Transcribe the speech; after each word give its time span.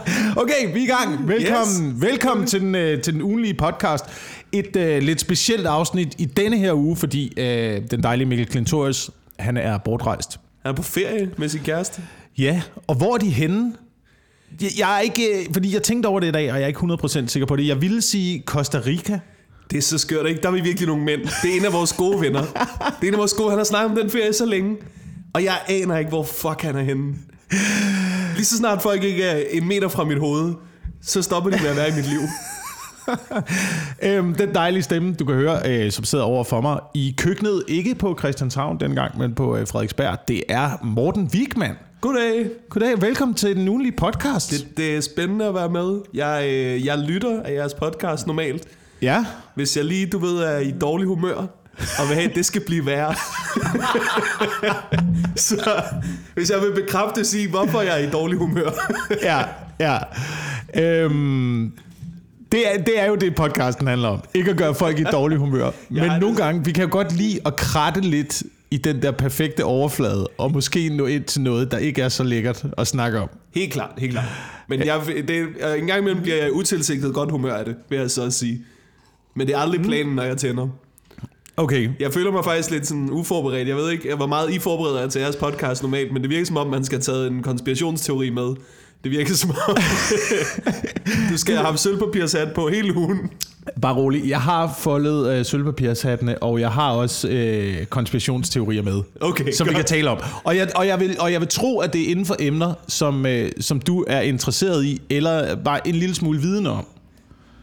Okay, 0.42 0.72
vi 0.74 0.78
er 0.78 0.84
i 0.84 0.86
gang. 0.86 1.28
Velkommen, 1.28 1.90
yes. 1.90 2.02
velkommen 2.02 2.46
til, 2.46 2.60
den, 2.60 2.74
øh, 2.74 3.02
til 3.02 3.12
den 3.12 3.22
ugenlige 3.22 3.54
podcast. 3.54 4.04
Et 4.52 4.76
øh, 4.76 5.02
lidt 5.02 5.20
specielt 5.20 5.66
afsnit 5.66 6.14
i 6.18 6.24
denne 6.24 6.58
her 6.58 6.72
uge, 6.72 6.96
fordi 6.96 7.32
øh, 7.36 7.82
den 7.90 8.02
dejlige 8.02 8.28
Mikkel 8.28 8.46
Klintorius, 8.46 9.10
han 9.38 9.56
er 9.56 9.78
bortrejst. 9.78 10.40
Han 10.62 10.72
er 10.72 10.76
på 10.76 10.82
ferie 10.82 11.30
med 11.36 11.48
sin 11.48 11.60
kæreste. 11.60 12.02
Ja, 12.38 12.62
og 12.86 12.94
hvor 12.94 13.14
er 13.14 13.18
de 13.18 13.30
henne? 13.30 13.72
Jeg, 14.62 14.70
jeg 14.78 14.96
er 14.96 15.00
ikke, 15.00 15.22
øh, 15.22 15.46
fordi 15.52 15.74
jeg 15.74 15.82
tænkte 15.82 16.06
over 16.06 16.20
det 16.20 16.26
i 16.26 16.32
dag, 16.32 16.52
og 16.52 16.56
jeg 16.56 16.62
er 16.62 16.68
ikke 16.68 16.80
100% 16.80 17.26
sikker 17.26 17.46
på 17.46 17.56
det. 17.56 17.66
Jeg 17.66 17.80
ville 17.80 18.02
sige 18.02 18.42
Costa 18.46 18.80
Rica. 18.86 19.20
Det 19.70 19.78
er 19.78 19.82
så 19.82 19.98
skørt, 19.98 20.26
ikke? 20.26 20.40
Der 20.42 20.48
er 20.48 20.52
vi 20.52 20.60
virkelig 20.60 20.88
nogle 20.88 21.04
mænd. 21.04 21.20
Det 21.20 21.52
er 21.52 21.56
en 21.60 21.64
af 21.64 21.72
vores 21.72 21.92
gode 21.92 22.20
venner. 22.20 22.42
Det 23.00 23.02
er 23.02 23.08
en 23.08 23.14
af 23.14 23.18
vores 23.18 23.32
gode, 23.32 23.50
han 23.50 23.58
har 23.58 23.64
snakket 23.64 23.90
om 23.90 23.96
den 23.96 24.10
ferie 24.10 24.32
så 24.32 24.46
længe. 24.46 24.76
Og 25.34 25.44
jeg 25.44 25.54
aner 25.68 25.98
ikke, 25.98 26.08
hvor 26.08 26.22
fuck 26.22 26.62
han 26.62 26.76
er 26.76 26.82
henne. 26.82 27.14
Lige 28.34 28.44
så 28.44 28.56
snart 28.56 28.82
folk 28.82 29.02
ikke 29.02 29.24
er 29.24 29.42
en 29.50 29.68
meter 29.68 29.88
fra 29.88 30.04
mit 30.04 30.18
hoved, 30.18 30.54
så 31.02 31.22
stopper 31.22 31.50
de 31.50 31.58
med 31.62 31.70
at 31.70 31.76
være 31.76 31.88
i 31.88 31.92
mit 31.92 32.08
liv. 32.08 32.20
Øhm, 34.02 34.34
den 34.34 34.54
dejlige 34.54 34.82
stemme, 34.82 35.14
du 35.14 35.24
kan 35.24 35.34
høre, 35.34 35.60
øh, 35.66 35.92
som 35.92 36.04
sidder 36.04 36.24
over 36.24 36.44
for 36.44 36.60
mig 36.60 36.78
i 36.94 37.14
køkkenet, 37.18 37.62
ikke 37.68 37.94
på 37.94 38.16
Christianshavn 38.18 38.80
dengang, 38.80 39.18
men 39.18 39.34
på 39.34 39.56
øh, 39.56 39.66
Frederiksberg, 39.66 40.18
det 40.28 40.42
er 40.48 40.70
Morten 40.82 41.30
Wigman. 41.34 41.74
Goddag. 42.00 42.46
Goddag, 42.70 43.02
velkommen 43.02 43.34
til 43.34 43.56
den 43.56 43.68
ugenlige 43.68 43.96
podcast. 43.96 44.50
Det, 44.50 44.76
det 44.76 44.96
er 44.96 45.00
spændende 45.00 45.44
at 45.44 45.54
være 45.54 45.68
med. 45.68 46.00
Jeg, 46.14 46.44
øh, 46.48 46.86
jeg 46.86 46.98
lytter 46.98 47.42
af 47.42 47.52
jeres 47.54 47.74
podcast 47.74 48.26
normalt. 48.26 48.68
Ja, 49.02 49.26
Hvis 49.54 49.76
jeg 49.76 49.84
lige, 49.84 50.06
du 50.06 50.18
ved, 50.18 50.38
er 50.38 50.58
i 50.58 50.70
dårlig 50.70 51.06
humør, 51.06 51.46
og 51.78 52.08
vil 52.08 52.14
have, 52.14 52.30
at 52.30 52.34
det 52.34 52.46
skal 52.46 52.62
blive 52.66 52.86
værre. 52.86 53.14
så 55.36 55.82
hvis 56.34 56.50
jeg 56.50 56.60
vil 56.60 56.82
bekræfte 56.82 57.24
sige, 57.24 57.48
hvorfor 57.48 57.80
jeg 57.80 58.02
er 58.02 58.08
i 58.08 58.10
dårlig 58.10 58.38
humør. 58.38 58.70
ja, 59.22 59.42
ja. 59.80 59.98
Øhm, 60.82 61.72
det, 62.52 62.74
er, 62.74 62.82
det 62.82 63.00
er 63.00 63.06
jo 63.06 63.14
det, 63.14 63.34
podcasten 63.34 63.86
handler 63.86 64.08
om. 64.08 64.20
Ikke 64.34 64.50
at 64.50 64.56
gøre 64.56 64.74
folk 64.74 64.98
i 64.98 65.04
dårlig 65.04 65.38
humør. 65.38 65.70
Men 65.88 66.04
Ja, 66.04 66.18
nogle 66.18 66.36
gange, 66.36 66.64
vi 66.64 66.72
kan 66.72 66.84
jo 66.84 66.88
godt 66.92 67.12
lide 67.12 67.40
at 67.44 67.56
kratte 67.56 68.00
lidt 68.00 68.42
i 68.70 68.76
den 68.76 69.02
der 69.02 69.10
perfekte 69.10 69.64
overflade, 69.64 70.28
og 70.38 70.52
måske 70.52 70.88
nå 70.88 71.06
ind 71.06 71.24
til 71.24 71.40
noget, 71.40 71.70
der 71.70 71.78
ikke 71.78 72.02
er 72.02 72.08
så 72.08 72.24
lækkert 72.24 72.64
at 72.78 72.86
snakke 72.86 73.20
om. 73.20 73.28
Helt 73.54 73.72
klart, 73.72 73.90
helt 73.98 74.12
klart. 74.12 74.28
Men 74.68 74.86
jeg, 74.86 75.00
det, 75.28 75.30
øh, 75.30 75.78
en 75.78 75.86
gang 75.86 76.00
imellem 76.00 76.22
bliver 76.22 76.36
jeg 76.36 76.52
utilsigtet 76.52 77.14
godt 77.14 77.30
humør 77.30 77.54
af 77.54 77.64
det, 77.64 77.76
vil 77.88 77.98
jeg 77.98 78.10
så 78.10 78.30
sige. 78.30 78.60
Men 79.34 79.46
det 79.46 79.54
er 79.54 79.58
aldrig 79.58 79.80
planen, 79.80 80.14
når 80.14 80.22
jeg 80.22 80.36
tænder. 80.36 80.68
Okay, 81.56 81.88
Jeg 82.00 82.12
føler 82.12 82.32
mig 82.32 82.44
faktisk 82.44 82.70
lidt 82.70 82.86
sådan 82.86 83.10
uforberedt. 83.10 83.68
Jeg 83.68 83.76
ved 83.76 83.90
ikke, 83.90 84.14
hvor 84.14 84.26
meget 84.26 84.50
I 84.50 84.58
forbereder 84.58 85.00
jer 85.00 85.08
til 85.08 85.20
jeres 85.20 85.36
podcast 85.36 85.82
normalt, 85.82 86.12
men 86.12 86.22
det 86.22 86.30
virker 86.30 86.46
som 86.46 86.56
om, 86.56 86.66
man 86.66 86.84
skal 86.84 86.96
have 86.96 87.02
taget 87.02 87.30
en 87.30 87.42
konspirationsteori 87.42 88.30
med. 88.30 88.54
Det 89.04 89.10
virker 89.10 89.34
som 89.34 89.50
om, 89.68 89.76
du 91.30 91.36
skal 91.36 91.56
have 91.56 91.76
sølvpapirshat 91.78 92.48
på 92.54 92.68
hele 92.68 92.96
ugen. 92.96 93.30
bare 93.82 93.94
rolig. 93.96 94.28
Jeg 94.28 94.40
har 94.40 94.74
foldet 94.78 95.32
øh, 95.32 95.44
sølvpapirshattene, 95.44 96.42
og 96.42 96.60
jeg 96.60 96.70
har 96.70 96.90
også 96.92 97.28
øh, 97.28 97.86
konspirationsteorier 97.86 98.82
med. 98.82 99.02
Okay, 99.20 99.52
som 99.52 99.66
vi 99.66 99.72
godt. 99.72 99.76
kan 99.76 99.84
tale 99.84 100.10
om. 100.10 100.18
Og 100.44 100.56
jeg, 100.56 100.68
og, 100.76 100.86
jeg 100.86 101.00
vil, 101.00 101.16
og 101.20 101.32
jeg 101.32 101.40
vil 101.40 101.48
tro, 101.48 101.78
at 101.78 101.92
det 101.92 102.02
er 102.02 102.06
inden 102.10 102.26
for 102.26 102.36
emner, 102.40 102.74
som, 102.88 103.26
øh, 103.26 103.50
som 103.60 103.80
du 103.80 104.04
er 104.08 104.20
interesseret 104.20 104.84
i, 104.84 105.00
eller 105.10 105.56
bare 105.56 105.88
en 105.88 105.94
lille 105.94 106.14
smule 106.14 106.40
viden 106.40 106.66
om. 106.66 106.86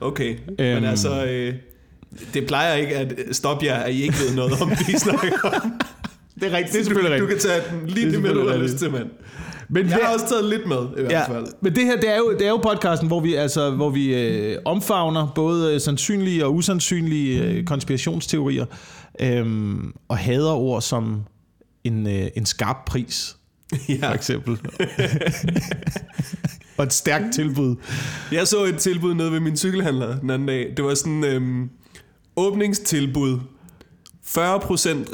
Okay. 0.02 0.36
Øhm. 0.60 0.76
men 0.82 0.86
altså, 0.86 1.26
øh, 1.26 1.54
det 2.34 2.48
plejer 2.48 2.76
ikke 2.76 2.96
at 2.98 3.14
stoppe 3.32 3.66
jer, 3.66 3.76
at 3.76 3.94
I 3.94 4.02
ikke 4.02 4.16
ved 4.28 4.36
noget 4.36 4.62
om, 4.62 4.70
det 4.70 4.90
I 4.90 4.98
snakker 5.00 5.40
om. 5.44 5.72
Det 6.40 6.54
er 6.54 6.58
rigtigt. 6.58 6.74
Det 6.74 6.80
er 6.80 6.84
Du, 6.84 6.86
selvfølgelig 6.86 7.20
du 7.20 7.26
rigtigt. 7.26 7.42
kan 7.42 7.50
tage 7.52 7.80
den 7.82 7.88
lige 7.90 8.06
Det 8.06 8.14
det 8.14 8.22
med, 8.22 8.34
du 8.34 8.50
har 8.50 8.58
lyst 8.58 8.76
til, 8.78 8.92
mand. 8.92 9.10
Men 9.72 9.90
Jeg 9.90 10.00
har 10.04 10.14
også 10.14 10.28
taget 10.30 10.46
lidt 10.46 10.68
med, 10.68 10.78
i 10.98 11.02
hvert 11.02 11.12
Ja, 11.12 11.34
fald. 11.34 11.46
men 11.62 11.76
det 11.76 11.86
her, 11.86 11.96
det 12.00 12.10
er 12.10 12.18
jo, 12.18 12.34
det 12.40 12.46
er 12.46 12.50
jo 12.50 12.58
podcasten, 12.58 13.08
hvor 13.08 13.20
vi, 13.20 13.34
altså, 13.34 13.70
hvor 13.72 13.90
vi 13.90 14.16
øh, 14.16 14.58
omfavner 14.66 15.32
både 15.36 15.74
øh, 15.74 15.82
sandsynlige 15.82 16.46
og 16.46 16.56
usandsynlige 16.56 17.44
øh, 17.44 17.64
konspirationsteorier, 17.66 18.66
øhm, 19.22 19.94
og 20.08 20.18
hader 20.18 20.52
ord 20.54 20.82
som 20.82 21.22
en, 21.84 22.08
øh, 22.08 22.28
en 22.36 22.46
skarp 22.46 22.78
pris, 22.88 23.36
for 23.74 23.78
Ja. 23.90 24.14
eksempel. 24.14 24.58
og 26.78 26.84
et 26.84 26.94
stærkt 26.94 27.26
tilbud. 27.34 27.76
Jeg 28.32 28.48
så 28.48 28.64
et 28.64 28.78
tilbud 28.78 29.14
nede 29.14 29.32
ved 29.32 29.40
min 29.40 29.58
cykelhandler 29.58 30.20
den 30.20 30.30
anden 30.30 30.48
dag. 30.48 30.74
Det 30.78 30.86
var 30.86 30.94
sådan 30.94 31.24
øhm, 31.24 31.70
åbningstilbud. 32.36 33.40
40% 34.28 34.38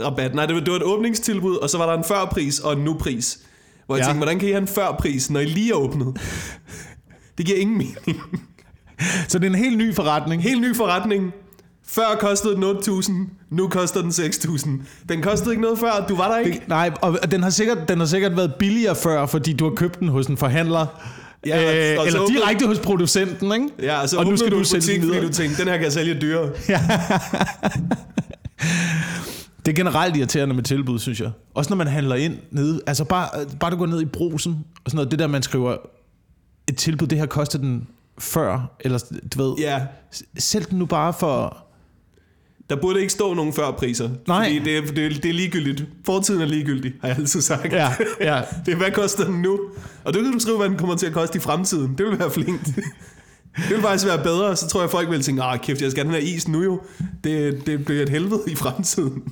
rabat. 0.05 0.35
Nej, 0.35 0.45
det 0.45 0.55
var, 0.55 0.61
det 0.61 0.71
var 0.71 0.77
et 0.77 0.83
åbningstilbud, 0.83 1.55
og 1.55 1.69
så 1.69 1.77
var 1.77 1.85
der 1.85 1.97
en 1.97 2.03
førpris 2.03 2.59
og 2.59 2.73
en 2.73 2.79
nu-pris. 2.79 3.39
Hvor 3.85 3.95
jeg 3.95 4.01
Ja. 4.03 4.07
tænkte, 4.07 4.19
hvordan 4.19 4.39
kan 4.39 4.47
I 4.49 4.51
have 4.51 4.61
en 4.61 4.67
førpris, 4.67 5.29
når 5.29 5.39
I 5.39 5.45
lige 5.45 5.71
er 5.71 5.75
åbnet? 5.75 6.17
Det 7.37 7.45
giver 7.45 7.57
ingen 7.59 7.77
mening. 7.77 8.21
Så 9.27 9.39
det 9.39 9.45
er 9.45 9.49
en 9.49 9.55
helt 9.55 9.77
ny 9.77 9.95
forretning. 9.95 10.43
Helt 10.43 10.61
ny 10.61 10.75
forretning. 10.75 11.31
Før 11.87 12.05
kostede 12.19 12.55
den 12.55 12.63
8.000, 12.63 13.11
nu 13.49 13.67
koster 13.67 14.01
den 14.01 14.09
6.000. 14.11 14.69
Den 15.09 15.21
kostede 15.21 15.51
ikke 15.51 15.61
noget 15.61 15.79
før, 15.79 16.05
du 16.09 16.15
var 16.15 16.31
der 16.31 16.37
ikke. 16.37 16.59
Det, 16.59 16.67
nej, 16.67 16.91
og 17.01 17.31
den 17.31 17.43
har, 17.43 17.49
sikkert, 17.49 17.77
den 17.89 17.99
har 17.99 18.05
sikkert 18.05 18.37
været 18.37 18.53
billigere 18.59 18.95
før, 18.95 19.25
fordi 19.25 19.53
du 19.53 19.63
har 19.69 19.75
købt 19.75 19.99
den 19.99 20.07
hos 20.07 20.27
en 20.27 20.37
forhandler. 20.37 20.85
Ja, 21.45 21.93
øh, 21.93 21.99
og 21.99 22.07
eller 22.07 22.27
direkte 22.27 22.67
hos 22.67 22.79
producenten, 22.79 23.53
ikke? 23.53 23.67
Ja, 23.81 24.01
og 24.01 24.09
så 24.09 24.17
og 24.17 24.25
nu 24.25 24.37
skal 24.37 24.51
du 24.51 24.55
du 24.55 24.59
en 24.59 24.65
sælge 24.65 24.81
butik, 24.81 24.95
den 24.95 25.01
fordi 25.01 25.13
videre. 25.15 25.27
du 25.27 25.33
tænkte, 25.33 25.57
den 25.61 25.67
her 25.67 25.75
kan 25.75 25.83
jeg 25.83 25.93
sælge 25.93 26.21
dyrere. 26.21 26.49
Det 29.65 29.71
er 29.71 29.75
generelt 29.75 30.15
irriterende 30.17 30.55
med 30.55 30.63
tilbud, 30.63 30.99
synes 30.99 31.19
jeg. 31.21 31.31
Også 31.53 31.69
når 31.69 31.75
man 31.77 31.87
handler 31.87 32.15
ind 32.15 32.37
nede. 32.51 32.81
Altså 32.87 33.03
bare, 33.03 33.27
bare 33.59 33.71
du 33.71 33.75
går 33.77 33.85
ned 33.85 34.01
i 34.01 34.05
brusen 34.05 34.51
og 34.85 34.91
sådan 34.91 34.95
noget. 34.95 35.11
Det 35.11 35.19
der, 35.19 35.27
man 35.27 35.43
skriver 35.43 35.75
et 36.67 36.77
tilbud, 36.77 37.07
det 37.07 37.17
her 37.17 37.25
koster 37.25 37.59
den 37.59 37.87
før. 38.19 38.75
Eller 38.79 38.99
du 39.35 39.43
ved, 39.43 39.55
Ja, 39.57 39.81
sælg 40.37 40.69
den 40.69 40.79
nu 40.79 40.85
bare 40.85 41.13
for... 41.13 41.64
Der 42.69 42.75
burde 42.75 42.99
ikke 42.99 43.13
stå 43.13 43.33
nogen 43.33 43.53
førpriser. 43.53 44.09
Nej. 44.27 44.43
Fordi 44.43 44.59
det 44.59 44.77
er, 44.77 44.81
det, 44.81 45.23
det 45.23 45.29
er 45.29 45.33
ligegyldigt. 45.33 45.85
Fortiden 46.05 46.41
er 46.41 46.45
ligegyldig, 46.45 46.93
har 47.01 47.07
jeg 47.07 47.17
altid 47.17 47.41
sagt. 47.41 47.73
Ja, 47.73 47.93
ja. 48.21 48.41
Det 48.65 48.71
er, 48.71 48.77
hvad 48.77 48.91
koster 48.91 49.25
den 49.25 49.41
nu? 49.41 49.59
Og 50.03 50.13
du 50.13 50.21
kan 50.21 50.31
du 50.31 50.39
skrive, 50.39 50.57
hvad 50.57 50.69
den 50.69 50.77
kommer 50.77 50.95
til 50.95 51.05
at 51.05 51.13
koste 51.13 51.37
i 51.37 51.39
fremtiden. 51.39 51.95
Det 51.97 52.05
vil 52.05 52.19
være 52.19 52.31
flinkt. 52.31 52.65
Det 53.55 53.69
vil 53.69 53.81
faktisk 53.81 54.05
være 54.05 54.23
bedre, 54.23 54.55
så 54.55 54.67
tror 54.67 54.81
jeg, 54.81 54.89
folk 54.89 55.09
vil 55.09 55.21
tænke, 55.21 55.41
ah 55.41 55.59
kæft, 55.59 55.81
jeg 55.81 55.91
skal 55.91 56.05
have 56.05 56.15
den 56.15 56.23
her 56.23 56.35
is 56.35 56.47
nu 56.47 56.63
jo. 56.63 56.81
Det, 57.23 57.65
det 57.65 57.85
bliver 57.85 58.03
et 58.03 58.09
helvede 58.09 58.41
i 58.47 58.55
fremtiden. 58.55 59.23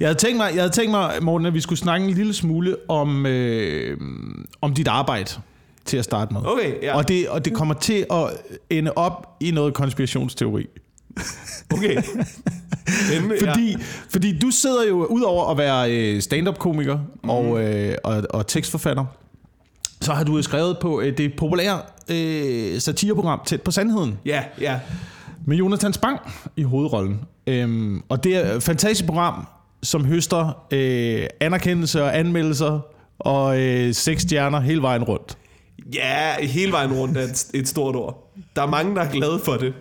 Jeg 0.00 0.08
havde, 0.08 0.18
tænkt 0.18 0.36
mig, 0.36 0.50
jeg 0.54 0.62
havde 0.62 0.72
tænkt 0.72 0.90
mig, 0.90 1.12
Morten, 1.22 1.46
at 1.46 1.54
vi 1.54 1.60
skulle 1.60 1.78
snakke 1.78 2.06
en 2.06 2.14
lille 2.14 2.34
smule 2.34 2.76
om, 2.88 3.26
øh, 3.26 3.96
om 4.60 4.74
dit 4.74 4.88
arbejde 4.88 5.30
til 5.84 5.96
at 5.96 6.04
starte 6.04 6.34
med. 6.34 6.40
Okay, 6.44 6.82
ja. 6.82 6.96
Og, 6.96 7.08
det, 7.08 7.28
og 7.28 7.44
det 7.44 7.54
kommer 7.54 7.74
til 7.74 8.06
at 8.10 8.30
ende 8.70 8.92
op 8.96 9.36
i 9.40 9.50
noget 9.50 9.74
konspirationsteori. 9.74 10.66
Okay. 11.72 12.02
Fordi, 13.44 13.70
ja. 13.70 13.76
fordi 14.10 14.38
du 14.38 14.50
sidder 14.50 14.88
jo, 14.88 15.04
udover 15.04 15.50
at 15.50 15.58
være 15.58 15.92
øh, 15.92 16.22
stand-up-komiker 16.22 16.98
mm. 17.24 17.30
og, 17.30 17.64
øh, 17.64 17.94
og, 18.04 18.22
og 18.30 18.46
tekstforfatter, 18.46 19.04
så 20.00 20.12
har 20.12 20.24
du 20.24 20.36
jo 20.36 20.42
skrevet 20.42 20.78
på 20.80 21.00
øh, 21.00 21.18
det 21.18 21.32
populære 21.36 21.80
øh, 22.10 22.80
satireprogram 22.80 23.40
Tæt 23.46 23.62
på 23.62 23.70
Sandheden, 23.70 24.18
Ja, 24.24 24.44
ja. 24.60 24.80
med 25.46 25.56
Jonathan 25.56 25.92
Spang 25.92 26.20
i 26.56 26.62
hovedrollen. 26.62 27.20
Øhm, 27.46 28.02
og 28.08 28.24
det 28.24 28.36
er 28.36 28.54
et 28.54 28.62
fantastisk 28.62 29.06
program, 29.06 29.46
som 29.82 30.04
høster 30.04 30.64
øh, 30.70 31.26
anerkendelse 31.40 32.02
og 32.02 32.18
anmeldelser 32.18 32.80
og 33.18 33.60
øh, 33.60 33.94
seks 33.94 34.22
stjerner 34.22 34.60
hele 34.60 34.82
vejen 34.82 35.04
rundt. 35.04 35.38
Ja, 35.94 36.46
hele 36.46 36.72
vejen 36.72 36.92
rundt 36.92 37.18
er 37.18 37.22
et, 37.22 37.46
et 37.54 37.68
stort 37.68 37.96
ord. 37.96 38.32
Der 38.56 38.62
er 38.62 38.66
mange, 38.66 38.94
der 38.94 39.02
er 39.02 39.10
glade 39.10 39.40
for 39.44 39.52
det. 39.56 39.74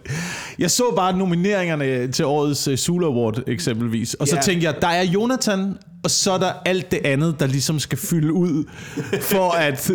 Jeg 0.59 0.71
så 0.71 0.83
bare 0.95 1.17
nomineringerne 1.17 2.11
til 2.11 2.25
årets 2.25 2.67
uh, 2.67 2.75
Zulu 2.75 3.05
Award 3.05 3.39
eksempelvis, 3.47 4.13
og 4.13 4.27
så 4.27 4.35
Ja. 4.35 4.41
tænkte 4.41 4.65
jeg, 4.65 4.75
der 4.81 4.87
er 4.87 5.03
Jonathan, 5.03 5.77
og 6.03 6.11
så 6.11 6.31
er 6.31 6.37
der 6.37 6.51
alt 6.65 6.91
det 6.91 6.99
andet, 7.05 7.39
der 7.39 7.47
ligesom 7.47 7.79
skal 7.79 7.97
fylde 7.97 8.33
ud, 8.33 8.63
for 9.21 9.51
at, 9.51 9.91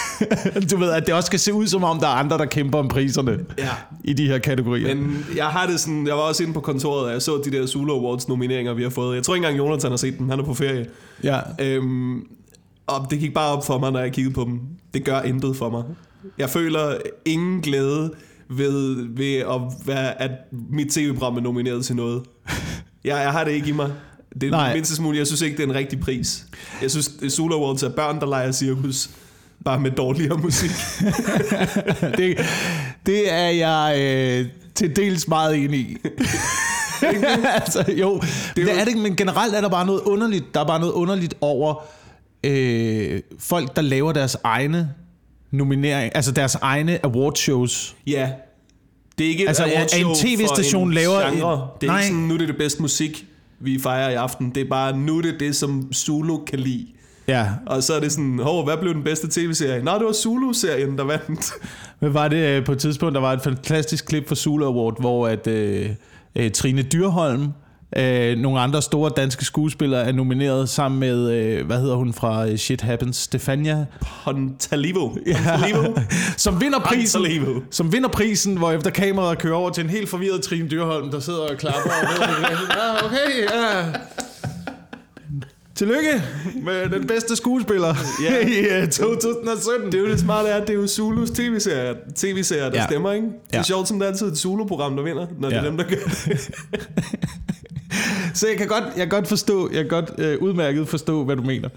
du 0.70 0.76
ved, 0.76 0.90
at 0.90 1.06
det 1.06 1.14
også 1.14 1.26
skal 1.26 1.38
se 1.38 1.52
ud 1.52 1.66
som 1.66 1.84
om, 1.84 1.98
der 2.00 2.06
er 2.06 2.10
andre, 2.12 2.38
der 2.38 2.44
kæmper 2.44 2.78
om 2.78 2.88
priserne 2.88 3.38
Ja. 3.58 3.68
i 4.04 4.12
de 4.12 4.26
her 4.26 4.38
kategorier. 4.38 4.94
Men 4.94 5.26
jeg 5.36 5.46
har 5.46 5.66
det 5.66 5.80
sådan, 5.80 6.06
jeg 6.06 6.14
var 6.14 6.20
også 6.22 6.42
inde 6.42 6.54
på 6.54 6.60
kontoret, 6.60 7.04
og 7.06 7.12
jeg 7.12 7.22
så 7.22 7.42
de 7.44 7.50
der 7.52 7.66
Zulu 7.66 7.92
Awards 7.92 8.28
nomineringer, 8.28 8.74
vi 8.74 8.82
har 8.82 8.90
fået. 8.90 9.16
Jeg 9.16 9.22
tror 9.24 9.34
ikke 9.34 9.46
engang, 9.46 9.58
Jonathan 9.68 9.90
har 9.90 9.96
set 9.96 10.18
dem. 10.18 10.28
Han 10.28 10.38
er 10.40 10.44
på 10.44 10.54
ferie. 10.54 10.86
ja. 11.24 11.38
Øhm, 11.60 12.20
og 12.86 13.06
det 13.10 13.18
gik 13.18 13.34
bare 13.34 13.56
op 13.56 13.66
for 13.66 13.78
mig, 13.78 13.92
når 13.92 14.00
jeg 14.00 14.12
kiggede 14.12 14.34
på 14.34 14.44
dem. 14.44 14.60
Det 14.94 15.04
gør 15.04 15.20
intet 15.22 15.56
for 15.56 15.70
mig. 15.70 15.82
Jeg 16.38 16.50
føler 16.50 16.94
ingen 17.24 17.60
glæde 17.60 18.10
ved, 18.56 19.06
ved 19.16 19.34
at, 19.36 19.86
være, 19.86 20.22
at 20.22 20.30
mit 20.70 20.88
tv-program 20.92 21.36
er 21.36 21.40
nomineret 21.40 21.84
til 21.84 21.96
noget. 21.96 22.22
Jeg, 23.04 23.16
jeg 23.16 23.32
har 23.32 23.44
det 23.44 23.52
ikke 23.52 23.68
i 23.68 23.72
mig. 23.72 23.92
Det 24.40 24.42
er 24.42 24.50
Nej. 24.50 24.74
mindste 24.74 24.96
smule. 24.96 25.18
Jeg 25.18 25.26
synes 25.26 25.40
ikke, 25.42 25.56
det 25.56 25.62
er 25.62 25.68
en 25.68 25.74
rigtig 25.74 26.00
pris. 26.00 26.46
Jeg 26.82 26.90
synes, 26.90 27.10
Zulu 27.28 27.54
Awards 27.54 27.82
er 27.82 27.88
børn, 27.88 28.20
der 28.20 28.26
leger 28.26 28.52
cirkus. 28.52 29.10
Bare 29.64 29.80
med 29.80 29.90
dårligere 29.90 30.38
musik. 30.38 30.70
det, 32.18 32.38
det 33.06 33.32
er 33.32 33.48
jeg 33.48 33.96
øh, 34.00 34.46
til 34.74 34.96
dels 34.96 35.28
meget 35.28 35.64
enig 35.64 35.80
i. 35.80 35.96
altså, 37.60 37.84
jo, 37.98 38.20
det, 38.20 38.66
det 38.66 38.80
er 38.80 38.84
det, 38.84 38.96
men 38.96 39.16
generelt 39.16 39.54
er 39.54 39.60
der 39.60 39.68
bare 39.68 39.86
noget 39.86 40.00
underligt. 40.00 40.54
Der 40.54 40.60
er 40.60 40.66
bare 40.66 40.80
noget 40.80 40.92
underligt 40.92 41.34
over 41.40 41.84
øh, 42.44 43.20
folk, 43.38 43.76
der 43.76 43.82
laver 43.82 44.12
deres 44.12 44.36
egne 44.44 44.90
nominering, 45.52 46.16
altså 46.16 46.32
deres 46.32 46.54
egne 46.54 47.06
awardshows. 47.06 47.96
Ja. 48.06 48.30
Det 49.18 49.24
er 49.26 49.30
ikke 49.30 49.42
et 49.42 49.48
Altså, 49.48 49.64
en 49.64 49.70
awardshow 49.72 50.14
TV-station 50.14 50.82
for 50.82 50.86
en 50.88 50.94
laver 50.94 51.20
en- 51.26 51.34
genre. 51.34 51.68
Det 51.80 51.86
er 51.86 51.90
Nej. 51.92 52.00
ikke 52.00 52.08
sådan, 52.08 52.22
nu 52.28 52.34
er 52.34 52.38
det 52.38 52.48
det 52.48 52.56
bedste 52.56 52.82
musik, 52.82 53.26
vi 53.60 53.78
fejrer 53.78 54.10
i 54.10 54.14
aften. 54.14 54.50
Det 54.54 54.60
er 54.60 54.68
bare, 54.68 54.96
nu 54.98 55.18
er 55.18 55.22
det 55.22 55.34
det, 55.40 55.56
som 55.56 55.92
Zulu 55.92 56.38
kan 56.44 56.58
lide. 56.58 56.86
Ja, 57.28 57.46
Og 57.66 57.82
så 57.82 57.94
er 57.94 58.00
det 58.00 58.12
sådan, 58.12 58.38
hov, 58.38 58.64
hvad 58.64 58.76
blev 58.76 58.94
den 58.94 59.02
bedste 59.04 59.28
tv-serie? 59.30 59.82
Nå, 59.82 59.94
det 59.98 60.04
var 60.06 60.12
Zulu-serien, 60.12 60.98
der 60.98 61.04
vandt. 61.04 61.52
men 62.00 62.14
var 62.14 62.28
det 62.28 62.36
øh, 62.36 62.64
på 62.64 62.72
et 62.72 62.78
tidspunkt, 62.78 63.14
der 63.14 63.20
var 63.20 63.32
et 63.32 63.42
fantastisk 63.42 64.06
klip 64.06 64.28
fra 64.28 64.34
Zulu 64.34 64.64
Award, 64.66 65.00
hvor 65.00 65.28
at 65.28 65.46
øh, 65.46 65.90
øh, 66.36 66.50
Trine 66.50 66.82
Dyrholm, 66.82 67.46
øh, 67.96 68.38
nogle 68.38 68.60
andre 68.60 68.82
store 68.82 69.10
danske 69.16 69.44
skuespillere 69.44 70.04
er 70.04 70.12
nomineret 70.12 70.68
sammen 70.68 71.00
med, 71.00 71.30
øh, 71.30 71.66
hvad 71.66 71.78
hedder 71.80 71.94
hun 71.96 72.12
fra 72.12 72.46
øh, 72.48 72.56
Shit 72.56 72.80
Happens, 72.80 73.16
Stefania, 73.16 73.84
Pontalivo. 74.24 75.08
Pontalivo. 75.08 75.94
som 76.36 76.60
vinder 76.60 76.78
prisen. 76.78 77.20
Pontalivo. 77.20 77.60
Som 77.70 77.92
vinder 77.92 78.08
prisen, 78.08 78.56
hvor 78.56 78.72
efter 78.72 78.90
kameraet 78.90 79.38
kører 79.38 79.54
over 79.56 79.70
til 79.70 79.84
en 79.84 79.90
helt 79.90 80.08
forvirret 80.08 80.42
Trine 80.42 80.68
Dyrholm, 80.68 81.10
der 81.10 81.20
sidder 81.20 81.40
og 81.40 81.56
klapper. 81.58 81.80
Og 81.80 82.28
ved, 82.28 82.68
ja, 82.70 83.06
okay, 83.06 83.42
ja. 83.52 83.84
Tillykke 85.74 86.22
med 86.62 86.88
den 86.98 87.06
bedste 87.06 87.36
skuespiller 87.36 87.94
Ja. 88.22 88.46
i 88.58 88.82
øh, 88.82 88.88
2017. 88.88 89.86
Det 89.92 89.94
er 89.94 89.98
jo 90.02 90.06
det 90.08 90.20
smarte 90.20 90.48
er, 90.48 90.56
at 90.56 90.68
det 90.68 90.70
er 90.70 90.80
jo 90.80 90.86
Zulus 90.86 91.30
tv-serier, 91.30 91.94
tv-serier 92.16 92.64
der 92.64 92.70
Ja. 92.74 92.80
ja. 92.80 92.86
stemmer, 92.86 93.12
ikke? 93.12 93.26
Det 93.26 93.34
er 93.52 93.58
Ja. 93.58 93.62
sjovt, 93.62 93.88
som 93.88 93.98
det 93.98 94.06
er 94.06 94.10
altid 94.10 94.26
et 94.26 94.38
Zulu-program, 94.38 94.96
der 94.96 95.02
vinder, 95.02 95.26
når 95.38 95.48
det 95.48 95.56
Ja. 95.56 95.60
er 95.60 95.64
dem, 95.64 95.76
der 95.76 95.84
gør 95.84 95.96
det. 95.96 96.50
Så 98.34 98.48
jeg 98.48 98.56
kan 98.58 98.66
godt, 98.68 98.84
jeg 98.84 98.96
kan 98.96 99.08
godt 99.08 99.28
forstå, 99.28 99.68
jeg 99.72 99.78
kan 99.80 99.88
godt 99.88 100.10
øh, 100.18 100.38
udmærket 100.42 100.88
forstå, 100.88 101.24
hvad 101.24 101.36
du 101.36 101.42
mener. 101.42 101.68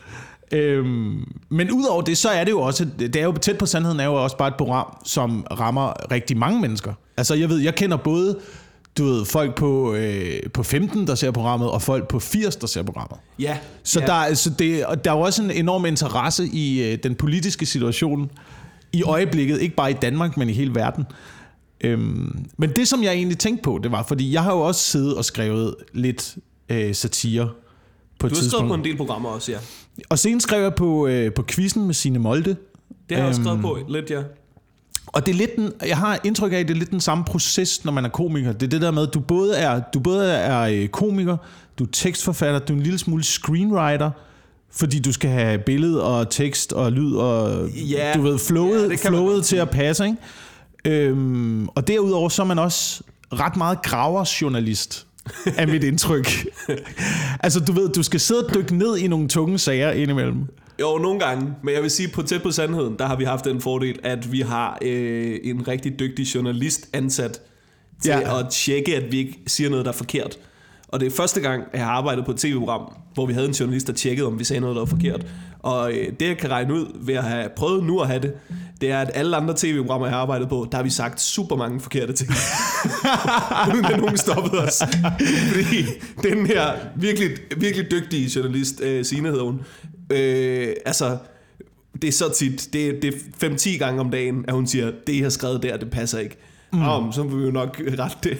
Øhm, 0.51 1.33
men 1.49 1.71
udover 1.71 2.01
det, 2.01 2.17
så 2.17 2.29
er 2.29 2.43
det 2.43 2.51
jo 2.51 2.61
også, 2.61 2.87
det 2.99 3.15
er 3.15 3.23
jo 3.23 3.31
tæt 3.31 3.57
på 3.57 3.65
sandheden, 3.65 3.99
er 3.99 4.05
jo 4.05 4.23
også 4.23 4.37
bare 4.37 4.47
et 4.47 4.55
program, 4.55 4.97
som 5.05 5.45
rammer 5.59 6.11
rigtig 6.11 6.37
mange 6.37 6.61
mennesker. 6.61 6.93
Altså 7.17 7.33
jeg 7.35 7.49
ved, 7.49 7.57
jeg 7.59 7.75
kender 7.75 7.97
både 7.97 8.37
du 8.97 9.03
ved, 9.05 9.25
folk 9.25 9.55
på, 9.55 9.93
øh, 9.93 10.39
på 10.53 10.63
15, 10.63 11.07
der 11.07 11.15
ser 11.15 11.31
programmet, 11.31 11.69
og 11.69 11.81
folk 11.81 12.07
på 12.07 12.19
80, 12.19 12.55
der 12.55 12.67
ser 12.67 12.83
programmet. 12.83 13.17
Ja. 13.39 13.57
Så, 13.83 13.99
ja. 13.99 14.05
der, 14.05 14.13
er- 14.13 14.33
så 14.33 14.49
det, 14.49 14.85
og 14.85 15.05
der 15.05 15.11
er 15.11 15.15
jo 15.15 15.21
også 15.21 15.43
en 15.43 15.51
enorm 15.51 15.85
interesse 15.85 16.47
i 16.53 16.91
øh, 16.91 16.97
den 17.03 17.15
politiske 17.15 17.65
situation 17.65 18.31
i 18.93 19.03
øjeblikket, 19.03 19.61
ikke 19.61 19.75
bare 19.75 19.91
i 19.91 19.93
Danmark, 19.93 20.37
men 20.37 20.49
i 20.49 20.53
hele 20.53 20.75
verden. 20.75 21.05
Øhm, 21.85 22.45
men 22.57 22.69
det, 22.69 22.87
som 22.87 23.03
jeg 23.03 23.13
egentlig 23.13 23.37
tænkte 23.37 23.63
på, 23.63 23.79
det 23.83 23.91
var, 23.91 24.03
fordi 24.03 24.33
jeg 24.33 24.43
har 24.43 24.51
jo 24.53 24.59
også 24.61 24.81
siddet 24.81 25.15
og 25.15 25.25
skrevet 25.25 25.75
lidt 25.93 26.35
øh, 26.69 26.95
satire 26.95 27.49
på 28.19 28.27
et 28.27 28.31
Du 28.31 28.35
har 28.37 28.43
skrevet 28.49 28.67
på 28.67 28.73
en 28.73 28.83
del 28.83 28.97
programmer 28.97 29.29
også, 29.29 29.51
ja. 29.51 29.57
Og 30.09 30.19
senest 30.19 30.47
skrev 30.47 30.61
jeg 30.61 30.75
på, 30.75 31.07
øh, 31.07 31.33
på 31.33 31.43
quizzen 31.47 31.85
med 31.85 31.93
sine 31.93 32.19
Molde. 32.19 32.49
Det 32.49 32.57
har 33.11 33.17
jeg 33.17 33.25
også 33.27 33.41
Øhm, 33.41 33.45
skrevet 33.45 33.61
på 33.61 33.77
lidt, 33.89 34.09
ja. 34.09 34.21
Og 35.07 35.25
det 35.25 35.31
er 35.31 35.35
lidt 35.37 35.55
den, 35.55 35.71
jeg 35.87 35.97
har 35.97 36.19
indtryk 36.23 36.53
af, 36.53 36.57
at 36.57 36.67
det 36.67 36.73
er 36.73 36.77
lidt 36.77 36.91
den 36.91 36.99
samme 36.99 37.23
proces, 37.23 37.85
når 37.85 37.91
man 37.91 38.05
er 38.05 38.09
komiker. 38.09 38.51
Det 38.51 38.63
er 38.63 38.69
det 38.69 38.81
der 38.81 38.91
med, 38.91 39.07
at 39.07 39.13
du 39.13 39.19
både 39.19 39.55
er, 39.55 39.81
du 39.93 39.99
både 39.99 40.31
er 40.31 40.61
øh, 40.61 40.87
komiker, 40.87 41.37
du 41.79 41.83
er 41.83 41.87
tekstforfatter, 41.91 42.59
du 42.59 42.73
er 42.73 42.77
en 42.77 42.83
lille 42.83 42.99
smule 42.99 43.23
screenwriter, 43.23 44.11
fordi 44.71 44.99
du 44.99 45.13
skal 45.13 45.29
have 45.29 45.57
billede 45.57 46.03
og 46.03 46.29
tekst 46.29 46.73
og 46.73 46.91
lyd 46.91 47.13
og 47.15 47.69
Ja, 47.69 48.11
du 48.15 48.21
ved, 48.21 48.31
ja, 48.31 48.37
flowet, 48.37 48.89
det 48.89 48.99
kan 48.99 49.11
man 49.11 49.19
flowet 49.19 49.35
godt 49.35 49.45
til 49.45 49.55
at 49.55 49.69
passe. 49.69 50.05
Ikke? 50.05 50.17
Øhm, 50.85 51.67
og 51.67 51.87
derudover 51.87 52.29
så 52.29 52.41
er 52.41 52.45
man 52.45 52.59
også 52.59 53.03
ret 53.33 53.57
meget 53.57 53.81
graversjournalist 53.81 55.07
af 55.57 55.67
mit 55.67 55.83
indtryk. 55.83 56.27
altså 57.39 57.59
du 57.59 57.71
ved, 57.73 57.89
du 57.89 58.03
skal 58.03 58.19
sidde 58.19 58.45
og 58.45 58.53
dykke 58.55 58.75
ned 58.75 58.97
i 58.97 59.07
nogle 59.07 59.27
tunge 59.27 59.59
sager 59.59 59.91
indimellem. 59.91 60.45
Jo, 60.81 60.97
nogle 60.97 61.19
gange. 61.19 61.53
Men 61.63 61.73
jeg 61.73 61.81
vil 61.81 61.91
sige, 61.91 62.07
på 62.07 62.21
tæt 62.21 62.43
på 62.43 62.51
sandheden, 62.51 62.95
der 62.99 63.05
har 63.05 63.15
vi 63.15 63.23
haft 63.23 63.45
den 63.45 63.61
fordel, 63.61 63.99
at 64.03 64.31
vi 64.31 64.41
har 64.41 64.77
øh, 64.81 65.39
en 65.43 65.67
rigtig 65.67 65.99
dygtig 65.99 66.35
journalist 66.35 66.89
ansat 66.93 67.41
til 68.01 68.09
ja. 68.09 68.39
at 68.39 68.45
tjekke, 68.51 68.95
at 68.95 69.11
vi 69.11 69.17
ikke 69.17 69.39
siger 69.47 69.69
noget, 69.69 69.85
der 69.85 69.91
er 69.91 69.95
forkert. 69.95 70.37
Og 70.87 70.99
det 70.99 71.05
er 71.05 71.11
første 71.11 71.41
gang, 71.41 71.63
at 71.73 71.79
jeg 71.79 71.85
har 71.85 71.91
arbejdet 71.91 72.25
på 72.25 72.31
et 72.31 72.37
tv-program, 72.37 72.93
hvor 73.13 73.25
vi 73.25 73.33
havde 73.33 73.47
en 73.47 73.53
journalist, 73.53 73.87
der 73.87 73.93
tjekkede, 73.93 74.27
om 74.27 74.39
vi 74.39 74.43
sagde 74.43 74.59
noget, 74.59 74.75
der 74.75 74.81
var 74.81 74.85
forkert. 74.85 75.25
Og 75.59 75.91
øh, 75.93 76.13
det, 76.19 76.27
jeg 76.27 76.37
kan 76.37 76.51
regne 76.51 76.73
ud 76.73 76.85
ved 77.05 77.15
at 77.15 77.23
have 77.23 77.49
prøvet 77.55 77.83
nu 77.83 77.99
at 77.99 78.07
have 78.07 78.21
det, 78.21 78.33
det 78.81 78.91
er, 78.91 78.99
at 78.99 79.11
alle 79.13 79.35
andre 79.35 79.53
tv-programmer, 79.57 80.07
jeg 80.07 80.15
har 80.15 80.21
arbejdet 80.21 80.49
på, 80.49 80.67
der 80.71 80.77
har 80.77 80.83
vi 80.83 80.89
sagt 80.89 81.21
super 81.21 81.55
mange 81.55 81.79
forkerte 81.79 82.13
ting. 82.13 82.29
Uden 83.73 83.85
at 83.85 83.97
nogen 83.99 84.17
stoppede 84.17 84.61
os. 84.61 84.83
Fordi 85.53 85.85
den 86.23 86.45
her 86.45 86.73
virkelig, 86.95 87.29
virkelig 87.57 87.91
dygtige 87.91 88.31
journalist, 88.35 88.81
øh, 88.81 89.05
Signe 89.05 89.29
hedder 89.29 89.43
hun, 89.43 89.61
øh, 90.09 90.73
altså, 90.85 91.17
det 92.01 92.07
er 92.07 92.11
så 92.11 92.33
tit, 92.33 92.69
det, 92.73 93.01
det 93.01 93.13
er 93.41 93.47
5-10 93.49 93.77
gange 93.77 94.01
om 94.01 94.11
dagen, 94.11 94.45
at 94.47 94.53
hun 94.53 94.67
siger, 94.67 94.91
det 95.07 95.13
I 95.13 95.21
har 95.21 95.29
skrevet 95.29 95.63
der, 95.63 95.77
det 95.77 95.89
passer 95.89 96.19
ikke. 96.19 96.37
Mm. 96.75 96.87
Om, 96.87 97.11
så 97.11 97.23
vil 97.23 97.39
vi 97.39 97.45
jo 97.45 97.51
nok 97.51 97.81
rette 97.99 98.17
det. 98.23 98.37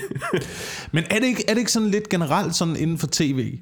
Men 0.92 1.04
er 1.10 1.20
det 1.20 1.28
ikke, 1.28 1.44
er 1.48 1.54
det 1.54 1.60
ikke 1.60 1.72
sådan 1.72 1.90
lidt 1.90 2.10
generelt 2.10 2.56
sådan 2.56 2.76
inden 2.76 2.98
for 2.98 3.08
tv? 3.12 3.58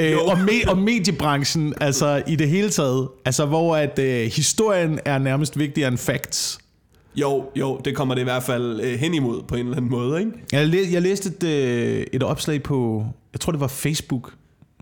Øh, 0.00 0.16
og, 0.26 0.38
me, 0.38 0.70
og 0.70 0.78
mediebranchen, 0.78 1.74
altså 1.80 2.22
i 2.26 2.36
det 2.36 2.48
hele 2.48 2.70
taget, 2.70 3.08
altså 3.24 3.46
hvor 3.46 3.76
at 3.76 3.98
øh, 3.98 4.30
historien 4.30 4.98
er 5.04 5.18
nærmest 5.18 5.58
vigtigere 5.58 5.88
end 5.88 5.98
facts. 5.98 6.58
jo, 7.16 7.44
jo, 7.56 7.80
det 7.84 7.96
kommer 7.96 8.14
det 8.14 8.20
i 8.20 8.24
hvert 8.24 8.42
fald 8.42 8.80
øh, 8.80 8.98
hen 8.98 9.14
imod 9.14 9.42
på 9.42 9.54
en 9.54 9.60
eller 9.60 9.76
anden 9.76 9.90
måde, 9.90 10.20
ikke? 10.20 10.32
Jeg, 10.52 10.66
læ, 10.66 10.78
jeg 10.92 11.02
læste 11.02 11.28
et, 11.28 11.42
øh, 11.44 12.06
et 12.12 12.22
opslag 12.22 12.62
på, 12.62 13.06
jeg 13.32 13.40
tror 13.40 13.52
det 13.52 13.60
var 13.60 13.68
Facebook 13.68 14.32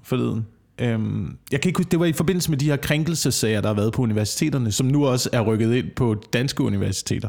forleden. 0.02 0.46
Øhm, 0.78 1.36
jeg 1.52 1.60
kan 1.60 1.68
ikke 1.68 1.78
huske, 1.78 1.90
det 1.90 2.00
var 2.00 2.06
i 2.06 2.12
forbindelse 2.12 2.50
med 2.50 2.58
de 2.58 2.64
her 2.64 2.76
krænkelsesager, 2.76 3.60
der 3.60 3.68
har 3.68 3.74
været 3.74 3.92
på 3.92 4.02
universiteterne, 4.02 4.72
som 4.72 4.86
nu 4.86 5.06
også 5.06 5.28
er 5.32 5.40
rykket 5.40 5.74
ind 5.74 5.86
på 5.96 6.16
danske 6.32 6.62
universiteter. 6.62 7.28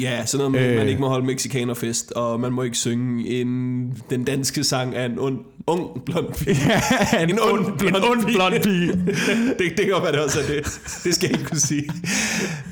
Ja, 0.00 0.26
sådan 0.26 0.38
noget 0.38 0.52
med, 0.52 0.70
Øh. 0.70 0.76
man 0.78 0.88
ikke 0.88 1.00
må 1.00 1.08
holde 1.08 1.26
mexikanerfest, 1.26 2.12
og 2.12 2.40
man 2.40 2.52
må 2.52 2.62
ikke 2.62 2.76
synge 2.76 3.28
en, 3.40 3.92
den 4.10 4.24
danske 4.24 4.64
sang 4.64 4.94
af 4.96 5.06
en 5.06 5.18
ond, 5.18 5.38
ung 5.66 6.04
blond 6.04 6.34
pige. 6.34 6.56
en, 7.22 7.30
En 7.30 7.38
ond 7.42 7.78
blond 7.78 7.96
en 7.96 8.02
ond 8.10 8.24
blond 8.34 8.62
pige. 8.62 8.92
det, 9.58 9.72
det 9.76 9.76
kan 9.76 9.88
godt 9.90 10.02
være, 10.02 10.12
det 10.12 10.20
også 10.20 10.40
er 10.40 10.46
det. 10.46 10.80
Det 11.04 11.14
skal 11.14 11.28
jeg 11.30 11.38
ikke 11.38 11.50
kunne 11.50 11.60
sige. 11.60 11.84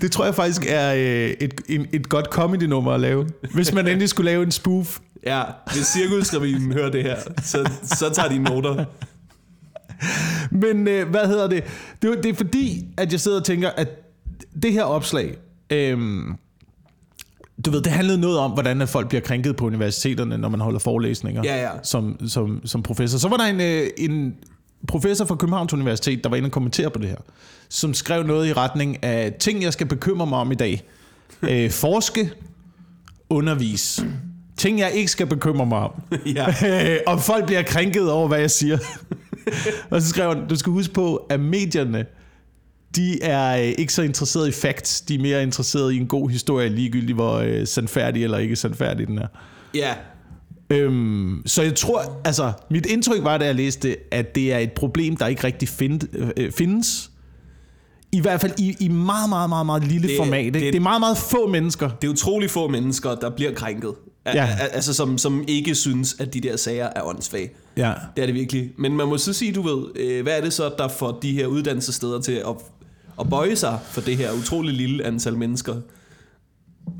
Det 0.01 0.13
tror 0.13 0.25
jeg 0.25 0.35
faktisk 0.35 0.63
er 0.69 0.95
øh, 0.95 1.31
et, 1.41 1.61
en, 1.69 1.87
et 1.93 2.09
godt 2.09 2.27
comedy-nummer 2.27 2.93
at 2.93 3.01
lave. 3.01 3.27
Hvis 3.55 3.73
man 3.73 3.87
endelig 3.89 4.09
skulle 4.09 4.31
lave 4.31 4.43
en 4.43 4.51
spoof. 4.51 4.99
Ja, 5.27 5.43
hvis 5.73 5.87
Cirkusrevyen 5.87 6.73
hører 6.73 6.91
det 6.91 7.03
her, 7.03 7.17
så, 7.43 7.71
så 7.85 8.11
tager 8.15 8.29
de 8.29 8.39
noter. 8.39 8.85
Men 10.51 10.89
øh, 10.89 11.09
hvad 11.09 11.27
hedder 11.27 11.49
det? 11.49 11.65
det? 12.03 12.11
er- 12.11 12.21
Det 12.23 12.31
er 12.31 12.35
fordi, 12.35 12.87
at 12.97 13.13
jeg 13.13 13.21
sidder 13.21 13.39
og 13.41 13.45
tænker, 13.45 13.71
at 13.71 13.89
det 14.63 14.73
her 14.73 14.83
opslag... 14.83 15.37
Øh, 15.71 15.99
du 17.65 17.71
ved, 17.71 17.83
det 17.83 17.93
handlede 17.93 18.19
noget 18.21 18.39
om, 18.39 18.51
hvordan 18.51 18.89
folk 18.89 19.09
bliver 19.09 19.21
krænket 19.21 19.57
på 19.57 19.67
universiteterne, 19.67 20.39
når 20.39 20.49
man 20.49 20.61
holder 20.61 20.79
forelæsninger 20.79 21.43
Ja, 21.45 21.63
ja. 21.63 21.69
Som, 21.83 22.29
som, 22.29 22.61
som 22.67 22.83
professor. 22.83 23.19
Så 23.19 23.29
var 23.29 23.37
der 23.37 23.45
en, 23.45 23.61
øh, 23.61 23.87
en 23.99 24.35
professor 24.89 25.25
fra 25.25 25.35
Københavns 25.37 25.73
Universitet, 25.73 26.25
der 26.25 26.31
var 26.31 26.37
inde 26.37 26.47
og 26.47 26.53
kommentere 26.53 26.91
på 26.91 26.99
det 26.99 27.09
her, 27.09 27.17
som 27.69 27.95
skrev 27.95 28.23
noget 28.27 28.49
i 28.49 28.53
retning 28.53 29.05
af 29.05 29.33
ting, 29.41 29.63
jeg 29.63 29.73
skal 29.73 29.87
bekymre 29.87 30.27
mig 30.27 30.39
om 30.39 30.53
i 30.53 30.55
dag. 30.55 30.83
Øh, 31.43 31.71
forske, 31.71 32.31
undervis. 33.31 34.05
Ting, 34.57 34.79
jeg 34.79 34.91
ikke 34.93 35.11
skal 35.11 35.27
bekymre 35.27 35.67
mig 35.67 35.79
om. 35.79 35.91
Ja. 36.37 36.47
Øh, 36.93 36.99
om 37.07 37.19
folk 37.21 37.47
bliver 37.47 37.63
krænket 37.63 38.11
over, 38.11 38.29
hvad 38.29 38.39
jeg 38.41 38.51
siger. 38.51 38.79
og 39.91 40.03
så 40.03 40.09
skrev 40.09 40.29
han, 40.35 40.49
du 40.49 40.57
skal 40.57 40.73
huske 40.73 40.95
på, 40.95 41.17
at 41.17 41.41
medierne, 41.41 42.07
de 42.97 43.23
er 43.23 43.57
øh, 43.63 43.73
ikke 43.79 43.93
så 43.93 44.03
interesserede 44.03 44.49
i 44.49 44.53
facts, 44.53 45.01
de 45.01 45.15
er 45.15 45.19
mere 45.19 45.43
interesserede 45.43 45.95
i 45.95 45.97
en 45.99 46.07
god 46.07 46.31
historie, 46.31 46.69
ligegyldigt 46.69 47.15
hvor 47.17 47.35
øh, 47.37 47.67
sandfærdig 47.67 48.25
eller 48.25 48.39
ikke 48.39 48.57
sandfærdig 48.57 49.07
den 49.07 49.19
er. 49.19 49.27
Ja, 49.75 49.95
Øhm, 50.71 51.43
så 51.47 51.63
jeg 51.63 51.75
tror, 51.75 52.21
altså, 52.25 52.53
mit 52.71 52.87
indtryk 52.87 53.25
var, 53.25 53.39
da 53.39 53.45
jeg 53.45 53.55
læste 53.55 53.97
at 54.11 54.35
det 54.35 54.53
er 54.53 54.59
et 54.59 54.73
problem, 54.73 55.17
der 55.17 55.27
ikke 55.27 55.45
rigtig 55.45 55.69
find, 55.69 56.01
øh, 56.37 56.53
findes. 56.53 57.11
I 58.13 58.21
hvert 58.21 58.41
fald 58.41 58.53
i, 58.59 58.77
i 58.81 58.89
meget, 58.89 59.29
meget, 59.29 59.49
meget, 59.49 59.67
meget 59.67 59.85
lille 59.85 60.09
det, 60.09 60.17
format. 60.17 60.39
Ikke? 60.45 60.59
Det- 60.59 60.73
det 60.73 60.75
er 60.79 60.81
meget, 60.83 61.01
meget 61.01 61.19
få 61.19 61.49
mennesker. 61.49 61.89
det 62.03 62.09
er 62.09 62.13
utrolig 62.13 62.51
få 62.51 62.69
mennesker, 62.69 63.15
der 63.15 63.31
bliver 63.31 63.55
krænket. 63.55 63.95
Ja. 64.27 64.57
al- 64.61 64.69
Altså, 64.73 64.95
som, 64.95 65.19
som 65.19 65.45
ikke 65.49 65.75
synes, 65.75 66.17
at 66.21 66.35
de 66.35 66.41
der 66.41 66.57
sager 66.57 66.89
er 66.97 67.03
åndssvage. 67.03 67.51
Ja. 67.77 67.93
Det 68.17 68.23
er 68.23 68.27
det 68.27 68.35
virkelig. 68.35 68.71
Men 68.79 68.97
man 68.97 69.09
må 69.09 69.19
så 69.19 69.33
sige, 69.33 69.53
du 69.53 69.63
ved, 69.63 69.85
øh, 69.97 70.23
hvad 70.23 70.37
er 70.39 70.41
det 70.41 70.53
så, 70.53 70.73
der 70.79 70.89
får 70.89 71.19
de 71.23 71.33
her 71.33 71.47
uddannelsessteder 71.47 72.21
til 72.21 72.33
at, 72.33 72.55
at 73.21 73.31
bøje 73.31 73.57
sig 73.57 73.79
for 73.85 74.01
det 74.01 74.17
her 74.17 74.33
utrolig 74.33 74.75
lille 74.75 75.07
antal 75.07 75.37
mennesker? 75.39 75.75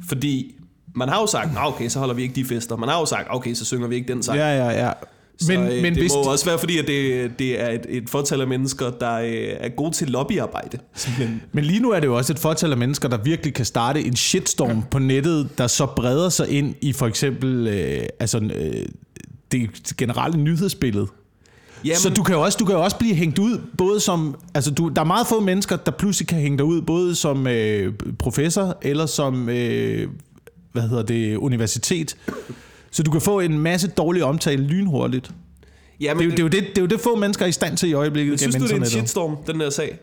Fordi 0.09 0.55
man 0.95 1.09
har 1.09 1.21
jo 1.21 1.27
sagt, 1.27 1.55
"Nå, 1.55 1.61
okay, 1.61 1.89
så 1.89 1.99
holder 1.99 2.15
vi 2.15 2.23
ikke 2.23 2.35
de 2.35 2.45
fester. 2.45 2.77
Man 2.77 2.89
har 2.89 2.99
jo 3.01 3.07
sagt, 3.07 3.27
okay, 3.31 3.55
så 3.55 3.65
synger 3.65 3.89
vi 3.89 3.95
ikke 3.95 4.13
den 4.13 4.23
sang. 4.23 4.39
Ja, 4.39 4.65
ja, 4.67 4.87
ja. 4.87 4.93
Så, 5.39 5.53
Men, 5.53 5.61
øh, 5.61 5.83
men 5.83 5.95
det 5.95 6.03
hvis, 6.03 6.13
må 6.13 6.19
også 6.23 6.45
være, 6.45 6.59
fordi 6.59 6.79
at 6.79 6.87
det, 6.87 7.31
det 7.39 7.61
er 7.61 7.69
et, 7.71 7.87
et 7.89 8.11
fortal 8.11 8.41
af 8.41 8.47
mennesker, 8.47 8.91
der 8.91 9.15
øh, 9.15 9.49
er 9.61 9.69
gode 9.69 9.91
til 9.91 10.09
lobbyarbejde. 10.09 10.79
Simpelthen. 10.95 11.43
Men 11.53 11.65
lige 11.65 11.81
nu 11.81 11.91
er 11.91 12.01
det 12.01 12.07
jo 12.07 12.17
også 12.17 12.33
et 12.33 12.39
fortal 12.39 12.71
af 12.71 12.77
mennesker, 12.77 13.09
der 13.09 13.17
virkelig 13.17 13.55
kan 13.55 13.65
starte 13.65 14.05
en 14.05 14.17
shitstorm 14.17 14.83
på 14.91 14.99
nettet, 14.99 15.49
der 15.59 15.67
så 15.67 15.87
breder 15.87 16.29
sig 16.29 16.49
ind 16.49 16.75
i 16.81 16.93
for 16.93 17.07
eksempel 17.07 17.67
øh, 17.67 18.03
altså, 18.21 18.39
øh, 18.39 18.87
det 19.53 19.71
generelle 19.99 20.39
nyhedsbillede. 20.41 21.07
Jamen- 21.85 21.97
Så 21.97 22.11
du 22.11 22.23
kan, 22.23 22.35
jo 22.35 22.43
også, 22.43 22.59
du 22.59 22.65
kan 22.65 22.75
jo 22.75 22.83
også 22.83 22.97
blive 22.99 23.15
hængt 23.15 23.39
ud, 23.39 23.59
både 23.79 24.01
som... 24.01 24.37
Altså, 24.55 24.71
du, 24.71 24.89
der 24.89 25.01
er 25.01 25.05
meget 25.07 25.27
få 25.27 25.41
mennesker, 25.41 25.77
der 25.77 25.91
pludselig 25.91 26.29
kan 26.29 26.39
hænge 26.39 26.59
dig 26.59 26.65
ud, 26.65 26.83
både 26.83 27.15
som 27.15 27.47
øh, 27.47 27.93
professor, 28.19 28.79
eller 28.83 29.07
som, 29.07 29.49
øh, 29.49 30.09
hvad 30.73 30.83
hedder 30.83 31.03
det, 31.03 31.37
universitet. 31.37 32.17
Så 32.93 33.03
du 33.03 33.11
kan 33.11 33.21
få 33.21 33.41
en 33.41 33.59
masse 33.59 33.89
dårlig 33.89 34.25
omtale 34.25 34.63
lynhurtigt. 34.63 35.31
Ja, 36.01 36.15
Det 36.15 36.21
er, 36.21 36.25
jo, 36.25 36.31
det, 36.31 36.39
er 36.39 36.43
jo 36.43 36.49
det, 36.49 36.61
det 36.61 36.79
er 36.79 36.83
jo 36.83 36.87
det, 36.87 37.01
få 37.01 37.17
mennesker 37.17 37.45
er 37.45 37.49
i 37.49 37.53
stand 37.53 37.77
til 37.77 37.89
i 37.89 37.93
øjeblikket 37.93 38.41
Synes 38.41 38.55
du, 38.57 38.63
det 38.63 38.73
er 38.73 38.77
en 38.77 38.87
shitstorm, 38.87 39.37
den 39.47 39.61
der 39.61 39.71
sag? 39.71 39.99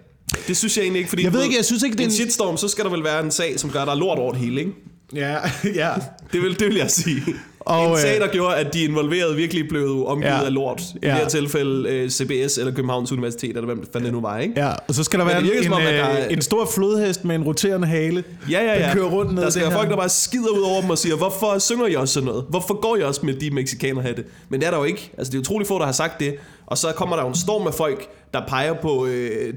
Det 0.48 0.58
synes 0.58 0.78
jeg 0.78 0.84
egentlig 0.84 1.00
ikke, 1.00 1.10
fordi... 1.10 1.24
Jeg 1.24 1.34
ved 1.34 1.44
ikke, 1.44 1.56
jeg 1.56 1.66
synes 1.66 1.84
ikke, 1.84 1.94
det 1.94 2.00
er 2.00 2.06
en 2.06 2.10
en- 2.12 2.16
shitstorm, 2.16 2.58
så 2.58 2.68
skal 2.68 2.86
der 2.86 2.92
vel 2.92 3.04
være 3.04 3.24
en 3.24 3.32
sag, 3.32 3.60
som 3.60 3.70
gør 3.70 3.86
dig 3.86 3.98
lort 3.98 4.18
over 4.20 4.32
det 4.32 4.42
hele, 4.42 4.60
ikke? 4.60 4.72
Ja, 5.16 5.38
ja. 5.84 5.90
Det 6.34 6.42
vil, 6.42 6.60
det 6.60 6.68
vil 6.68 6.76
jeg 6.76 6.92
sige. 6.92 7.24
Og, 7.60 7.86
en 7.86 7.92
øh, 7.92 7.98
sag, 7.98 8.20
der 8.20 8.28
gjorde, 8.28 8.56
at 8.56 8.74
de 8.74 8.84
involverede 8.84 9.36
virkelig 9.36 9.68
blev 9.70 10.04
omgivet 10.08 10.32
Ja. 10.34 10.46
af 10.46 10.54
lort. 10.54 10.82
I 10.82 10.98
Ja. 11.04 11.08
det 11.10 11.18
her 11.18 11.28
tilfælde 11.28 11.90
øh, 11.90 12.10
CBS 12.10 12.58
eller 12.58 12.74
Københavns 12.74 13.12
Universitet, 13.12 13.50
eller 13.50 13.66
hvem 13.66 13.84
fanden 13.94 14.04
det 14.06 14.14
nu 14.14 14.22
var, 14.22 14.38
ikke? 14.40 14.54
Ja, 14.58 14.72
og 14.88 14.94
så 14.96 15.04
skal 15.04 15.20
der 15.20 15.26
være 15.26 15.42
det 15.44 15.58
en, 15.58 15.64
som 15.64 15.74
om, 15.74 15.82
der 15.82 16.10
øh, 16.12 16.16
er- 16.20 16.28
en 16.28 16.42
stor 16.42 16.70
flodhest 16.76 17.26
med 17.26 17.36
en 17.36 17.44
roterende 17.44 17.88
hale. 17.88 18.24
Ja, 18.52 18.64
ja, 18.64 18.80
ja. 18.80 18.86
Der 18.88 18.94
kører 18.94 19.06
rundt 19.10 19.34
ned 19.36 19.44
Der 19.44 19.50
skal 19.50 19.66
det 19.66 19.74
folk, 19.74 19.84
her. 19.88 19.90
der 19.90 19.98
bare 19.98 20.10
skider 20.10 20.50
ud 20.50 20.62
over 20.62 20.82
dem 20.82 20.90
og 20.90 20.98
siger, 20.98 21.16
hvorfor 21.16 21.60
synger 21.60 21.88
I 21.88 21.96
også 21.96 22.14
sådan 22.14 22.28
noget? 22.28 22.46
Hvorfor 22.50 22.82
går 22.82 22.96
I 22.96 23.02
også 23.02 23.26
med 23.26 23.34
de 23.34 23.52
mexikanerhatte? 23.52 24.24
Men 24.50 24.60
det 24.60 24.68
er 24.68 24.72
der 24.72 24.78
jo 24.78 24.84
ikke. 24.84 25.12
Altså, 25.18 25.32
det 25.32 25.38
er 25.38 25.42
utroligt 25.42 25.68
få, 25.68 25.80
der 25.80 25.86
har 25.86 25.92
sagt 25.92 26.20
det. 26.20 26.36
Og 26.68 26.78
så 26.78 26.88
kommer 26.96 27.16
der 27.16 27.24
jo 27.24 27.30
en 27.30 27.36
storm 27.36 27.68
af 27.68 27.74
folk, 27.74 28.08
der 28.34 28.42
peger 28.48 28.74
på 28.74 29.06
øh, 29.06 29.54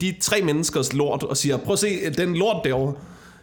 de, 0.00 0.14
tre 0.20 0.40
menneskers 0.42 0.92
lort 0.92 1.22
og 1.22 1.36
siger, 1.36 1.56
prøv 1.56 1.72
at 1.72 1.78
se 1.78 2.10
den 2.18 2.34
lort 2.36 2.56
derovre. 2.64 2.92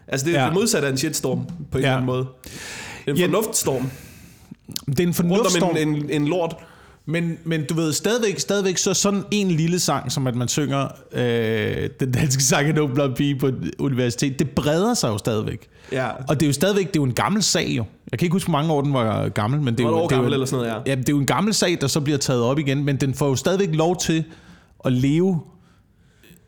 Altså, 0.07 0.25
det 0.27 0.35
er 0.35 0.39
ja. 0.39 0.45
det 0.45 0.53
modsatte 0.53 0.87
af 0.87 0.91
en 0.91 0.97
shitstorm 0.97 1.39
på 1.71 1.77
en 1.77 1.83
Ja. 1.83 1.87
eller 1.87 1.91
anden 1.93 2.05
måde. 2.05 2.25
En 3.07 3.15
Ja. 3.17 3.25
fornuftstorm. 3.25 3.89
Det 4.85 4.99
er 4.99 5.03
en 5.03 5.07
Rundt 5.07 5.15
fornuftstorm. 5.15 5.69
om 5.69 5.77
en, 5.77 5.87
en, 5.95 6.09
en 6.09 6.27
lort. 6.27 6.55
Men, 7.05 7.37
men 7.43 7.65
du 7.65 7.73
ved, 7.73 7.93
stadigvæk, 7.93 8.39
stadigvæk 8.39 8.77
så 8.77 8.93
sådan 8.93 9.23
en 9.31 9.51
lille 9.51 9.79
sang, 9.79 10.11
som 10.11 10.27
at 10.27 10.35
man 10.35 10.47
synger 10.47 10.87
øh, 11.13 11.89
den 11.99 12.11
danske 12.11 12.43
sang 12.43 12.67
af 12.67 12.75
No 12.75 12.87
Blond 12.87 13.15
Pige 13.15 13.35
på 13.39 13.47
et 13.47 13.71
universitet, 13.79 14.39
det 14.39 14.49
breder 14.49 14.93
sig 14.93 15.07
jo 15.09 15.17
stadigvæk. 15.17 15.67
Ja. 15.91 16.07
Og 16.27 16.39
det 16.39 16.43
er 16.45 16.47
jo 16.47 16.53
stadigvæk, 16.53 16.87
det 16.87 16.95
er 16.95 16.99
jo 16.99 17.03
en 17.03 17.13
gammel 17.13 17.43
sag 17.43 17.67
jo. 17.69 17.85
Jeg 18.11 18.19
kan 18.19 18.25
ikke 18.25 18.33
huske, 18.33 18.49
hvor 18.49 18.57
mange 18.59 18.73
år 18.73 18.81
den 18.81 18.93
var 18.93 19.29
gammel, 19.29 19.61
men 19.61 19.77
det 19.77 19.83
er 19.83 19.87
jo, 19.89 19.97
det 19.97 20.03
er 20.03 20.07
gammel 20.07 20.27
jo, 20.27 20.33
eller 20.33 20.45
sådan 20.45 20.65
noget, 20.67 20.83
ja. 20.85 20.91
ja. 20.91 20.95
det 20.95 21.09
er 21.09 21.13
jo 21.13 21.19
en 21.19 21.25
gammel 21.25 21.53
sag, 21.53 21.77
der 21.81 21.87
så 21.87 21.99
bliver 22.01 22.17
taget 22.17 22.41
op 22.43 22.59
igen, 22.59 22.83
men 22.83 22.95
den 22.97 23.13
får 23.13 23.27
jo 23.27 23.35
stadigvæk 23.35 23.69
lov 23.75 23.97
til 23.97 24.23
at 24.85 24.93
leve 24.93 25.41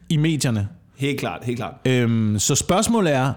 i 0.10 0.18
medierne. 0.18 0.68
Helt 0.96 1.20
klart, 1.20 1.40
helt 1.44 1.58
klart. 1.58 1.74
Øhm, 1.86 2.40
så 2.40 2.56
spørgsmålet 2.56 3.14
er, 3.14 3.34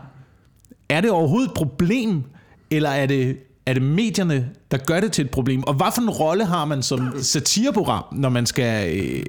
er 0.88 1.00
det 1.00 1.10
overhovedet 1.10 1.48
et 1.48 1.54
problem, 1.54 2.22
eller 2.70 2.90
er 2.90 3.06
det, 3.06 3.36
er 3.66 3.72
det 3.72 3.82
medierne, 3.82 4.48
der 4.70 4.76
gør 4.76 5.00
det 5.00 5.12
til 5.12 5.24
et 5.24 5.30
problem? 5.30 5.62
Og 5.62 5.74
hvad 5.74 5.86
for 5.94 6.02
en 6.02 6.10
rolle 6.10 6.44
har 6.44 6.64
man 6.64 6.82
som 6.82 7.12
satireprogram, 7.22 8.04
når 8.12 8.28
man 8.28 8.46
skal, 8.46 8.98
øh, 8.98 9.22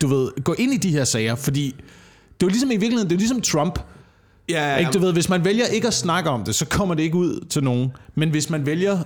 du 0.00 0.06
ved, 0.06 0.42
gå 0.44 0.54
ind 0.58 0.74
i 0.74 0.76
de 0.76 0.90
her 0.90 1.04
sager? 1.04 1.34
Fordi 1.34 1.74
det 2.40 2.42
er 2.42 2.46
jo 2.46 2.48
ligesom 2.48 2.70
i 2.70 2.76
virkeligheden, 2.76 3.10
det 3.10 3.14
er 3.14 3.18
ligesom 3.18 3.40
Trump. 3.40 3.78
Ja, 4.48 4.72
ja, 4.72 4.76
Ikke? 4.76 4.90
Du 4.90 4.98
ved, 4.98 5.12
hvis 5.12 5.28
man 5.28 5.44
vælger 5.44 5.66
ikke 5.66 5.86
at 5.86 5.94
snakke 5.94 6.30
om 6.30 6.44
det, 6.44 6.54
så 6.54 6.66
kommer 6.66 6.94
det 6.94 7.02
ikke 7.02 7.16
ud 7.16 7.46
til 7.50 7.64
nogen. 7.64 7.92
Men 8.14 8.30
hvis 8.30 8.50
man 8.50 8.66
vælger 8.66 8.98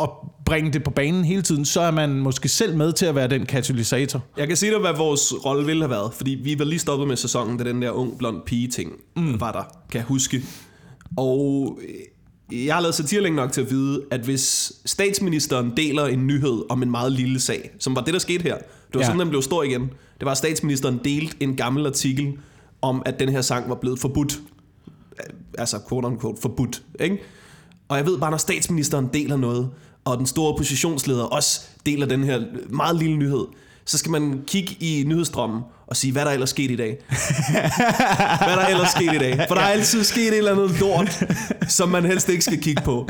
at 0.00 0.08
bringe 0.46 0.72
det 0.72 0.84
på 0.84 0.90
banen 0.90 1.24
hele 1.24 1.42
tiden, 1.42 1.64
så 1.64 1.80
er 1.80 1.90
man 1.90 2.10
måske 2.10 2.48
selv 2.48 2.76
med 2.76 2.92
til 2.92 3.06
at 3.06 3.14
være 3.14 3.28
den 3.28 3.46
katalysator. 3.46 4.24
Jeg 4.36 4.48
kan 4.48 4.56
sige 4.56 4.72
dig, 4.72 4.80
hvad 4.80 4.92
vores 4.96 5.34
rolle 5.44 5.66
ville 5.66 5.82
have 5.82 5.90
været, 5.90 6.14
fordi 6.14 6.30
vi 6.30 6.58
var 6.58 6.64
lige 6.64 6.78
stoppet 6.78 7.08
med 7.08 7.16
sæsonen, 7.16 7.58
da 7.58 7.64
den 7.64 7.82
der 7.82 7.90
ung 7.90 8.18
blond 8.18 8.42
pige 8.46 8.68
ting 8.68 8.92
mm. 9.16 9.40
var 9.40 9.52
der, 9.52 9.62
kan 9.90 9.98
jeg 9.98 10.06
huske. 10.06 10.42
Og 11.16 11.78
øh, 11.88 11.94
jeg 12.52 12.74
har 12.74 12.80
lavet 12.80 12.94
satire 12.94 13.20
længe 13.20 13.36
nok 13.36 13.52
til 13.52 13.60
at 13.60 13.70
vide, 13.70 14.02
at 14.10 14.20
hvis 14.20 14.72
statsministeren 14.84 15.72
deler 15.76 16.06
en 16.06 16.26
nyhed 16.26 16.62
om 16.68 16.82
en 16.82 16.90
meget 16.90 17.12
lille 17.12 17.40
sag, 17.40 17.70
som 17.78 17.96
var 17.96 18.02
det, 18.02 18.14
der 18.14 18.20
skete 18.20 18.42
her, 18.42 18.56
det 18.56 18.94
var 18.94 19.00
Ja. 19.00 19.06
sådan, 19.06 19.20
den 19.20 19.28
blev 19.28 19.42
stor 19.42 19.62
igen, 19.62 19.80
det 20.18 20.24
var, 20.24 20.30
at 20.30 20.38
statsministeren 20.38 21.00
delte 21.04 21.36
en 21.40 21.56
gammel 21.56 21.86
artikel 21.86 22.32
om, 22.82 23.02
at 23.06 23.20
den 23.20 23.28
her 23.28 23.40
sang 23.40 23.68
var 23.68 23.74
blevet 23.74 23.98
forbudt. 23.98 24.40
Altså, 25.58 25.78
quote 25.88 26.06
unquote, 26.06 26.40
forbudt, 26.42 26.82
ikke? 27.00 27.18
Og 27.88 27.96
jeg 27.96 28.06
ved 28.06 28.18
bare, 28.18 28.30
når 28.30 28.38
statsministeren 28.38 29.08
deler 29.14 29.36
noget, 29.36 29.70
og 30.04 30.18
den 30.18 30.26
store 30.26 30.52
oppositionsleder 30.52 31.22
også 31.24 31.60
deler 31.86 32.06
den 32.06 32.24
her 32.24 32.42
meget 32.70 32.96
lille 32.96 33.16
nyhed, 33.16 33.44
så 33.84 33.98
skal 33.98 34.10
man 34.10 34.42
kigge 34.46 34.76
i 34.80 35.04
nyhedsstrømmen 35.06 35.60
og 35.86 35.96
sige, 35.96 36.12
hvad 36.12 36.24
der 36.24 36.30
ellers 36.30 36.50
sket 36.50 36.70
i 36.70 36.76
dag. 36.76 36.98
hvad 38.46 38.56
der 38.56 38.66
ellers 38.66 38.90
sket 38.90 39.14
i 39.14 39.18
dag. 39.18 39.44
For 39.48 39.54
der 39.54 39.62
er 39.62 39.66
altid 39.66 40.04
sket 40.04 40.28
et 40.28 40.38
eller 40.38 40.52
andet 40.52 40.80
lort, 40.80 41.24
som 41.68 41.88
man 41.88 42.04
helst 42.04 42.28
ikke 42.28 42.44
skal 42.44 42.60
kigge 42.62 42.82
på. 42.82 43.08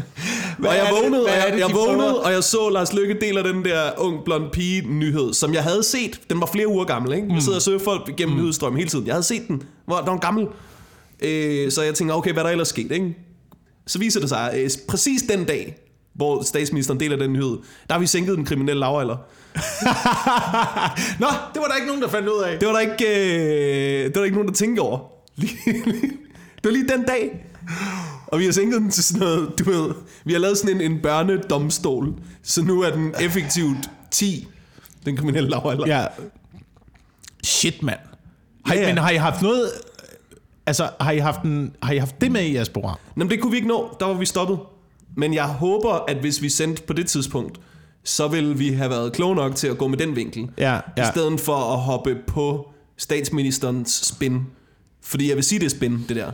Hvad 0.59 0.71
og 0.71 0.77
jeg 0.77 0.89
vågnede, 0.91 1.25
og 1.25 1.31
jeg, 1.31 1.53
det, 1.53 1.61
jeg 1.61 1.69
de 1.69 1.75
vågnede 1.75 2.23
og 2.23 2.33
jeg 2.33 2.45
så 2.45 2.69
Lars 2.69 2.93
Lykke 2.93 3.21
deler 3.21 3.43
den 3.43 3.65
der 3.65 3.91
ung 3.99 4.25
blond 4.25 4.51
pige 4.51 4.89
nyhed, 4.89 5.35
som 5.35 5.55
jeg 5.55 5.63
havde 5.63 5.83
set. 5.83 6.21
Den 6.31 6.41
var 6.41 6.47
flere 6.47 6.69
uger 6.69 6.85
gammel, 6.85 7.13
ikke? 7.13 7.35
Jeg 7.35 7.43
sidder 7.43 7.59
og 7.59 7.63
søger 7.63 7.79
folk 7.79 8.09
igennem 8.09 8.35
mm. 8.37 8.41
nyhedsstrømmen 8.41 8.79
hele 8.79 8.91
tiden. 8.91 9.07
Jeg 9.07 9.15
havde 9.15 9.25
set 9.25 9.49
den, 9.49 9.63
hvor 9.87 9.97
den 9.97 10.07
var 10.07 10.19
gammel. 10.19 10.47
Øh, 11.23 11.73
så 11.73 11.83
jeg 11.83 11.95
tænker, 11.95 12.15
okay, 12.15 12.33
hvad 12.33 12.43
er 12.43 12.47
der 12.47 12.53
ellers 12.53 12.69
sket, 12.69 12.93
ikke? 12.93 13.17
Så 13.87 13.99
viser 13.99 14.21
det 14.21 14.29
sig, 14.29 14.53
øh, 14.57 14.71
præcis 14.89 15.23
den 15.23 15.45
dag, 15.45 15.77
hvor 16.15 16.43
statsministeren 16.43 17.01
deler 17.01 17.17
den 17.17 17.33
nyhed, 17.33 17.59
der 17.89 17.95
har 17.95 17.99
vi 17.99 18.07
sænket 18.07 18.37
den 18.37 18.45
kriminelle 18.45 18.81
lavalder. 18.81 19.17
Nå, 21.21 21.27
det 21.55 21.61
var 21.61 21.67
der 21.69 21.75
ikke 21.75 21.87
nogen, 21.87 22.03
der 22.03 22.09
fandt 22.09 22.29
ud 22.29 22.43
af. 22.43 22.59
Det 22.59 22.69
var 22.69 22.75
der 22.75 22.81
ikke, 22.81 23.07
øh, 23.07 24.05
det 24.05 24.15
var 24.15 24.21
der 24.21 24.25
ikke 24.25 24.37
nogen, 24.37 24.49
der 24.49 24.55
tænkte 24.55 24.81
over. 24.81 24.99
Det 26.63 26.71
var 26.71 26.77
lige 26.77 26.89
den 26.89 27.05
dag. 27.05 27.47
Og 28.27 28.39
vi 28.39 28.45
har 28.45 28.53
sænket 28.53 28.81
den 28.81 28.91
til 28.91 29.05
sådan 29.05 29.21
noget, 29.21 29.59
du 29.59 29.65
ved, 29.71 29.95
vi 30.25 30.33
har 30.33 30.41
lavet 30.41 30.59
sådan 30.59 30.81
en, 30.81 30.93
en 30.93 31.03
børnedomstol, 31.03 32.15
så 32.43 32.63
nu 32.63 32.83
er 32.83 32.91
den 32.91 33.15
effektivt 33.21 33.77
10, 34.11 34.49
den 35.07 35.17
kriminelle 35.17 35.51
lavalder. 35.51 35.87
Ja. 35.87 36.07
Shit, 37.45 37.83
mand. 37.83 37.99
Har, 38.67 38.75
Ja, 38.75 38.81
ja. 38.81 38.87
Men 38.87 38.99
har 38.99 39.11
I 39.11 39.17
haft 39.17 39.43
noget... 39.43 39.71
Altså, 40.67 40.91
har 41.01 41.13
I 41.13 41.19
haft, 41.19 41.43
en, 41.43 41.77
har 41.83 41.93
I 41.93 41.97
haft 41.99 42.21
det 42.21 42.33
med 42.33 42.43
i 42.43 42.55
jeres 42.55 42.69
program? 42.69 42.97
Nå, 43.17 43.25
men 43.25 43.31
det 43.31 43.41
kunne 43.41 43.51
vi 43.51 43.57
ikke 43.57 43.69
nå, 43.69 43.97
der 44.01 44.07
var 44.07 44.15
vi 44.15 44.27
stoppet. 44.27 44.59
Men 45.17 45.35
jeg 45.35 45.45
håber, 45.45 46.05
at 46.09 46.17
hvis 46.17 46.43
vi 46.43 46.49
sendte 46.49 46.83
på 46.83 46.93
det 46.93 47.07
tidspunkt, 47.07 47.61
så 48.05 48.29
vil 48.29 48.59
vi 48.59 48.69
have 48.69 48.91
været 48.91 49.13
kloge 49.13 49.35
nok 49.37 49.57
til 49.57 49.67
at 49.69 49.79
gå 49.79 49.89
med 49.89 49.99
den 49.99 50.17
vinkel. 50.17 50.49
Ja, 50.59 50.73
ja. 50.97 51.03
I 51.03 51.07
stedet 51.13 51.41
for 51.41 51.57
at 51.75 51.79
hoppe 51.81 52.17
på 52.27 52.69
statsministerens 52.97 54.01
spin. 54.05 54.41
Fordi 55.05 55.29
jeg 55.29 55.37
vil 55.37 55.45
sige, 55.45 55.59
det 55.59 55.67
er 55.67 55.71
spin, 55.71 56.05
det 56.09 56.17
der. 56.17 56.31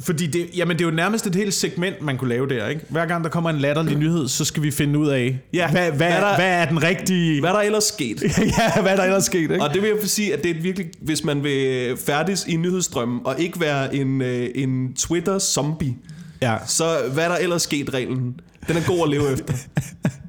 Fordi 0.00 0.26
det, 0.26 0.46
jamen 0.56 0.76
det 0.78 0.84
er 0.84 0.88
jo 0.88 0.94
nærmest 0.94 1.26
et 1.26 1.34
helt 1.34 1.54
segment, 1.54 2.02
man 2.02 2.16
kunne 2.18 2.28
lave 2.28 2.48
der, 2.48 2.68
ikke? 2.68 2.80
Hver 2.88 3.06
gang 3.06 3.24
der 3.24 3.30
kommer 3.30 3.50
en 3.50 3.58
latterlig 3.58 3.96
nyhed, 3.98 4.28
så 4.28 4.44
skal 4.44 4.62
vi 4.62 4.70
finde 4.70 4.98
ud 4.98 5.08
af, 5.08 5.38
Ja, 5.52 5.70
hvad, 5.70 5.82
hvad, 5.82 5.96
hvad 5.96 6.08
hvad, 6.10 6.20
der- 6.20 6.34
hvad 6.36 6.48
er 6.52 6.64
den 6.68 6.82
rigtige... 6.82 7.40
Hvad 7.40 7.50
er 7.50 7.54
der 7.54 7.60
ellers 7.62 7.84
sket? 7.84 8.22
ja, 8.58 8.82
hvad 8.82 8.92
er 8.92 8.96
der 8.96 9.04
ellers 9.04 9.24
sket, 9.24 9.40
ikke? 9.40 9.62
Og 9.62 9.74
det 9.74 9.82
vil 9.82 9.88
jeg 10.00 10.08
sige, 10.08 10.32
at 10.34 10.42
det 10.42 10.50
er 10.56 10.60
virkelig, 10.62 10.90
hvis 11.00 11.24
man 11.24 11.42
vil 11.44 11.96
færdes 12.06 12.46
i 12.48 12.56
nyhedsstrømmen, 12.56 13.20
og 13.24 13.40
ikke 13.40 13.60
være 13.60 13.94
en, 13.94 14.22
øh, 14.22 14.48
en 14.54 14.94
Twitter-zombie, 14.98 15.94
Ja. 16.42 16.56
så 16.66 16.84
hvad 17.12 17.24
er 17.24 17.28
der 17.28 17.36
ellers 17.36 17.62
sket 17.62 17.94
reglen? 17.94 18.40
Den 18.68 18.76
er 18.76 18.86
god 18.86 19.02
at 19.02 19.08
leve 19.10 19.32
efter. 19.32 19.54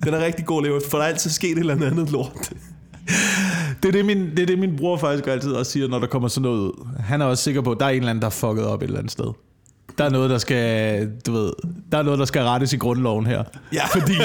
Den 0.03 0.13
er 0.13 0.25
rigtig 0.25 0.46
god 0.46 0.58
at 0.58 0.63
leve 0.63 0.77
efter, 0.77 0.89
for 0.89 0.98
der 0.98 1.05
er 1.05 1.10
altid 1.10 1.29
sket 1.32 1.51
et 1.51 1.58
eller 1.58 1.74
andet 1.88 2.12
lort. 2.12 2.50
Det 3.84 3.89
er 3.89 3.91
det, 3.91 4.05
min, 4.05 4.32
det 4.32 4.39
er 4.39 4.46
det, 4.46 4.60
min 4.60 4.75
bror 4.75 4.98
faktisk 4.98 5.27
altid 5.27 5.51
også 5.51 5.72
siger, 5.72 5.88
når 5.88 6.00
der 6.00 6.08
kommer 6.08 6.27
sådan 6.27 6.41
noget 6.41 6.60
ud. 6.60 6.88
Han 7.00 7.22
er 7.22 7.25
også 7.25 7.43
sikker 7.43 7.62
på, 7.62 7.72
at 7.72 7.79
der 7.79 7.86
er 7.86 7.89
en 7.89 7.96
eller 7.96 8.10
anden, 8.10 8.22
der 8.22 8.27
er 8.27 8.32
fucket 8.32 8.65
op 8.65 8.82
et 8.82 8.86
eller 8.86 9.00
andet 9.00 9.12
sted. 9.12 9.34
Der 9.98 10.05
er 10.05 10.10
noget, 10.10 10.29
der 10.29 10.38
skal, 10.38 11.10
du 11.25 11.32
ved, 11.32 11.51
der 11.91 11.98
er 11.98 12.03
noget, 12.03 12.20
der 12.20 12.25
skal 12.25 12.41
rettes 12.43 12.74
i 12.74 12.77
grundloven 12.77 13.25
her. 13.25 13.43
Ja. 13.74 13.86
Fordi 13.86 14.13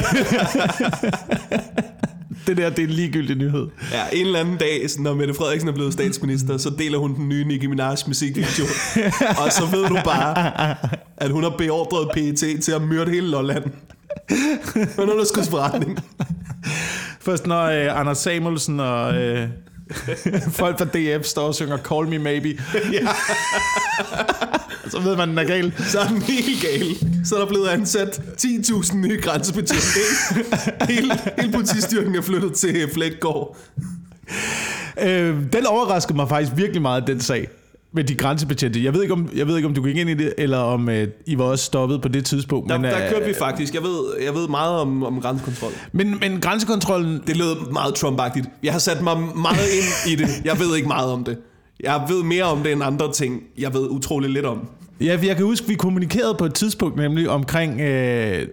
det 2.49 2.57
der, 2.57 2.71
det 2.71 2.79
er 2.79 2.87
en 2.87 2.93
ligegyldig 2.93 3.37
nyhed. 3.37 3.67
Ja, 3.93 4.03
en 4.13 4.27
eller 4.27 4.41
anden 4.41 4.57
dag, 4.57 4.87
når 4.99 5.15
Mette 5.15 5.35
Frederiksen 5.35 5.69
er 5.69 5.73
blevet 5.73 5.93
statsminister, 5.93 6.57
så 6.57 6.71
deler 6.79 6.99
hun 6.99 7.15
den 7.15 7.29
nye 7.29 7.45
Nicki 7.45 7.67
Minaj 7.67 7.97
musikvideo. 8.07 8.65
og 9.45 9.53
så 9.53 9.67
ved 9.73 9.89
du 9.89 9.99
bare, 10.05 10.75
at 11.17 11.31
hun 11.31 11.43
har 11.43 11.55
beordret 11.59 12.09
PET 12.15 12.63
til 12.63 12.73
at 12.73 12.83
myrde 12.83 13.11
hele 13.11 13.27
Lolland. 13.27 13.65
Med 14.75 15.09
underskudsforretning. 15.09 15.99
Først 17.21 17.47
når 17.47 17.63
øh, 17.65 18.01
Anders 18.01 18.19
Samuelsen 18.19 18.81
og 18.81 19.15
øh, 19.17 19.49
folk 20.61 20.79
fra 20.79 20.85
DF 20.85 21.25
står 21.27 21.47
og 21.47 21.55
synger 21.55 21.77
Call 21.77 22.09
Me 22.09 22.19
Maybe, 22.19 22.63
Ja, 22.93 23.09
så 24.91 25.01
ved 25.01 25.17
man, 25.17 25.29
den 25.29 25.39
er 25.39 25.45
gal. 25.45 25.73
så 25.79 26.01
er 26.01 26.09
den 26.09 26.23
helt 26.23 26.63
gal. 26.63 26.97
Så 27.25 27.35
er 27.35 27.39
der 27.41 27.47
blevet 27.47 27.69
ansat 27.69 28.21
10.000 28.43 28.97
nye 28.97 29.21
grænsebetjente. 29.21 29.85
Hele, 30.93 31.15
hele 31.39 31.53
politistyrken 31.53 32.15
er 32.15 32.23
flyttet 32.23 32.53
til 32.55 32.91
Flækgaard. 32.95 33.57
Øh, 35.03 35.37
den 35.53 35.67
overraskede 35.67 36.17
mig 36.17 36.29
faktisk 36.29 36.53
virkelig 36.57 36.83
meget, 36.83 37.07
den 37.07 37.21
sag 37.21 37.49
med 37.99 38.05
de 38.05 38.15
grænsebetjente. 38.15 38.85
Jeg 38.85 38.95
ved 38.95 39.03
ikke, 39.03 39.15
om, 39.15 39.29
jeg 39.37 39.47
ved 39.47 39.57
ikke, 39.57 39.69
om 39.69 39.75
du 39.75 39.83
gik 39.83 39.97
ind 39.97 40.11
i 40.11 40.15
det, 40.15 40.35
eller 40.39 40.59
om 40.59 40.89
øh, 40.89 41.09
I 41.27 41.39
var 41.39 41.45
også 41.45 41.65
stoppet 41.65 42.03
på 42.03 42.09
det 42.09 42.25
tidspunkt. 42.25 42.69
Der, 42.69 42.79
men, 42.79 42.91
der 42.91 43.05
øh, 43.05 43.11
kørte 43.11 43.27
vi 43.27 43.35
faktisk. 43.35 43.75
Jeg 43.75 43.83
ved, 43.83 44.01
jeg 44.25 44.35
ved 44.35 44.49
meget 44.49 44.81
om, 44.81 45.03
om 45.03 45.21
grænsekontrol. 45.21 45.73
Men, 45.93 46.19
men 46.21 46.41
grænsekontrollen... 46.41 47.23
Det 47.27 47.37
lød 47.37 47.73
meget 47.73 47.95
Trump-agtigt. 47.95 48.49
Jeg 48.63 48.73
har 48.73 48.79
sat 48.79 49.03
mig 49.03 49.17
meget 49.19 49.69
ind 49.79 50.13
i 50.13 50.17
det. 50.17 50.29
Jeg 50.45 50.59
ved 50.59 50.77
ikke 50.77 50.89
meget 50.89 51.13
om 51.13 51.25
det. 51.25 51.39
Jeg 51.81 52.03
ved 52.09 52.23
mere 52.23 52.45
om 52.45 52.63
det 52.63 52.73
end 52.73 52.83
andre 52.85 53.13
ting, 53.13 53.43
jeg 53.59 53.75
ved 53.75 53.89
utrolig 53.89 54.31
lidt 54.31 54.47
om. 54.47 54.69
Ja, 55.01 55.19
jeg 55.23 55.37
kan 55.37 55.45
huske, 55.45 55.67
vi 55.67 55.75
kommunikerede 55.75 56.35
på 56.35 56.45
et 56.45 56.55
tidspunkt 56.55 56.97
nemlig 56.97 57.29
omkring, 57.31 57.81
øh, 57.81 58.47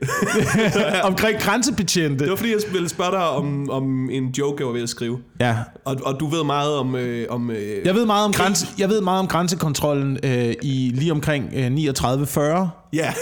omkring 1.04 1.40
grænsebetjente. 1.40 2.24
Det 2.24 2.30
var 2.30 2.36
fordi, 2.36 2.52
jeg 2.52 2.60
ville 2.72 2.90
spørge 2.90 3.12
dig 3.12 3.30
om, 3.30 3.70
om 3.70 4.10
en 4.10 4.30
joke, 4.38 4.56
jeg 4.60 4.68
var 4.68 4.74
ved 4.74 4.84
at 4.84 4.90
skrive. 4.90 5.20
Ja, 5.40 5.58
Og, 5.86 5.96
og 6.06 6.20
du 6.20 6.28
ved 6.28 6.44
meget 6.44 6.74
om... 6.74 6.96
Øh, 6.96 7.26
om 7.30 7.52
øh, 7.52 7.86
jeg 7.86 7.96
ved 7.96 8.06
meget 8.06 8.26
om, 8.26 8.34
grænse, 8.34 8.68
jeg 8.78 8.90
ved 8.90 9.02
meget 9.02 9.20
om 9.20 9.28
grænsekontrollen 9.28 10.18
øh, 10.24 10.54
i 10.62 10.92
lige 10.96 11.12
omkring 11.12 11.50
øh, 11.56 11.68
39-40. 11.68 12.68
Ja, 12.94 13.14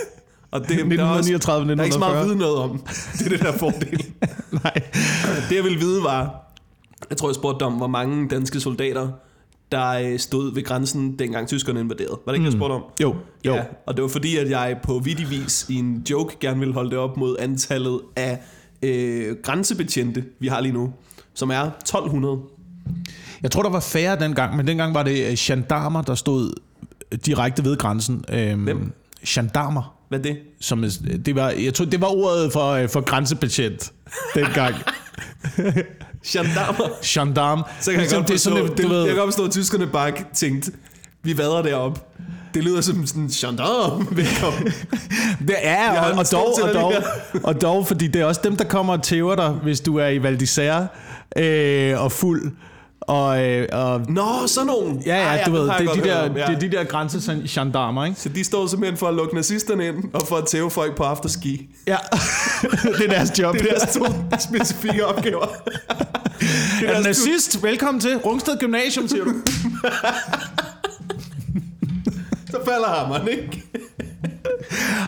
og 0.52 0.60
det, 0.62 0.70
der, 0.70 1.04
er 1.04 1.10
også, 1.10 1.34
1939 1.34 1.68
der 1.68 1.80
er 1.80 1.84
ikke 1.84 1.94
så 1.94 2.00
meget 2.00 2.16
at 2.16 2.22
1940. 2.22 2.28
vide 2.28 2.38
noget 2.38 2.58
om. 2.58 2.80
Det 3.18 3.26
er 3.26 3.30
det 3.30 3.40
der 3.40 3.58
fordel. 3.58 4.06
Nej. 4.64 4.74
Det 5.50 5.56
jeg 5.56 5.64
ville 5.64 5.80
vide 5.80 6.04
var, 6.04 6.52
jeg 7.10 7.18
tror 7.18 7.30
jeg 7.30 7.36
spurgte 7.36 7.64
om, 7.64 7.74
hvor 7.74 7.88
mange 7.88 8.28
danske 8.28 8.60
soldater, 8.60 9.08
der 9.74 9.90
øh, 9.90 10.20
stod 10.20 10.54
ved 10.54 10.64
grænsen, 10.64 11.20
dengang 11.20 11.48
tyskerne 11.48 11.80
invaderede. 11.80 12.20
Var 12.26 12.32
det 12.32 12.38
ikke, 12.38 12.46
jeg 12.46 12.54
spurgte 12.54 12.74
om? 12.74 12.84
Jo, 13.02 13.16
jo. 13.46 13.54
Ja, 13.54 13.64
og 13.88 13.96
det 13.96 14.02
var 14.02 14.10
fordi, 14.10 14.38
at 14.38 14.50
jeg 14.50 14.78
på 14.84 15.00
vittig 15.00 15.30
vis 15.30 15.66
i 15.70 15.76
en 15.76 16.06
joke 16.10 16.38
gerne 16.40 16.60
ville 16.60 16.74
holde 16.74 16.90
det 16.90 16.98
op 16.98 17.18
mod 17.18 17.36
antallet 17.40 18.02
af 18.16 18.40
øh, 18.82 19.36
grænsebetjente, 19.44 20.24
vi 20.40 20.48
har 20.48 20.62
lige 20.62 20.74
nu, 20.74 20.94
som 21.34 21.50
er 21.50 21.62
1200. 21.62 22.38
Jeg 23.44 23.52
tror, 23.52 23.64
der 23.64 23.70
var 23.70 23.80
færre 23.80 24.20
dengang, 24.20 24.58
men 24.58 24.68
dengang 24.68 24.94
var 24.94 25.04
det 25.04 25.28
øh, 25.28 25.34
gendarmer, 25.38 26.02
der 26.02 26.16
stod 26.16 26.54
direkte 27.26 27.66
ved 27.66 27.78
grænsen. 27.78 28.26
Øhm, 28.30 28.64
Hvem? 28.64 28.92
Gendarmer. 29.28 29.96
Hvad 30.10 30.20
er 30.20 30.24
det? 30.24 30.38
Som, 30.62 30.86
det, 31.26 31.36
var, 31.36 31.50
jeg 31.50 31.74
tror, 31.74 31.86
det 31.86 32.02
var 32.02 32.08
ordet 32.08 32.52
for, 32.54 32.72
øh, 32.72 32.90
for 32.90 33.02
grænsebetjent 33.02 33.94
dengang. 34.36 34.76
Gendarmer. 36.28 36.90
Gendarme. 37.04 37.64
Så 37.82 37.92
kan 37.92 37.94
jeg 37.94 38.00
Ligesom, 38.02 38.18
godt 38.20 38.28
det 38.28 38.34
er 38.36 38.40
sådan, 38.40 38.58
forstå, 38.58 38.74
et- 38.74 38.78
det, 38.78 38.86
du 38.86 38.90
ved, 38.90 39.00
jeg 39.00 39.08
kan 39.10 39.18
godt 39.18 39.28
forstå, 39.28 39.46
at 39.46 39.52
tyskerne 39.52 39.88
bare 39.88 40.12
tænkte, 40.34 40.72
vi 41.24 41.38
vader 41.38 41.62
derop. 41.62 42.08
Det 42.54 42.64
lyder 42.64 42.82
som 42.82 43.06
sådan, 43.08 43.28
gendarme, 43.28 44.06
velkommen. 44.12 44.64
Det 45.48 45.56
er, 45.62 46.02
og, 46.02 46.18
og, 46.18 46.26
dog, 46.32 46.48
og, 46.64 46.74
dog, 46.74 46.94
og 47.44 47.62
dog, 47.62 47.88
fordi 47.88 48.08
det 48.08 48.22
er 48.22 48.26
også 48.26 48.42
dem, 48.44 48.56
der 48.56 48.64
kommer 48.66 48.94
og 48.94 49.04
tæver 49.04 49.36
dig, 49.36 49.50
hvis 49.50 49.82
du 49.82 49.98
er 49.98 50.08
i 50.08 50.24
Val 50.24 50.36
d'Isère 50.42 50.84
øh, 51.42 52.04
og 52.04 52.12
fuld. 52.12 52.52
Og, 53.08 53.46
øh, 53.46 53.68
og 53.72 54.02
Nå, 54.10 54.48
sådan 54.48 54.68
nogen. 54.68 55.04
ja, 55.06 55.34
ja, 55.34 55.44
du 55.44 55.46
dem 55.46 55.54
ved, 55.54 55.62
det 55.62 55.70
er, 55.70 55.94
de 55.94 56.02
der, 56.02 56.22
ja. 56.22 56.28
det 56.28 56.56
er 56.56 56.60
de 56.60 56.72
der 56.72 56.84
grænsegendarmer, 56.84 58.06
ikke? 58.06 58.20
Så 58.20 58.30
de 58.30 58.44
står 58.44 58.68
simpelthen 58.68 58.98
for 58.98 59.08
at 59.08 59.14
lukke 59.14 59.36
nazisterne 59.36 59.88
ind, 59.88 59.96
og 60.14 60.28
for 60.28 60.38
at 60.38 60.46
tæve 60.48 60.72
folk 60.72 60.96
på 60.96 61.04
afterski. 61.04 61.70
Ja, 61.88 61.98
det 62.98 63.06
er 63.06 63.10
deres 63.10 63.40
job. 63.40 63.54
Det 63.54 63.62
er 63.62 63.76
deres 63.78 63.94
to 63.96 64.06
specifikke 64.40 65.06
opgaver. 65.06 65.46
Det 66.80 66.90
Er 66.90 66.98
du 66.98 67.04
nazist? 67.04 67.64
Velkommen 67.64 68.02
til 68.02 68.18
Rungsted 68.18 68.58
Gymnasium, 68.60 69.08
siger 69.08 69.24
du. 69.24 69.34
Så 72.52 72.60
falder 72.66 72.88
hammeren, 72.88 73.28
ikke? 73.28 73.64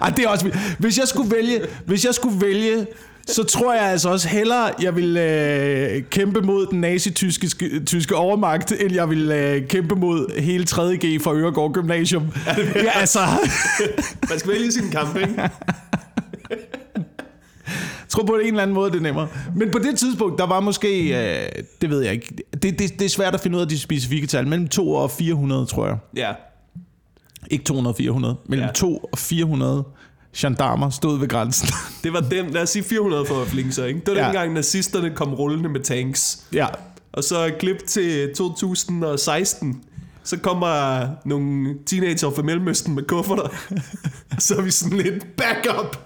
Ej, 0.01 0.09
det 0.09 0.25
er 0.25 0.29
også. 0.29 0.51
Hvis 0.79 0.97
jeg 0.97 1.07
skulle 1.07 1.31
vælge, 1.35 1.61
hvis 1.85 2.05
jeg 2.05 2.15
skulle 2.15 2.41
vælge, 2.41 2.87
så 3.27 3.44
tror 3.44 3.74
jeg 3.74 3.84
altså 3.84 4.10
også 4.10 4.27
hellere, 4.27 4.72
jeg 4.82 4.96
vil 4.96 5.17
øh, 5.17 6.03
kæmpe 6.10 6.41
mod 6.41 6.65
den 6.65 6.82
nazi-tyske 6.82 7.48
tyske 7.86 8.15
overmagt, 8.15 8.72
end 8.79 8.94
jeg 8.94 9.10
vil 9.10 9.32
øh, 9.32 9.67
kæmpe 9.67 9.96
mod 9.96 10.41
hele 10.41 10.65
3.G 10.70 11.22
fra 11.22 11.34
Øregård 11.34 11.74
Gymnasium. 11.74 12.24
Ja, 12.75 13.00
altså, 13.00 13.20
Man 14.29 14.39
skal 14.39 14.51
vælge 14.51 14.72
sin 14.72 14.89
kamp, 14.91 15.15
ikke? 15.17 15.34
jeg 17.67 18.10
tror 18.10 18.24
på 18.24 18.36
en 18.36 18.48
eller 18.48 18.62
anden 18.62 18.74
måde, 18.74 18.91
det 18.91 18.98
er 18.98 19.01
nemmere. 19.01 19.27
Men 19.55 19.72
på 19.72 19.79
det 19.79 20.00
tidspunkt, 20.00 20.38
der 20.38 20.46
var 20.48 20.60
måske, 20.60 21.03
øh, 21.03 21.50
det 21.82 21.89
ved 21.89 22.01
jeg 22.01 22.13
ikke, 22.13 22.36
det, 22.53 22.79
det, 22.79 23.00
det 23.00 23.01
er 23.05 23.10
svært 23.10 23.34
at 23.34 23.39
finde 23.41 23.58
ud 23.58 23.62
af 23.62 23.67
de 23.70 23.79
specifikke 23.79 24.27
tal, 24.27 24.48
mellem 24.48 24.67
2 24.67 24.91
og 24.91 25.12
400, 25.12 25.65
tror 25.65 25.88
jeg. 25.88 25.98
Ja. 26.15 26.32
Ikke 27.51 27.63
200 27.65 27.91
og 27.94 27.98
400, 27.98 28.36
mellem 28.46 28.65
Ja. 28.65 28.72
2 28.72 28.98
og 29.12 29.17
400 29.17 29.84
gendarmer 30.37 30.89
stod 30.89 31.19
ved 31.19 31.27
grænsen. 31.27 31.67
Det 32.03 32.13
var 32.13 32.19
dem, 32.19 32.45
lad 32.47 32.61
os 32.61 32.69
sige 32.69 32.83
400 32.83 33.25
for 33.25 33.71
sig, 33.71 33.87
ikke? 33.87 33.99
Det 34.05 34.13
var 34.13 34.19
Ja. 34.19 34.25
dengang 34.25 34.53
nazisterne 34.53 35.09
kom 35.15 35.33
rullende 35.33 35.69
med 35.69 35.79
tanks. 35.79 36.39
ja, 36.53 36.67
Og 37.13 37.23
så 37.23 37.51
klip 37.59 37.77
til 37.87 38.29
2016, 38.35 39.81
så 40.23 40.37
kommer 40.37 41.07
nogle 41.25 41.73
teenager 41.85 42.31
fra 42.35 42.41
Mellemøsten 42.41 42.95
med 42.95 43.03
kufferter. 43.03 43.47
så 44.39 44.55
er 44.55 44.61
vi 44.61 44.71
sådan 44.71 44.97
lidt 44.97 45.25
backup. 45.37 45.97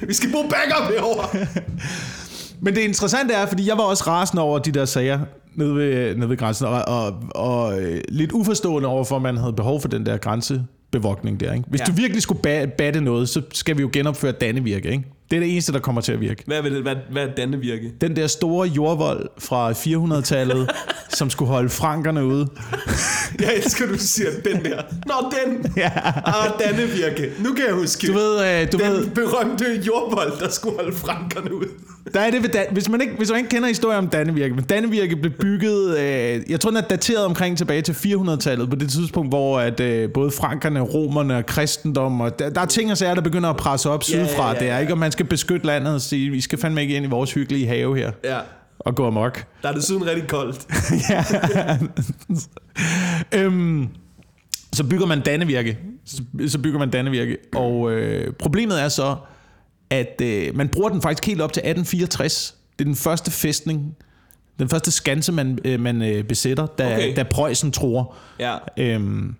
Vi 0.00 0.14
skal 0.14 0.32
bruge 0.32 0.48
backup 0.50 0.90
herovre. 0.94 1.46
Men 2.62 2.74
det 2.74 2.80
interessante 2.80 3.34
er, 3.34 3.46
fordi 3.46 3.68
jeg 3.68 3.76
var 3.76 3.84
også 3.84 4.04
rasende 4.06 4.42
over 4.42 4.58
de 4.58 4.72
der 4.72 4.84
sager 4.84 5.20
nede 5.54 5.74
ved, 5.74 6.16
nede 6.16 6.28
ved 6.28 6.36
grænsen, 6.36 6.66
og, 6.66 6.82
og, 6.88 7.14
og 7.34 7.80
øh, 7.80 8.00
lidt 8.08 8.32
uforstående 8.32 8.88
over, 8.88 9.04
for 9.04 9.16
at 9.16 9.22
man 9.22 9.36
havde 9.36 9.52
behov 9.52 9.80
for 9.80 9.88
den 9.88 10.06
der 10.06 10.16
grænsebevogtning 10.90 11.40
der. 11.40 11.52
Ikke? 11.52 11.64
Hvis 11.68 11.80
ja. 11.80 11.84
Ja. 11.88 11.92
du 11.92 11.96
virkelig 11.96 12.22
skulle 12.22 12.40
ba- 12.46 12.66
batte 12.78 13.00
noget, 13.00 13.28
så 13.28 13.42
skal 13.52 13.76
vi 13.76 13.82
jo 13.82 13.90
genopføre 13.92 14.32
Dannevirke. 14.32 14.90
Ikke? 14.90 15.04
Det 15.30 15.36
er 15.36 15.40
det 15.40 15.52
eneste, 15.52 15.72
der 15.72 15.78
kommer 15.78 16.00
til 16.00 16.12
at 16.12 16.20
virke. 16.20 16.42
Hvad 16.46 16.62
vil 16.62 16.74
det, 16.74 16.82
hvad, 16.82 16.96
hvad 17.10 17.22
er 17.28 17.34
Dannevirke? 17.34 17.92
Den 18.00 18.16
der 18.16 18.26
store 18.26 18.68
jordvold 18.68 19.28
fra 19.38 19.72
400-tallet, 19.72 20.70
som 21.18 21.30
skulle 21.30 21.48
holde 21.48 21.68
frankerne 21.68 22.24
ude. 22.24 22.48
Jeg 23.40 23.52
elsker, 23.56 23.86
du 23.86 23.98
siger 23.98 24.28
den 24.44 24.64
der. 24.64 24.82
Nå, 25.06 25.14
den. 25.46 25.72
Ja. 25.76 25.90
Ah, 26.24 26.50
Dannevirke. 26.60 27.30
Nu 27.38 27.54
kan 27.54 27.64
jeg 27.66 27.74
huske. 27.74 28.06
Du 28.06 28.12
ved, 28.12 28.60
øh, 28.62 28.72
du 28.72 28.78
den 28.78 28.92
ved 28.92 29.06
berømte 29.10 29.64
jordvold, 29.86 30.32
der 30.40 30.48
skulle 30.50 30.76
holde 30.76 30.96
frankerne 30.96 31.54
ud. 31.54 31.64
Der 32.14 32.20
er 32.20 32.30
det 32.30 32.42
ved 32.42 32.48
Dan- 32.48 32.66
hvis, 32.72 32.88
man 32.88 33.00
ikke, 33.00 33.12
hvis 33.16 33.30
man 33.30 33.38
ikke 33.38 33.48
kender 33.50 33.68
historien 33.68 33.98
om 33.98 34.08
Dannevirke, 34.08 34.54
men 34.54 34.64
Dannevirke 34.64 35.16
blev 35.16 35.32
bygget, 35.32 35.98
øh, 35.98 36.40
jeg 36.50 36.60
tror 36.60 36.70
den 36.70 36.76
er 36.76 36.80
dateret 36.80 37.24
omkring 37.24 37.58
tilbage 37.58 37.82
til 37.82 37.92
400-tallet, 37.92 38.70
på 38.70 38.76
det 38.76 38.90
tidspunkt, 38.90 39.30
hvor 39.30 39.58
at, 39.60 39.80
øh, 39.80 40.12
både 40.14 40.30
frankerne, 40.30 40.80
romerne 40.80 41.36
og 41.36 41.46
kristendom, 41.46 42.20
og 42.20 42.38
der, 42.38 42.50
der 42.50 42.60
er 42.60 42.66
ting 42.66 42.90
og 42.90 42.98
sager, 42.98 43.14
der 43.14 43.22
begynder 43.22 43.50
at 43.50 43.56
presse 43.56 43.90
op 43.90 44.02
Ja, 44.10 44.18
ja, 44.18 44.26
sydfra 44.26 44.48
ja, 44.52 44.64
ja. 44.64 44.72
der, 44.72 44.78
ikke? 44.78 44.92
og 44.92 44.98
man 44.98 45.12
skal 45.20 45.28
beskytte 45.28 45.66
landet 45.66 45.94
og 45.94 46.00
sige, 46.00 46.30
vi 46.30 46.40
skal 46.40 46.58
fandme 46.58 46.82
ikke 46.82 46.96
ind 46.96 47.06
i 47.06 47.08
vores 47.08 47.32
hyggelige 47.32 47.66
have 47.66 47.96
her 47.96 48.12
Ja. 48.24 48.38
og 48.78 48.94
gå 48.94 49.06
amok. 49.06 49.44
Der 49.62 49.68
er 49.68 49.72
desuden 49.72 50.06
rigtig 50.06 50.28
koldt. 50.28 50.66
ja. 51.10 51.24
øhm, 53.38 53.88
så 54.72 54.84
bygger 54.84 55.06
man 55.06 55.20
Dannevirke. 55.20 55.78
Så, 56.04 56.22
så 56.48 56.58
bygger 56.58 56.78
man 56.78 56.90
Dannevirke. 56.90 57.36
Og 57.54 57.92
øh, 57.92 58.32
problemet 58.32 58.82
er 58.82 58.88
så, 58.88 59.16
at 59.90 60.20
øh, 60.22 60.56
man 60.56 60.68
bruger 60.68 60.88
den 60.88 61.02
faktisk 61.02 61.26
helt 61.26 61.40
op 61.40 61.52
til 61.52 61.60
1864. 61.60 62.56
Det 62.78 62.84
er 62.84 62.88
den 62.88 62.96
første 62.96 63.30
fæstning, 63.30 63.96
den 64.58 64.68
første 64.68 64.90
skanse, 64.90 65.32
man, 65.32 65.58
øh, 65.64 65.80
man 65.80 66.02
øh, 66.02 66.24
besætter, 66.24 66.66
da. 66.66 66.94
Okay. 66.94 67.16
da 67.16 67.22
Preussen 67.22 67.72
tror. 67.72 68.14
Ja. 68.38 68.56
Øhm, 68.78 69.34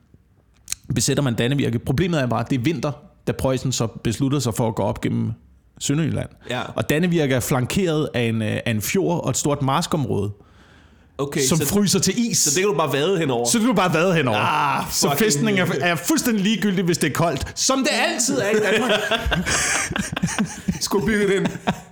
besætter 0.94 1.22
man 1.22 1.34
Dannevirke. 1.34 1.78
Problemet 1.78 2.20
er 2.20 2.26
bare, 2.26 2.40
at 2.40 2.50
det 2.50 2.58
er 2.58 2.62
vinter, 2.62 2.92
da 3.26 3.32
Preussen 3.32 3.72
så 3.72 3.86
beslutter 3.86 4.38
sig 4.38 4.54
for 4.54 4.68
at 4.68 4.74
gå 4.74 4.82
op 4.82 5.00
gennem 5.00 5.32
Sønderjylland. 5.80 6.28
Ja. 6.50 6.60
Og 6.74 6.90
Dannevirke 6.90 7.34
er 7.34 7.40
flankeret 7.40 8.08
af 8.14 8.22
en, 8.22 8.42
øh, 8.42 8.58
af 8.66 8.70
en 8.70 8.82
fjord 8.82 9.24
og 9.24 9.30
et 9.30 9.36
stort 9.36 9.62
marskområde, 9.62 10.30
Okay, 11.20 11.40
som 11.40 11.58
så, 11.58 11.66
fryser 11.66 11.98
til 11.98 12.30
is. 12.30 12.38
så 12.38 12.50
det 12.50 12.58
kan 12.58 12.68
du 12.68 12.76
bare 12.76 12.92
vade 12.92 13.18
henover. 13.18 13.46
Så 13.48 13.58
du 13.58 13.64
kan 13.64 13.74
bare 13.74 13.94
vade 13.94 14.14
henover. 14.14 14.38
Ah, 14.38 14.84
så 14.92 15.14
fæstningen 15.18 15.68
er, 15.68 15.72
er 15.80 15.94
fuldstændig 15.94 16.44
ligegyldig, 16.44 16.84
hvis 16.84 16.98
det 16.98 17.10
er 17.10 17.14
koldt. 17.14 17.58
Som 17.60 17.78
det 17.78 17.90
altid 17.92 18.38
er 18.38 18.50
i 18.50 18.72
Danmark. 18.72 19.00
skulle 20.80 21.06
bygge 21.06 21.36
den, 21.36 21.46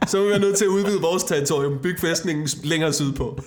så 0.07 0.25
er 0.25 0.33
vi 0.33 0.39
nødt 0.39 0.57
til 0.57 0.65
at 0.65 0.69
udvide 0.69 1.01
vores 1.01 1.25
territorium, 1.25 1.79
bygge 1.83 2.01
fæstningen 2.01 2.49
længere 2.65 2.93
sydpå. 2.93 3.39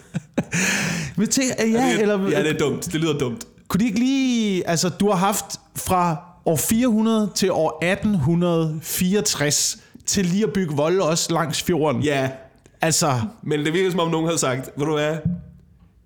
Men 1.15 1.27
til, 1.27 1.43
ja, 1.59 1.63
det, 1.63 2.01
eller, 2.01 2.29
ja, 2.29 2.43
det 2.43 2.49
er 2.49 2.57
dumt. 2.57 2.85
Det 2.85 2.95
lyder 2.95 3.17
dumt. 3.17 3.43
kunne 3.67 3.79
de 3.79 3.85
ikke 3.85 3.99
lige... 3.99 4.69
Altså, 4.69 4.89
du 4.89 5.09
har 5.09 5.17
haft 5.17 5.45
fra 5.75 6.17
år 6.45 6.55
400 6.55 7.31
til 7.35 7.51
år 7.51 7.83
1864 7.83 9.77
til 10.05 10.25
lige 10.25 10.43
at 10.43 10.53
bygge 10.53 10.75
volde 10.75 11.03
også 11.03 11.33
langs 11.33 11.63
fjorden. 11.63 12.03
Ja, 12.03 12.29
Altså, 12.83 13.13
men 13.43 13.65
det 13.65 13.73
virker 13.73 13.91
som 13.91 13.99
om 13.99 14.11
nogen 14.11 14.25
havde 14.27 14.37
sagt, 14.37 14.69
ved 14.77 14.85
du 14.85 14.91
hvad, 14.93 15.17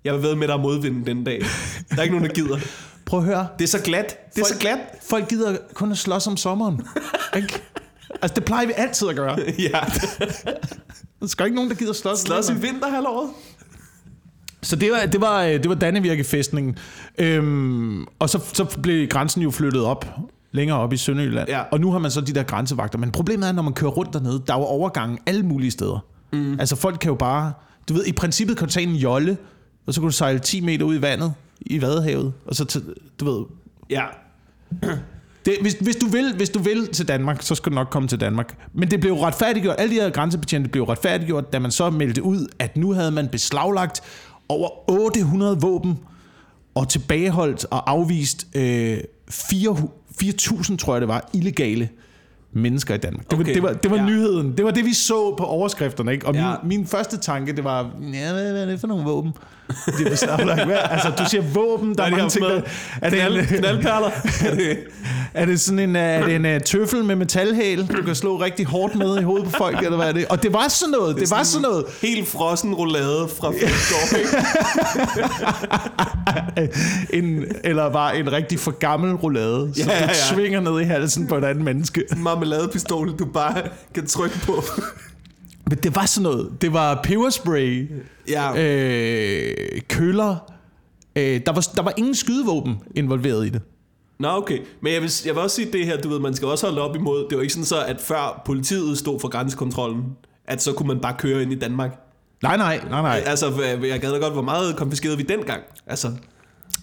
jeg 0.04 0.14
vil 0.14 0.22
ved 0.22 0.34
med 0.34 0.48
dig 0.48 0.60
modvinden 0.60 1.06
den 1.06 1.24
dag. 1.24 1.40
Der 1.90 1.96
er 1.98 2.02
ikke 2.02 2.14
nogen, 2.14 2.28
der 2.30 2.34
gider. 2.34 2.58
prøv 3.06 3.20
at 3.20 3.26
høre. 3.26 3.48
Det 3.58 3.64
er 3.64 3.68
så 3.68 3.78
glat. 3.82 4.06
Det 4.34 4.40
er 4.40 4.44
Folk- 4.44 4.54
så 4.54 4.58
glat. 4.60 4.78
Folk 5.10 5.28
gider 5.28 5.56
kun 5.74 5.92
at 5.92 5.98
slås 5.98 6.26
om 6.26 6.36
sommeren. 6.36 6.80
ikke? 7.36 7.62
Altså, 8.22 8.34
det 8.34 8.44
plejer 8.44 8.66
vi 8.66 8.72
altid 8.76 9.08
at 9.08 9.16
gøre. 9.16 9.38
Ja, 9.58 9.80
Der 11.20 11.26
skal 11.26 11.46
ikke 11.46 11.54
nogen, 11.56 11.70
der 11.70 11.76
gider 11.76 11.92
slås. 11.92 12.18
slås 12.18 12.48
i 12.50 12.54
vinterhalvåret. 12.54 13.30
Så 14.62 14.76
det 14.76 14.90
var, 14.92 15.06
det 15.06 15.20
var, 15.20 15.42
øh, 15.42 15.52
det 15.52 15.68
var 15.68 15.74
Dannevirkefæstningen. 15.74 16.78
Øhm, 17.18 18.04
og 18.18 18.30
så, 18.30 18.40
så 18.52 18.64
blev 18.82 19.08
grænsen 19.08 19.42
jo 19.42 19.50
flyttet 19.50 19.84
op 19.84 20.06
længere 20.56 20.78
op 20.78 20.92
i 20.92 20.96
Sønderjylland. 20.96 21.48
Ja. 21.48 21.60
Og 21.60 21.80
nu 21.80 21.92
har 21.92 21.98
man 21.98 22.10
så 22.10 22.20
de 22.20 22.32
der 22.32 22.42
grænsevagter. 22.42 22.98
Men 22.98 23.10
problemet 23.10 23.48
er, 23.48 23.52
når 23.52 23.62
man 23.62 23.72
kører 23.72 23.90
rundt 23.90 24.12
dernede, 24.12 24.42
der 24.46 24.54
er 24.54 24.58
jo 24.58 24.64
overgange 24.64 25.18
alle 25.26 25.42
mulige 25.42 25.70
steder. 25.70 26.04
Mm. 26.32 26.60
Altså 26.60 26.76
folk 26.76 26.98
kan 27.00 27.08
jo 27.08 27.14
bare... 27.14 27.52
Du 27.88 27.94
ved, 27.94 28.06
i 28.06 28.12
princippet 28.12 28.56
kan 28.56 28.66
du 28.66 28.72
tage 28.72 28.86
en 28.86 28.94
jolle, 28.94 29.36
og 29.86 29.94
så 29.94 30.00
kan 30.00 30.08
du 30.08 30.12
sejle 30.12 30.38
10 30.38 30.60
meter 30.60 30.84
ud 30.84 30.94
i 30.94 31.02
vandet 31.02 31.34
i 31.60 31.80
Vadehavet. 31.80 32.32
Og 32.46 32.54
så, 32.54 32.80
du 33.20 33.24
ved... 33.24 33.44
Ja, 33.90 34.04
Det, 35.46 35.56
hvis, 35.60 35.76
hvis, 35.80 35.96
du 35.96 36.06
vil, 36.06 36.34
hvis 36.36 36.50
du 36.50 36.58
vil 36.58 36.88
til 36.88 37.08
Danmark, 37.08 37.42
så 37.42 37.54
skal 37.54 37.72
du 37.72 37.74
nok 37.74 37.90
komme 37.90 38.08
til 38.08 38.20
Danmark. 38.20 38.56
Men 38.72 38.90
det 38.90 39.00
blev 39.00 39.12
jo 39.12 39.26
retfærdiggjort. 39.26 39.76
Alle 39.78 39.94
de 39.94 40.00
her 40.00 40.10
grænsebetjente 40.10 40.68
blev 40.68 40.84
retfærdiggjort, 40.84 41.52
da 41.52 41.58
man 41.58 41.70
så 41.70 41.90
meldte 41.90 42.22
ud, 42.22 42.46
at 42.58 42.76
nu 42.76 42.92
havde 42.92 43.10
man 43.10 43.28
beslaglagt 43.28 44.02
over 44.48 44.90
800 44.90 45.60
våben 45.60 45.98
og 46.74 46.88
tilbageholdt 46.88 47.66
og 47.70 47.90
afvist 47.90 48.46
øh, 48.54 48.98
4.000, 50.22 50.76
tror 50.76 50.94
jeg 50.94 51.00
det 51.00 51.08
var, 51.08 51.30
illegale 51.34 51.88
mennesker 52.56 52.94
i 52.94 52.98
Danmark. 52.98 53.30
Det 53.30 53.38
var, 53.38 53.44
Okay, 53.44 53.54
det 53.54 53.62
var, 53.62 53.72
det 53.72 53.90
var 53.90 53.96
ja. 53.96 54.04
nyheden. 54.04 54.56
Det 54.56 54.64
var 54.64 54.70
det, 54.70 54.84
vi 54.84 54.94
så 54.94 55.34
på 55.38 55.44
overskrifterne. 55.44 56.12
Ikke? 56.12 56.26
Og 56.26 56.34
Ja. 56.34 56.54
min, 56.62 56.78
min 56.78 56.86
første 56.86 57.16
tanke, 57.16 57.56
det 57.56 57.64
var, 57.64 57.90
ja, 58.12 58.32
hvad, 58.32 58.52
hvad 58.52 58.62
er 58.62 58.66
det 58.66 58.80
for 58.80 58.86
nogle 58.86 59.04
våben? 59.04 59.32
Det 59.68 60.28
var 60.28 60.64
hvad? 60.64 60.76
altså, 60.90 61.10
du 61.18 61.24
siger 61.30 61.42
våben, 61.54 61.94
der 61.94 62.04
er 62.04 62.10
mange 62.10 62.28
ting, 62.28 62.44
der... 62.44 62.60
Er 63.02 63.10
det, 63.10 63.18
Knald, 63.18 63.38
en, 63.38 63.44
knaldperler. 63.46 64.10
er 65.34 65.46
det 65.46 65.60
sådan 65.60 65.78
en, 65.78 65.96
er 65.96 66.26
det 66.26 66.34
en 66.34 66.44
uh, 66.44 66.60
tøffel 66.64 67.04
med 67.04 67.16
metalhæl, 67.16 67.86
du 67.86 68.02
kan 68.02 68.14
slå 68.14 68.36
rigtig 68.36 68.66
hårdt 68.66 68.94
med 68.94 69.20
i 69.20 69.22
hovedet 69.22 69.46
på 69.46 69.52
folk, 69.58 69.82
eller 69.82 69.96
hvad 69.96 70.08
er 70.08 70.12
det? 70.12 70.26
Og 70.26 70.42
det 70.42 70.52
var 70.52 70.68
sådan 70.68 70.92
noget, 70.92 71.16
det, 71.16 71.30
var 71.30 71.42
sådan 71.42 71.62
noget. 71.62 71.84
Helt 72.02 72.28
frossen 72.28 72.74
roulade 72.74 73.28
fra 73.38 73.52
ikke? 73.52 74.36
En, 77.18 77.44
eller 77.64 77.92
bare 77.92 78.18
en 78.18 78.32
rigtig 78.32 78.58
for 78.60 78.70
gammel 78.70 79.14
roulade, 79.14 79.72
som 79.74 79.88
Ja, 79.88 79.94
ja, 79.94 80.00
du 80.02 80.06
ja. 80.08 80.34
svinger 80.34 80.60
ned 80.60 80.80
i 80.80 80.84
halsen 80.84 81.26
på 81.26 81.36
et 81.36 81.44
andet 81.44 81.64
menneske. 81.64 82.02
En 82.12 82.22
marmeladepistol, 82.50 83.18
du 83.18 83.24
bare 83.24 83.62
kan 83.94 84.06
trykke 84.06 84.38
på. 84.46 84.62
Men 85.70 85.78
det 85.78 85.94
var 85.96 86.06
sådan 86.06 86.22
noget. 86.22 86.52
Det 86.60 86.72
var 86.72 87.00
peberspray, 87.02 87.90
Ja. 88.28 88.52
øh, 88.64 89.80
køller. 89.88 90.36
Øh, 91.16 91.40
der, 91.46 91.52
var, 91.52 91.60
der 91.76 91.82
var 91.82 91.92
ingen 91.96 92.14
skydevåben 92.14 92.74
involveret 92.94 93.46
i 93.46 93.48
det. 93.48 93.60
Nå, 94.20 94.28
okay. 94.28 94.58
Men 94.80 94.92
jeg 94.92 95.02
vil, 95.02 95.12
jeg 95.26 95.34
vil 95.34 95.42
også 95.42 95.56
sige 95.56 95.72
det 95.72 95.86
her, 95.86 95.96
du 96.00 96.08
ved, 96.08 96.18
man 96.18 96.34
skal 96.34 96.48
også 96.48 96.66
holde 96.66 96.80
op 96.82 96.96
imod. 96.96 97.26
Det 97.30 97.36
var 97.36 97.42
ikke 97.42 97.54
sådan 97.54 97.64
så, 97.64 97.84
at 97.84 98.00
før 98.00 98.42
politiet 98.46 98.98
stod 98.98 99.20
for 99.20 99.28
grænsekontrollen, 99.28 100.02
at 100.48 100.62
så 100.62 100.72
kunne 100.72 100.86
man 100.86 101.00
bare 101.00 101.14
køre 101.18 101.42
ind 101.42 101.52
i 101.52 101.58
Danmark. 101.58 101.90
Nej, 102.42 102.56
nej, 102.56 102.80
nej, 102.90 103.02
nej. 103.02 103.22
Altså, 103.26 103.46
jeg 103.82 104.00
gad 104.00 104.12
da 104.12 104.18
godt, 104.18 104.32
hvor 104.32 104.42
meget 104.42 104.76
konfiskerede 104.76 105.16
vi 105.16 105.22
dengang. 105.22 105.62
Altså, 105.86 106.12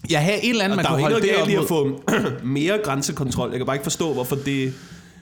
Jeg 0.10 0.22
havde 0.24 0.44
et 0.44 0.50
eller 0.50 0.64
andet, 0.66 0.76
man 0.76 0.86
kunne 0.86 1.02
holde 1.02 1.22
det 1.22 1.36
op 1.42 1.50
i 1.50 1.54
at 1.54 1.60
mod. 1.60 1.68
få 1.68 2.02
mere 2.44 2.80
grænsekontrol. 2.84 3.50
Jeg 3.50 3.60
kan 3.60 3.66
bare 3.66 3.76
ikke 3.76 3.84
forstå, 3.84 4.14
hvorfor 4.14 4.36
det, 4.36 4.74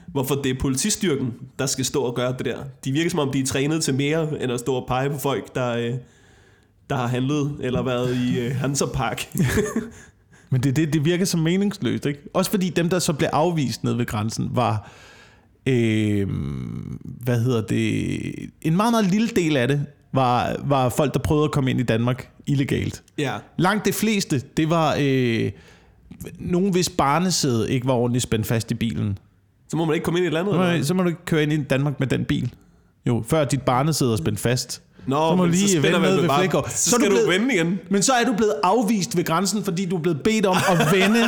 hvorfor 0.06 0.34
det 0.34 0.50
er 0.50 0.60
politistyrken, 0.60 1.34
der 1.58 1.66
skal 1.66 1.84
stå 1.84 2.02
og 2.02 2.14
gøre 2.14 2.34
det 2.38 2.46
der. 2.46 2.58
De 2.84 2.92
virker 2.92 3.10
som 3.10 3.18
om, 3.18 3.32
de 3.32 3.40
er 3.40 3.46
trænet 3.46 3.84
til 3.84 3.94
mere, 3.94 4.42
end 4.42 4.52
at 4.52 4.60
stå 4.60 4.74
og 4.74 4.84
pege 4.88 5.10
på 5.10 5.18
folk, 5.18 5.54
der, 5.54 5.76
øh, 5.76 5.94
der 6.90 6.96
har 6.96 7.06
handlet 7.06 7.56
eller 7.60 7.82
været 7.82 8.16
i 8.16 8.40
øh, 8.40 8.56
Hansa 8.56 8.84
Park. 8.86 9.28
Men 10.50 10.60
det, 10.60 10.76
det, 10.76 10.92
det 10.92 11.04
virker 11.04 11.24
som 11.24 11.40
meningsløst, 11.40 12.06
ikke? 12.06 12.20
Også 12.34 12.50
fordi 12.50 12.68
dem, 12.68 12.88
der 12.88 12.98
så 12.98 13.12
blev 13.12 13.28
afvist 13.32 13.84
ned 13.84 13.94
ved 13.94 14.06
grænsen, 14.06 14.50
var... 14.52 14.90
Øh, 15.66 16.28
hvad 17.02 17.40
hedder 17.40 17.60
det? 17.60 18.50
En 18.62 18.76
meget, 18.76 18.92
meget 18.92 19.10
lille 19.10 19.28
del 19.28 19.56
af 19.56 19.68
det 19.68 19.86
var, 20.12 20.56
var 20.64 20.88
folk, 20.88 21.14
der 21.14 21.20
prøvede 21.20 21.44
at 21.44 21.50
komme 21.50 21.70
ind 21.70 21.80
i 21.80 21.82
Danmark 21.82 22.30
illegalt. 22.46 23.02
ja. 23.18 23.36
Langt 23.58 23.84
det 23.84 23.94
fleste, 23.94 24.42
det 24.56 24.70
var 24.70 24.96
øh, 25.00 25.50
nogen, 26.38 26.72
hvis 26.72 26.88
barnesæde 26.88 27.70
ikke 27.70 27.86
var 27.86 27.92
ordentligt 27.92 28.22
spændt 28.22 28.46
fast 28.46 28.70
i 28.70 28.74
bilen. 28.74 29.18
Så 29.72 29.76
må 29.76 29.84
man 29.84 29.94
ikke 29.94 30.04
komme 30.04 30.18
ind 30.18 30.26
i 30.26 30.30
landet. 30.30 30.52
Så 30.54 30.58
må, 30.58 30.64
eller? 30.64 30.84
så 30.84 30.94
må 30.94 31.02
du 31.02 31.08
ikke 31.08 31.24
køre 31.24 31.42
ind 31.42 31.52
i 31.52 31.56
Danmark 31.62 32.00
med 32.00 32.06
den 32.06 32.24
bil. 32.24 32.54
Jo, 33.06 33.24
før 33.28 33.44
dit 33.44 33.62
barnesæde 33.62 34.12
er 34.12 34.16
spændt 34.16 34.40
fast. 34.40 34.82
Nå, 35.06 35.16
så 35.30 35.36
må 35.36 35.42
du 35.44 35.50
men 35.50 35.50
lige 35.50 35.68
spænder 35.80 35.98
vende 35.98 36.12
vel 36.12 36.22
ved 36.22 36.28
bare-. 36.28 36.70
Så, 36.70 36.90
Så 36.90 36.96
du 36.96 37.02
skal 37.02 37.10
du 37.10 37.16
blevet- 37.16 37.40
vende 37.40 37.54
igen. 37.54 37.78
Men 37.90 38.02
så 38.02 38.12
er 38.12 38.24
du 38.24 38.32
blevet 38.36 38.54
afvist 38.62 39.16
ved 39.16 39.24
grænsen, 39.24 39.64
fordi 39.64 39.84
du 39.86 39.96
er 39.96 40.00
blevet 40.00 40.22
bedt 40.22 40.46
om 40.46 40.56
at 40.70 40.92
vende 40.92 41.20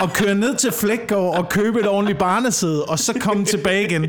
og 0.00 0.12
køre 0.12 0.34
ned 0.34 0.54
til 0.56 0.72
Flækgaard 0.72 1.38
og 1.38 1.48
købe 1.48 1.80
et 1.80 1.88
ordentligt 1.88 2.18
barnesæde, 2.18 2.84
og 2.84 2.98
så 2.98 3.12
komme 3.20 3.44
tilbage 3.44 3.84
igen. 3.84 4.06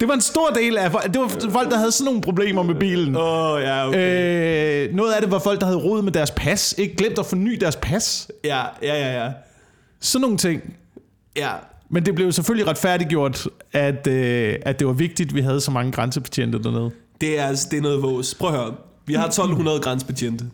Det 0.00 0.08
var 0.08 0.14
en 0.14 0.20
stor 0.20 0.48
del 0.48 0.78
af... 0.78 0.90
Det 0.90 1.20
var 1.20 1.50
folk, 1.50 1.70
der 1.70 1.76
havde 1.78 1.92
sådan 1.92 2.04
nogle 2.04 2.20
problemer 2.20 2.62
med 2.62 2.74
bilen. 2.74 3.16
Åh, 3.16 3.22
oh, 3.52 3.62
ja, 3.62 3.88
okay. 3.88 4.88
Øh, 4.88 4.94
noget 4.94 5.12
af 5.12 5.22
det 5.22 5.30
var 5.30 5.38
folk, 5.38 5.60
der 5.60 5.66
havde 5.66 5.78
rodet 5.78 6.04
med 6.04 6.12
deres 6.12 6.30
pas. 6.30 6.74
Ikke 6.78 6.96
glemt 6.96 7.18
at 7.18 7.26
forny 7.26 7.56
deres 7.60 7.76
pas. 7.76 8.28
Ja, 8.44 8.62
ja, 8.82 8.94
ja, 8.94 9.24
ja. 9.24 9.30
Sådan 10.00 10.20
nogle 10.20 10.36
ting. 10.38 10.74
Ja, 11.36 11.50
Men 11.90 12.06
det 12.06 12.14
blev 12.14 12.32
selvfølgelig 12.32 12.66
retfærdiggjort, 12.68 13.48
at, 13.72 14.06
øh, 14.06 14.54
at 14.62 14.78
det 14.78 14.86
var 14.86 14.92
vigtigt, 14.92 15.28
at 15.30 15.34
vi 15.34 15.40
havde 15.40 15.60
så 15.60 15.70
mange 15.70 15.92
grænsebetjente 15.92 16.62
dernede. 16.62 16.90
det 17.20 17.38
er, 17.38 17.46
altså- 17.46 17.68
det 17.70 17.76
er 17.76 17.80
noget 17.82 18.02
vås. 18.02 18.34
Prøv 18.34 18.50
at 18.50 18.56
høre. 18.60 18.74
Vi 19.06 19.14
har 19.14 19.26
1200 19.26 19.80
grænsebetjente. 19.80 20.44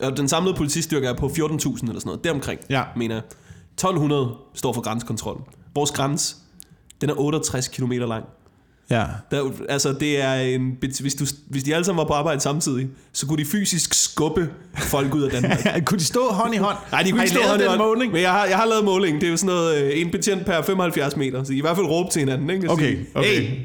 Og 0.00 0.16
den 0.16 0.28
samlede 0.28 0.54
politistyrke 0.56 1.06
er 1.06 1.14
på 1.14 1.28
14.000 1.28 1.88
eller 1.88 2.00
sådan 2.00 2.08
noget. 2.08 2.24
Deromkring, 2.24 2.60
Ja. 2.70 2.82
mener 2.96 3.14
jeg. 3.14 3.22
1200 3.76 4.32
står 4.54 4.72
for 4.72 4.80
grænsekontrol. 4.80 5.40
Vores 5.74 5.90
grænse, 5.90 6.36
den 7.00 7.10
er 7.10 7.14
68 7.20 7.68
km 7.68 7.92
lang. 7.92 8.24
Ja. 8.90 9.04
Der, 9.30 9.42
er 9.44 9.50
altså, 9.68 9.92
det 9.92 10.20
er 10.22 10.34
en, 10.34 10.76
hvis, 11.00 11.14
du, 11.14 11.24
hvis 11.50 11.62
de 11.62 11.74
alle 11.74 11.84
sammen 11.84 11.98
var 11.98 12.06
på 12.06 12.12
arbejde 12.12 12.40
samtidig, 12.40 12.88
så 13.12 13.26
kunne 13.26 13.38
de 13.38 13.44
fysisk 13.44 13.94
skubbe 13.94 14.50
folk 14.76 15.14
ud 15.14 15.22
af 15.22 15.30
Danmark. 15.30 15.58
kunne 15.86 15.98
de 15.98 16.04
stå 16.04 16.28
hånd 16.30 16.54
i 16.54 16.56
hånd? 16.56 16.76
Nej, 16.92 17.02
de 17.02 17.10
kunne 17.10 17.18
Har 17.18 17.24
ikke 17.24 17.36
stå 17.36 17.48
hånd 17.48 17.62
i 17.62 17.66
hånd. 17.66 17.78
måling? 17.78 18.12
Men 18.12 18.22
jeg 18.22 18.30
har, 18.30 18.44
jeg 18.46 18.56
har 18.56 18.66
lavet 18.66 18.84
måling. 18.84 19.20
Det 19.20 19.26
er 19.26 19.30
jo 19.30 19.36
sådan 19.36 19.54
noget, 19.54 19.82
øh, 19.82 20.00
en 20.00 20.10
betjent 20.10 20.46
per 20.46 20.62
75 20.62 21.16
meter. 21.16 21.44
Så 21.44 21.52
I, 21.52 21.56
i 21.56 21.60
hvert 21.60 21.76
fald 21.76 21.86
råbe 21.86 22.10
til 22.10 22.20
hinanden, 22.20 22.50
ikke? 22.50 22.70
Okay, 22.70 22.94
sige, 22.94 23.06
okay. 23.14 23.40
Hey, 23.40 23.58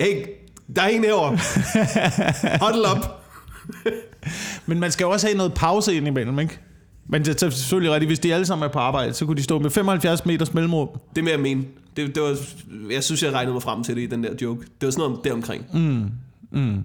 hey, 0.00 0.26
der 0.76 0.82
er 0.82 0.88
en 0.88 1.04
herovre. 1.04 1.30
Huddle 2.66 2.88
op. 2.88 3.22
Men 4.66 4.80
man 4.80 4.92
skal 4.92 5.04
jo 5.04 5.10
også 5.10 5.26
have 5.26 5.36
noget 5.36 5.54
pause 5.54 5.94
indimellem, 5.94 6.38
ikke? 6.38 6.58
Men 7.08 7.24
det 7.24 7.42
er 7.42 7.50
selvfølgelig 7.50 7.92
rigtigt, 7.92 8.08
hvis 8.08 8.18
de 8.18 8.34
alle 8.34 8.46
sammen 8.46 8.68
er 8.68 8.72
på 8.72 8.78
arbejde, 8.78 9.14
så 9.14 9.26
kunne 9.26 9.36
de 9.36 9.42
stå 9.42 9.58
med 9.58 9.70
75 9.70 10.26
meters 10.26 10.54
mellemrum. 10.54 10.88
Det 11.16 11.24
med 11.24 11.32
at 11.32 11.40
mene. 11.40 11.64
Det, 11.96 12.14
det 12.14 12.22
var, 12.22 12.36
jeg 12.90 13.04
synes, 13.04 13.22
jeg 13.22 13.32
regnede 13.32 13.52
mig 13.52 13.62
frem 13.62 13.84
til 13.84 13.96
det 13.96 14.02
i 14.02 14.06
den 14.06 14.24
der 14.24 14.34
joke. 14.42 14.60
Det 14.80 14.86
var 14.86 14.90
sådan 14.90 15.08
noget 15.10 15.24
deromkring. 15.24 15.66
Mm. 16.52 16.84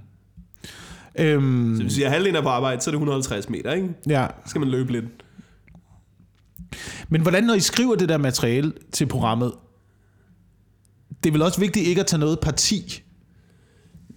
Øhm, 1.20 1.76
Så 1.78 1.84
hvis 1.84 2.00
jeg 2.00 2.12
halvdelen 2.12 2.36
er 2.36 2.42
på 2.42 2.50
arbejde, 2.50 2.82
så 2.82 2.90
er 2.90 2.92
det 2.92 2.98
150 2.98 3.50
meter, 3.50 3.72
ikke? 3.74 3.90
ja. 4.08 4.28
Så 4.46 4.50
skal 4.50 4.60
man 4.60 4.70
løbe 4.70 4.92
lidt. 4.92 5.06
Men 7.10 7.22
hvordan, 7.22 7.44
når 7.44 7.54
I 7.54 7.60
skriver 7.60 7.96
det 7.96 8.10
der 8.10 8.18
materiale 8.18 8.74
til 8.92 9.06
programmet, 9.06 9.52
det 11.24 11.30
er 11.30 11.34
vel 11.34 11.42
også 11.42 11.60
vigtigt 11.60 11.88
ikke 11.88 12.02
at 12.02 12.08
tage 12.08 12.20
noget 12.20 12.40
parti 12.40 13.04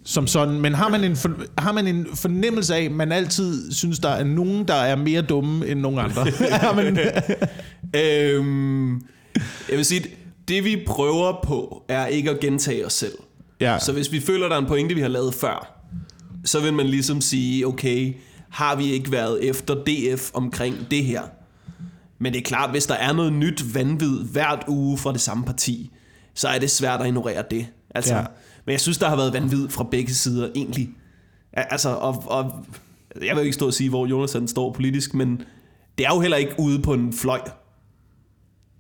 som 0.05 0.27
sådan, 0.27 0.61
men 0.61 0.75
har 0.75 0.89
man 0.89 1.05
en, 1.05 1.17
for, 1.17 1.31
har 1.59 1.73
man 1.73 1.87
en 1.87 2.07
fornemmelse 2.15 2.75
af, 2.75 2.83
at 2.83 2.93
man 2.93 3.13
altid 3.13 3.73
synes, 3.73 3.99
der 3.99 4.09
er 4.09 4.25
nogen, 4.25 4.69
der 4.69 4.75
er 4.75 4.97
mere 4.97 5.23
dumme 5.23 5.67
end 5.67 5.81
nogen 5.81 5.99
andre? 5.99 6.27
man, 6.77 6.99
Øhm, 7.97 8.93
jeg 9.69 9.77
vil 9.77 9.85
sige, 9.85 10.05
det 10.51 10.65
vi 10.65 10.83
prøver 10.87 11.41
på, 11.45 11.83
er 11.89 12.07
ikke 12.07 12.31
at 12.31 12.41
gentage 12.41 12.87
os 12.87 12.93
selv. 12.93 13.15
ja. 13.61 13.79
Så 13.79 13.93
hvis 13.93 14.13
vi 14.13 14.21
føler, 14.21 14.49
der 14.49 14.55
er 14.55 14.59
en 14.61 14.67
pointe, 14.67 14.95
vi 14.95 15.01
har 15.01 15.09
lavet 15.09 15.35
før, 15.35 15.83
så 16.45 16.61
vil 16.61 16.75
man 16.75 16.87
ligesom 16.87 17.21
sige, 17.21 17.67
okay, 17.67 18.15
har 18.51 18.77
vi 18.77 18.93
ikke 18.93 19.13
været 19.13 19.45
efter 19.49 19.75
DF 19.75 20.31
omkring 20.35 20.77
det 20.91 21.05
her? 21.05 21.23
Men 22.19 22.33
det 22.33 22.39
er 22.39 22.43
klart, 22.45 22.71
hvis 22.71 22.87
der 22.87 22.95
er 22.95 23.13
noget 23.13 23.33
nyt 23.33 23.75
vanvid 23.75 24.25
hvert 24.25 24.65
uge 24.69 24.99
fra 24.99 25.13
det 25.13 25.21
samme 25.21 25.45
parti, 25.45 25.91
så 26.35 26.49
er 26.49 26.59
det 26.59 26.71
svært 26.71 27.01
at 27.01 27.07
ignorere 27.07 27.45
det. 27.51 27.67
Altså, 27.95 28.15
Ja. 28.15 28.25
Men 28.65 28.73
jeg 28.73 28.81
synes, 28.81 28.99
der 28.99 29.09
har 29.09 29.17
været 29.17 29.33
vanvid 29.33 29.69
fra 29.69 29.85
begge 29.91 30.15
sider, 30.15 30.49
egentlig. 30.55 30.91
Al- 31.53 31.67
Altså, 31.71 31.89
og, 31.89 32.25
og 32.27 32.67
jeg 33.25 33.37
vil 33.37 33.43
ikke 33.45 33.55
stå 33.55 33.67
og 33.67 33.75
sige, 33.75 33.89
hvor 33.91 34.07
Jonas 34.07 34.37
står 34.47 34.73
politisk, 34.73 35.15
men 35.15 35.43
det 35.99 36.07
er 36.07 36.15
jo 36.15 36.21
heller 36.21 36.37
ikke 36.37 36.55
ude 36.59 36.83
på 36.83 36.95
en 36.95 37.13
fløj, 37.13 37.41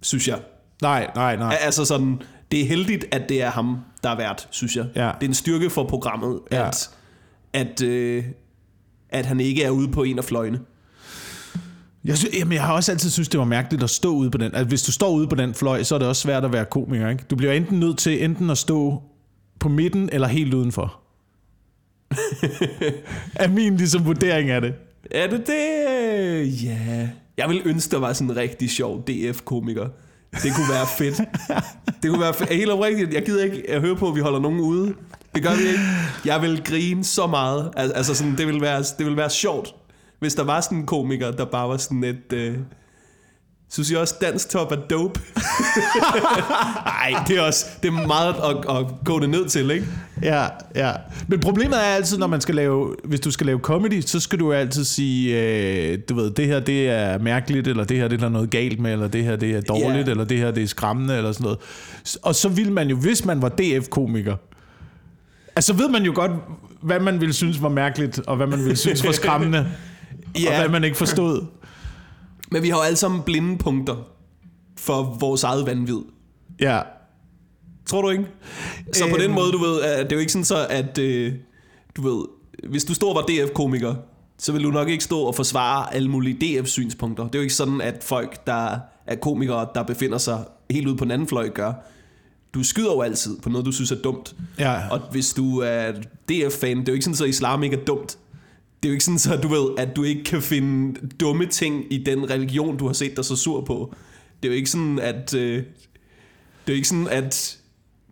synes 0.02 0.28
jeg. 0.28 0.38
Nej, 0.82 1.10
nej, 1.14 1.36
nej. 1.36 1.52
Al- 1.60 1.64
Altså 1.64 1.84
sådan, 1.84 2.22
det 2.52 2.60
er 2.60 2.64
heldigt, 2.66 3.04
at 3.12 3.28
det 3.28 3.42
er 3.42 3.50
ham, 3.50 3.78
der 4.02 4.10
er 4.10 4.16
vært, 4.16 4.48
synes 4.50 4.76
jeg. 4.76 4.86
Ja. 4.96 5.10
Det 5.20 5.24
er 5.26 5.28
en 5.28 5.34
styrke 5.34 5.70
for 5.70 5.84
programmet, 5.84 6.40
Ja. 6.52 6.68
at, 6.68 6.90
at, 7.52 7.82
øh, 7.82 8.24
at 9.10 9.26
han 9.26 9.40
ikke 9.40 9.62
er 9.64 9.70
ude 9.70 9.88
på 9.88 10.02
en 10.02 10.18
af 10.18 10.24
fløjene. 10.24 10.60
Jeg, 12.04 12.18
synes, 12.18 12.34
jamen, 12.38 12.52
jeg 12.52 12.62
har 12.62 12.72
også 12.74 12.92
altid 12.92 13.10
synes 13.10 13.28
det 13.28 13.38
var 13.40 13.46
mærkeligt 13.46 13.82
at 13.82 13.90
stå 13.90 14.08
ude 14.14 14.30
på 14.30 14.38
den. 14.38 14.54
Altså, 14.54 14.64
hvis 14.68 14.82
du 14.82 14.92
står 14.92 15.10
ude 15.10 15.26
på 15.28 15.34
den 15.34 15.54
fløj, 15.54 15.82
så 15.82 15.94
er 15.94 15.98
det 15.98 16.08
også 16.08 16.22
svært 16.22 16.44
at 16.44 16.52
være 16.52 16.64
komiker. 16.64 17.08
Ikke? 17.08 17.24
Du 17.30 17.36
bliver 17.36 17.52
enten 17.52 17.80
nødt 17.80 17.98
til 17.98 18.24
enten 18.24 18.50
at 18.50 18.58
stå 18.58 19.02
på 19.58 19.68
midten 19.68 20.08
eller 20.12 20.28
helt 20.28 20.54
udenfor. 20.54 21.00
er 23.34 23.48
min 23.48 23.76
ligesom 23.76 24.04
vurdering 24.06 24.50
af 24.50 24.60
det. 24.60 24.74
Er 25.10 25.26
det 25.26 25.46
det? 25.46 26.64
Ja. 26.64 27.08
Jeg 27.36 27.48
vil 27.48 27.62
ønske, 27.64 27.90
der 27.90 27.98
var 27.98 28.12
sådan 28.12 28.30
en 28.30 28.36
rigtig 28.36 28.70
sjov 28.70 29.04
DF-komiker. 29.08 29.88
Det 30.32 30.54
kunne 30.54 30.68
være 30.70 30.86
fedt. 30.98 31.20
Det 32.02 32.10
kunne 32.10 32.20
være 32.20 32.34
fedt. 32.34 32.50
Helt 32.50 32.70
oprigtigt, 32.70 33.14
jeg 33.14 33.24
gider 33.24 33.44
ikke 33.44 33.70
at 33.70 33.80
høre 33.80 33.96
på, 33.96 34.08
at 34.08 34.14
vi 34.14 34.20
holder 34.20 34.38
nogen 34.38 34.60
ude. 34.60 34.94
Det 35.34 35.42
gør 35.42 35.56
vi 35.56 35.62
ikke. 35.62 35.80
Jeg 36.24 36.42
vil 36.42 36.62
grine 36.64 37.04
så 37.04 37.26
meget. 37.26 37.70
Altså 37.76 38.14
sådan, 38.14 38.36
det 38.36 38.46
vil 38.46 38.60
være, 38.60 38.84
det 38.98 39.06
vil 39.06 39.16
være 39.16 39.30
sjovt, 39.30 39.74
hvis 40.18 40.34
der 40.34 40.44
var 40.44 40.60
sådan 40.60 40.78
en 40.78 40.86
komiker, 40.86 41.30
der 41.30 41.44
bare 41.44 41.68
var 41.68 41.76
sådan 41.76 42.04
et... 42.04 42.32
Øh, 42.32 42.56
synes 43.72 43.90
jeg 43.90 43.98
også, 43.98 44.14
dansk 44.20 44.48
top 44.50 44.72
er 44.72 44.76
dope? 44.76 45.20
Nej, 46.86 47.24
det 47.28 47.36
er 47.38 47.42
også 47.42 47.66
det 47.82 47.88
er 47.88 48.06
meget 48.06 48.34
at, 48.34 48.76
at 48.76 48.86
gå 49.04 49.20
det 49.20 49.30
ned 49.30 49.48
til, 49.48 49.70
ikke? 49.70 49.86
Ja, 50.22 50.46
ja. 50.76 50.92
Men 51.28 51.40
problemet 51.40 51.76
er 51.78 51.82
altid, 51.82 52.18
når 52.18 52.26
man 52.26 52.40
skal 52.40 52.54
lave, 52.54 52.94
hvis 53.04 53.20
du 53.20 53.30
skal 53.30 53.46
lave 53.46 53.58
comedy, 53.58 54.00
så 54.00 54.20
skal 54.20 54.38
du 54.38 54.52
altid 54.52 54.84
sige, 54.84 55.40
øh, 55.92 55.98
du 56.08 56.14
ved, 56.14 56.30
det 56.30 56.46
her 56.46 56.60
det 56.60 56.88
er 56.90 57.18
mærkeligt, 57.18 57.68
eller 57.68 57.84
det 57.84 57.96
her 57.96 58.08
det 58.08 58.22
er 58.22 58.28
noget 58.28 58.50
galt 58.50 58.80
med, 58.80 58.92
eller 58.92 59.08
det 59.08 59.24
her 59.24 59.36
det 59.36 59.50
er 59.50 59.60
dårligt, 59.60 60.06
Ja. 60.06 60.10
eller 60.10 60.24
det 60.24 60.38
her 60.38 60.50
det 60.50 60.62
er 60.62 60.66
skræmmende, 60.66 61.16
eller 61.16 61.32
sådan 61.32 61.44
noget. 61.44 61.58
Og 62.22 62.34
så 62.34 62.48
vil 62.48 62.72
man 62.72 62.88
jo, 62.88 62.96
hvis 62.96 63.24
man 63.24 63.42
var 63.42 63.48
DF-komiker, 63.48 64.36
altså 65.56 65.72
ved 65.72 65.88
man 65.88 66.02
jo 66.02 66.12
godt, 66.14 66.30
hvad 66.82 67.00
man 67.00 67.20
ville 67.20 67.34
synes 67.34 67.62
var 67.62 67.68
mærkeligt, 67.68 68.20
og 68.26 68.36
hvad 68.36 68.46
man 68.46 68.58
ville 68.58 68.76
synes 68.76 69.06
var 69.06 69.12
skræmmende, 69.12 69.58
og 70.34 70.40
Ja. 70.40 70.60
hvad 70.60 70.68
man 70.68 70.84
ikke 70.84 70.96
forstod. 70.96 71.42
Men 72.50 72.62
vi 72.62 72.68
har 72.68 72.76
jo 72.76 72.82
alle 72.82 72.96
sammen 72.96 73.22
blinde 73.22 73.58
punkter. 73.58 73.96
for 74.78 75.16
vores 75.20 75.44
eget 75.44 75.66
vanvid. 75.66 75.98
Ja. 76.60 76.80
Tror 77.86 78.02
du 78.02 78.08
ikke? 78.08 78.24
Så 78.92 79.04
på 79.04 79.08
Øhm. 79.16 79.20
den 79.20 79.32
måde, 79.34 79.52
du 79.52 79.58
ved, 79.58 79.80
at 79.82 80.04
det 80.04 80.12
er 80.12 80.16
jo 80.16 80.20
ikke 80.20 80.32
sådan 80.32 80.44
så, 80.44 80.66
at 80.70 80.98
øh, 80.98 81.32
du 81.96 82.02
ved, 82.02 82.24
hvis 82.68 82.84
du 82.84 83.06
og 83.06 83.14
var 83.14 83.22
DF-komiker, 83.22 83.94
så 84.38 84.52
vil 84.52 84.64
du 84.64 84.70
nok 84.70 84.88
ikke 84.88 85.04
stå 85.04 85.20
og 85.20 85.34
forsvare 85.34 85.94
alle 85.94 86.08
mulige 86.08 86.60
DF-synspunkter. 86.60 87.24
Det 87.24 87.34
er 87.34 87.38
jo 87.38 87.42
ikke 87.42 87.54
sådan, 87.54 87.80
at 87.80 88.04
folk, 88.04 88.46
der 88.46 88.78
er 89.06 89.16
komikere, 89.16 89.66
der 89.74 89.82
befinder 89.82 90.18
sig 90.18 90.44
helt 90.70 90.86
ude 90.86 90.96
på 90.96 91.04
den 91.04 91.10
anden 91.10 91.28
fløj, 91.28 91.48
gør. 91.48 91.72
Du 92.54 92.62
skyder 92.62 92.92
jo 92.92 93.00
altid 93.00 93.40
på 93.40 93.48
noget, 93.48 93.66
du 93.66 93.72
synes 93.72 93.90
er 93.92 94.02
dumt. 94.04 94.34
Ja. 94.58 94.88
Og 94.90 95.00
hvis 95.10 95.32
du 95.34 95.58
er 95.58 95.92
DF-fan, 96.28 96.78
det 96.80 96.88
er 96.88 96.92
jo 96.92 96.94
ikke 96.94 97.04
sådan, 97.04 97.16
så 97.16 97.24
islam 97.24 97.62
ikke 97.62 97.76
er 97.76 97.84
dumt. 97.84 98.18
Det 98.82 98.88
er 98.88 98.90
jo 98.90 98.92
ikke 98.92 99.04
sådan, 99.04 99.18
så 99.18 99.36
du 99.36 99.48
ved, 99.48 99.68
at 99.78 99.96
du 99.96 100.02
ikke 100.02 100.24
kan 100.24 100.42
finde 100.42 101.00
dumme 101.20 101.46
ting 101.46 101.84
i 101.90 102.04
den 102.04 102.30
religion, 102.30 102.76
du 102.76 102.86
har 102.86 102.92
set 102.92 103.16
dig 103.16 103.24
så 103.24 103.36
sur 103.36 103.60
på. 103.60 103.94
Det 104.42 104.48
er 104.48 104.52
jo 104.52 104.56
ikke 104.56 104.70
sådan, 104.70 104.98
at... 104.98 105.34
Øh, 105.34 105.62
det 106.66 106.72
er 106.72 106.72
jo 106.72 106.76
ikke 106.76 106.88
sådan, 106.88 107.08
at 107.08 107.58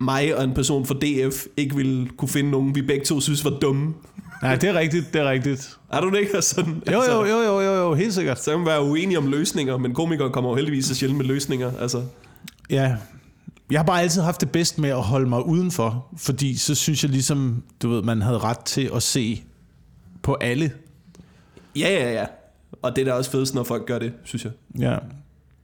mig 0.00 0.36
og 0.36 0.44
en 0.44 0.54
person 0.54 0.86
fra 0.86 0.94
DF 0.94 1.46
ikke 1.56 1.76
ville 1.76 2.08
kunne 2.08 2.28
finde 2.28 2.50
nogen, 2.50 2.74
vi 2.74 2.82
begge 2.82 3.04
to 3.04 3.20
synes 3.20 3.44
var 3.44 3.50
dumme. 3.50 3.94
Nej, 4.42 4.56
det 4.56 4.68
er 4.68 4.74
rigtigt, 4.74 5.12
det 5.12 5.20
er 5.20 5.30
rigtigt. 5.30 5.78
Er 5.92 6.00
du 6.00 6.10
det 6.10 6.18
ikke? 6.18 6.42
Sådan, 6.42 6.82
Jo, 6.92 7.02
jo, 7.10 7.24
jo, 7.24 7.42
jo, 7.42 7.60
jo, 7.60 7.74
jo 7.74 7.94
helt 7.94 8.14
sikkert. 8.14 8.42
Så 8.44 8.50
kan 8.50 8.58
man 8.58 8.66
være 8.66 8.82
uenige 8.82 9.18
om 9.18 9.26
løsninger, 9.26 9.76
men 9.76 9.94
komikere 9.94 10.30
kommer 10.30 10.50
jo 10.50 10.56
heldigvis 10.56 10.84
så 10.84 10.94
sjældent 10.94 11.18
med 11.18 11.26
løsninger. 11.26 11.72
Altså. 11.80 12.02
Ja. 12.70 12.96
Jeg 13.70 13.78
har 13.78 13.84
bare 13.84 14.00
altid 14.02 14.22
haft 14.22 14.40
det 14.40 14.50
bedst 14.50 14.78
med 14.78 14.90
at 14.90 15.02
holde 15.02 15.28
mig 15.28 15.46
udenfor, 15.46 16.06
fordi 16.16 16.56
så 16.56 16.74
synes 16.74 17.02
jeg 17.02 17.10
ligesom, 17.10 17.62
du 17.82 17.88
ved, 17.90 18.02
man 18.02 18.22
havde 18.22 18.38
ret 18.38 18.58
til 18.58 18.90
at 18.94 19.02
se 19.02 19.42
på 20.28 20.36
alle. 20.40 20.72
Ja, 21.76 21.88
ja, 21.88 22.12
ja. 22.12 22.24
Og 22.82 22.96
det 22.96 23.02
er 23.02 23.04
da 23.06 23.12
også 23.12 23.30
fedest, 23.30 23.54
når 23.54 23.64
folk 23.64 23.86
gør 23.86 23.98
det, 23.98 24.12
synes 24.24 24.44
jeg. 24.44 24.52
Ja. 24.78 24.96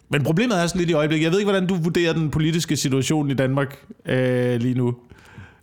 Men 0.08 0.24
problemet 0.24 0.58
er 0.62 0.66
sådan 0.66 0.78
lidt 0.78 0.90
i 0.90 0.92
øjeblikket. 0.92 1.24
Jeg 1.24 1.32
ved 1.32 1.38
ikke, 1.38 1.50
hvordan 1.50 1.66
du 1.68 1.74
vurderer 1.74 2.12
den 2.12 2.30
politiske 2.30 2.76
situation 2.76 3.30
i 3.30 3.34
Danmark 3.34 3.78
øh, 4.06 4.60
lige 4.60 4.74
nu. 4.74 4.94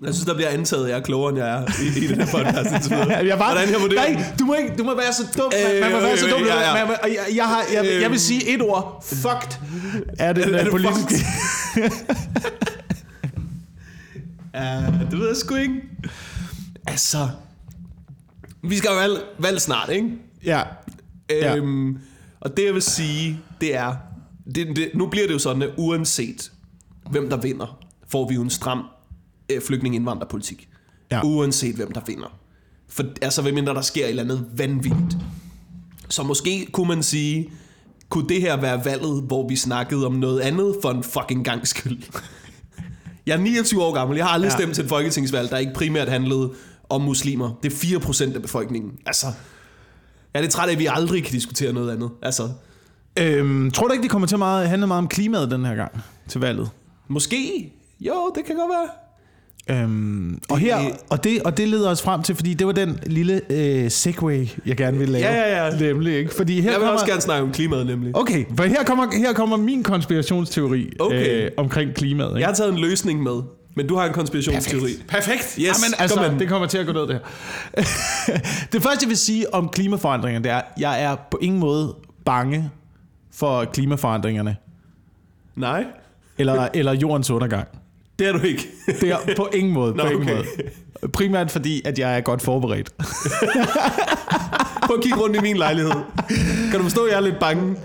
Jeg 0.06 0.14
synes, 0.14 0.26
der 0.26 0.34
bliver 0.34 0.50
antaget, 0.50 0.84
at 0.84 0.90
jeg 0.92 0.98
er 0.98 1.02
klogere, 1.04 1.30
end 1.30 1.38
jeg 1.40 1.50
er 1.50 1.62
i, 1.82 2.04
i 2.04 2.08
den 2.08 2.22
her 2.22 2.28
podcast. 2.32 2.72
indtil 2.72 2.92
videre. 2.92 3.26
Jeg 3.32 3.38
bare, 3.38 3.54
Hvordan 3.54 3.74
jeg 3.74 3.82
vurderer 3.82 4.14
nej, 4.14 4.24
du 4.40 4.46
må, 4.46 4.54
ikke, 4.54 4.74
du 4.78 4.84
må 4.84 4.96
være 4.96 5.14
så 5.14 5.24
dum. 5.38 5.52
Øh, 5.56 5.82
man, 5.82 5.82
man 5.82 5.92
må 5.92 6.08
være 6.08 6.18
så 6.18 6.26
øh, 6.26 6.32
dum. 6.32 6.42
ja, 6.46 6.78
ja. 6.78 6.86
Man, 6.86 6.96
jeg, 7.04 7.36
jeg, 7.36 7.46
har, 7.46 7.62
jeg, 7.74 8.02
jeg 8.02 8.12
vil 8.12 8.20
sige 8.20 8.56
et 8.56 8.62
ord. 8.62 9.04
Fucked 9.06 9.60
er 10.20 10.34
den 10.34 10.54
Er 10.54 10.58
er 10.58 10.64
det 10.64 10.72
politiske... 10.72 11.16
Ja, 14.54 14.86
det 15.12 15.20
ved 15.20 15.28
jeg 15.28 15.38
sgu 15.38 15.56
ikke. 15.56 15.82
Altså, 16.88 17.28
vi 18.63 18.78
skal 18.78 18.89
jo 18.89 18.95
valg, 18.95 19.24
valg 19.39 19.62
snart, 19.62 19.89
ikke? 19.89 20.10
ja. 20.45 20.62
Ja. 21.30 21.56
Øhm, 21.56 21.97
og 22.39 22.58
det 22.58 22.65
jeg 22.65 22.74
vil 22.74 22.82
sige, 22.82 23.39
det 23.62 23.76
er, 23.76 23.95
det, 24.56 24.76
det, 24.76 24.89
nu 24.93 25.08
bliver 25.08 25.28
det 25.28 25.34
jo 25.34 25.39
sådan, 25.39 25.62
at 25.62 25.69
uanset 25.78 26.52
hvem 27.10 27.30
der 27.30 27.38
vinder, 27.38 27.78
får 28.08 28.28
vi 28.28 28.36
jo 28.36 28.41
en 28.41 28.50
stram 28.50 28.86
øh, 29.52 29.62
flygtning-indvandrerpolitik. 29.62 30.69
Ja. 31.12 31.21
Uanset 31.24 31.76
hvem 31.76 31.91
der 31.91 32.02
vinder. 32.08 32.38
For 32.89 33.04
altså, 33.21 33.41
hvad 33.41 33.52
mindre 33.52 33.74
der 33.74 33.82
sker 33.82 34.04
et 34.04 34.10
eller 34.10 34.24
andet 34.24 34.45
vanvittigt. 34.56 35.17
Så 36.10 36.24
måske 36.24 36.67
kunne 36.71 36.88
man 36.88 37.04
sige, 37.04 37.50
kunne 38.10 38.30
det 38.30 38.41
her 38.41 38.58
være 38.58 38.86
valget, 38.86 39.24
hvor 39.24 39.47
vi 39.47 39.56
snakkede 39.56 40.06
om 40.06 40.13
noget 40.13 40.39
andet 40.39 40.76
for 40.82 40.91
en 40.91 41.04
fucking 41.04 41.45
gang 41.45 41.67
skyld? 41.67 42.04
Jeg 43.26 43.34
er 43.34 43.41
29 43.41 43.84
år 43.84 43.93
gammel. 43.93 44.17
Jeg 44.17 44.26
har 44.26 44.34
aldrig 44.34 44.50
ja. 44.50 44.56
stemt 44.56 44.76
til 44.76 44.84
et 44.84 44.89
folketingsvalg, 44.89 45.50
der 45.50 45.58
ikke 45.58 45.74
primært 45.74 46.08
handlede 46.10 46.54
om 46.91 47.01
muslimer. 47.01 47.60
Det 47.63 47.73
er 47.73 47.99
4% 47.99 48.36
af 48.36 48.41
befolkningen. 48.41 48.91
Altså, 49.06 49.25
jeg 50.34 50.39
er 50.39 50.41
lidt 50.41 50.51
træt 50.51 50.67
af, 50.69 50.73
at 50.73 50.80
vi 50.80 50.88
aldrig 50.91 51.23
kan 51.23 51.32
diskutere 51.32 51.73
noget 51.73 51.91
andet. 51.91 52.10
Altså, 52.21 52.49
Øhm, 53.19 53.71
tror 53.71 53.88
du 53.88 53.93
ikke, 53.93 54.04
det 54.04 54.12
kommer 54.12 54.27
til 54.27 54.36
at 54.36 54.69
handle 54.69 54.88
meget 54.88 54.97
om 54.97 55.08
klimaet 55.08 55.51
den 55.51 55.65
her 55.65 55.75
gang 55.75 55.91
til 56.30 56.41
valget? 56.41 56.69
måske. 57.08 57.71
Jo, 57.99 58.32
det 58.36 58.45
kan 58.45 58.56
godt 58.56 58.69
være. 58.69 58.89
Øhm, 59.84 60.39
og, 60.49 60.58
her, 60.58 60.77
og, 61.10 61.23
det, 61.23 61.41
og 61.43 61.58
det 61.58 61.67
leder 61.67 61.89
os 61.89 62.01
frem 62.01 62.23
til, 62.23 62.36
fordi 62.36 62.54
det 62.54 62.67
var 62.67 62.73
den 62.73 62.99
lille 63.06 63.41
øh, 63.49 63.91
segway, 63.91 64.47
jeg 64.65 64.77
gerne 64.77 64.97
ville 64.97 65.12
lave. 65.13 65.25
Ja, 65.25 65.58
ja, 65.58 65.65
ja. 65.65 65.80
Nemlig, 65.80 66.17
ikke? 66.17 66.34
Fordi 66.36 66.54
her 66.62 66.71
Jeg 66.71 66.71
vil 66.71 66.75
kommer, 66.80 66.93
også 66.93 67.06
gerne 67.06 67.21
snakke 67.21 67.43
om 67.43 67.51
klimaet, 67.51 67.86
nemlig. 67.86 68.15
Okay, 68.17 68.45
for 68.58 68.63
her 68.63 68.84
kommer, 68.84 69.08
her 69.17 69.34
kommer 69.34 69.58
min 69.58 69.84
konspirationsteori 69.84 70.89
Okay. 70.99 71.45
øh, 71.45 71.51
omkring 71.58 71.93
klimaet. 71.93 72.30
Ikke? 72.30 72.39
Jeg 72.39 72.47
har 72.47 72.56
taget 72.56 72.71
en 72.73 72.80
løsning 72.80 73.23
med, 73.23 73.41
men 73.75 73.88
du 73.88 73.95
har 73.95 74.05
en 74.05 74.13
konspirationsteori. 74.13 74.91
Perfekt. 75.07 75.43
Yes, 75.43 75.57
Jamen, 75.57 75.93
altså, 75.99 76.27
kom 76.27 76.39
det 76.39 76.49
kommer 76.49 76.67
til 76.67 76.77
at 76.77 76.86
gå 76.86 76.91
ned, 76.91 77.01
det 77.01 77.10
her. 77.10 77.84
det 78.73 78.84
første, 78.84 79.03
jeg 79.03 79.10
vil 79.10 79.17
sige 79.17 79.53
om 79.53 79.69
klimaforandringerne, 79.69 80.43
det 80.43 80.51
er, 80.51 80.62
jeg 80.77 81.03
er 81.03 81.15
på 81.31 81.38
ingen 81.41 81.60
måde 81.60 81.95
bange 82.25 82.71
for 83.34 83.65
klimaforandringerne, 83.65 84.55
Nej, 85.55 85.86
eller, 86.38 86.67
eller 86.73 86.93
jordens 86.93 87.29
undergang. 87.29 87.67
det 88.19 88.27
er 88.27 88.31
du 88.31 88.39
ikke. 88.39 88.67
Det 89.01 89.12
er 89.12 89.17
på 89.38 89.49
ingen 89.53 89.73
måde. 89.73 89.93
Nå, 89.95 90.03
på 90.03 90.10
ingen 90.10 90.21
okay. 90.29 90.36
måde. 90.36 90.45
Primært 91.13 91.51
fordi, 91.51 91.81
at 91.86 91.99
jeg 91.99 92.17
er 92.17 92.21
godt 92.21 92.41
forberedt. 92.41 92.91
Prøv 94.86 94.97
at 94.97 95.03
kigge 95.03 95.19
rundt 95.19 95.36
i 95.36 95.39
min 95.39 95.57
lejlighed. 95.57 95.91
Kan 96.71 96.79
du 96.79 96.84
forstå, 96.84 97.03
at 97.03 97.12
jeg 97.12 97.17
er 97.17 97.21
lidt 97.21 97.39
bange? 97.39 97.75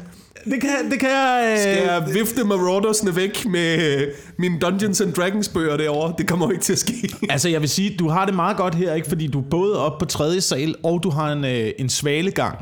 Det 0.51 0.61
kan, 0.61 0.91
det 0.91 1.01
kan 1.01 1.09
jeg... 1.09 1.51
Øh, 1.53 1.59
Skal 1.59 1.83
jeg 1.83 2.15
vifte 2.15 2.45
Maraudersne 2.45 3.17
væk 3.17 3.47
med 3.47 3.99
øh, 4.01 4.07
mine 4.39 4.59
Dungeons 4.61 5.01
and 5.01 5.13
Dragons 5.13 5.49
bøger 5.49 5.77
derovre? 5.77 6.15
Det 6.19 6.29
kommer 6.29 6.51
ikke 6.51 6.63
til 6.65 6.73
at 6.73 6.79
ske. 6.79 7.09
Altså, 7.31 7.49
jeg 7.49 7.61
vil 7.61 7.69
sige, 7.69 7.97
du 7.99 8.09
har 8.09 8.25
det 8.27 8.35
meget 8.35 8.57
godt 8.57 8.75
her, 8.75 8.95
ikke? 8.95 9.09
Fordi 9.09 9.27
du 9.27 9.39
er 9.39 9.45
både 9.51 9.79
oppe 9.87 10.05
på 10.05 10.11
tredje 10.11 10.41
sal, 10.41 10.75
og 10.83 11.01
du 11.03 11.11
har 11.11 11.33
en, 11.33 11.45
øh, 11.45 11.71
en 11.79 11.89
svalegang. 11.89 12.59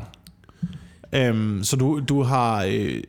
Øhm, 1.13 1.59
så 1.63 1.75
du, 1.75 1.99
du 2.09 2.23
har... 2.23 2.63
Øh, 2.69 3.01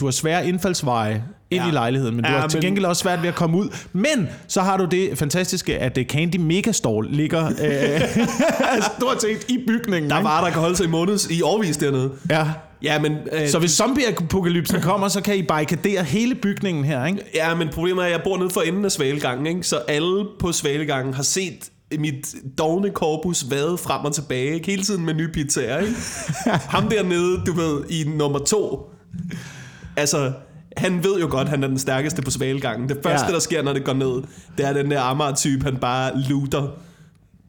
du 0.00 0.04
har 0.04 0.10
svære 0.12 0.48
indfaldsveje 0.48 1.24
ind 1.50 1.62
Ja. 1.62 1.68
i 1.68 1.72
lejligheden, 1.72 2.14
men 2.16 2.24
du 2.24 2.30
Ja, 2.30 2.38
har 2.38 2.48
til 2.48 2.56
men- 2.58 2.62
gengæld 2.64 2.84
også 2.84 3.02
svært 3.02 3.22
ved 3.22 3.28
at 3.28 3.34
komme 3.34 3.56
ud. 3.58 3.68
Men 3.92 4.28
så 4.48 4.60
har 4.62 4.76
du 4.76 4.84
det 4.84 5.18
fantastiske, 5.18 5.78
at 5.78 5.98
øh, 5.98 6.04
Candy 6.04 6.36
Megastore 6.36 7.06
ligger 7.06 7.46
øh, 7.46 8.00
stort 8.98 9.22
set 9.22 9.44
i 9.48 9.58
bygningen. 9.66 10.10
Der 10.10 10.16
er 10.16 10.22
varer, 10.22 10.44
der 10.44 10.50
kan 10.52 10.60
holde 10.60 10.76
sig 10.76 10.84
i 10.86 10.88
måneds 10.88 11.26
i 11.30 11.42
årvis 11.42 11.76
dernede. 11.76 12.10
Ja. 12.30 12.46
Ja, 12.82 13.00
men, 13.00 13.16
øh, 13.32 13.48
Så 13.48 13.58
hvis 13.58 13.70
zombie-apokalypsen 13.70 14.80
kommer, 14.80 15.08
så 15.08 15.20
kan 15.20 15.36
I 15.36 15.42
barrikadere 15.42 16.04
hele 16.04 16.34
bygningen 16.34 16.84
her, 16.84 17.06
ikke? 17.06 17.22
ja, 17.34 17.54
men 17.54 17.68
problemet 17.68 18.02
er, 18.02 18.06
at 18.06 18.12
jeg 18.12 18.20
bor 18.24 18.38
nede 18.38 18.50
for 18.50 18.60
enden 18.60 18.84
af 18.84 18.92
Svalegangen, 18.92 19.46
ikke? 19.46 19.62
så 19.62 19.76
alle 19.76 20.26
på 20.38 20.52
Svalegangen 20.52 21.14
har 21.14 21.22
set 21.22 21.70
mit 21.98 22.34
dogne 22.58 22.90
korpus 22.90 23.50
vade 23.50 23.78
frem 23.78 24.04
og 24.04 24.14
tilbage, 24.14 24.54
ikke? 24.54 24.66
hele 24.66 24.82
tiden 24.82 25.04
med 25.04 25.14
nye 25.14 25.28
pizzaer. 25.28 25.78
Ikke? 25.78 25.94
Ham 26.74 26.88
dernede, 26.88 27.42
du 27.46 27.52
ved, 27.52 27.82
i 27.90 28.04
nummer 28.08 28.38
to, 28.38 28.90
altså, 29.96 30.32
han 30.76 31.04
ved 31.04 31.20
jo 31.20 31.26
godt, 31.30 31.48
han 31.48 31.64
er 31.64 31.68
den 31.68 31.78
stærkeste 31.78 32.22
på 32.22 32.30
Svalegangen. 32.30 32.88
Det 32.88 32.98
første, 33.02 33.26
ja. 33.26 33.32
der 33.32 33.38
sker, 33.38 33.62
når 33.62 33.72
det 33.72 33.84
går 33.84 33.92
ned, 33.92 34.22
det 34.58 34.66
er 34.66 34.72
den 34.72 34.90
der 34.90 35.00
Amager-type, 35.00 35.64
han 35.64 35.76
bare 35.76 36.20
looter. 36.28 36.68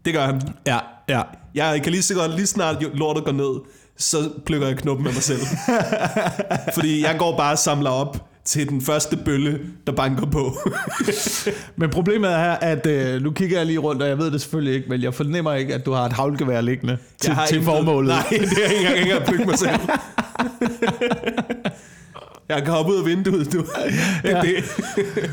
Det 0.05 0.13
gør 0.13 0.25
han. 0.25 0.41
Ja, 0.67 0.79
ja. 1.09 1.21
Jeg 1.55 1.83
kan 1.83 1.91
lige 1.91 2.01
så 2.01 2.13
godt, 2.13 2.35
lige 2.35 2.47
snart 2.47 2.83
lortet 2.93 3.25
går 3.25 3.31
ned, 3.31 3.61
så 4.01 4.29
plukker 4.45 4.67
jeg 4.67 4.77
knuppen 4.77 5.07
af 5.07 5.13
mig 5.13 5.23
selv. 5.23 5.41
Fordi 6.75 7.01
jeg 7.01 7.15
går 7.19 7.37
bare 7.37 7.51
og 7.51 7.57
samler 7.59 7.89
op 7.89 8.27
til 8.45 8.69
den 8.69 8.81
første 8.81 9.17
bølle, 9.17 9.59
der 9.87 9.93
banker 9.93 10.25
på. 10.25 10.57
Men 11.79 11.89
problemet 11.89 12.31
er, 12.31 12.51
at 12.51 12.87
øh, 12.87 13.21
nu 13.21 13.31
kigger 13.31 13.57
jeg 13.57 13.65
lige 13.65 13.79
rundt, 13.79 14.01
og 14.01 14.09
jeg 14.09 14.17
ved 14.17 14.31
det 14.31 14.41
selvfølgelig 14.41 14.73
ikke, 14.75 14.89
men 14.89 15.01
jeg 15.01 15.13
fornemmer 15.13 15.53
ikke, 15.53 15.73
at 15.73 15.85
du 15.85 15.91
har 15.91 16.05
et 16.05 16.13
havlgevær 16.13 16.61
liggende 16.61 16.97
til, 17.19 17.27
Jeg 17.27 17.35
har 17.35 17.45
til 17.45 17.63
formålet. 17.63 18.09
Nej, 18.09 18.25
det 18.29 18.39
er 18.39 18.69
ikke 18.69 18.77
engang, 18.77 18.97
ikke 18.97 19.11
engang 19.11 19.29
bygge 19.29 19.45
mig 19.45 19.59
selv. 19.59 19.79
Jeg 22.49 22.63
kan 22.63 22.73
hoppe 22.73 22.91
ud 22.91 22.99
af 22.99 23.05
vinduet, 23.05 23.53
du. 23.53 23.63
Ja. 24.23 24.29
Ja. 24.29 24.41
Det, 24.41 24.63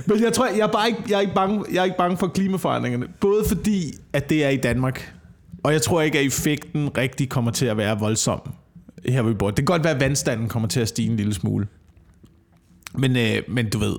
Men 0.06 0.22
jeg 0.22 0.32
tror, 0.32 0.46
jeg 0.46 0.58
er 0.58 0.66
bare 0.66 0.88
ikke, 0.88 1.02
jeg 1.08 1.16
er 1.16 1.20
ikke, 1.20 1.34
bange, 1.34 1.64
jeg 1.72 1.80
er 1.80 1.84
ikke 1.84 1.96
bange 1.96 2.16
for 2.16 2.26
klimaforandringerne. 2.26 3.06
Både 3.20 3.44
fordi, 3.48 3.94
at 4.12 4.30
det 4.30 4.44
er 4.44 4.48
i 4.48 4.56
Danmark, 4.56 5.12
og 5.62 5.72
jeg 5.72 5.82
tror 5.82 6.02
ikke, 6.02 6.18
at 6.18 6.26
effekten 6.26 6.96
rigtig 6.96 7.28
kommer 7.28 7.50
til 7.50 7.66
at 7.66 7.76
være 7.76 7.98
voldsom 7.98 8.40
her, 9.08 9.22
hvor 9.22 9.30
vi 9.30 9.36
bor. 9.36 9.46
Det 9.46 9.56
kan 9.56 9.64
godt 9.64 9.84
være, 9.84 9.94
at 9.94 10.00
vandstanden 10.00 10.48
kommer 10.48 10.68
til 10.68 10.80
at 10.80 10.88
stige 10.88 11.10
en 11.10 11.16
lille 11.16 11.34
smule. 11.34 11.66
Men, 12.94 13.16
øh, 13.16 13.42
men 13.48 13.70
du 13.70 13.78
ved, 13.78 13.96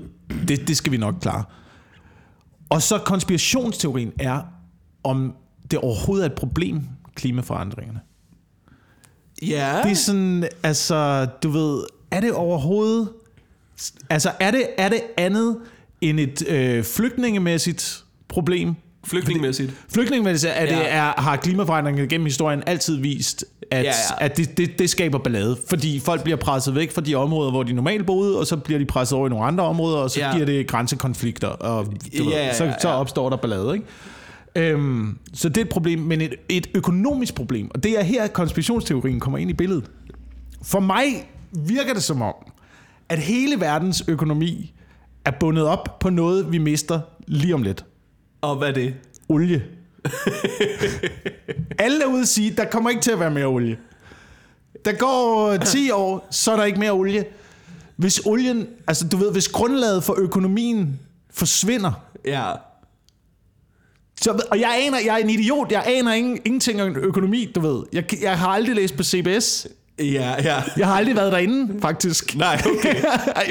det, 0.48 0.68
det 0.68 0.78
skal 0.78 0.92
vi 0.92 0.98
nok 0.98 1.16
klare. 1.22 1.44
Og 2.70 2.82
så 2.82 2.98
konspirationsteorien 2.98 4.12
er, 4.20 4.42
om 5.04 5.34
det 5.72 5.80
overhovedet 5.80 6.26
er 6.26 6.30
et 6.30 6.36
problem, 6.36 6.82
klimaforandringerne. 7.16 8.00
ja, 9.42 9.80
Det 9.84 9.92
er 9.92 9.96
sådan, 9.96 10.48
altså, 10.64 11.28
du 11.44 11.50
ved, 11.50 11.84
er 12.12 12.20
det 12.20 12.34
overhovedet, 12.34 13.10
altså 14.10 14.32
er 14.40 14.52
det, 14.52 14.64
er 14.78 14.90
det 14.90 15.02
andet 15.18 15.58
end 16.02 16.20
et 16.20 16.48
øh, 16.48 16.84
flygtningemæssigt 16.84 18.04
problem? 18.28 18.76
Flygtningemæssigt 19.94 20.54
er 20.56 20.66
det, 20.66 20.72
Ja. 20.72 20.84
er, 20.88 21.22
har 21.22 21.36
klimaforandringerne 21.36 22.08
gennem 22.08 22.26
historien 22.26 22.64
altid 22.66 22.96
vist, 22.98 23.46
at, 23.72 23.84
Ja, 23.86 23.90
ja. 24.20 24.26
at 24.26 24.38
det, 24.38 24.58
det, 24.58 24.80
det 24.80 24.90
skaber 24.90 25.18
ballade. 25.18 25.58
Fordi 25.68 26.00
folk 26.00 26.24
bliver 26.24 26.38
presset 26.38 26.76
væk 26.76 26.92
fra 26.92 27.02
de 27.02 27.16
områder, 27.16 27.52
hvor 27.52 27.64
de 27.64 27.74
normalt 27.74 28.06
boede, 28.06 28.40
og 28.40 28.48
så 28.48 28.58
bliver 28.58 28.80
de 28.80 28.86
presset 28.86 29.18
over 29.18 29.28
i 29.28 29.30
nogle 29.30 29.46
andre 29.46 29.64
områder, 29.64 29.98
og 29.98 30.12
så 30.12 30.20
Ja. 30.20 30.34
giver 30.34 30.46
det 30.46 30.68
grænsekonflikter, 30.68 31.48
og 31.48 31.86
du 31.86 31.92
Ja, 32.14 32.24
ved, 32.24 32.32
ja, 32.32 32.54
så, 32.54 32.64
ja, 32.66 32.74
så 32.82 32.90
ja. 32.90 32.96
opstår 33.00 33.30
der 33.30 33.38
ballade. 33.38 33.74
Ikke? 33.74 33.86
Øhm, 34.74 35.18
så 35.34 35.50
det 35.50 35.58
er 35.58 35.62
et 35.62 35.70
problem, 35.70 36.00
men 36.00 36.22
et, 36.22 36.36
et 36.50 36.68
økonomisk 36.76 37.36
problem. 37.36 37.72
Og 37.74 37.84
det 37.84 38.00
er 38.00 38.04
her, 38.04 38.28
konspirationsteorien 38.28 39.20
kommer 39.20 39.38
ind 39.38 39.50
i 39.50 39.54
billedet. 39.54 39.84
For 40.64 40.80
mig 40.80 41.06
virker 41.52 41.94
det 41.94 42.04
som 42.04 42.22
om, 42.22 42.34
at 43.10 43.20
hele 43.20 43.60
verdens 43.60 44.04
økonomi 44.08 44.74
er 45.26 45.32
bundet 45.40 45.66
op 45.66 46.00
på 46.00 46.10
noget, 46.10 46.52
vi 46.52 46.58
mister 46.58 47.00
lige 47.28 47.54
om 47.54 47.64
lidt. 47.64 47.86
Og 48.42 48.56
hvad 48.56 48.68
er 48.68 48.72
det? 48.74 48.94
Olie. 49.30 49.64
Alle 51.80 52.04
er 52.04 52.08
ude 52.08 52.22
at 52.22 52.28
sige, 52.28 52.52
der 52.58 52.66
kommer 52.66 52.90
ikke 52.90 53.02
til 53.02 53.12
at 53.12 53.20
være 53.20 53.32
mere 53.32 53.46
olie. 53.46 53.78
Der 54.86 54.92
går 54.94 55.58
10 55.58 55.92
år, 55.94 56.28
så 56.32 56.52
er 56.52 56.56
der 56.56 56.64
ikke 56.64 56.80
mere 56.80 56.92
olie. 56.92 57.26
Hvis 57.96 58.22
olien, 58.26 58.68
altså 58.88 59.08
du 59.08 59.18
ved, 59.18 59.32
hvis 59.32 59.48
grundlaget 59.48 60.04
for 60.04 60.16
økonomien 60.18 61.00
forsvinder, 61.34 61.92
Ja. 62.26 62.52
så, 64.22 64.42
og 64.52 64.60
jeg 64.60 64.82
aner, 64.86 65.00
jeg 65.06 65.14
er 65.20 65.24
en 65.24 65.30
idiot, 65.30 65.72
jeg 65.72 65.84
aner 65.88 66.14
ingen, 66.14 66.40
ingenting 66.46 66.82
om 66.82 66.96
økonomi, 66.96 67.52
du 67.56 67.60
ved. 67.60 67.84
Jeg, 67.94 68.22
jeg 68.22 68.40
har 68.40 68.48
aldrig 68.48 68.76
læst 68.76 68.98
på 68.98 69.04
CBS. 69.04 69.68
Ja, 70.00 70.36
ja. 70.44 70.56
Jeg 70.78 70.88
har 70.88 70.94
aldrig 70.96 71.16
været 71.16 71.32
derinde, 71.32 71.82
faktisk. 71.82 72.36
Nej, 72.38 72.62
okay. 72.78 72.96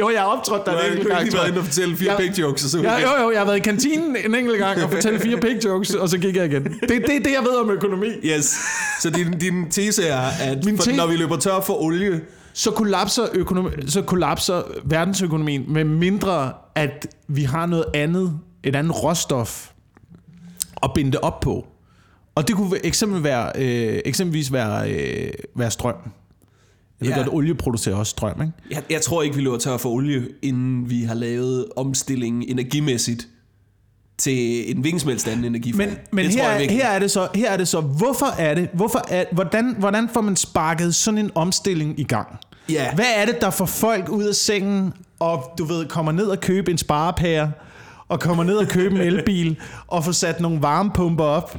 jo, 0.00 0.10
jeg 0.10 0.20
har 0.20 0.26
optrådt 0.26 0.66
der 0.66 0.72
Du 0.72 0.78
en 0.78 0.82
har 0.84 0.90
enkelt 0.90 1.08
gang, 1.08 1.22
lige 1.22 1.30
tror 1.30 1.36
været 1.36 1.44
jeg. 1.46 1.48
inde 1.52 1.58
og 1.60 1.64
fortælle 1.64 1.96
fire 1.96 2.12
Ja. 2.12 2.18
pig 2.18 2.38
jokes, 2.38 2.64
og 2.64 2.70
så 2.70 2.78
Ja, 2.80 2.94
jo, 3.00 3.22
jo, 3.24 3.30
jeg 3.30 3.40
har 3.40 3.44
været 3.46 3.56
i 3.56 3.60
kantinen 3.60 4.16
en 4.26 4.34
enkelt 4.34 4.58
gang 4.58 4.82
og 4.82 4.90
fortælle 4.90 5.20
fire 5.20 5.36
pig 5.40 5.64
jokes, 5.64 5.94
og 5.94 6.08
så 6.08 6.18
gik 6.18 6.36
jeg 6.36 6.44
igen. 6.44 6.64
Det, 6.64 6.80
det 6.88 6.94
er 7.16 7.20
det, 7.24 7.32
jeg 7.32 7.42
ved 7.42 7.56
om 7.60 7.70
økonomi. 7.70 8.06
Yes. 8.24 8.56
Så 9.00 9.10
din, 9.10 9.38
din 9.38 9.70
tese 9.70 10.06
er, 10.06 10.20
at 10.40 10.64
Min 10.64 10.76
for, 10.76 10.84
te- 10.84 10.96
når 10.96 11.06
vi 11.06 11.16
løber 11.16 11.36
tør 11.36 11.60
for 11.60 11.82
olie, 11.82 12.20
Så 12.52 12.70
kollapser, 12.70 13.26
økonomi, 13.34 13.68
så 13.86 14.02
kollapser 14.02 14.62
verdensøkonomien 14.84 15.64
med 15.68 15.84
mindre, 15.84 16.52
at 16.74 17.06
vi 17.28 17.42
har 17.42 17.66
noget 17.66 17.84
andet, 17.94 18.38
et 18.64 18.76
andet 18.76 19.02
råstof 19.04 19.68
at 20.82 20.90
binde 20.94 21.12
det 21.12 21.20
op 21.20 21.40
på. 21.40 21.66
Og 22.34 22.48
det 22.48 22.56
kunne 22.56 22.86
eksempelvis 22.86 23.24
være, 23.24 23.52
øh, 23.56 24.00
eksempelvis 24.04 24.52
være, 24.52 24.90
øh, 24.90 25.30
være 25.56 25.70
strøm. 25.70 25.94
Jeg 27.00 27.08
ved 27.08 27.14
Ja. 27.16 27.22
godt, 27.22 27.28
olie 27.34 27.54
producerer 27.54 27.94
også 27.96 28.10
strøm, 28.10 28.40
ikke? 28.42 28.52
jeg, 28.70 28.82
jeg 28.90 29.00
tror 29.02 29.22
ikke, 29.22 29.36
vi 29.36 29.42
løber 29.42 29.58
tør 29.58 29.76
for 29.76 29.88
olie, 29.90 30.28
inden 30.42 30.90
vi 30.90 31.02
har 31.02 31.14
lavet 31.14 31.66
omstillingen 31.76 32.44
energimæssigt 32.48 33.28
til 34.18 34.70
en 34.76 34.84
vingsmælst 34.84 35.28
anden 35.28 35.44
energiform. 35.44 35.78
Men, 35.88 35.98
men 36.12 36.24
det 36.24 36.34
her, 36.34 36.40
tror 36.40 36.48
jeg 36.48 36.54
er, 36.54 36.58
virkelig. 36.58 36.82
her 36.82 36.88
er 36.88 36.98
det 36.98 37.10
så, 37.10 37.28
her 37.34 37.50
er 37.50 37.56
det 37.56 37.68
så, 37.68 37.80
hvorfor 37.80 38.26
er 38.38 38.54
det, 38.54 38.68
hvorfor 38.72 39.04
er, 39.08 39.24
hvordan, 39.32 39.74
hvordan 39.78 40.08
får 40.12 40.20
man 40.20 40.36
sparket 40.36 40.94
sådan 40.94 41.18
en 41.18 41.30
omstilling 41.34 42.00
i 42.00 42.04
gang? 42.04 42.38
Ja. 42.68 42.94
Hvad 42.94 43.04
er 43.16 43.24
det, 43.26 43.40
der 43.40 43.50
får 43.50 43.66
folk 43.66 44.08
ud 44.08 44.24
af 44.24 44.34
sengen, 44.34 44.92
og 45.18 45.44
du 45.58 45.64
ved, 45.64 45.86
kommer 45.86 46.12
ned 46.12 46.26
og 46.26 46.40
købe 46.40 46.70
en 46.70 46.78
sparepære, 46.78 47.52
og 48.08 48.20
kommer 48.20 48.44
ned 48.44 48.56
og 48.56 48.66
købe 48.68 48.94
en 48.94 49.00
elbil, 49.00 49.56
og 49.86 50.04
får 50.04 50.12
sat 50.12 50.40
nogle 50.40 50.62
varmepumper 50.62 51.24
op, 51.24 51.58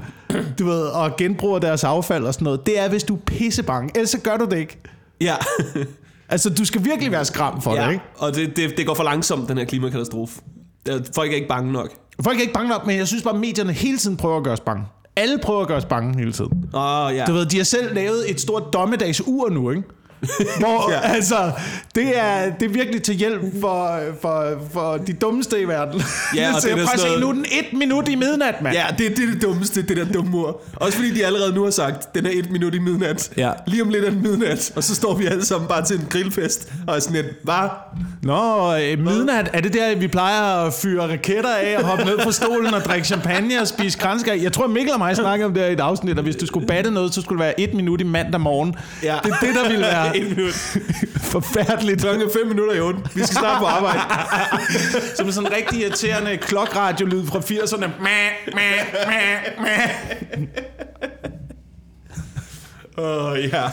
du 0.59 0.65
ved, 0.65 0.81
og 0.81 1.17
genbruger 1.17 1.59
deres 1.59 1.83
affald 1.83 2.23
og 2.25 2.33
sådan 2.33 2.43
noget. 2.43 2.65
Det 2.65 2.79
er, 2.79 2.89
hvis 2.89 3.03
du 3.03 3.15
er 3.15 3.19
pissebange. 3.25 3.89
Ellers 3.95 4.09
så 4.09 4.19
gør 4.19 4.37
du 4.37 4.45
det 4.45 4.57
ikke. 4.57 4.77
Ja. 5.21 5.35
Altså, 6.31 6.49
du 6.49 6.65
skal 6.65 6.85
virkelig 6.85 7.11
være 7.11 7.25
skram 7.25 7.61
for 7.61 7.75
ja. 7.75 7.85
det, 7.85 7.91
ikke? 7.91 8.03
Og 8.17 8.35
det, 8.35 8.55
det, 8.55 8.77
det 8.77 8.87
går 8.87 8.93
for 8.93 9.03
langsomt, 9.03 9.49
den 9.49 9.57
her 9.57 9.65
klimakatastroffe. 9.65 10.41
Der- 10.85 10.99
Folk 11.15 11.31
er 11.31 11.35
ikke 11.35 11.47
bange 11.47 11.71
nok. 11.71 11.89
Folk 12.23 12.37
er 12.37 12.41
ikke 12.41 12.53
bange 12.53 12.69
nok, 12.69 12.85
men 12.87 12.97
jeg 12.97 13.07
synes 13.07 13.23
bare, 13.23 13.33
at 13.33 13.39
medierne 13.39 13.73
hele 13.73 13.97
tiden 13.97 14.17
prøver 14.17 14.37
at 14.37 14.43
gøre 14.43 14.53
os 14.53 14.59
bange. 14.59 14.83
Alle 15.15 15.37
prøver 15.37 15.61
at 15.61 15.67
gøre 15.67 15.77
os 15.77 15.85
bange 15.85 16.19
hele 16.19 16.31
tiden. 16.33 16.69
Åh, 16.73 17.05
oh, 17.05 17.15
ja. 17.15 17.25
Du 17.25 17.33
ved, 17.33 17.45
de 17.45 17.57
har 17.57 17.63
selv 17.63 17.95
lavet 17.95 18.31
et 18.31 18.41
stort 18.41 18.63
dommedagsur 18.73 19.49
nu, 19.49 19.69
ikke? 19.71 19.83
Hvor, 20.59 20.91
Ja. 20.91 20.99
altså, 21.13 21.51
det 21.95 22.17
er, 22.19 22.51
det 22.59 22.65
er 22.65 22.69
virkelig 22.69 23.03
til 23.03 23.15
hjælp 23.15 23.41
for, 23.61 23.99
for, 24.21 24.45
for 24.73 24.97
de 25.07 25.13
dummeste 25.13 25.61
i 25.61 25.67
verden. 25.67 26.01
Ja, 26.35 26.49
og 26.55 26.61
så 26.61 26.67
det 26.67 26.79
er 26.81 26.85
sådan 26.85 26.99
noget- 27.05 27.19
nu 27.21 27.31
den 27.31 27.45
et 27.51 27.77
minut 27.77 28.07
i 28.07 28.15
midnat, 28.15 28.61
mand. 28.61 28.75
Ja, 28.75 28.85
det, 28.97 29.17
det 29.17 29.23
er 29.29 29.31
det 29.33 29.41
dummeste, 29.41 29.81
det 29.81 29.97
der 29.97 30.05
dumme 30.05 30.37
ord. 30.37 30.63
Også 30.75 30.97
fordi 30.97 31.13
de 31.13 31.25
allerede 31.25 31.53
nu 31.55 31.63
har 31.63 31.71
sagt, 31.71 32.15
den 32.15 32.25
er 32.25 32.29
et 32.33 32.51
minut 32.51 32.75
i 32.75 32.79
midnat. 32.79 33.29
Ja. 33.37 33.51
Lige 33.67 33.81
om 33.81 33.89
lidt 33.89 34.05
er 34.05 34.09
den 34.09 34.21
midnat, 34.21 34.71
og 34.75 34.83
så 34.83 34.95
står 34.95 35.15
vi 35.15 35.25
alle 35.25 35.45
sammen 35.45 35.67
bare 35.67 35.85
til 35.85 35.95
en 35.95 36.07
grillfest, 36.09 36.71
og 36.87 36.95
er 36.95 36.99
sådan 36.99 37.15
lidt, 37.15 37.27
hvad? 37.43 37.69
Nå, 38.23 38.75
øh, 38.75 38.99
midnat, 38.99 39.49
er 39.53 39.61
det 39.61 39.73
der, 39.73 39.95
vi 39.95 40.07
plejer 40.07 40.65
at 40.65 40.73
fyre 40.73 41.07
raketter 41.11 41.55
af 41.55 41.77
og 41.77 41.83
hoppe 41.85 42.05
ned 42.05 42.19
fra 42.23 42.31
stolen 42.31 42.73
og 42.73 42.81
drikke 42.81 43.07
champagne 43.07 43.61
og 43.61 43.67
spise 43.67 43.97
kranskag? 43.97 44.43
Jeg 44.43 44.53
tror, 44.53 44.67
Mikkel 44.67 44.93
og 44.93 44.99
mig 44.99 45.15
snakkede 45.15 45.45
om 45.45 45.53
det 45.53 45.63
her 45.63 45.69
i 45.69 45.73
et 45.73 45.79
afsnit, 45.79 46.17
og 46.17 46.23
hvis 46.23 46.35
du 46.35 46.45
skulle 46.45 46.67
batte 46.67 46.91
noget, 46.91 47.13
så 47.13 47.21
skulle 47.21 47.39
det 47.39 47.45
være 47.45 47.59
et 47.59 47.73
minut 47.73 48.01
i 48.01 48.03
mandag 48.03 48.41
morgen. 48.41 48.75
Ja. 49.03 49.17
Det 49.23 49.31
er 49.31 49.45
det, 49.45 49.55
der 49.63 49.69
ville 49.69 49.81
være 49.85 50.08
et 50.15 50.37
minut. 50.37 50.53
forfærdeligt. 51.33 52.01
Klokken 52.01 52.27
er 52.27 52.31
fem 52.39 52.47
minutter 52.47 52.73
i 52.73 52.79
otte. 52.79 52.99
Vi 53.15 53.23
skal 53.23 53.35
snart 53.37 53.59
på 53.59 53.65
arbejde. 53.65 53.99
Som 55.17 55.31
sådan 55.31 55.49
en 55.51 55.55
rigtig 55.55 55.81
irriterende 55.81 56.37
klokradiolyd 56.37 57.25
fra 57.25 57.39
80'erne. 57.39 57.87
Mæh, 57.87 58.31
mæh, 58.55 58.85
mæh, 59.07 59.63
mæh. 59.63 60.47
Åh, 62.97 63.25
oh, 63.31 63.39
ja. 63.43 63.63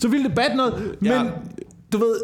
Så 0.00 0.08
ville 0.08 0.26
det 0.28 0.34
batte 0.34 0.56
noget, 0.56 0.96
men 1.00 1.10
Ja. 1.12 1.24
du 1.92 1.98
ved... 1.98 2.16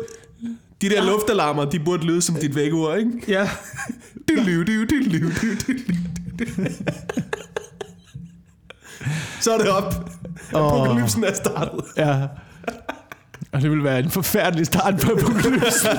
De 0.81 0.89
der 0.91 1.05
luftalarmer, 1.05 1.65
de 1.65 1.79
burde 1.81 2.05
lyde 2.07 2.23
som 2.23 2.35
dit 2.35 2.55
vækkeur, 2.55 2.95
ikke? 2.95 3.11
Ja, 3.29 3.51
Diddeliu, 4.29 4.63
diu, 4.63 4.81
diddeliu, 4.85 5.29
diu, 5.41 5.51
diddeliu. 6.39 6.71
Så 9.41 9.53
er 9.53 9.59
det 9.59 9.69
op. 9.69 9.95
Apokalypsen 10.55 11.25
er 11.25 11.35
startet. 11.35 11.81
ja. 11.97 12.27
Og 13.53 13.63
det 13.63 13.71
ville 13.71 13.85
være 13.85 13.99
en 13.99 14.11
forfærdelig 14.11 14.67
start 14.67 14.95
på 15.01 15.13
apokalypsen. 15.13 15.91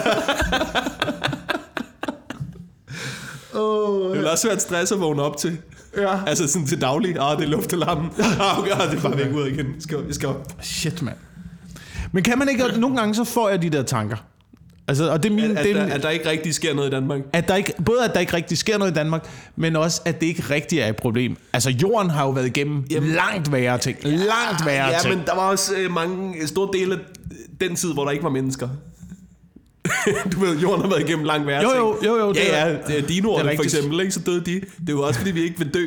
Det 4.11 4.17
vil 4.17 4.27
også 4.27 4.47
være 4.47 4.55
et 4.55 4.61
stress 4.61 4.91
at 4.91 4.99
vågne 4.99 5.21
op 5.21 5.37
til. 5.37 5.57
ja. 5.97 6.19
Altså 6.27 6.47
sådan 6.47 6.67
til 6.67 6.81
daglig. 6.81 7.15
Ah, 7.19 7.37
det 7.37 7.43
er 7.45 7.49
luftalarmen. 7.49 8.09
Ah, 8.41 8.59
okay, 8.59 8.71
ah, 8.71 8.91
det 8.91 8.97
er 8.97 9.01
bare 9.01 9.17
væk 9.17 9.33
ud 9.33 9.47
igen. 9.47 9.65
Jeg 9.65 9.75
skal, 9.79 9.97
jeg 10.07 10.15
skal 10.15 10.29
op. 10.29 10.51
Shit, 10.61 11.01
mand. 11.01 11.15
Men 12.11 12.23
kan 12.23 12.39
man 12.39 12.49
ikke... 12.49 12.63
Nogle 12.79 12.97
gange 12.97 13.15
så 13.15 13.23
får 13.23 13.49
jeg 13.49 13.61
de 13.61 13.69
der 13.69 13.83
tanker. 13.83 14.15
Altså, 14.87 15.11
og 15.11 15.23
det 15.23 15.31
er 15.31 15.35
min... 15.35 15.57
At, 15.57 15.63
det 15.65 15.75
er, 15.77 15.85
der, 15.85 15.93
at 15.93 16.03
der 16.03 16.09
ikke 16.09 16.29
rigtig 16.29 16.53
sker 16.55 16.73
noget 16.73 16.87
i 16.87 16.91
Danmark. 16.91 17.19
at 17.33 17.47
der 17.47 17.55
ikke, 17.55 17.73
både 17.85 18.05
at 18.05 18.13
der 18.13 18.19
ikke 18.19 18.33
rigtig 18.33 18.57
sker 18.57 18.77
noget 18.77 18.91
i 18.91 18.93
Danmark, 18.93 19.27
men 19.55 19.75
også 19.75 20.01
at 20.05 20.21
det 20.21 20.27
ikke 20.27 20.43
rigtig 20.49 20.79
er 20.79 20.87
et 20.87 20.95
problem. 20.95 21.37
Altså 21.53 21.69
jorden 21.69 22.09
har 22.09 22.23
jo 22.23 22.29
været 22.29 22.45
igennem 22.45 22.83
Jamen- 22.91 23.09
langt 23.11 23.51
værre 23.51 23.77
ting. 23.77 23.97
Langt 24.03 24.65
værre 24.65 24.87
Ja, 24.87 24.97
ting. 25.01 25.15
men 25.15 25.23
der 25.25 25.35
var 25.35 25.41
også 25.49 25.73
øh, 25.77 25.91
mange 25.91 26.47
store 26.47 26.69
dele 26.79 26.93
af 26.93 26.99
den 27.61 27.75
tid, 27.75 27.93
hvor 27.93 28.03
der 28.03 28.11
ikke 28.11 28.23
var 28.23 28.29
mennesker. 28.29 28.69
du 30.33 30.39
ved, 30.39 30.57
jorden 30.59 30.81
har 30.81 30.89
været 30.89 31.09
igennem 31.09 31.25
langt 31.25 31.47
værre 31.47 31.63
Jo, 31.63 31.69
jo, 31.77 31.97
jo, 32.05 32.17
jo, 32.25 32.29
det 32.29 32.37
Ja, 32.39 32.59
er- 32.59 32.67
ja, 32.69 32.77
det 32.87 32.99
er 33.03 33.07
dinoerne 33.07 33.55
for 33.55 33.63
eksempel, 33.63 33.99
ikke? 33.99 34.11
så 34.11 34.19
døde 34.19 34.41
de. 34.45 34.53
Det 34.53 34.89
er 34.89 34.93
jo 34.93 35.01
også, 35.01 35.19
fordi 35.19 35.31
vi 35.31 35.41
ikke 35.41 35.57
vil 35.57 35.73
dø. 35.73 35.85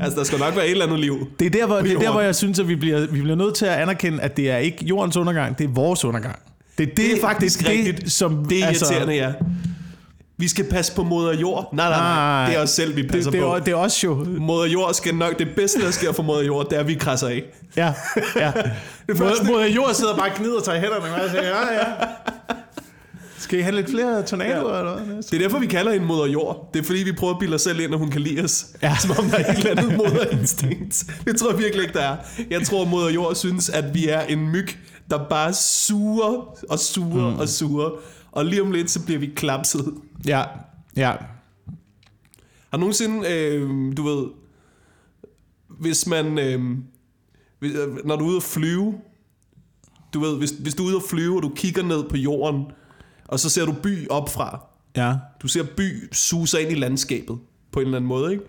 Altså, 0.00 0.18
der 0.18 0.24
skal 0.24 0.38
nok 0.38 0.56
være 0.56 0.64
et 0.64 0.70
eller 0.70 0.86
andet 0.86 1.00
liv. 1.00 1.28
Det 1.38 1.46
er 1.46 1.50
der, 1.50 1.66
hvor, 1.66 1.80
det 1.80 1.92
er 1.92 1.98
der, 1.98 2.10
hvor 2.12 2.20
jeg 2.20 2.34
synes, 2.34 2.58
at 2.58 2.68
vi 2.68 2.74
bliver, 2.76 3.00
vi 3.06 3.20
bliver 3.20 3.36
nødt 3.36 3.54
til 3.54 3.66
at 3.66 3.72
anerkende, 3.72 4.20
at 4.22 4.36
det 4.36 4.50
er 4.50 4.56
ikke 4.56 4.84
jordens 4.84 5.16
undergang, 5.16 5.58
det 5.58 5.64
er 5.64 5.68
vores 5.68 6.04
undergang. 6.04 6.36
Det 6.78 6.84
er, 6.84 6.86
det, 6.88 6.96
Det 6.96 7.12
er 7.16 7.20
faktisk 7.20 7.58
det, 7.60 7.68
rigtigt. 7.68 8.12
som, 8.12 8.44
Det 8.44 8.62
er 8.62 8.66
altså, 8.66 8.84
irriterende, 8.84 9.14
ja. 9.14 9.32
Vi 10.40 10.48
skal 10.48 10.64
passe 10.64 10.94
på 10.94 11.02
moder 11.02 11.32
jord. 11.34 11.68
Nej, 11.72 11.88
nej, 11.88 11.98
nej. 11.98 12.46
Det 12.46 12.56
er 12.58 12.62
os 12.62 12.70
selv, 12.70 12.96
vi 12.96 13.02
Det, 13.02 13.10
passer 13.10 13.30
det, 13.30 13.40
på. 13.40 13.46
er, 13.54 13.58
det 13.58 13.72
er 13.72 13.76
også 13.76 14.06
jo... 14.06 14.26
Moder 14.38 14.66
jord 14.66 14.94
skal 14.94 15.14
nok... 15.14 15.38
Det 15.38 15.48
bedste, 15.56 15.80
der 15.80 15.90
sker 15.90 16.12
for 16.12 16.22
moder 16.22 16.42
jord, 16.42 16.68
det 16.70 16.76
er, 16.76 16.80
at 16.80 16.86
vi 16.88 16.94
krasser 16.94 17.28
af. 17.28 17.42
Ja, 17.76 17.92
ja. 18.36 18.52
Det 19.08 19.18
første- 19.18 19.44
Moder 19.44 19.66
jord 19.66 19.94
sidder 19.94 20.16
bare 20.16 20.30
og 20.30 20.36
gnider 20.36 20.62
sig 20.64 20.76
i 20.76 20.80
hænderne, 20.80 21.14
og 21.14 21.20
jeg 21.20 21.30
siger, 21.30 21.42
ja, 21.46 21.72
ja. 21.74 21.84
Skal 23.38 23.58
I 23.58 23.62
have 23.62 23.74
lidt 23.74 23.90
flere 23.90 24.22
tornadoer, 24.22 24.78
eller 24.78 24.98
hvad? 24.98 25.16
Det 25.22 25.34
er 25.34 25.38
derfor, 25.38 25.58
vi 25.58 25.66
kalder 25.66 25.92
hende 25.92 26.06
moder 26.06 26.26
jord. 26.26 26.70
Det 26.74 26.80
er 26.80 26.84
fordi, 26.84 26.98
vi 27.02 27.12
prøver 27.12 27.32
at 27.32 27.38
bilde 27.38 27.54
os 27.54 27.62
selv 27.62 27.80
ind, 27.80 27.92
at 27.92 27.98
hun 27.98 28.10
kan 28.10 28.20
lide 28.20 28.44
os. 28.44 28.66
Ja. 28.82 28.96
Som 29.02 29.10
om 29.18 29.24
der 29.30 29.38
er 29.38 29.52
et 29.52 29.58
eller 29.58 29.70
andet 29.82 29.96
moderinstinkt. 29.96 31.04
Det 31.26 31.36
tror 31.36 31.50
jeg 31.50 31.58
virkelig 31.58 31.82
ikke, 31.82 31.94
der 31.98 32.04
er. 32.04 32.16
Jeg 32.50 32.62
tror, 32.62 32.84
moder 32.84 33.10
jord 33.10 33.34
synes, 33.34 33.68
at 33.68 33.94
vi 33.94 34.08
er 34.08 34.20
en 34.20 34.48
myg, 34.48 34.68
der 35.10 35.18
bare 35.30 35.52
suger 35.54 36.56
og 36.70 36.78
suger 36.78 37.30
mm. 37.30 37.38
og 37.40 37.48
suger. 37.48 37.90
Og 38.32 38.44
lige 38.44 38.62
om 38.62 38.70
lidt, 38.72 38.90
så 38.90 39.04
bliver 39.04 39.20
vi 39.20 39.26
klapset. 39.36 39.94
Ja, 40.26 40.44
ja. 40.96 41.10
Har 42.70 42.76
du 42.76 42.78
nogensinde, 42.78 43.28
øh, 43.32 43.96
du 43.96 44.02
ved, 44.02 44.26
hvis 45.68 46.06
man, 46.06 46.38
øh, 46.38 46.78
hvis, 47.58 47.72
øh, 47.72 48.06
når 48.06 48.16
du 48.16 48.24
er 48.24 48.28
ude 48.28 48.36
at 48.36 48.42
flyve, 48.42 48.94
du 50.14 50.20
ved, 50.20 50.38
hvis, 50.38 50.50
hvis 50.50 50.74
du 50.74 50.82
er 50.82 50.86
ude 50.88 50.96
at 50.96 51.02
flyve, 51.10 51.36
og 51.36 51.42
du 51.42 51.48
kigger 51.56 51.82
ned 51.82 52.04
på 52.08 52.16
jorden, 52.16 52.64
og 53.28 53.40
så 53.40 53.50
ser 53.50 53.64
du 53.64 53.72
by 53.82 54.08
opfra, 54.08 54.64
Ja. 54.96 55.14
du 55.42 55.48
ser 55.48 55.62
by 55.76 56.08
sig 56.46 56.62
ind 56.62 56.72
i 56.72 56.74
landskabet 56.74 57.38
på 57.72 57.80
en 57.80 57.86
eller 57.86 57.96
anden 57.98 58.08
måde, 58.08 58.32
ikke? 58.32 58.44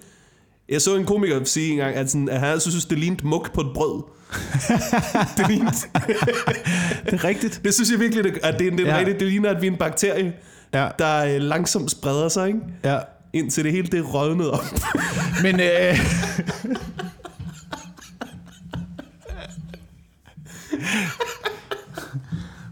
Jeg 0.69 0.81
så 0.81 0.95
en 0.95 1.05
komiker 1.05 1.43
sige 1.43 1.71
engang, 1.71 1.95
at, 1.95 2.11
sådan, 2.11 2.29
at 2.29 2.39
han 2.39 2.59
synes, 2.59 2.85
det 2.85 2.99
lignede 2.99 3.27
muk 3.27 3.53
på 3.53 3.61
et 3.61 3.67
brød. 3.73 4.01
det, 5.37 5.47
lignede, 5.47 5.71
Det 7.05 7.13
er 7.13 7.23
rigtigt. 7.23 7.61
det 7.63 7.73
synes 7.73 7.91
jeg 7.91 7.99
virkelig, 7.99 8.23
det- 8.23 8.39
at 8.43 8.59
det, 8.59 8.67
er- 8.67 8.71
det, 8.75 8.85
Ja. 8.85 8.97
rigtigt, 8.97 9.19
det 9.19 9.27
ligner, 9.27 9.49
at 9.49 9.61
vi 9.61 9.67
er 9.67 9.71
en 9.71 9.77
bakterie, 9.77 10.33
Ja, 10.73 10.87
der 10.99 11.25
øh, 11.35 11.41
langsomt 11.41 11.91
spreder 11.91 12.29
sig, 12.29 12.47
ikke? 12.47 12.59
ja. 12.83 12.97
indtil 13.33 13.63
det 13.63 13.71
hele 13.71 13.87
det 13.87 14.13
rødnet 14.13 14.51
op. 14.51 14.63
Men... 15.43 15.59
Øh, 15.59 15.97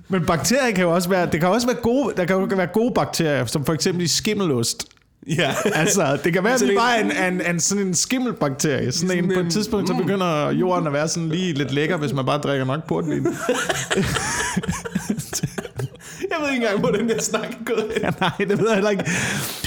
Men 0.07 0.25
bakterier 0.25 0.75
kan 0.75 0.83
jo 0.83 0.93
også 0.93 1.09
være, 1.09 1.25
det 1.31 1.39
kan 1.39 1.49
også 1.49 1.67
være 1.67 1.75
gode, 1.81 2.13
der 2.17 2.25
kan 2.25 2.35
jo 2.35 2.47
være 2.55 2.67
gode 2.67 2.91
bakterier, 2.95 3.45
som 3.45 3.65
for 3.65 3.73
eksempel 3.73 4.03
i 4.03 4.07
skimmelost. 4.07 4.85
Ja. 5.27 5.53
Altså, 5.81 6.17
det 6.23 6.33
kan 6.33 6.43
være, 6.43 6.53
at 6.53 6.61
vi 6.61 6.69
en- 6.71 6.77
bare 6.77 7.01
en, 7.01 7.33
en, 7.33 7.41
en, 7.55 7.59
sådan 7.59 7.87
en 7.87 7.93
skimmelbakterie. 7.93 8.91
Sådan, 8.91 9.09
Sådan 9.09 9.23
en, 9.23 9.31
på 9.33 9.39
et 9.39 9.51
tidspunkt, 9.51 9.87
så 9.87 9.93
begynder 9.93 10.51
jorden 10.51 10.87
at 10.87 10.93
være 10.93 11.07
sådan 11.07 11.29
lige 11.29 11.53
lidt 11.53 11.71
lækker, 11.73 11.97
hvis 11.97 12.13
man 12.13 12.25
bare 12.25 12.37
drikker 12.37 12.65
nok 12.65 12.87
portvin. 12.87 13.27
Ved 16.49 16.55
ikke 16.55 16.65
engang, 16.67 16.79
hvor 16.79 16.89
den 16.97 17.09
der 17.09 17.21
snak 17.21 17.41
er 17.49 17.63
gået 17.65 17.85
hen. 17.93 18.01
Ja, 18.03 18.09
nej, 18.19 18.31
det 18.39 18.49
ved 18.59 18.65
jeg 18.67 18.73
heller 18.75 18.89
ikke. 18.89 19.03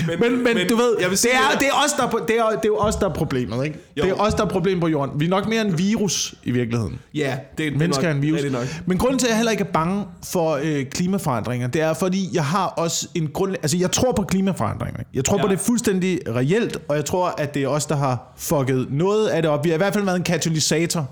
Men, 0.08 0.20
men, 0.20 0.44
men, 0.44 0.54
men 0.56 0.68
du 0.68 0.76
ved, 0.76 0.96
jeg 1.00 1.10
vil 1.10 1.18
sige, 1.18 1.32
det, 1.32 1.38
er, 1.38 1.48
det 1.48 1.54
er- 1.54 1.58
det, 1.58 1.68
er 1.68 1.84
os, 1.84 1.92
der, 1.92 2.02
er 2.20 2.26
det, 2.26 2.36
er, 2.38 2.60
det 2.62 2.68
er 2.68 2.72
os, 2.86 2.96
der 2.96 3.08
er 3.08 3.12
problemet, 3.14 3.64
ikke? 3.64 3.78
Jo. 3.96 4.02
Det 4.02 4.10
er 4.10 4.14
os, 4.14 4.34
der 4.34 4.44
er 4.44 4.48
problemet 4.48 4.80
på 4.80 4.88
jorden. 4.88 5.20
Vi 5.20 5.24
er 5.24 5.28
nok 5.28 5.48
mere 5.48 5.60
en 5.60 5.78
virus 5.78 6.34
i 6.44 6.50
virkeligheden. 6.50 6.98
Ja, 7.14 7.36
det, 7.58 7.72
det 7.72 7.78
Mennesker 7.78 8.08
er 8.08 8.12
en 8.12 8.22
virus. 8.22 8.36
rigtig 8.36 8.52
nok. 8.52 8.66
Men 8.86 8.98
grunden 8.98 9.18
til, 9.18 9.26
at 9.26 9.30
jeg 9.30 9.36
heller 9.36 9.50
ikke 9.52 9.64
er 9.64 9.72
bange 9.72 10.04
for 10.32 10.58
øh, 10.62 10.84
klimaforandringer, 10.86 11.66
det 11.68 11.80
er, 11.80 11.94
fordi 11.94 12.28
jeg 12.32 12.44
har 12.44 12.66
også 12.66 13.08
en 13.14 13.28
grund... 13.34 13.54
Altså, 13.62 13.76
jeg 13.76 13.92
tror 13.92 14.12
på 14.12 14.22
klimaforandringer. 14.22 15.00
Jeg 15.14 15.24
tror 15.24 15.36
ja. 15.36 15.42
på, 15.42 15.48
det 15.48 15.54
er 15.54 15.58
fuldstændig 15.62 16.18
reelt, 16.28 16.78
og 16.88 16.96
jeg 16.96 17.04
tror, 17.04 17.34
at 17.38 17.54
det 17.54 17.62
er 17.62 17.68
os, 17.68 17.86
der 17.86 17.96
har 17.96 18.32
fucket 18.36 18.86
noget 18.90 19.28
af 19.28 19.42
det 19.42 19.50
op. 19.50 19.64
Vi 19.64 19.68
har 19.70 19.74
i 19.74 19.78
hvert 19.78 19.92
fald 19.92 20.04
været 20.04 20.16
en 20.16 20.22
katalysator 20.22 21.08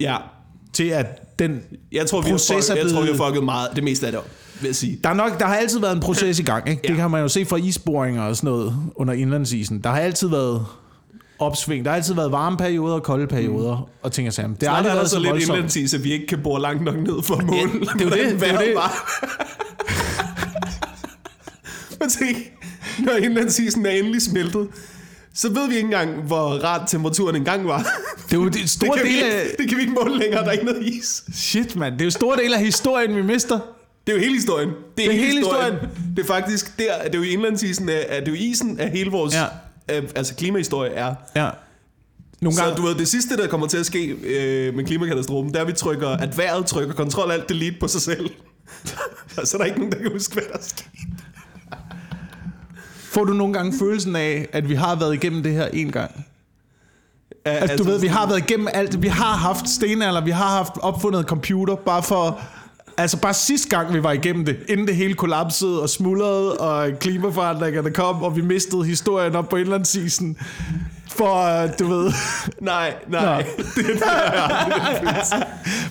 Ja, 0.00 0.16
til, 0.72 0.84
at 0.88 1.38
den 1.38 1.60
jeg 1.92 2.06
tror, 2.06 2.20
vi 2.20 2.30
har, 2.30 2.38
fuck, 2.38 2.70
er 2.70 2.74
jeg 2.74 2.90
tror, 2.90 3.00
vi 3.00 3.06
har 3.06 3.14
blevet... 3.14 3.16
fucket 3.28 3.44
meget, 3.44 3.68
det 3.74 3.84
meste 3.84 4.06
af 4.06 4.12
det 4.12 4.18
op, 4.18 4.26
vil 4.60 4.68
jeg 4.68 4.76
sige. 4.76 4.98
Der, 5.04 5.10
er 5.10 5.14
nok, 5.14 5.38
der 5.40 5.46
har 5.46 5.56
altid 5.56 5.80
været 5.80 5.94
en 5.94 6.00
proces 6.00 6.38
i 6.38 6.42
gang. 6.42 6.68
Ikke? 6.68 6.82
Det 6.88 6.90
Ja. 6.90 6.94
kan 6.94 7.10
man 7.10 7.20
jo 7.22 7.28
se 7.28 7.44
fra 7.44 7.56
isboringer 7.56 8.22
og 8.22 8.36
sådan 8.36 8.50
noget 8.50 8.74
under 8.94 9.14
indlandsisen. 9.14 9.80
Der 9.80 9.90
har 9.90 9.98
altid 10.00 10.28
været 10.28 10.66
opsving. 11.38 11.84
Der 11.84 11.90
har 11.90 11.96
altid 11.96 12.14
været 12.14 12.32
varme 12.32 12.56
perioder 12.56 12.94
og 12.94 13.02
kolde 13.02 13.26
perioder 13.26 13.76
mm. 13.76 13.84
og 14.02 14.12
ting 14.12 14.28
og 14.28 14.34
sager. 14.34 14.48
Det 14.60 14.68
har 14.68 14.76
aldrig 14.76 14.94
været 14.94 15.10
så 15.10 15.16
så 15.16 15.22
lidt 15.32 15.42
indlandsis, 15.48 15.94
at 15.94 16.04
vi 16.04 16.12
ikke 16.12 16.26
kan 16.26 16.38
bore 16.42 16.60
langt 16.60 16.82
nok 16.84 16.96
ned 16.96 17.22
for 17.22 17.36
mål. 17.46 17.56
Ja, 17.56 17.62
det 17.62 18.00
er 18.00 18.04
jo 18.04 18.10
det, 18.30 18.40
det 18.40 18.50
er 18.54 18.58
det. 18.58 18.74
var. 18.74 19.00
Men 22.00 22.10
tænk, 22.10 22.36
når 22.98 23.12
indlandsisen 23.12 23.86
er 23.86 23.90
endelig 23.90 24.22
smeltet, 24.22 24.68
så 25.34 25.48
ved 25.48 25.68
vi 25.68 25.74
ikke 25.74 25.84
engang, 25.86 26.22
hvor 26.22 26.64
rart 26.64 26.88
temperaturen 26.88 27.36
engang 27.36 27.66
var. 27.66 27.86
Det 28.26 28.32
er 28.32 28.36
jo 28.40 28.44
det 28.44 28.54
Det 28.54 28.70
store 28.70 28.98
del 28.98 29.06
ikke- 29.06 29.24
af... 29.24 29.46
det 29.58 29.68
kan 29.68 29.76
vi 29.78 29.82
ikke 29.82 29.94
måle 30.02 30.18
længere, 30.18 30.40
der 30.40 30.46
er 30.48 30.52
ikke 30.52 30.64
noget 30.64 30.86
is. 30.86 31.22
Shit, 31.34 31.76
mand. 31.76 31.92
Det 31.94 32.00
er 32.00 32.04
jo 32.04 32.10
store 32.10 32.36
del 32.36 32.54
af 32.54 32.60
historien, 32.60 33.16
vi 33.16 33.22
mister. 33.22 33.58
Det 34.06 34.12
er 34.12 34.16
jo 34.16 34.22
hele 34.22 34.34
historien. 34.34 34.68
Det 34.68 34.76
er, 34.76 34.84
Det 34.96 35.06
er 35.06 35.12
hele 35.12 35.38
historien. 35.38 35.72
historien. 35.72 36.14
Det 36.16 36.22
er 36.22 36.26
faktisk 36.26 36.78
der, 36.78 37.04
det 37.04 37.14
er 37.14 37.18
jo 37.18 37.24
indlandsisen, 37.24 37.88
af- 37.88 38.06
at 38.08 38.26
det 38.26 38.32
er 38.32 38.36
jo 38.36 38.42
isen 38.50 38.80
af 38.80 38.90
hele 38.90 39.10
vores 39.10 39.34
Ja. 39.34 39.44
ja. 39.88 40.00
altså 40.14 40.34
klimahistorie 40.34 40.90
er. 40.90 41.14
Ja. 41.36 41.50
Nogle 42.40 42.56
Så 42.56 42.62
gange... 42.62 42.76
du 42.76 42.82
ved, 42.82 42.94
det 42.94 43.08
sidste, 43.08 43.36
der 43.36 43.46
kommer 43.48 43.66
til 43.66 43.78
at 43.78 43.86
ske 43.86 44.06
øh, 44.06 44.74
med 44.74 44.84
klimakatastrofen, 44.84 45.48
det 45.50 45.56
er, 45.56 45.60
at 45.60 45.66
vi 45.68 45.72
trykker, 45.72 46.08
at 46.08 46.38
vejret 46.38 46.66
trykker 46.66 46.94
kontrol 46.94 47.30
alt 47.30 47.48
delete 47.48 47.76
på 47.80 47.88
sig 47.88 48.00
selv. 48.00 48.30
så 49.44 49.56
er 49.56 49.58
der 49.58 49.64
ikke 49.64 49.78
nogen, 49.78 49.92
der 49.92 49.98
kan 49.98 50.12
huske, 50.12 50.34
hvad 50.34 50.42
der 50.52 50.58
er 50.58 50.62
sket. 50.62 50.84
Får 52.96 53.24
du 53.24 53.32
nogle 53.32 53.52
gange 53.54 53.78
følelsen 53.78 54.16
af, 54.16 54.48
at 54.52 54.68
vi 54.68 54.74
har 54.74 54.94
været 54.96 55.14
igennem 55.14 55.42
det 55.42 55.52
her 55.52 55.66
en 55.66 55.92
gang? 55.92 56.26
Altså, 57.44 57.76
du 57.76 57.84
ved, 57.84 58.00
vi 58.00 58.06
har 58.06 58.26
været 58.26 58.38
igennem 58.38 58.68
alt. 58.74 59.02
Vi 59.02 59.08
har 59.08 59.36
haft 59.36 59.68
stenalder, 59.68 60.20
vi 60.24 60.30
har 60.30 60.48
haft 60.56 60.72
opfundet 60.80 61.24
computer, 61.26 61.74
bare 61.74 62.02
for... 62.02 62.40
Altså 63.00 63.20
bare 63.20 63.34
sidste 63.34 63.68
gang, 63.68 63.94
vi 63.94 64.02
var 64.02 64.12
igennem 64.12 64.44
det, 64.44 64.56
inden 64.68 64.86
det 64.86 64.96
hele 64.96 65.14
kollapsede 65.14 65.82
og 65.82 65.88
smuldrede, 65.88 66.56
og 66.56 66.90
klimaforandringerne 66.98 67.90
kom, 67.90 68.22
og 68.22 68.36
vi 68.36 68.40
mistede 68.40 68.84
historien 68.84 69.36
op 69.36 69.48
på 69.48 69.56
indlandsisen. 69.56 70.36
For, 71.08 71.62
øh, 71.62 71.70
du 71.78 71.86
ved... 71.86 72.12
Nej, 72.60 72.94
nej. 73.08 73.42
Nå. 73.42 73.64
det, 73.76 73.86
det 73.86 74.02
følelse. 74.98 75.34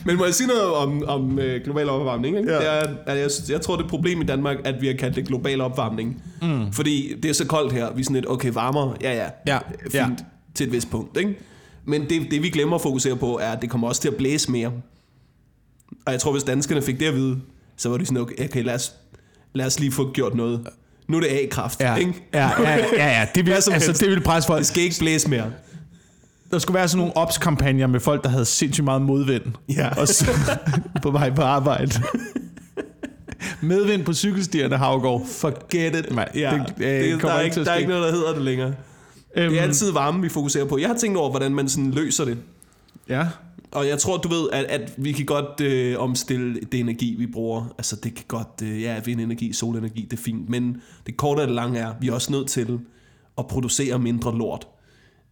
Men 0.05 0.17
må 0.17 0.25
jeg 0.25 0.33
sige 0.33 0.47
noget 0.47 0.73
om, 0.73 1.03
om 1.07 1.39
øh, 1.39 1.63
global 1.63 1.89
opvarmning? 1.89 2.37
Ikke? 2.37 2.51
Ja. 2.51 2.57
Det 2.59 2.67
er, 2.67 2.83
at 3.05 3.17
jeg, 3.17 3.29
jeg 3.49 3.61
tror, 3.61 3.75
det 3.75 3.81
er 3.81 3.85
et 3.85 3.89
problem 3.89 4.21
i 4.21 4.25
Danmark, 4.25 4.57
at 4.65 4.81
vi 4.81 4.87
har 4.87 4.93
kaldt 4.93 5.15
det 5.15 5.27
global 5.27 5.61
opvarmning. 5.61 6.23
Mm. 6.41 6.71
Fordi 6.71 7.15
det 7.23 7.29
er 7.29 7.33
så 7.33 7.45
koldt 7.47 7.73
her. 7.73 7.93
Vi 7.93 8.01
er 8.01 8.03
sådan 8.03 8.15
lidt, 8.15 8.29
okay, 8.29 8.51
varmere, 8.53 8.93
ja 9.01 9.13
ja, 9.13 9.29
Ja, 9.47 9.59
fint, 9.81 9.93
ja. 9.93 10.07
til 10.55 10.67
et 10.67 10.73
vist 10.73 10.91
punkt. 10.91 11.17
Ikke? 11.17 11.37
Men 11.85 12.01
det, 12.09 12.27
det, 12.31 12.43
vi 12.43 12.49
glemmer 12.49 12.75
at 12.75 12.81
fokusere 12.81 13.15
på, 13.15 13.39
er, 13.41 13.51
at 13.51 13.61
det 13.61 13.69
kommer 13.69 13.87
også 13.87 14.01
til 14.01 14.09
at 14.09 14.15
blæse 14.15 14.51
mere. 14.51 14.71
Og 16.05 16.11
jeg 16.11 16.21
tror, 16.21 16.31
hvis 16.31 16.43
danskerne 16.43 16.81
fik 16.81 16.99
det 16.99 17.05
at 17.05 17.15
vide, 17.15 17.37
så 17.77 17.89
var 17.89 17.97
de 17.97 18.05
sådan, 18.05 18.21
okay, 18.21 18.45
okay 18.45 18.63
lad, 18.63 18.75
os, 18.75 18.93
lad 19.53 19.65
os 19.65 19.79
lige 19.79 19.91
få 19.91 20.11
gjort 20.11 20.35
noget. 20.35 20.67
Nu 21.07 21.17
er 21.17 21.21
det 21.21 21.27
A-kraft, 21.29 21.79
Ja, 21.81 21.95
ikke? 21.95 22.13
ja, 22.33 22.61
ja, 22.61 22.75
ja, 22.97 23.19
ja. 23.19 23.27
Det 23.35 23.45
vil, 23.45 23.51
altså, 23.51 23.71
helst. 23.71 24.01
det 24.01 24.09
vil 24.09 24.21
presse 24.21 24.47
folk. 24.47 24.57
Det 24.59 24.67
skal 24.67 24.83
ikke 24.83 24.95
blæse 24.99 25.29
mere. 25.29 25.45
Der 26.51 26.59
skulle 26.59 26.75
være 26.75 26.87
sådan 26.87 26.97
nogle 26.97 27.17
ops-kampagner 27.17 27.87
med 27.87 27.99
folk, 27.99 28.23
der 28.23 28.29
havde 28.29 28.45
sindssygt 28.45 28.85
meget 28.85 29.01
modvind. 29.01 29.43
Ja. 29.69 29.89
Og 29.99 30.07
så 30.07 30.31
på 31.03 31.11
vej 31.11 31.29
på 31.35 31.41
arbejde. 31.41 31.91
Medvind 33.61 34.05
på 34.05 34.13
cykelstierne, 34.13 34.77
Havgård. 34.77 35.25
Forget 35.27 35.95
it, 35.95 36.15
mand. 36.15 36.29
Ja, 36.35 36.59
det, 36.77 36.85
øh, 36.85 37.13
det, 37.13 37.21
der, 37.21 37.31
er 37.33 37.41
ikke, 37.41 37.63
der 37.65 37.71
er 37.71 37.75
ikke 37.75 37.89
noget, 37.89 38.03
der 38.05 38.11
hedder 38.11 38.33
det 38.33 38.41
længere. 38.41 38.73
Øhm, 39.35 39.49
Det 39.51 39.59
er 39.59 39.63
altid 39.63 39.91
varme, 39.91 40.21
vi 40.21 40.29
fokuserer 40.29 40.65
på. 40.65 40.77
Jeg 40.77 40.87
har 40.87 40.95
tænkt 40.97 41.17
over, 41.17 41.29
hvordan 41.29 41.55
man 41.55 41.69
sådan 41.69 41.91
løser 41.91 42.25
det. 42.25 42.37
Ja. 43.09 43.27
Og 43.71 43.87
jeg 43.87 43.99
tror, 43.99 44.17
du 44.17 44.27
ved, 44.29 44.49
at, 44.53 44.65
at 44.65 44.93
vi 44.97 45.11
kan 45.11 45.25
godt 45.25 45.61
øh, 45.61 45.99
omstille 45.99 46.59
det 46.71 46.79
energi, 46.79 47.15
vi 47.17 47.27
bruger. 47.27 47.65
Altså, 47.77 47.95
det 47.95 48.15
kan 48.15 48.25
godt, 48.27 48.61
øh, 48.63 48.81
ja, 48.81 48.99
vindenergi, 49.05 49.53
solenergi, 49.53 50.07
det 50.11 50.19
er 50.19 50.23
fint. 50.23 50.49
Men 50.49 50.81
det 51.05 51.17
korte 51.17 51.39
og 51.39 51.47
det 51.47 51.55
lange 51.55 51.79
er, 51.79 51.93
vi 52.01 52.07
er 52.07 52.13
også 52.13 52.31
nødt 52.31 52.47
til 52.47 52.79
at 53.37 53.47
producere 53.47 53.99
mindre 53.99 54.37
lort. 54.37 54.67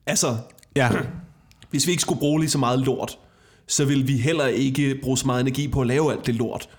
Altså, 0.05 0.37
Ja. 0.77 0.89
hvis 1.71 1.87
vi 1.87 1.91
ikke 1.91 2.01
skulle 2.01 2.19
bruge 2.19 2.39
lige 2.39 2.49
så 2.49 2.57
meget 2.57 2.79
lort, 2.79 3.19
så 3.67 3.85
vil 3.85 4.07
vi 4.07 4.17
heller 4.17 4.45
ikke 4.45 4.99
bruge 5.03 5.17
så 5.17 5.25
meget 5.25 5.41
energi 5.41 5.67
på 5.67 5.81
at 5.81 5.87
lave 5.87 6.11
alt 6.11 6.25
det 6.25 6.35
lort. 6.35 6.69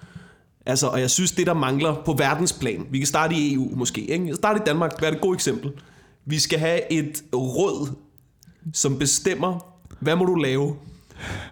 Altså, 0.66 0.86
og 0.86 1.00
jeg 1.00 1.10
synes, 1.10 1.32
det 1.32 1.46
der 1.46 1.54
mangler 1.54 2.02
på 2.04 2.12
verdensplan, 2.12 2.86
vi 2.90 2.98
kan 2.98 3.06
starte 3.06 3.34
i 3.34 3.54
EU 3.54 3.70
måske, 3.76 4.10
ikke? 4.10 4.34
starte 4.34 4.60
i 4.60 4.62
Danmark, 4.66 5.02
er 5.02 5.10
et 5.10 5.20
godt 5.20 5.36
eksempel. 5.36 5.72
Vi 6.24 6.38
skal 6.38 6.58
have 6.58 6.92
et 6.92 7.24
råd, 7.34 7.88
som 8.72 8.98
bestemmer, 8.98 9.74
hvad 10.00 10.16
må 10.16 10.24
du 10.24 10.34
lave? 10.34 10.76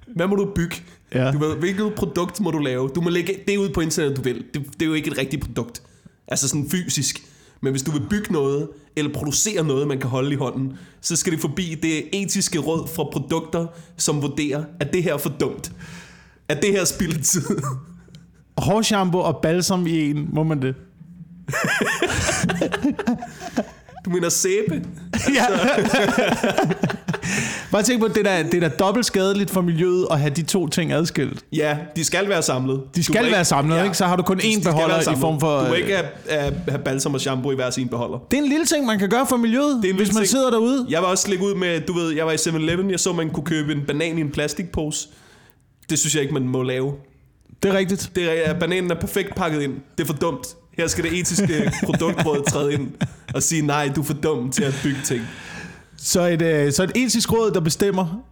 Hvad 0.07 0.27
må 0.27 0.37
du 0.37 0.53
bygge? 0.55 0.77
Ja. 1.15 1.33
Du 1.33 1.39
ved, 1.39 1.57
hvilket 1.57 1.95
produkt 1.95 2.41
må 2.41 2.51
du 2.51 2.59
lave? 2.59 2.91
Du 2.95 3.01
må 3.01 3.11
lægge 3.11 3.35
det 3.49 3.57
ud 3.57 3.69
på 3.69 3.81
internettet, 3.81 4.17
du 4.17 4.23
vil. 4.23 4.45
Det, 4.55 4.65
det 4.73 4.83
er 4.83 4.87
jo 4.87 4.95
ikke 4.95 5.11
et 5.11 5.19
rigtigt 5.19 5.45
produkt. 5.45 5.83
Altså 6.29 6.49
sådan 6.49 6.71
fysisk. 6.71 7.23
Men 7.61 7.71
hvis 7.71 7.83
du 7.83 7.91
vil 7.91 8.03
bygge 8.11 8.33
noget, 8.33 8.69
eller 8.97 9.13
producere 9.13 9.65
noget, 9.65 9.89
man 9.89 10.01
kan 10.01 10.11
holde 10.11 10.33
i 10.33 10.35
hånden, 10.35 10.79
så 11.01 11.17
skal 11.17 11.33
det 11.33 11.41
forbi 11.41 11.79
det 11.83 12.23
etiske 12.23 12.59
råd 12.59 12.89
fra 12.97 13.05
produkter, 13.13 13.67
som 13.97 14.23
vurderer, 14.23 14.65
at 14.81 14.93
det 14.93 15.03
her 15.03 15.15
er 15.15 15.19
for 15.19 15.33
dumt. 15.41 15.73
At 16.49 16.63
det 16.63 16.71
her 16.71 16.81
er 16.81 16.85
spildt 16.85 17.25
tid. 17.25 17.43
Hårshampoo 18.59 19.21
og 19.21 19.39
balsam 19.43 19.87
i 19.87 20.11
en, 20.11 20.29
må 20.33 20.43
man 20.43 20.63
det? 20.63 20.75
Du 24.07 24.11
mener 24.11 24.29
sæbe? 24.29 24.75
Ja. 25.35 25.45
Bare 27.73 27.83
tænk 27.83 28.01
på, 28.01 28.09
det 28.09 28.17
er 28.17 28.23
da, 28.23 28.43
det 28.43 28.55
er 28.65 28.69
da 28.69 28.77
dobbelt 28.77 29.07
skadeligt 29.07 29.51
for 29.51 29.61
miljøet 29.61 30.07
at 30.11 30.21
have 30.21 30.31
de 30.31 30.43
to 30.43 30.69
ting 30.69 30.93
adskilt. 30.93 31.45
Ja, 31.53 31.79
de 31.97 32.05
skal 32.05 32.29
være 32.29 32.43
samlet. 32.43 32.83
De 32.95 33.05
skal 33.05 33.31
være 33.31 33.45
samlet, 33.45 33.85
ikke? 33.85 33.97
Så 33.97 34.05
har 34.07 34.17
du 34.17 34.23
kun 34.23 34.41
én 34.41 34.63
beholder 34.65 35.01
i 35.13 35.17
form 35.17 35.41
for, 35.41 35.59
Du 35.61 35.67
må 35.67 35.73
øh, 35.73 35.79
ikke 35.79 35.97
have, 35.97 36.07
have, 36.41 36.55
have 36.69 36.83
balsam 36.85 37.15
og 37.15 37.21
shampoo 37.21 37.53
i 37.53 37.55
hver 37.55 37.71
sin 37.71 37.89
beholder. 37.89 38.19
Det 38.31 38.39
er 38.39 38.43
en 38.43 38.49
lille 38.49 38.67
ting, 38.67 38.87
man 38.87 38.99
kan 38.99 39.09
gøre 39.09 39.27
for 39.29 39.37
miljøet, 39.37 39.83
Det 39.83 39.91
er 39.91 39.95
hvis 39.95 40.09
man 40.15 40.17
ting. 40.23 40.29
sidder 40.29 40.51
derude. 40.51 40.87
Jeg 40.89 41.03
var 41.03 41.09
også 41.09 41.29
lægge 41.31 41.45
ud 41.45 41.55
med, 41.55 41.81
du 41.81 41.93
ved, 41.93 42.11
jeg 42.15 42.27
var 42.27 42.33
i 42.33 42.37
7-Eleven, 42.37 42.91
jeg 42.91 43.01
så, 43.01 43.13
man 43.13 43.31
kunne 43.31 43.45
købe 43.47 43.73
en 43.73 43.81
banan 43.87 44.19
i 44.19 44.21
en 44.21 44.31
plastikpose. 44.31 45.09
Det 45.91 45.99
synes 45.99 46.15
jeg 46.15 46.23
ikke, 46.23 46.35
man 46.35 46.49
må 46.49 46.63
lave. 46.63 46.93
Det 47.63 47.73
er 47.75 47.79
rigtigt. 47.79 48.11
Det 48.17 48.49
er, 48.49 48.55
bananen 48.59 48.91
er 48.91 48.95
perfekt 49.01 49.35
pakket 49.35 49.63
ind. 49.63 49.73
Det 49.99 50.03
er 50.05 50.07
for 50.07 50.15
dumt. 50.15 50.47
Her 50.77 50.87
skal 50.87 51.05
det 51.05 51.13
etiske 51.19 51.71
produktråd 51.87 52.43
træde 52.51 52.73
ind 52.73 52.89
og 53.35 53.43
sige, 53.43 53.63
nej, 53.63 53.91
du 53.97 54.01
er 54.01 54.05
for 54.05 54.15
dum 54.15 54.51
til 54.51 54.63
at 54.63 54.81
bygge 54.83 54.99
ting. 55.05 55.21
Så 55.97 56.27
et, 56.27 56.43
øh, 56.43 56.73
så 56.73 56.83
et 56.83 56.93
etisk 56.95 57.33
råd, 57.33 57.51
der 57.51 57.61
bestemmer. 57.61 58.23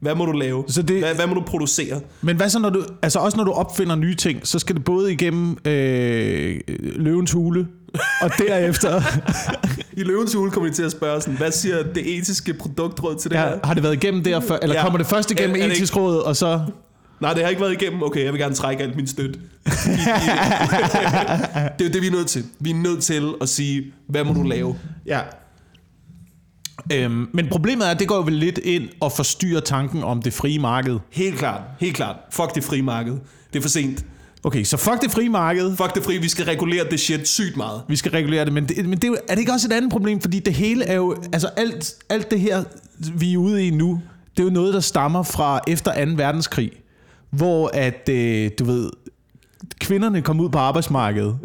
Hvad 0.00 0.14
må 0.14 0.26
du 0.26 0.32
lave? 0.32 0.64
Så 0.68 0.82
det- 0.82 0.98
hvad, 0.98 1.14
hvad 1.14 1.26
må 1.26 1.34
du 1.34 1.40
producere? 1.46 2.00
Men 2.22 2.36
hvad 2.36 2.48
så, 2.48 2.58
når 2.58 2.70
du, 2.70 2.84
altså 3.02 3.18
også 3.18 3.36
når 3.36 3.44
du 3.44 3.50
opfinder 3.52 3.96
nye 3.96 4.14
ting, 4.14 4.46
så 4.46 4.58
skal 4.58 4.76
det 4.76 4.84
både 4.84 5.12
igennem 5.12 5.56
øh, 5.64 6.60
løvens 6.96 7.32
hule, 7.32 7.66
og 8.20 8.30
derefter 8.38 9.02
I 10.00 10.02
løvens 10.02 10.34
hule 10.34 10.50
kommer 10.50 10.70
de 10.70 10.74
til 10.76 10.82
at 10.82 10.92
spørge 10.92 11.20
sådan, 11.20 11.36
hvad 11.36 11.50
siger 11.52 11.82
det 11.94 12.18
etiske 12.18 12.54
produktråd 12.54 13.16
til 13.16 13.30
det 13.30 13.36
ja, 13.36 13.48
her? 13.48 13.58
har 13.64 13.74
det 13.74 13.82
været 13.82 13.94
igennem 13.94 14.24
der 14.24 14.40
før, 14.40 14.58
eller 14.62 14.76
Ja. 14.76 14.82
kommer 14.82 14.98
det 14.98 15.06
først 15.06 15.30
igennem 15.30 15.56
Er- 15.56 15.60
er 15.66 15.70
etisk 15.72 15.96
råd, 15.96 16.18
og 16.18 16.36
så... 16.36 16.60
Nej, 17.20 17.34
det 17.34 17.42
har 17.42 17.50
ikke 17.50 17.62
været 17.62 17.82
igennem. 17.82 18.02
Okay, 18.02 18.24
jeg 18.24 18.32
vil 18.32 18.40
gerne 18.40 18.54
trække 18.54 18.82
alt 18.82 18.96
min 18.96 19.06
støt. 19.06 19.30
det 19.34 19.40
er 21.80 21.84
jo 21.84 21.88
det, 21.88 22.02
vi 22.02 22.06
er 22.06 22.10
nødt 22.10 22.26
til. 22.26 22.44
Vi 22.60 22.70
er 22.70 22.74
nødt 22.74 23.02
til 23.02 23.34
at 23.40 23.48
sige, 23.48 23.92
hvad 24.08 24.24
må 24.24 24.32
du 24.32 24.42
lave? 24.42 24.78
Ja. 25.06 25.20
Øhm, 26.92 27.28
men 27.32 27.48
problemet 27.48 27.86
er, 27.86 27.90
at 27.90 27.98
det 27.98 28.08
går 28.08 28.16
jo 28.16 28.22
vel 28.22 28.32
lidt 28.32 28.58
ind 28.58 28.88
og 29.00 29.12
forstyrrer 29.12 29.60
tanken 29.60 30.04
om 30.04 30.22
det 30.22 30.32
frie 30.32 30.58
marked. 30.58 30.98
Helt 31.10 31.38
klart, 31.38 31.60
helt 31.80 31.96
klart. 31.96 32.16
Fuck 32.30 32.54
det 32.54 32.64
frie 32.64 32.82
marked. 32.82 33.12
Det 33.52 33.58
er 33.58 33.62
for 33.62 33.68
sent. 33.68 34.04
Okay, 34.44 34.64
så 34.64 34.76
fuck 34.76 35.02
det 35.02 35.10
frie 35.10 35.28
marked. 35.28 35.76
Fuck 35.76 35.94
det 35.94 36.04
frie, 36.04 36.20
vi 36.20 36.28
skal 36.28 36.44
regulere 36.44 36.84
det 36.90 37.00
shit 37.00 37.28
sygt 37.28 37.56
meget. 37.56 37.82
Vi 37.88 37.96
skal 37.96 38.12
regulere 38.12 38.44
det, 38.44 38.52
men, 38.52 38.68
det, 38.68 38.88
men 38.88 38.98
det 38.98 39.10
er, 39.10 39.14
er 39.28 39.34
det 39.34 39.38
ikke 39.38 39.52
også 39.52 39.68
et 39.68 39.72
andet 39.72 39.90
problem? 39.90 40.20
Fordi 40.20 40.38
det 40.38 40.54
hele 40.54 40.84
er 40.84 40.94
jo, 40.94 41.16
altså 41.32 41.48
alt, 41.56 41.94
alt 42.08 42.30
det 42.30 42.40
her, 42.40 42.64
vi 43.14 43.32
er 43.32 43.38
ude 43.38 43.66
i 43.66 43.70
nu, 43.70 44.02
det 44.36 44.42
er 44.42 44.44
jo 44.44 44.50
noget, 44.50 44.74
der 44.74 44.80
stammer 44.80 45.22
fra 45.22 45.60
efter 45.66 46.04
2. 46.04 46.12
verdenskrig, 46.16 46.72
hvor 47.30 47.70
at, 47.74 48.08
øh, 48.12 48.50
du 48.58 48.64
ved, 48.64 48.90
kvinderne 49.80 50.22
kom 50.22 50.40
ud 50.40 50.48
på 50.48 50.58
arbejdsmarkedet. 50.58 51.38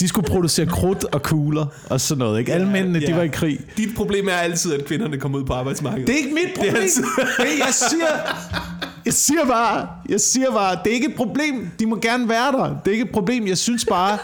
De 0.00 0.08
skulle 0.08 0.28
producere 0.28 0.66
krudt 0.66 1.04
og 1.04 1.22
kugler 1.22 1.66
og 1.90 2.00
sådan 2.00 2.18
noget, 2.18 2.38
ikke? 2.40 2.52
Alle 2.52 2.66
mændene, 2.70 3.00
de 3.00 3.04
ja. 3.08 3.16
var 3.16 3.22
i 3.22 3.28
krig. 3.28 3.60
Dit 3.76 3.88
problem 3.96 4.28
er 4.28 4.32
altid, 4.32 4.74
at 4.74 4.84
kvinderne 4.84 5.16
kommer 5.18 5.38
ud 5.38 5.44
på 5.44 5.52
arbejdsmarkedet. 5.52 6.06
Det 6.06 6.12
er 6.14 6.18
ikke 6.18 6.34
mit 6.34 6.54
problem. 6.56 6.74
altid- 6.76 7.02
Det 7.38 7.46
er, 7.60 7.64
jeg 7.66 7.74
siger, 7.74 8.06
jeg 9.04 9.12
siger 9.14 9.44
bare, 9.46 9.88
jeg 10.08 10.20
siger 10.20 10.50
bare, 10.50 10.78
det 10.84 10.90
er 10.90 10.94
ikke 10.94 11.08
et 11.08 11.16
problem. 11.16 11.70
De 11.78 11.86
må 11.86 11.96
gerne 11.96 12.28
være 12.28 12.52
der. 12.52 12.64
Det 12.68 12.86
er 12.86 12.92
ikke 12.92 13.04
et 13.04 13.10
problem. 13.12 13.46
Jeg 13.46 13.58
synes 13.58 13.84
bare, 13.84 14.18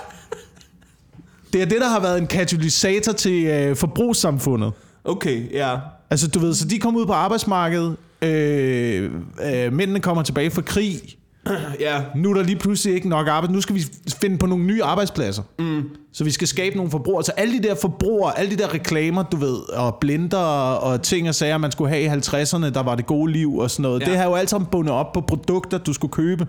Det 1.53 1.63
er 1.63 1.67
det, 1.67 1.81
der 1.81 1.89
har 1.89 2.01
været 2.01 2.19
en 2.19 2.27
katalysator 2.27 3.13
til 3.13 3.45
øh, 3.45 3.77
forbrugssamfundet. 3.77 4.73
Okay, 5.05 5.53
ja. 5.53 5.77
Altså, 6.11 6.29
du 6.29 6.39
ved, 6.39 6.55
så 6.55 6.69
de 6.69 6.79
kommer 6.79 7.01
ud 7.01 7.07
på 7.07 7.13
arbejdsmarkedet, 7.13 7.97
øh, 8.23 9.11
øh, 9.45 9.73
mændene 9.73 10.01
kommer 10.01 10.23
tilbage 10.23 10.51
fra 10.51 10.63
krig, 10.63 11.01
Ja, 11.81 12.03
nu 12.17 12.31
er 12.31 12.35
der 12.35 12.43
lige 12.43 12.59
pludselig 12.59 12.95
ikke 12.95 13.09
nok 13.09 13.29
arbejde. 13.29 13.53
Nu 13.53 13.61
skal 13.61 13.75
vi 13.75 13.85
finde 14.21 14.39
på 14.39 14.47
nogle 14.47 14.65
nye 14.65 14.83
arbejdspladser. 14.83 15.43
Mm. 15.59 15.83
Så 16.13 16.25
vi 16.25 16.31
skal 16.31 16.49
skabe 16.49 16.77
nogle 16.77 16.91
forbrugere. 16.91 17.25
Så 17.25 17.33
alle 17.37 17.63
de 17.63 17.69
der 17.69 17.75
forbrugere, 17.75 18.39
alle 18.39 18.51
de 18.51 18.57
der 18.57 18.75
reklamer, 18.75 19.23
du 19.23 19.37
ved, 19.37 19.57
og 19.73 19.95
blinder 20.01 20.39
og 20.39 21.03
ting 21.03 21.29
og 21.29 21.35
sager, 21.35 21.59
man 21.59 21.73
skulle 21.73 21.91
have 21.91 22.03
i 22.03 22.07
50'erne, 22.09 22.71
der 22.71 22.83
var 22.83 22.95
det 22.95 23.07
gode 23.07 23.33
liv 23.33 23.57
og 23.57 23.71
sådan 23.71 23.83
noget. 23.83 24.01
Ja. 24.01 24.07
Det 24.07 24.17
har 24.17 24.25
jo 24.25 24.35
alt 24.35 24.51
sammen 24.51 24.69
bundet 24.73 24.95
op 24.95 25.13
på 25.13 25.21
produkter, 25.21 25.79
du 25.79 25.93
skulle 25.93 26.13
købe. 26.13 26.47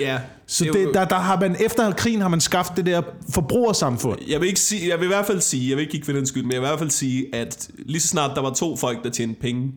ja. 0.00 0.18
Så 0.46 0.64
det, 0.64 0.88
der, 0.94 1.04
der 1.04 1.16
har 1.16 1.40
man, 1.40 1.56
efter 1.60 1.92
krigen 1.92 2.20
har 2.20 2.28
man 2.28 2.40
skaffet 2.40 2.76
det 2.76 2.86
der 2.86 3.02
forbrugersamfund. 3.34 4.18
Jeg 4.28 4.40
vil, 4.40 4.48
ikke 4.48 4.60
sige, 4.60 4.88
jeg 4.88 4.98
vil 4.98 5.04
i 5.04 5.08
hvert 5.08 5.26
fald 5.26 5.40
sige, 5.40 5.68
jeg 5.68 5.76
vil 5.76 5.82
ikke 5.82 5.92
give 5.92 6.02
kvindens 6.02 6.28
skyld, 6.28 6.42
men 6.42 6.52
jeg 6.52 6.60
vil 6.60 6.66
i 6.66 6.68
hvert 6.68 6.78
fald 6.78 6.90
sige, 6.90 7.34
at 7.34 7.68
lige 7.86 8.00
så 8.00 8.08
snart 8.08 8.30
der 8.34 8.42
var 8.42 8.52
to 8.52 8.76
folk, 8.76 9.04
der 9.04 9.10
tjente 9.10 9.40
penge, 9.40 9.72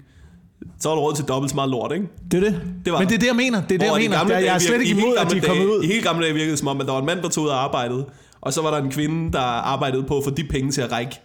så 0.79 0.89
var 0.89 0.95
der 0.95 1.01
råd 1.01 1.15
til 1.15 1.25
dobbelt 1.25 1.51
så 1.51 1.55
meget 1.55 1.69
lort, 1.71 1.91
ikke? 1.93 2.05
Det 2.31 2.37
er 2.37 2.49
det. 2.49 2.61
Det 2.85 2.93
var 2.93 2.99
Men 2.99 3.07
det 3.07 3.15
er 3.15 3.19
det, 3.19 3.27
jeg 3.27 3.35
mener. 3.35 3.61
Det 3.61 3.75
er 3.75 3.79
det, 3.79 3.85
jeg 3.85 3.93
mener. 3.95 4.17
gamle 4.17 4.35
Jeg, 4.35 4.55
er 4.55 4.59
slet 4.59 4.81
ikke 4.81 4.91
imod, 5.01 5.15
at 5.17 5.31
de 5.31 5.37
er 5.37 5.41
kommet 5.41 5.65
ud. 5.65 5.83
I 5.83 5.87
helt 5.87 6.03
gamle 6.03 6.23
dage 6.23 6.33
virkede 6.33 6.51
det 6.51 6.59
som 6.59 6.67
om, 6.67 6.81
at 6.81 6.85
der 6.87 6.91
var 6.93 6.99
en 6.99 7.05
mand, 7.05 7.21
der 7.21 7.29
tog 7.29 7.43
ud 7.43 7.49
og 7.49 7.63
arbejdede, 7.63 8.05
og 8.41 8.53
så 8.53 8.61
var 8.61 8.71
der 8.71 8.77
en 8.77 8.91
kvinde, 8.91 9.31
der 9.33 9.39
arbejdede 9.39 10.03
på 10.03 10.17
at 10.17 10.23
få 10.23 10.29
de 10.29 10.43
penge 10.43 10.71
til 10.71 10.81
at 10.81 10.91
række. 10.91 11.19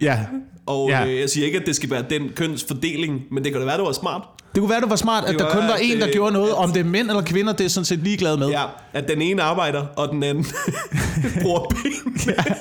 Ja. 0.00 0.18
Og 0.66 0.88
Ja. 0.90 1.06
øh, 1.06 1.20
jeg 1.20 1.30
siger 1.30 1.46
ikke, 1.46 1.58
at 1.58 1.66
det 1.66 1.76
skal 1.76 1.90
være 1.90 2.04
den 2.10 2.22
kønsfordeling, 2.36 3.22
men 3.30 3.44
det 3.44 3.52
kan 3.52 3.60
da 3.60 3.66
være, 3.66 3.76
det 3.76 3.84
var 3.86 3.92
smart. 3.92 4.22
Det 4.54 4.60
kunne 4.60 4.70
være, 4.70 4.80
det 4.80 4.90
var 4.90 4.96
smart, 4.96 5.24
at 5.24 5.30
Det 5.30 5.38
der 5.38 5.44
kunne 5.44 5.52
kun 5.52 5.60
være, 5.60 5.68
var 5.68 5.74
at 5.74 5.80
en, 5.82 5.98
der 5.98 6.04
det- 6.04 6.14
gjorde 6.14 6.32
noget. 6.32 6.48
at- 6.48 6.54
Om 6.56 6.72
det 6.72 6.80
er 6.80 6.84
mænd 6.84 7.08
eller 7.08 7.22
kvinder, 7.22 7.52
det 7.52 7.64
er 7.64 7.68
sådan 7.68 7.84
set 7.84 7.98
ligeglad 7.98 8.36
med. 8.36 8.48
Ja, 8.48 8.62
at 8.92 9.08
den 9.08 9.22
ene 9.22 9.42
arbejder, 9.42 9.86
og 9.96 10.08
den 10.08 10.22
anden 10.22 10.46
bruger 11.42 11.60
penge. 11.60 12.20
Ja. 12.26 12.54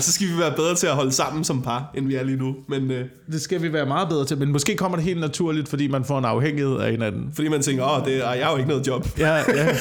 Så 0.00 0.12
skal 0.12 0.26
vi 0.28 0.38
være 0.38 0.52
bedre 0.56 0.74
til 0.74 0.86
at 0.86 0.94
holde 0.94 1.12
sammen 1.12 1.44
som 1.44 1.62
par, 1.62 1.90
end 1.94 2.06
vi 2.06 2.14
er 2.14 2.22
lige 2.24 2.36
nu. 2.38 2.54
Men 2.68 2.90
øh, 2.90 3.04
Det 3.32 3.40
skal 3.40 3.62
vi 3.62 3.72
være 3.72 3.86
meget 3.86 4.08
bedre 4.08 4.24
til, 4.24 4.38
men 4.38 4.52
måske 4.52 4.76
kommer 4.76 4.96
det 4.96 5.04
helt 5.04 5.20
naturligt, 5.20 5.68
fordi 5.68 5.88
man 5.88 6.04
får 6.04 6.18
en 6.18 6.24
afhængighed 6.24 6.76
af 6.76 6.90
hinanden. 6.90 7.30
fordi 7.34 7.48
man 7.48 7.62
tænker, 7.62 7.98
åh, 7.98 8.04
det, 8.06 8.24
ej, 8.24 8.30
jeg 8.30 8.44
har 8.46 8.52
jo 8.52 8.56
ikke 8.58 8.68
noget 8.68 8.86
job. 8.86 9.08
Ja, 9.18 9.32
jeg 9.32 9.76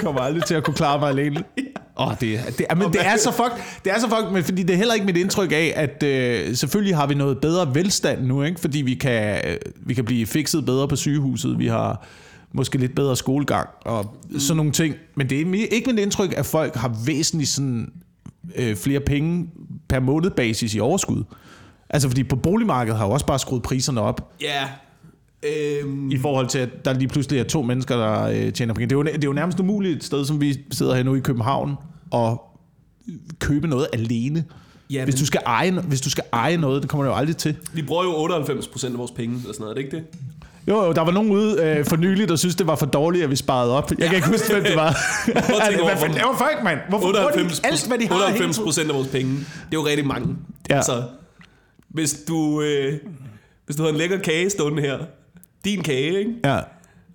kommer 0.00 0.20
aldrig 0.20 0.44
til 0.44 0.54
at 0.54 0.64
kunne 0.64 0.74
klare 0.74 0.98
mig 0.98 1.08
alene. 1.08 1.36
Åh, 2.00 2.06
oh, 2.08 2.12
det, 2.20 2.40
det, 2.58 2.66
er- 2.70 2.74
men 2.74 2.92
det 2.92 3.06
er 3.06 3.16
så 3.16 3.32
fuck, 3.32 3.52
det 3.84 3.92
er 3.92 3.98
så 4.00 4.08
fuck, 4.08 4.32
men 4.32 4.44
fordi 4.44 4.62
det 4.62 4.72
er 4.72 4.76
heller 4.76 4.94
ikke 4.94 5.06
mit 5.06 5.16
indtryk 5.16 5.52
af, 5.52 5.72
at 5.76 6.02
øh, 6.02 6.56
selvfølgelig 6.56 6.96
har 6.96 7.06
vi 7.06 7.14
noget 7.14 7.38
bedre 7.38 7.74
velstand 7.74 8.26
nu, 8.26 8.42
ikke? 8.42 8.60
fordi 8.60 8.78
vi 8.82 8.94
kan, 8.94 9.40
øh, 9.48 9.56
vi 9.86 9.94
kan 9.94 10.04
blive 10.04 10.26
fikset 10.26 10.64
bedre 10.66 10.88
på 10.88 10.96
sygehuset, 10.96 11.58
vi 11.58 11.66
har 11.66 12.06
måske 12.52 12.78
lidt 12.78 12.94
bedre 12.94 13.16
skolegang 13.16 13.68
og 13.84 14.16
mm. 14.30 14.40
sådan 14.40 14.56
nogle 14.56 14.72
ting. 14.72 14.94
Men 15.16 15.30
det 15.30 15.40
er 15.40 15.66
ikke 15.70 15.90
mit 15.92 15.98
indtryk, 16.00 16.34
at 16.36 16.46
folk 16.46 16.74
har 16.74 16.96
væsentligt 17.06 17.50
sådan, 17.50 17.88
øh, 18.56 18.76
flere 18.76 19.00
penge 19.00 19.46
per 19.88 20.00
måned 20.00 20.30
basis 20.30 20.74
i 20.74 20.80
overskud. 20.80 21.24
Altså 21.90 22.08
fordi 22.08 22.24
på 22.24 22.36
boligmarkedet 22.36 22.98
har 22.98 23.06
jo 23.06 23.12
også 23.12 23.26
bare 23.26 23.38
skruet 23.38 23.62
priserne 23.62 24.00
op, 24.00 24.32
Ja. 24.40 24.68
Øhm, 25.42 26.10
i 26.10 26.18
forhold 26.18 26.46
til, 26.48 26.58
at 26.58 26.84
der 26.84 26.92
lige 26.92 27.08
pludselig 27.08 27.38
er 27.40 27.44
to 27.44 27.62
mennesker, 27.62 27.96
der 27.96 28.22
øh, 28.22 28.52
tjener 28.52 28.74
penge. 28.74 28.86
Det 28.86 28.92
er, 28.92 28.96
jo, 28.96 29.02
det 29.02 29.14
er 29.24 29.28
jo 29.28 29.32
nærmest 29.32 29.60
umuligt 29.60 29.96
et 29.96 30.04
sted, 30.04 30.24
som 30.24 30.40
vi 30.40 30.56
sidder 30.70 30.94
her 30.96 31.02
nu 31.02 31.14
i 31.14 31.20
København, 31.20 31.74
og 32.10 32.42
købe 33.38 33.68
noget 33.68 33.86
alene. 33.92 34.44
Ja, 34.90 35.04
hvis, 35.04 35.14
men- 35.14 35.20
du 35.20 35.26
skal 35.26 35.40
eje, 35.46 35.70
hvis 35.70 36.00
du 36.00 36.10
skal 36.10 36.24
eje 36.32 36.56
noget, 36.56 36.82
det 36.82 36.90
kommer 36.90 37.04
du 37.04 37.10
jo 37.10 37.16
aldrig 37.16 37.36
til. 37.36 37.56
vi 37.72 37.82
bruger 37.82 38.04
jo 38.04 38.10
98% 38.10 38.86
af 38.92 38.98
vores 38.98 39.10
penge, 39.10 39.36
eller 39.36 39.52
sådan 39.52 39.60
noget, 39.60 39.70
er 39.70 39.74
det 39.74 39.84
ikke 39.84 39.96
det? 39.96 40.04
Jo, 40.68 40.84
jo, 40.84 40.92
der 40.92 41.00
var 41.00 41.10
nogen 41.10 41.30
ude 41.30 41.62
øh, 41.62 41.84
for 41.84 41.96
nylig, 41.96 42.28
der 42.28 42.36
synes, 42.36 42.54
det 42.54 42.66
var 42.66 42.76
for 42.76 42.86
dårligt, 42.86 43.24
at 43.24 43.30
vi 43.30 43.36
sparede 43.36 43.76
op. 43.76 43.90
Jeg 43.98 44.06
kan 44.08 44.16
ikke 44.16 44.28
huske, 44.28 44.52
hvem 44.52 44.64
det 44.64 44.76
var. 44.76 44.96
hvad 45.84 45.96
fanden 45.96 46.16
laver 46.18 46.36
folk, 46.38 46.62
mand? 46.64 46.78
Hvorfor 46.88 47.12
bruger 47.12 47.20
de 47.20 47.26
98, 47.26 47.58
ikke 47.58 47.68
alt, 47.68 47.86
hvad 47.88 47.98
de 47.98 48.08
har? 48.08 48.14
hele 48.14 48.24
98 48.24 48.56
tiden? 48.56 48.66
procent 48.66 48.90
af 48.90 48.96
vores 48.96 49.08
penge. 49.08 49.32
Det 49.32 49.42
er 49.42 49.72
jo 49.72 49.86
rigtig 49.86 50.06
mange. 50.06 50.36
Ja. 50.70 50.76
Altså, 50.76 51.02
hvis 51.88 52.16
du, 52.28 52.62
øh, 52.62 52.92
hvis 53.66 53.76
du 53.76 53.82
havde 53.82 53.92
en 53.92 53.98
lækker 53.98 54.18
kage 54.18 54.50
stående 54.50 54.82
her, 54.82 54.98
din 55.64 55.82
kage, 55.82 56.18
ikke? 56.18 56.30
Ja. 56.44 56.58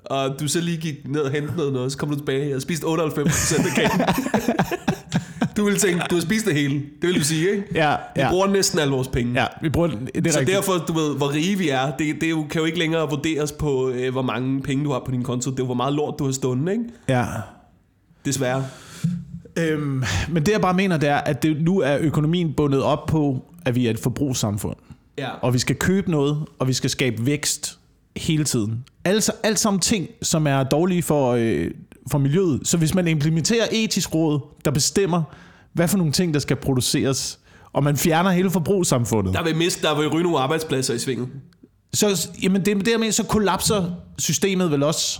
og 0.05 0.39
du 0.39 0.47
så 0.47 0.61
lige 0.61 0.77
gik 0.77 0.95
ned 1.05 1.21
og 1.21 1.31
hentede 1.31 1.57
noget, 1.57 1.73
noget, 1.73 1.91
så 1.91 1.97
kom 1.97 2.09
du 2.09 2.15
tilbage 2.15 2.55
og 2.55 2.61
spiste 2.61 2.83
98 2.83 3.29
procent 3.29 3.67
af 3.67 3.73
kagen. 3.75 4.01
du 5.57 5.63
ville 5.65 5.79
tænke, 5.79 6.03
du 6.09 6.15
har 6.15 6.21
spist 6.21 6.45
det 6.45 6.53
hele. 6.53 6.75
Det 6.75 7.07
vil 7.09 7.15
du 7.19 7.23
sige, 7.23 7.49
ikke? 7.51 7.63
Ja, 7.75 7.95
Vi 8.15 8.21
ja. 8.21 8.29
bruger 8.29 8.47
næsten 8.47 8.79
alle 8.79 8.93
vores 8.93 9.07
penge. 9.07 9.41
Ja, 9.41 9.45
vi 9.61 9.69
bruger. 9.69 9.87
Det 9.87 10.27
er 10.27 10.31
Så 10.31 10.39
rigtigt. 10.39 10.55
derfor, 10.55 10.73
du 10.87 10.93
ved, 10.93 11.17
hvor 11.17 11.33
rige 11.33 11.57
vi 11.57 11.69
er, 11.69 11.91
det, 11.99 12.15
det 12.21 12.49
kan 12.49 12.59
jo 12.59 12.65
ikke 12.65 12.79
længere 12.79 13.09
vurderes 13.09 13.51
på, 13.51 13.89
øh, 13.89 14.11
hvor 14.11 14.21
mange 14.21 14.61
penge 14.61 14.83
du 14.85 14.91
har 14.91 15.01
på 15.05 15.11
din 15.11 15.23
konto. 15.23 15.51
Det 15.51 15.59
er 15.59 15.63
jo, 15.63 15.65
hvor 15.65 15.73
meget 15.75 15.93
lort 15.93 16.15
du 16.19 16.25
har 16.25 16.31
stående, 16.31 16.71
ikke? 16.71 16.83
Ja. 17.09 17.25
Desværre. 18.25 18.65
Øhm, 19.57 20.03
men 20.29 20.45
det 20.45 20.51
jeg 20.51 20.61
bare 20.61 20.73
mener, 20.73 20.97
det 20.97 21.09
er, 21.09 21.17
at 21.17 21.43
det, 21.43 21.61
nu 21.61 21.79
er 21.79 21.97
økonomien 22.01 22.53
bundet 22.53 22.83
op 22.83 23.05
på, 23.05 23.45
at 23.65 23.75
vi 23.75 23.85
er 23.87 23.89
et 23.91 23.99
forbrugssamfund. 23.99 24.75
Ja. 25.17 25.29
Og 25.41 25.53
vi 25.53 25.59
skal 25.59 25.75
købe 25.75 26.11
noget, 26.11 26.37
og 26.59 26.67
vi 26.67 26.73
skal 26.73 26.89
skabe 26.89 27.25
vækst 27.25 27.79
hele 28.17 28.43
tiden. 28.43 28.83
Altså 29.05 29.31
alt 29.43 29.59
sammen 29.59 29.79
ting, 29.79 30.07
som 30.21 30.47
er 30.47 30.63
dårlige 30.63 31.03
for, 31.03 31.31
øh, 31.31 31.71
for 32.11 32.17
miljøet. 32.17 32.67
Så 32.67 32.77
hvis 32.77 32.93
man 32.95 33.07
implementerer 33.07 33.67
etisk 33.71 34.15
råd, 34.15 34.39
der 34.65 34.71
bestemmer, 34.71 35.23
hvad 35.73 35.87
for 35.87 35.97
nogle 35.97 36.13
ting, 36.13 36.33
der 36.33 36.39
skal 36.39 36.55
produceres, 36.55 37.39
og 37.73 37.83
man 37.83 37.97
fjerner 37.97 38.31
hele 38.31 38.51
forbrugssamfundet, 38.51 39.33
Der 39.33 39.43
vil, 39.43 39.55
miste, 39.55 39.81
der 39.87 39.95
vil 39.97 40.07
ryge 40.07 40.23
nogle 40.23 40.39
arbejdspladser 40.39 40.93
i 40.93 40.99
svinget. 40.99 41.27
så, 41.93 42.29
jamen 42.43 42.65
det, 42.65 42.77
mener, 42.99 43.11
så 43.11 43.23
kollapser 43.23 43.91
systemet 44.17 44.71
vel 44.71 44.83
også. 44.83 45.19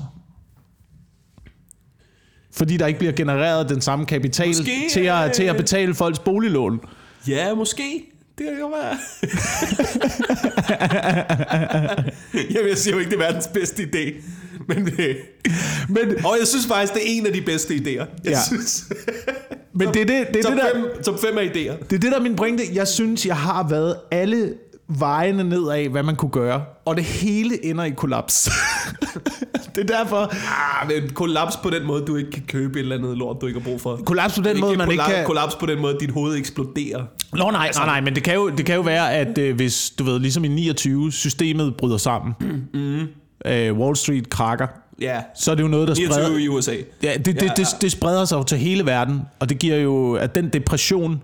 Fordi 2.51 2.77
der 2.77 2.87
ikke 2.87 2.99
bliver 2.99 3.13
genereret 3.13 3.69
den 3.69 3.81
samme 3.81 4.05
kapital 4.05 4.47
Måske, 4.47 4.87
til, 4.91 4.99
at, 4.99 5.25
øh, 5.25 5.33
til 5.33 5.43
at 5.43 5.57
betale 5.57 5.93
folks 5.93 6.19
boliglån. 6.19 6.79
Ja, 7.27 7.55
måske. 7.55 8.12
Det 8.37 8.45
kan 8.45 8.59
godt 8.59 8.73
være. 8.73 8.97
Jamen, 12.53 12.69
jeg 12.69 12.77
siger 12.77 12.93
jo 12.93 12.99
ikke, 12.99 13.11
det 13.11 13.15
er 13.15 13.23
verdens 13.25 13.47
bedste 13.47 13.83
idé. 13.83 14.13
Men, 14.67 14.89
øh, 14.99 15.15
Men, 15.89 16.25
og 16.25 16.35
jeg 16.39 16.47
synes 16.47 16.67
faktisk, 16.67 16.93
det 16.93 17.01
er 17.01 17.05
en 17.17 17.25
af 17.25 17.33
de 17.33 17.41
bedste 17.41 17.73
idéer. 17.75 17.89
Jeg 17.89 18.07
Ja. 18.25 18.39
synes, 18.47 18.83
men 19.73 19.87
det 19.93 20.01
er 20.01 20.05
det, 20.05 20.27
det, 20.33 20.35
er 20.39 20.43
top, 20.43 20.53
det, 20.53 20.61
der, 20.61 20.73
fem, 20.73 21.03
top 21.03 21.19
fem 21.21 21.37
af 21.37 21.41
idéer. 21.43 21.83
Det 21.87 21.95
er 21.95 21.99
det, 21.99 22.01
der 22.11 22.15
er 22.17 22.21
min 22.21 22.35
pointe. 22.35 22.63
Jeg 22.73 22.87
synes, 22.87 23.25
jeg 23.25 23.37
har 23.37 23.69
været 23.69 23.95
alle 24.11 24.53
vejene 24.87 25.43
ned 25.43 25.69
af, 25.69 25.89
hvad 25.89 26.03
man 26.03 26.15
kunne 26.15 26.31
gøre. 26.31 26.63
Og 26.85 26.95
det 26.95 27.03
hele 27.03 27.65
ender 27.65 27.83
i 27.83 27.89
kollaps. 27.89 28.49
det 29.75 29.91
er 29.91 29.97
derfor... 29.97 30.33
Ah, 30.81 30.87
men 30.87 31.09
kollaps 31.09 31.57
på 31.57 31.69
den 31.69 31.85
måde, 31.85 32.05
du 32.05 32.15
ikke 32.15 32.31
kan 32.31 32.43
købe 32.47 32.79
et 32.79 32.83
eller 32.83 32.97
andet 32.97 33.17
lort, 33.17 33.37
du 33.41 33.47
ikke 33.47 33.59
har 33.59 33.65
brug 33.65 33.81
for. 33.81 33.99
Kollaps 34.05 34.35
på 34.35 34.41
den 34.41 34.59
måde, 34.59 34.77
man 34.77 34.91
ikke 34.91 35.03
kan... 35.03 35.25
Kollaps 35.25 35.55
på 35.55 35.65
den 35.65 35.81
måde, 35.81 35.97
dit 35.99 36.11
hoved 36.11 36.37
eksploderer. 36.37 37.03
Nå, 37.33 37.51
nej, 37.51 37.71
nej, 37.75 37.85
nej, 37.85 38.01
men 38.01 38.15
det 38.15 38.23
kan 38.23 38.35
jo, 38.35 38.49
det 38.49 38.65
kan 38.65 38.75
jo 38.75 38.81
være, 38.81 39.13
at 39.13 39.37
øh, 39.37 39.55
hvis, 39.55 39.93
du 39.99 40.03
ved, 40.03 40.19
ligesom 40.19 40.43
i 40.43 40.47
29, 40.47 41.11
systemet 41.11 41.75
bryder 41.75 41.97
sammen, 41.97 42.33
mm. 42.73 43.07
øh, 43.45 43.77
Wall 43.77 43.95
Street 43.95 44.29
krakker, 44.29 44.67
Ja, 45.01 45.21
så 45.35 45.51
er 45.51 45.55
det 45.55 45.63
jo 45.63 45.67
noget, 45.67 45.87
der 45.87 45.95
29 45.95 46.23
spreder... 46.23 46.39
i 46.39 46.47
USA. 46.47 46.75
Ja, 47.03 47.13
det, 47.13 47.25
det, 47.25 47.41
Ja, 47.41 47.47
det, 47.47 47.57
det, 47.57 47.67
det 47.81 47.91
spreder 47.91 48.25
sig 48.25 48.37
jo 48.37 48.43
til 48.43 48.57
hele 48.57 48.85
verden, 48.85 49.21
og 49.39 49.49
det 49.49 49.59
giver 49.59 49.77
jo, 49.77 50.13
at 50.13 50.35
den 50.35 50.49
depression 50.49 51.21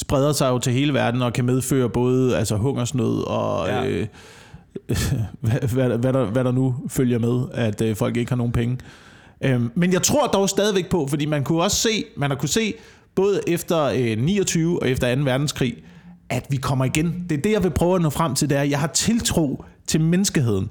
spreder 0.00 0.32
sig 0.32 0.48
jo 0.48 0.58
til 0.58 0.72
hele 0.72 0.94
verden, 0.94 1.22
og 1.22 1.32
kan 1.32 1.44
medføre 1.44 1.88
både 1.88 2.36
altså, 2.36 2.56
hungersnød 2.56 3.26
og 3.26 3.66
Ja. 3.68 3.86
øh, 3.88 4.06
hvad, 5.40 5.68
hvad, 5.72 5.98
hvad, 5.98 6.12
der, 6.12 6.24
hvad 6.24 6.44
der 6.44 6.52
nu 6.52 6.74
følger 6.88 7.18
med, 7.18 7.44
at 7.54 7.80
øh, 7.82 7.96
folk 7.96 8.16
ikke 8.16 8.30
har 8.30 8.36
nogen 8.36 8.52
penge. 8.52 8.78
Øhm, 9.44 9.70
men 9.74 9.92
jeg 9.92 10.02
tror 10.02 10.26
dog 10.26 10.48
stadigvæk 10.48 10.88
på, 10.90 11.06
fordi 11.06 11.26
man 11.26 11.44
kunne 11.44 11.62
også 11.62 11.76
se, 11.76 12.04
man 12.16 12.30
har 12.30 12.36
kunne 12.36 12.48
se, 12.48 12.74
både 13.14 13.40
efter 13.46 13.82
øh, 13.84 14.18
29 14.18 14.82
og 14.82 14.88
efter 14.90 15.14
2. 15.14 15.22
verdenskrig, 15.22 15.74
at 16.28 16.46
vi 16.50 16.56
kommer 16.56 16.84
igen. 16.84 17.26
Det 17.30 17.38
er 17.38 17.42
det, 17.42 17.52
jeg 17.52 17.62
vil 17.62 17.70
prøve 17.70 17.94
at 17.96 18.02
nå 18.02 18.10
frem 18.10 18.34
til, 18.34 18.50
det 18.50 18.58
er, 18.58 18.62
jeg 18.62 18.78
har 18.80 18.86
tiltro 18.86 19.64
til 19.90 20.00
menneskeheden. 20.00 20.70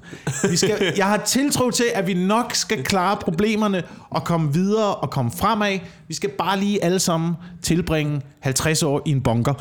Vi 0.50 0.56
skal, 0.56 0.92
jeg 0.96 1.06
har 1.06 1.16
tiltro 1.16 1.70
til, 1.70 1.84
at 1.94 2.06
vi 2.06 2.14
nok 2.14 2.54
skal 2.54 2.84
klare 2.84 3.16
problemerne 3.16 3.82
og 4.10 4.24
komme 4.24 4.52
videre 4.52 4.94
og 4.94 5.10
komme 5.10 5.30
fremad. 5.38 5.78
Vi 6.08 6.14
skal 6.14 6.30
bare 6.38 6.58
lige 6.60 6.84
alle 6.84 6.98
sammen 6.98 7.34
tilbringe 7.62 8.20
50 8.40 8.82
år 8.82 9.02
i 9.06 9.10
en 9.10 9.20
bunker. 9.22 9.54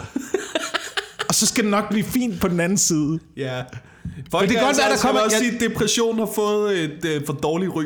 og 1.30 1.36
så 1.36 1.46
skal 1.46 1.64
det 1.64 1.72
nok 1.72 1.90
blive 1.90 2.04
fint 2.04 2.42
på 2.42 2.48
den 2.48 2.60
anden 2.60 2.78
side. 2.78 3.20
Ja. 3.38 3.62
Folk 4.32 4.42
Men 4.44 4.50
det 4.50 4.58
kan 4.58 4.64
er 4.64 4.68
godt 4.68 4.78
være, 4.78 4.86
der 4.86 4.92
altså, 4.92 5.08
kommer- 5.08 5.22
Jeg 5.22 5.26
også 5.26 5.38
sige, 5.38 5.56
at 5.56 5.62
depression 5.62 6.20
har 6.20 6.30
fået 6.36 6.80
et 6.84 7.06
øh, 7.06 7.22
for 7.26 7.34
dårligt 7.34 7.72
ry. 7.76 7.84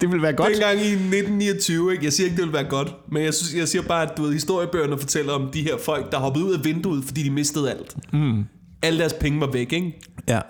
Det 0.00 0.12
vil 0.12 0.22
være 0.22 0.32
godt. 0.32 0.52
Dengang 0.52 0.78
i 0.80 0.92
1929, 0.92 1.92
ikke? 1.92 2.04
jeg 2.04 2.12
siger 2.12 2.24
ikke, 2.24 2.36
det 2.36 2.44
vil 2.44 2.52
være 2.52 2.64
godt, 2.64 2.94
men 3.12 3.22
jeg, 3.24 3.34
synes, 3.34 3.54
jeg 3.54 3.68
siger 3.68 3.82
bare, 3.82 4.02
at 4.02 4.16
du 4.16 4.22
ved, 4.22 4.32
historiebøgerne 4.32 4.98
fortæller 4.98 5.32
om 5.32 5.50
de 5.54 5.62
her 5.62 5.74
folk, 5.84 6.12
der 6.12 6.18
hoppede 6.18 6.44
ud 6.44 6.54
af 6.54 6.64
vinduet, 6.64 7.04
fordi 7.04 7.22
de 7.22 7.30
mistede 7.30 7.70
alt. 7.70 7.96
Mm. 8.12 8.44
Alle 8.82 8.98
deres 9.00 9.12
penge 9.12 9.40
var 9.40 9.46
væk, 9.52 9.72
ikke? 9.72 10.00
Ja. 10.28 10.40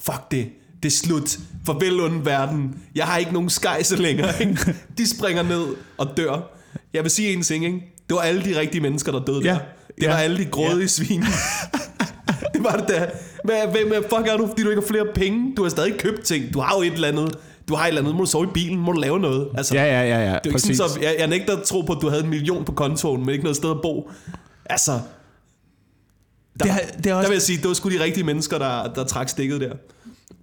Fuck 0.00 0.30
det. 0.30 0.48
Det 0.82 0.88
er 0.88 0.96
slut. 0.96 1.38
Farvel 1.66 2.00
onde 2.00 2.24
verden. 2.26 2.74
Jeg 2.94 3.06
har 3.06 3.16
ikke 3.18 3.32
nogen 3.32 3.50
skejse 3.50 3.96
længere. 4.02 4.40
Ikke? 4.40 4.74
De 4.98 5.08
springer 5.16 5.42
ned 5.42 5.66
og 5.98 6.16
dør. 6.16 6.50
Jeg 6.94 7.02
vil 7.02 7.10
sige 7.10 7.32
en 7.32 7.42
ting, 7.42 7.64
ikke? 7.64 7.78
Det 8.08 8.14
var 8.16 8.20
alle 8.20 8.44
de 8.44 8.60
rigtige 8.60 8.80
mennesker, 8.80 9.12
der 9.12 9.24
døde 9.24 9.40
Ja. 9.44 9.50
der. 9.50 9.58
Det 9.96 10.02
Ja. 10.02 10.08
var 10.10 10.16
alle 10.16 10.38
de 10.38 10.44
grådige 10.44 10.80
ja. 10.80 10.86
svin. 10.86 11.20
det 12.54 12.64
var 12.64 12.76
det 12.76 12.88
der. 12.88 13.06
Hvad, 13.46 13.66
hvem 13.72 13.92
er 13.92 14.00
fuck 14.00 14.28
er 14.28 14.36
du, 14.36 14.46
fordi 14.46 14.62
du 14.62 14.68
ikke 14.70 14.82
har 14.82 14.88
flere 14.88 15.06
penge? 15.14 15.54
Du 15.56 15.62
har 15.62 15.70
stadig 15.70 15.98
købt 15.98 16.22
ting. 16.24 16.54
Du 16.54 16.60
har 16.60 16.74
jo 16.76 16.82
et 16.82 16.92
eller 16.92 17.08
andet. 17.08 17.34
Du 17.68 17.74
har 17.74 17.84
et 17.84 17.88
eller 17.88 18.00
andet, 18.00 18.14
må 18.14 18.20
du 18.20 18.26
sove 18.30 18.44
i 18.44 18.50
bilen, 18.54 18.78
må 18.78 18.92
du 18.92 19.00
lave 19.00 19.20
noget. 19.20 19.48
Altså, 19.56 19.74
Ja, 19.74 19.84
ja, 19.84 20.02
ja, 20.02 20.18
ja. 20.18 20.26
det 20.26 20.46
er 20.46 20.48
ikke 20.48 20.60
sådan, 20.60 20.76
så, 20.76 20.98
jeg, 21.02 21.16
jeg 21.18 21.26
nægter 21.28 21.56
at 21.56 21.62
tro 21.62 21.80
på, 21.80 21.92
at 21.92 21.98
du 22.02 22.08
havde 22.08 22.24
en 22.24 22.30
million 22.30 22.64
på 22.64 22.72
kontoen, 22.72 23.20
men 23.20 23.28
ikke 23.28 23.42
noget 23.44 23.56
sted 23.56 23.70
at 23.70 23.80
bo. 23.82 24.10
Altså, 24.66 24.92
der, 24.92 25.00
Det 26.58 26.70
er- 26.70 26.74
det 26.96 26.96
er 26.96 27.00
der 27.02 27.14
også- 27.14 27.28
vil 27.28 27.34
jeg 27.34 27.42
sige, 27.42 27.58
det 27.58 27.68
var 27.68 27.74
sgu 27.74 27.88
de 27.90 28.02
rigtige 28.04 28.24
mennesker, 28.24 28.58
der, 28.58 28.92
der 28.92 29.04
trak 29.04 29.28
stikket 29.28 29.60
der. 29.60 29.72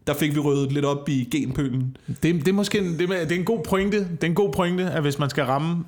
Der 0.08 0.14
fik 0.14 0.34
vi 0.36 0.40
rødet 0.40 0.72
lidt 0.72 0.86
op 0.86 1.10
i 1.10 1.28
genpølen. 1.32 1.98
Det, 2.08 2.18
det 2.24 2.48
er 2.48 2.54
måske 2.54 2.80
en, 2.80 3.00
det 3.00 3.10
er, 3.10 3.20
det 3.26 3.32
er 3.32 3.40
en 3.40 3.46
god 3.46 3.64
pointe. 3.64 3.98
Det 4.00 4.24
er 4.24 4.28
en 4.28 4.36
god 4.36 4.54
pointe, 4.54 4.84
at 4.84 5.02
hvis 5.02 5.20
man 5.20 5.30
skal 5.30 5.44
ramme 5.44 5.84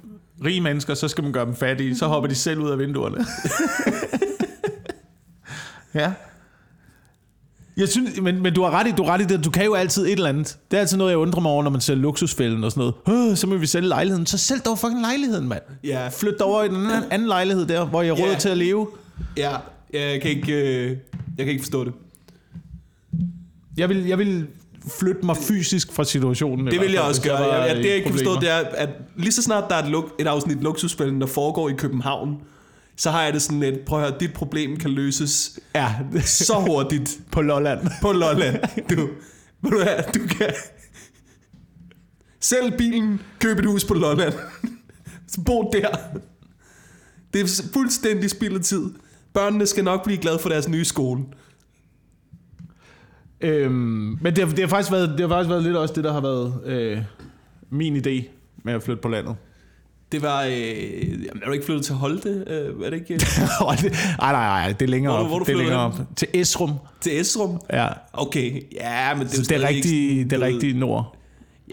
rige 0.45 0.61
mennesker, 0.61 0.93
så 0.93 1.07
skal 1.07 1.23
man 1.23 1.33
gøre 1.33 1.45
dem 1.45 1.55
fattige. 1.55 1.95
Så 1.97 2.07
hopper 2.07 2.27
de 2.29 2.35
selv 2.35 2.59
ud 2.59 2.69
af 2.69 2.79
vinduerne. 2.79 3.17
ja. 5.93 6.11
Jeg 7.77 7.89
synes, 7.89 8.21
men, 8.21 8.41
men 8.41 8.53
du 8.53 8.63
har 8.63 8.71
ret 8.71 8.87
i, 8.87 8.91
du 8.91 9.03
har 9.03 9.13
ret 9.13 9.21
i 9.21 9.25
det. 9.25 9.45
Du 9.45 9.49
kan 9.49 9.65
jo 9.65 9.73
altid 9.73 10.05
et 10.05 10.11
eller 10.11 10.29
andet. 10.29 10.57
Det 10.71 10.77
er 10.77 10.81
altid 10.81 10.97
noget, 10.97 11.11
jeg 11.11 11.17
undrer 11.17 11.41
mig 11.41 11.51
over, 11.51 11.63
når 11.63 11.69
man 11.69 11.81
sælger 11.81 12.01
luksusfælden 12.01 12.63
og 12.63 12.71
sådan 12.71 12.91
noget. 13.07 13.29
Øh, 13.31 13.37
så 13.37 13.47
må 13.47 13.55
vi 13.57 13.65
sælge 13.67 13.87
lejligheden. 13.87 14.25
Så 14.25 14.37
sælg 14.37 14.65
dog 14.65 14.79
fucking 14.79 15.01
lejligheden, 15.01 15.47
mand. 15.47 15.61
Ja, 15.83 16.07
Flyt 16.07 16.33
dig 16.37 16.45
over 16.45 16.63
i 16.63 16.67
den 16.67 16.75
anden, 16.75 17.03
anden 17.11 17.27
lejlighed 17.27 17.65
der, 17.65 17.85
hvor 17.85 18.01
jeg 18.01 18.15
har 18.15 18.23
råd 18.23 18.29
Ja. 18.31 18.37
til 18.37 18.49
at 18.49 18.57
leve. 18.57 18.87
ja, 19.37 19.51
ja 19.93 20.11
jeg, 20.11 20.21
kan 20.21 20.31
ikke, 20.31 20.53
øh, 20.53 20.89
jeg 21.37 21.45
kan 21.45 21.47
ikke 21.47 21.61
forstå 21.63 21.83
det. 21.83 21.93
Jeg 23.77 23.89
vil, 23.89 24.05
jeg 24.05 24.17
vil 24.17 24.47
flytte 24.99 25.25
mig 25.25 25.37
fysisk 25.37 25.93
fra 25.93 26.03
situationen. 26.03 26.67
Det 26.67 26.79
vil 26.81 26.91
jeg 26.91 27.01
også 27.01 27.21
gøre. 27.21 27.37
Jeg, 27.53 27.75
i 27.75 27.77
det 27.77 27.85
jeg 27.85 27.95
ikke 27.95 28.05
kan 28.05 28.13
forstå, 28.17 28.39
det 28.39 28.51
er, 28.51 28.57
at 28.57 28.89
lige 29.17 29.31
så 29.31 29.41
snart 29.41 29.63
der 29.69 29.75
er 29.75 29.83
et, 29.83 29.89
luk, 29.89 30.05
et 30.19 30.27
afsnit 30.27 30.63
luksusspillen, 30.63 31.21
der 31.21 31.27
foregår 31.27 31.69
i 31.69 31.73
København, 31.73 32.37
så 32.97 33.11
har 33.11 33.23
jeg 33.23 33.33
det 33.33 33.41
sådan 33.41 33.59
lidt, 33.59 33.85
prøv 33.85 33.99
at 34.03 34.09
høre, 34.09 34.19
dit 34.19 34.33
problem 34.33 34.77
kan 34.77 34.91
løses 34.91 35.59
Ja, 35.75 35.95
så 36.21 36.53
hurtigt 36.67 37.19
på 37.31 37.41
Lolland. 37.41 37.87
på 38.01 38.11
Lolland. 38.11 38.59
Du, 38.89 38.95
ved 39.61 39.71
du, 39.71 39.77
hvad, 39.83 40.13
du 40.13 40.19
kan 40.27 40.53
sælg 42.39 42.73
bilen, 42.77 43.21
køb 43.39 43.59
et 43.59 43.65
hus 43.65 43.85
på 43.85 43.93
Lolland. 43.93 44.33
Så 45.27 45.41
bo 45.45 45.71
der. 45.73 45.97
Det 47.33 47.41
er 47.41 47.63
fuldstændig 47.73 48.29
spild 48.29 48.55
af 48.55 48.61
tid. 48.61 48.89
Børnene 49.33 49.65
skal 49.65 49.83
nok 49.83 50.03
blive 50.03 50.17
glade 50.17 50.39
for 50.39 50.49
deres 50.49 50.69
nye 50.69 50.85
skole. 50.85 51.23
Øhm, 53.41 54.17
men 54.21 54.35
det 54.35 54.37
har, 54.37 54.49
det, 54.49 54.59
har 54.59 54.67
faktisk 54.67 54.91
været, 54.91 55.09
det 55.09 55.19
har 55.19 55.27
faktisk 55.27 55.49
været 55.49 55.63
lidt 55.63 55.75
også 55.75 55.93
det, 55.93 56.03
der 56.03 56.13
har 56.13 56.21
været 56.21 56.61
øh, 56.65 57.01
min 57.69 57.95
idé 57.95 58.27
med 58.63 58.73
at 58.73 58.83
flytte 58.83 59.01
på 59.01 59.07
landet. 59.07 59.35
Det 60.11 60.21
var... 60.21 60.43
Øh, 60.43 60.51
jamen, 61.09 61.41
er 61.43 61.45
du 61.47 61.51
ikke 61.51 61.65
flyttet 61.65 61.85
til 61.85 61.95
Holte? 61.95 62.29
Øh, 62.47 62.85
er 62.85 62.89
det 62.89 62.93
ikke 62.99 63.13
Ej, 63.69 63.75
det- 63.75 63.93
Ej, 64.19 64.31
nej, 64.31 64.61
nej, 64.61 64.71
det 64.71 64.85
er 64.85 64.89
længere 64.89 65.13
Hvor 65.13 65.23
op. 65.23 65.27
hvor 65.29 65.39
du 65.39 65.45
det 65.45 65.53
er 65.53 65.57
længere 65.57 65.79
op. 65.79 65.99
Til 66.15 66.27
Esrum. 66.33 66.71
til 67.01 67.19
Esrum? 67.21 67.61
Ja. 67.73 67.87
Okay, 68.13 68.61
ja, 68.73 69.15
men 69.15 69.27
det 69.27 69.39
er, 69.39 69.43
det 69.43 69.63
er 69.63 69.67
rigtig, 69.67 70.09
ikke 70.09 70.23
det 70.23 70.33
er 70.33 70.45
rigtig 70.45 70.73
nord. 70.75 71.15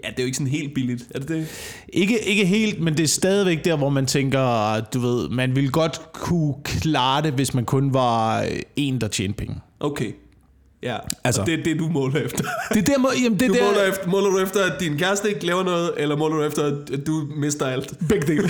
Ja, 0.03 0.09
det 0.09 0.19
er 0.19 0.23
jo 0.23 0.25
ikke 0.25 0.37
sådan 0.37 0.51
helt 0.51 0.73
billigt, 0.73 1.03
er 1.15 1.19
det 1.19 1.27
det? 1.29 1.47
Ikke, 1.89 2.19
ikke 2.27 2.45
helt, 2.45 2.79
men 2.81 2.97
det 2.97 3.03
er 3.03 3.07
stadigvæk 3.07 3.65
der, 3.65 3.75
hvor 3.75 3.89
man 3.89 4.05
tænker, 4.05 4.79
du 4.93 4.99
ved, 4.99 5.29
man 5.29 5.55
ville 5.55 5.69
godt 5.69 6.01
kunne 6.13 6.53
klare 6.63 7.21
det, 7.21 7.33
hvis 7.33 7.53
man 7.53 7.65
kun 7.65 7.93
var 7.93 8.41
øh, 8.41 8.47
en, 8.75 9.01
der 9.01 9.07
tjente 9.07 9.37
penge. 9.37 9.55
Okay. 9.79 10.11
Ja, 10.83 10.97
Altså. 11.23 11.41
og 11.41 11.47
det 11.47 11.59
er 11.59 11.63
det, 11.63 11.79
du 11.79 11.87
måler 11.89 12.21
efter. 12.21 12.43
Det 12.73 12.77
er 12.77 12.81
der, 12.93 12.97
må, 12.97 13.09
jamen, 13.23 13.39
det 13.39 13.49
Du 13.49 13.53
der, 13.53 13.65
måler, 13.65 13.83
efter, 13.83 14.07
måler 14.07 14.29
du 14.29 14.39
efter, 14.39 14.65
at 14.65 14.79
din 14.79 14.97
kæreste 14.97 15.29
ikke 15.29 15.45
laver 15.45 15.63
noget, 15.63 15.91
eller 15.97 16.15
måler 16.15 16.35
du 16.35 16.43
efter, 16.43 16.65
at 16.93 17.07
du 17.07 17.27
mister 17.35 17.65
alt? 17.67 17.93
Begge 18.09 18.27
dele. 18.27 18.49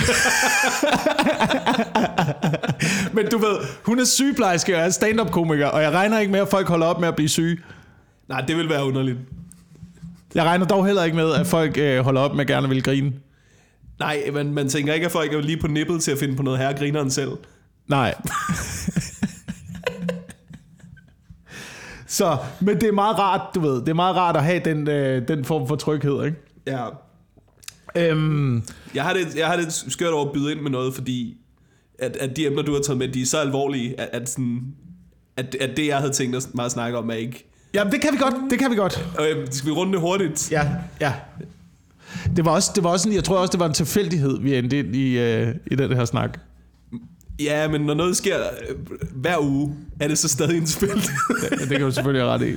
Men 3.12 3.28
du 3.30 3.38
ved, 3.38 3.56
hun 3.82 3.98
er 4.00 4.04
sygeplejerske 4.04 4.76
og 4.76 4.82
er 4.82 4.90
stand-up-komiker, 4.90 5.66
og 5.66 5.82
jeg 5.82 5.92
regner 5.92 6.18
ikke 6.18 6.32
med, 6.32 6.40
at 6.40 6.48
folk 6.48 6.68
holder 6.68 6.86
op 6.86 7.00
med 7.00 7.08
at 7.08 7.16
blive 7.16 7.28
syge. 7.28 7.58
Nej, 8.28 8.40
det 8.40 8.56
vil 8.56 8.68
være 8.68 8.84
underligt. 8.84 9.18
Jeg 10.34 10.44
regner 10.44 10.66
dog 10.66 10.86
heller 10.86 11.04
ikke 11.04 11.16
med, 11.16 11.32
at 11.34 11.46
folk 11.46 11.78
øh, 11.78 12.00
holder 12.04 12.20
op 12.20 12.34
med 12.34 12.40
at 12.40 12.46
gerne 12.46 12.68
vil 12.68 12.82
grine. 12.82 13.12
Nej, 13.98 14.22
man, 14.32 14.52
man 14.54 14.68
tænker 14.68 14.92
ikke, 14.94 15.06
at 15.06 15.12
folk 15.12 15.32
er 15.34 15.40
lige 15.40 15.56
på 15.60 15.66
nippet 15.66 16.02
til 16.02 16.10
at 16.10 16.18
finde 16.18 16.36
på 16.36 16.42
noget 16.42 16.58
her 16.58 16.72
grineren 16.72 17.10
selv. 17.10 17.30
Nej. 17.88 18.14
Så, 22.14 22.36
men 22.60 22.74
det 22.80 22.88
er 22.88 22.92
meget 22.92 23.18
rart, 23.18 23.40
du 23.54 23.60
ved, 23.60 23.80
det 23.80 23.88
er 23.88 23.94
meget 23.94 24.16
rart 24.16 24.36
at 24.36 24.44
have 24.44 24.60
den, 24.64 24.88
øh, 24.88 25.28
den 25.28 25.44
form 25.44 25.68
for 25.68 25.76
tryghed, 25.76 26.24
ikke? 26.24 26.36
Ja. 26.66 26.84
Øhm, 27.96 28.62
Jeg 28.94 29.02
har 29.02 29.12
det, 29.12 29.36
jeg 29.36 29.46
har 29.46 29.56
det 29.56 29.72
skørt 29.72 30.12
over 30.12 30.26
at 30.26 30.32
byde 30.32 30.52
ind 30.52 30.60
med 30.60 30.70
noget, 30.70 30.94
fordi 30.94 31.36
at, 31.98 32.16
at 32.16 32.36
de 32.36 32.46
emner, 32.46 32.62
du 32.62 32.72
har 32.74 32.80
taget 32.80 32.98
med, 32.98 33.08
de 33.08 33.22
er 33.22 33.26
så 33.26 33.38
alvorlige, 33.38 34.00
at, 34.00 34.08
at, 34.22 34.28
sådan, 34.28 34.62
at, 35.36 35.54
at 35.60 35.76
det, 35.76 35.86
jeg 35.86 35.96
havde 35.98 36.12
tænkt 36.12 36.36
at 36.36 36.48
meget 36.54 36.72
snakke 36.72 36.98
om, 36.98 37.10
er 37.10 37.14
ikke... 37.14 37.46
jamen, 37.74 37.92
det 37.92 38.00
kan 38.00 38.12
vi 38.12 38.18
godt, 38.18 38.34
det 38.50 38.58
kan 38.58 38.70
vi 38.70 38.76
godt. 38.76 39.06
Øh, 39.20 39.46
skal 39.50 39.66
vi 39.66 39.72
runde 39.72 39.92
det 39.92 40.00
hurtigt? 40.00 40.52
Ja, 40.52 40.66
ja. 41.00 41.12
Det 42.36 42.44
var 42.44 42.50
også, 42.50 42.70
det 42.74 42.84
var 42.84 42.90
også 42.90 43.08
en, 43.08 43.14
jeg 43.14 43.24
tror 43.24 43.38
også, 43.38 43.50
det 43.52 43.60
var 43.60 43.66
en 43.66 43.74
tilfældighed, 43.74 44.40
vi 44.40 44.56
endte 44.56 44.78
ind 44.78 44.96
i, 44.96 45.18
øh, 45.18 45.54
i 45.66 45.74
den 45.74 45.96
her 45.96 46.04
snak. 46.04 46.38
Ja, 47.38 47.68
men 47.68 47.80
når 47.80 47.94
noget 47.94 48.16
sker 48.16 48.38
øh, 48.40 48.76
hver 49.14 49.38
uge, 49.38 49.74
er 50.00 50.08
det 50.08 50.18
så 50.18 50.28
stadig 50.28 50.56
en 50.56 50.66
spil. 50.66 50.88
Det, 50.88 51.60
det 51.60 51.68
kan 51.68 51.80
du 51.80 51.90
selvfølgelig 51.90 52.22
have 52.22 52.32
ret 52.34 52.42
i. 52.42 52.56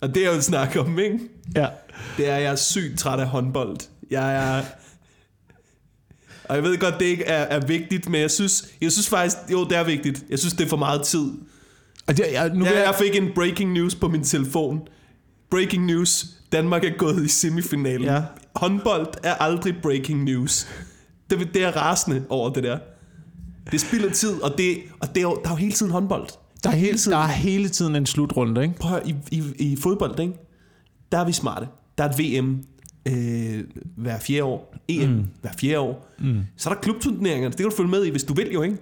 og 0.00 0.14
det 0.14 0.24
er 0.24 0.30
jo 0.30 0.36
et 0.36 0.44
snak 0.44 0.76
om, 0.76 0.98
ikke? 0.98 1.18
Ja. 1.56 1.66
Det 2.16 2.28
er, 2.28 2.36
jeg 2.36 2.52
er 2.52 2.56
sygt 2.56 2.98
træt 2.98 3.20
af 3.20 3.26
håndbold. 3.26 3.76
Jeg 4.10 4.34
er... 4.34 4.64
Og 6.44 6.56
jeg 6.56 6.64
ved 6.64 6.78
godt, 6.78 6.94
det 6.98 7.04
ikke 7.04 7.24
er, 7.24 7.42
er 7.42 7.66
vigtigt, 7.66 8.08
men 8.08 8.20
jeg 8.20 8.30
synes, 8.30 8.68
jeg 8.80 8.92
synes 8.92 9.08
faktisk, 9.08 9.36
jo, 9.52 9.64
det 9.64 9.76
er 9.76 9.84
vigtigt. 9.84 10.24
Jeg 10.30 10.38
synes, 10.38 10.54
det 10.54 10.64
er 10.64 10.68
for 10.68 10.76
meget 10.76 11.02
tid. 11.02 11.24
Og 12.06 12.16
det, 12.16 12.24
jeg, 12.32 12.48
nu 12.54 12.64
jeg, 12.64 12.74
jeg 12.74 12.94
fik 12.98 13.16
en 13.16 13.30
breaking 13.34 13.72
news 13.72 13.94
på 13.94 14.08
min 14.08 14.24
telefon. 14.24 14.80
Breaking 15.50 15.86
news. 15.86 16.26
Danmark 16.52 16.84
er 16.84 16.96
gået 16.98 17.24
i 17.24 17.28
semifinalen. 17.28 18.04
Ja. 18.04 18.22
Håndbold 18.56 19.06
er 19.22 19.34
aldrig 19.34 19.74
breaking 19.82 20.24
news. 20.24 20.66
Det, 21.30 21.54
det 21.54 21.64
er 21.64 21.76
rasende 21.76 22.24
over 22.28 22.50
det 22.50 22.62
der. 22.62 22.78
Det 23.70 23.80
spilder 23.80 24.10
tid, 24.10 24.42
og, 24.42 24.58
det, 24.58 24.78
og 25.00 25.08
det 25.08 25.16
er 25.16 25.22
jo, 25.22 25.40
der 25.42 25.48
er 25.48 25.52
jo 25.52 25.56
hele 25.56 25.72
tiden 25.72 25.92
håndbold. 25.92 26.28
der, 26.64 26.70
er 26.70 26.74
hele, 26.74 26.98
der 26.98 27.16
er 27.16 27.26
hele 27.26 27.68
tiden 27.68 27.96
en 27.96 28.06
slutrunde, 28.06 28.62
ikke? 28.62 28.74
Prøv 28.74 28.96
at, 28.96 29.02
høre, 29.02 29.16
i, 29.30 29.42
i, 29.58 29.72
i 29.72 29.76
fodbold, 29.76 30.20
ikke? 30.20 30.34
der 31.12 31.20
er 31.20 31.24
vi 31.24 31.32
smarte. 31.32 31.66
Der 31.98 32.04
er 32.04 32.08
et 32.08 32.18
VM 32.18 32.64
øh, 33.08 33.64
hver 33.96 34.18
fjerde 34.18 34.44
år. 34.44 34.74
EM 34.88 35.08
mm. 35.08 35.26
hver 35.40 35.50
fjerde 35.60 35.78
år. 35.78 36.08
Mm. 36.18 36.40
Så 36.56 36.70
er 36.70 36.74
der 36.74 36.80
klubturneringer. 36.80 37.48
Det 37.48 37.56
kan 37.56 37.70
du 37.70 37.76
følge 37.76 37.90
med 37.90 38.04
i, 38.04 38.10
hvis 38.10 38.24
du 38.24 38.34
vil 38.34 38.52
jo, 38.52 38.62
ikke? 38.62 38.76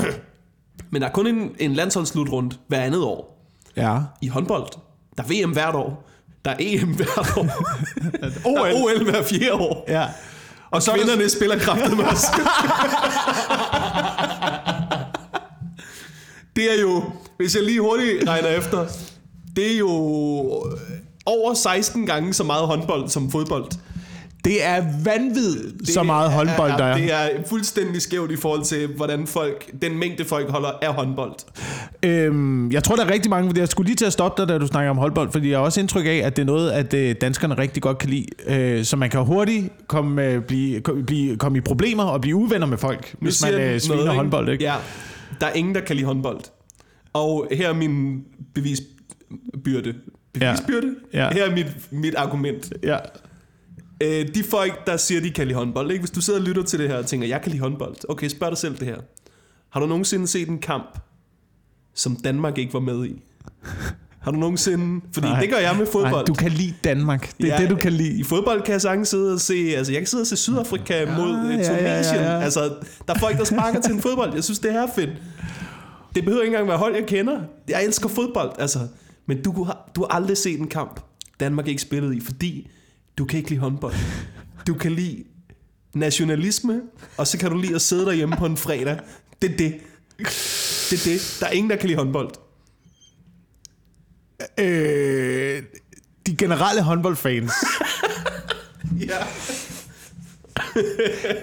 Men 0.90 1.02
der 1.02 1.08
er 1.08 1.12
kun 1.12 1.26
en, 1.26 1.50
en 1.58 1.72
landsholdsslutrunde 1.72 2.56
hver 2.68 2.80
andet 2.80 3.02
år. 3.02 3.46
Ja. 3.76 3.98
I 4.22 4.28
håndbold. 4.28 4.68
Der 5.16 5.22
er 5.22 5.46
VM 5.46 5.52
hvert 5.52 5.74
år. 5.74 6.10
Der 6.44 6.50
er 6.50 6.56
EM 6.58 6.94
hvert 6.94 7.36
år. 7.36 7.44
Der 8.20 8.28
er 8.28 8.74
OL 8.74 9.04
hver 9.10 9.22
fjerde 9.22 9.52
år. 9.52 9.84
Ja. 9.88 10.08
Og 10.70 10.82
så 10.82 10.90
er 10.90 10.96
der- 10.96 11.02
kvinderne 11.04 11.28
spiller 11.30 11.58
kraftigt 11.58 11.96
med 11.96 12.04
os. 12.04 12.24
det 16.56 16.74
er 16.76 16.80
jo, 16.80 17.02
hvis 17.36 17.54
jeg 17.54 17.62
lige 17.64 17.80
hurtigt 17.80 18.28
regner 18.28 18.48
efter, 18.48 18.86
det 19.56 19.72
er 19.74 19.78
jo 19.78 19.88
over 21.26 21.54
16 21.54 22.06
gange 22.06 22.34
så 22.34 22.44
meget 22.44 22.66
håndbold 22.66 23.08
som 23.08 23.30
fodbold. 23.30 23.64
Det 24.44 24.64
er 24.66 24.84
vanvid, 25.04 25.84
så 25.84 26.02
meget 26.02 26.30
håndbold, 26.32 26.70
der 26.70 26.84
er. 26.84 26.96
Det 26.96 27.12
er 27.12 27.28
fuldstændig 27.46 28.02
skævt 28.02 28.30
i 28.30 28.36
forhold 28.36 28.64
til, 28.64 28.86
hvordan 28.96 29.26
folk, 29.26 29.70
den 29.82 29.98
mængde 29.98 30.24
folk 30.24 30.50
holder 30.50 30.68
af 30.82 30.94
håndbold. 30.94 31.34
Øhm, 32.02 32.72
jeg 32.72 32.84
tror, 32.84 32.96
der 32.96 33.04
er 33.04 33.10
rigtig 33.12 33.30
mange, 33.30 33.52
jeg 33.60 33.68
skulle 33.68 33.86
lige 33.86 33.96
til 33.96 34.04
at 34.04 34.12
stoppe 34.12 34.42
dig, 34.42 34.48
da 34.48 34.58
du 34.58 34.66
snakker 34.66 34.90
om 34.90 34.98
håndbold, 34.98 35.32
fordi 35.32 35.50
jeg 35.50 35.58
har 35.58 35.64
også 35.64 35.80
indtryk 35.80 36.06
af, 36.06 36.20
at 36.24 36.36
det 36.36 36.42
er 36.42 36.46
noget, 36.46 36.70
at 36.70 36.94
øh, 36.94 37.14
danskerne 37.20 37.58
rigtig 37.58 37.82
godt 37.82 37.98
kan 37.98 38.10
lide. 38.10 38.26
Øh, 38.46 38.84
så 38.84 38.96
man 38.96 39.10
kan 39.10 39.20
hurtigt 39.20 39.72
komme, 39.86 40.26
øh, 40.26 40.42
blive, 40.42 40.80
blive, 41.06 41.36
komme 41.36 41.58
i 41.58 41.60
problemer 41.60 42.04
og 42.04 42.20
blive 42.20 42.36
uvenner 42.36 42.66
med 42.66 42.78
folk, 42.78 43.14
Nu 43.20 43.24
hvis 43.24 43.42
man 43.42 43.54
øh, 43.54 43.80
sviner 43.80 44.02
noget, 44.02 44.16
håndbold. 44.16 44.48
Ikke? 44.48 44.64
Ja, 44.64 44.74
der 45.40 45.46
er 45.46 45.52
ingen, 45.52 45.74
der 45.74 45.80
kan 45.80 45.96
lide 45.96 46.06
håndbold. 46.06 46.40
Og 47.12 47.48
her 47.52 47.68
er 47.68 47.74
min 47.74 48.22
bevisbyrde. 48.54 49.94
Bevisbyrde? 50.32 50.94
Ja. 51.14 51.24
Ja. 51.24 51.32
Her 51.32 51.44
er 51.44 51.54
mit, 51.54 51.66
mit 51.90 52.14
argument. 52.14 52.72
Ja. 52.82 52.96
Øh, 54.00 54.34
de 54.34 54.44
folk, 54.44 54.86
der 54.86 54.96
siger, 54.96 55.20
de 55.20 55.30
kan 55.30 55.46
lide 55.46 55.58
håndbold, 55.58 55.90
ikke? 55.90 56.02
hvis 56.02 56.10
du 56.10 56.20
sidder 56.20 56.38
og 56.40 56.46
lytter 56.46 56.62
til 56.62 56.78
det 56.78 56.88
her 56.88 56.96
og 56.96 57.06
tænker, 57.06 57.26
jeg 57.26 57.42
kan 57.42 57.50
lide 57.50 57.62
håndbold. 57.62 57.96
Okay, 58.08 58.28
spørg 58.28 58.50
dig 58.50 58.58
selv 58.58 58.76
det 58.78 58.86
her. 58.86 58.96
Har 59.70 59.80
du 59.80 59.86
nogensinde 59.86 60.26
set 60.26 60.48
en 60.48 60.58
kamp, 60.58 60.98
som 61.94 62.16
Danmark 62.16 62.58
ikke 62.58 62.72
var 62.72 62.80
med 62.80 63.06
i? 63.06 63.22
Har 64.20 64.30
du 64.30 64.36
nogensinde... 64.38 65.00
Fordi 65.12 65.26
Nej. 65.26 65.40
Det 65.40 65.50
gør 65.50 65.56
jeg 65.56 65.76
med 65.78 65.86
fodbold. 65.86 66.12
Nej, 66.12 66.22
du 66.22 66.34
kan 66.34 66.50
lide 66.50 66.74
Danmark. 66.84 67.32
Det 67.38 67.48
er 67.48 67.54
Ja, 67.54 67.62
det, 67.62 67.70
du 67.70 67.76
kan 67.76 67.92
lide. 67.92 68.20
I 68.20 68.22
fodbold 68.22 68.62
kan 68.62 68.72
jeg 68.72 68.80
sagtens 68.80 69.08
sidde 69.08 69.32
og 69.32 69.40
se... 69.40 69.54
Altså, 69.76 69.92
jeg 69.92 70.00
kan 70.00 70.06
sidde 70.06 70.22
og 70.22 70.26
se 70.26 70.36
Sydafrika 70.36 71.00
ja, 71.04 71.16
mod 71.16 71.28
ja, 71.28 71.42
ja, 71.42 71.56
ja, 71.56 71.94
Tunesien. 71.94 72.20
ja, 72.20 72.32
ja. 72.32 72.40
Altså, 72.40 72.60
der 73.08 73.14
er 73.14 73.18
folk, 73.18 73.38
der 73.38 73.44
sparker 73.44 73.80
til 73.80 73.94
en 73.94 74.00
fodbold. 74.00 74.34
Jeg 74.34 74.44
synes, 74.44 74.58
det 74.58 74.74
er 74.74 74.86
fedt. 74.94 75.10
Det 76.14 76.24
behøver 76.24 76.42
ikke 76.42 76.54
engang 76.54 76.68
være 76.68 76.78
hold, 76.78 76.94
jeg 76.94 77.06
kender. 77.06 77.40
Jeg 77.68 77.84
elsker 77.84 78.08
fodbold, 78.08 78.52
altså. 78.58 78.78
Men 79.26 79.42
du 79.42 79.64
har, 79.64 79.90
du 79.94 80.00
har 80.00 80.08
aldrig 80.08 80.36
set 80.36 80.60
en 80.60 80.68
kamp, 80.68 81.00
Danmark 81.40 81.68
ikke 81.68 81.82
spillet 81.82 82.14
i, 82.16 82.20
fordi 82.20 82.70
du 83.18 83.24
kan 83.24 83.38
ikke 83.38 83.50
lide 83.50 83.60
håndbold. 83.60 83.94
Du 84.66 84.74
kan 84.74 84.92
lide 84.92 85.24
nationalisme, 85.94 86.80
og 87.16 87.26
så 87.26 87.38
kan 87.38 87.50
du 87.50 87.56
lide 87.58 87.74
at 87.74 87.82
sidde 87.82 88.06
derhjemme 88.06 88.36
på 88.36 88.46
en 88.46 88.56
fredag. 88.56 88.98
Det 89.42 89.50
er 89.52 89.56
det. 89.56 89.74
Det 90.90 90.92
er 90.92 91.04
det. 91.04 91.36
Der 91.40 91.46
er 91.46 91.50
ingen, 91.50 91.70
der 91.70 91.76
kan 91.76 91.86
lide 91.86 91.98
håndbold. 91.98 92.30
Øh, 94.58 95.62
de 96.26 96.36
generelle 96.36 96.82
håndboldfans. 96.82 97.52
Ja. 99.00 99.16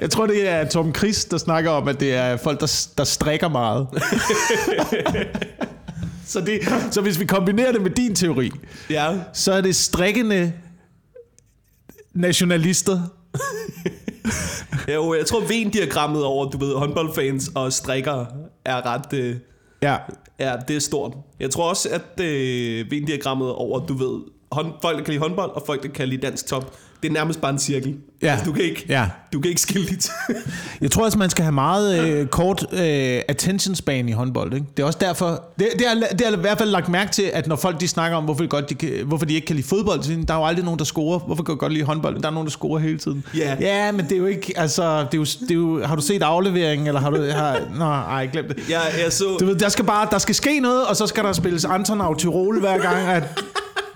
Jeg 0.01 0.09
tror, 0.11 0.27
det 0.27 0.47
er 0.47 0.69
Tom 0.69 0.95
Chris, 0.95 1.25
der 1.25 1.37
snakker 1.37 1.71
om, 1.71 1.87
at 1.87 1.99
det 1.99 2.13
er 2.13 2.37
folk, 2.37 2.59
der, 2.59 2.87
der 2.97 3.03
strikker 3.03 3.47
meget. 3.47 3.87
så, 6.25 6.41
det, 6.41 6.59
så 6.91 7.01
hvis 7.01 7.19
vi 7.19 7.25
kombinerer 7.25 7.71
det 7.71 7.81
med 7.81 7.91
din 7.91 8.15
teori, 8.15 8.51
Ja. 8.89 9.17
så 9.33 9.53
er 9.53 9.61
det 9.61 9.75
strikkende 9.75 10.53
nationalister. 12.17 12.99
Jo, 14.93 15.13
jeg 15.13 15.25
tror, 15.25 15.39
Venn-diagrammet 15.39 16.23
over, 16.25 16.49
du 16.49 16.57
ved, 16.57 16.75
håndboldfans 16.75 17.51
og 17.55 17.73
strikker 17.73 18.25
er 18.65 18.85
ret... 18.85 19.13
Øh, 19.13 19.35
Ja, 19.81 19.97
ja, 20.39 20.55
det 20.67 20.75
er 20.75 20.79
stort. 20.79 21.13
Jeg 21.39 21.49
tror 21.49 21.69
også, 21.69 21.89
at 21.89 22.25
øh, 22.25 22.85
Venn-diagrammet 22.91 23.51
over, 23.55 23.85
du 23.85 23.93
ved, 23.93 24.21
hånd, 24.51 24.73
folk, 24.81 24.97
der 24.97 25.03
kan 25.03 25.11
lide 25.13 25.21
håndbold, 25.23 25.51
og 25.51 25.63
folk, 25.65 25.83
der 25.83 25.89
kan 25.89 26.07
lide 26.07 26.21
dansk 26.21 26.45
top, 26.47 26.75
det 27.03 27.09
er 27.09 27.13
nærmest 27.13 27.41
bare 27.41 27.51
en 27.51 27.59
cirkel. 27.59 27.95
Ja. 28.21 28.27
Altså, 28.31 28.45
du 28.45 28.51
kan 28.51 28.63
ikke, 28.63 28.85
Ja. 28.89 29.05
du 29.33 29.39
kan 29.39 29.49
ikke 29.49 29.61
skille 29.61 29.87
dit. 29.87 30.09
Jeg 30.81 30.91
tror 30.91 31.05
også, 31.05 31.17
man 31.17 31.29
skal 31.29 31.43
have 31.43 31.51
meget 31.53 32.07
øh, 32.09 32.27
kort 32.27 32.65
øh, 32.73 32.79
attention 33.27 33.75
span 33.75 34.09
i 34.09 34.11
håndbold. 34.11 34.53
Ikke? 34.53 34.65
Det 34.77 34.83
er 34.83 34.87
også 34.87 34.99
derfor, 35.01 35.43
det, 35.59 35.67
det, 35.79 35.87
er, 35.87 36.07
det 36.17 36.27
er 36.27 36.37
i 36.37 36.39
hvert 36.41 36.57
fald 36.57 36.69
lagt 36.69 36.89
mærke 36.89 37.11
til, 37.11 37.23
at 37.33 37.47
når 37.47 37.55
folk 37.55 37.81
de 37.81 37.87
snakker 37.87 38.17
om, 38.17 38.23
hvorfor 38.23 38.41
de, 38.41 38.47
godt, 38.47 38.69
de, 38.69 38.75
kan, 38.75 38.89
hvorfor 39.05 39.25
de 39.25 39.33
ikke 39.33 39.47
kan 39.47 39.55
lide 39.55 39.67
fodbold, 39.67 40.03
så 40.03 40.11
der 40.27 40.33
er 40.33 40.37
jo 40.37 40.45
aldrig 40.45 40.65
nogen, 40.65 40.79
der 40.79 40.85
scorer. 40.85 41.19
Hvorfor 41.19 41.43
kan 41.43 41.57
godt 41.57 41.73
lide 41.73 41.83
håndbold? 41.85 42.21
Der 42.21 42.27
er 42.27 42.31
nogen, 42.31 42.45
der 42.45 42.51
scorer 42.51 42.79
hele 42.79 42.97
tiden. 42.97 43.23
Ja. 43.37 43.55
ja 43.59 43.91
men 43.91 44.05
det 44.05 44.11
er 44.11 44.17
jo 44.17 44.25
ikke, 44.25 44.53
altså, 44.55 44.99
det 44.99 45.13
er 45.13 45.17
jo, 45.17 45.23
det 45.23 45.51
er 45.51 45.55
jo, 45.55 45.83
har 45.85 45.95
du 45.95 46.01
set 46.01 46.23
afleveringen, 46.23 46.87
eller 46.87 47.01
har 47.01 47.09
du, 47.09 47.21
har, 47.31 47.59
nå, 47.79 47.85
ej, 47.85 48.27
glem 48.33 48.47
det. 48.47 48.57
jeg, 48.69 48.81
jeg 49.03 49.13
så... 49.13 49.37
Du 49.39 49.45
ved, 49.45 49.55
der 49.55 49.69
skal 49.69 49.85
bare, 49.85 50.07
der 50.11 50.17
skal 50.17 50.35
ske 50.35 50.59
noget, 50.59 50.85
og 50.85 50.95
så 50.95 51.07
skal 51.07 51.23
der 51.23 51.33
spilles 51.33 51.65
Anton 51.65 52.01
af 52.01 52.17
Tirol 52.17 52.59
hver 52.59 52.77
gang, 52.77 53.07
at 53.07 53.23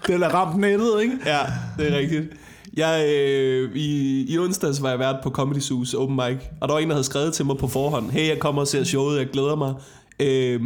den 0.07 0.23
er 0.23 0.29
ramt 0.29 0.59
nettet, 0.59 1.01
ikke? 1.01 1.17
Ja, 1.25 1.39
det 1.77 1.93
er 1.93 1.97
rigtigt. 1.97 2.33
Jeg, 2.77 3.05
øh, 3.09 3.75
i, 3.75 4.25
I 4.33 4.37
onsdags 4.37 4.81
var 4.81 4.89
jeg 4.89 4.99
vært 4.99 5.15
på 5.23 5.29
Comedy 5.29 5.57
Zoo's 5.57 5.97
Open 5.97 6.15
Mic, 6.15 6.37
og 6.61 6.67
der 6.67 6.73
var 6.73 6.79
en, 6.79 6.87
der 6.87 6.95
havde 6.95 7.03
skrevet 7.03 7.33
til 7.33 7.45
mig 7.45 7.57
på 7.57 7.67
forhånd, 7.67 8.09
hey, 8.09 8.27
jeg 8.27 8.39
kommer 8.39 8.61
og 8.61 8.67
ser 8.67 8.83
showet, 8.83 9.17
jeg 9.17 9.27
glæder 9.29 9.55
mig. 9.55 9.73
Øh, 10.19 10.61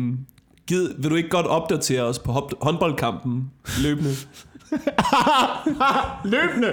gid, 0.68 0.90
vil 0.98 1.12
du 1.12 1.16
ikke 1.16 1.30
godt 1.30 1.46
opdatere 1.46 2.02
os 2.02 2.20
på 2.20 2.32
håndboldkampen 2.62 3.52
løbende? 3.82 4.10
Løbende! 6.34 6.68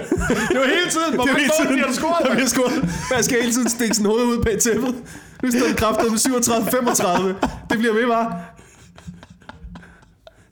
Det 0.49 0.59
var 0.59 0.67
hele 0.67 0.89
tiden, 0.89 1.15
hvor 1.15 1.25
mange 1.25 1.49
mål 1.59 1.77
de 1.77 1.83
har 1.83 1.93
scoret. 1.93 2.39
Jeg, 2.39 2.47
scoret. 2.49 2.89
jeg 3.15 3.23
skal 3.25 3.39
hele 3.41 3.53
tiden 3.53 3.69
stikke 3.69 3.95
sin 3.95 4.05
hoved 4.05 4.23
ud 4.23 4.43
bag 4.43 4.59
tæppet. 4.59 4.95
Nu 5.43 5.51
står 5.51 5.67
den 5.67 5.75
kraftet 5.75 6.11
med 6.11 6.19
37-35. 6.19 7.47
Det 7.69 7.77
bliver 7.77 7.93
ved, 7.93 8.05
var. 8.05 8.41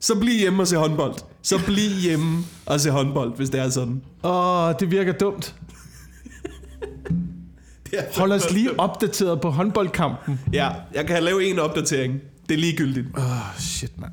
Så 0.00 0.18
bliv 0.18 0.38
hjemme 0.38 0.62
og 0.62 0.66
se 0.68 0.76
håndbold. 0.76 1.14
Så 1.42 1.58
bliv 1.66 1.90
hjemme 1.90 2.44
og 2.66 2.80
se 2.80 2.90
håndbold, 2.90 3.36
hvis 3.36 3.50
det 3.50 3.60
er 3.60 3.70
sådan. 3.70 4.02
Åh, 4.24 4.72
det 4.80 4.90
virker 4.90 5.12
dumt. 5.12 5.54
Det 7.90 7.98
er 7.98 8.20
Hold 8.20 8.32
os 8.32 8.50
lige 8.50 8.80
opdateret 8.80 9.40
på 9.40 9.50
håndboldkampen. 9.50 10.40
Ja, 10.52 10.70
jeg 10.94 11.06
kan 11.06 11.22
lave 11.22 11.44
en 11.44 11.58
opdatering. 11.58 12.20
Det 12.48 12.54
er 12.54 12.58
ligegyldigt. 12.58 13.06
Åh, 13.16 13.24
oh, 13.24 13.38
shit, 13.58 14.00
mand. 14.00 14.12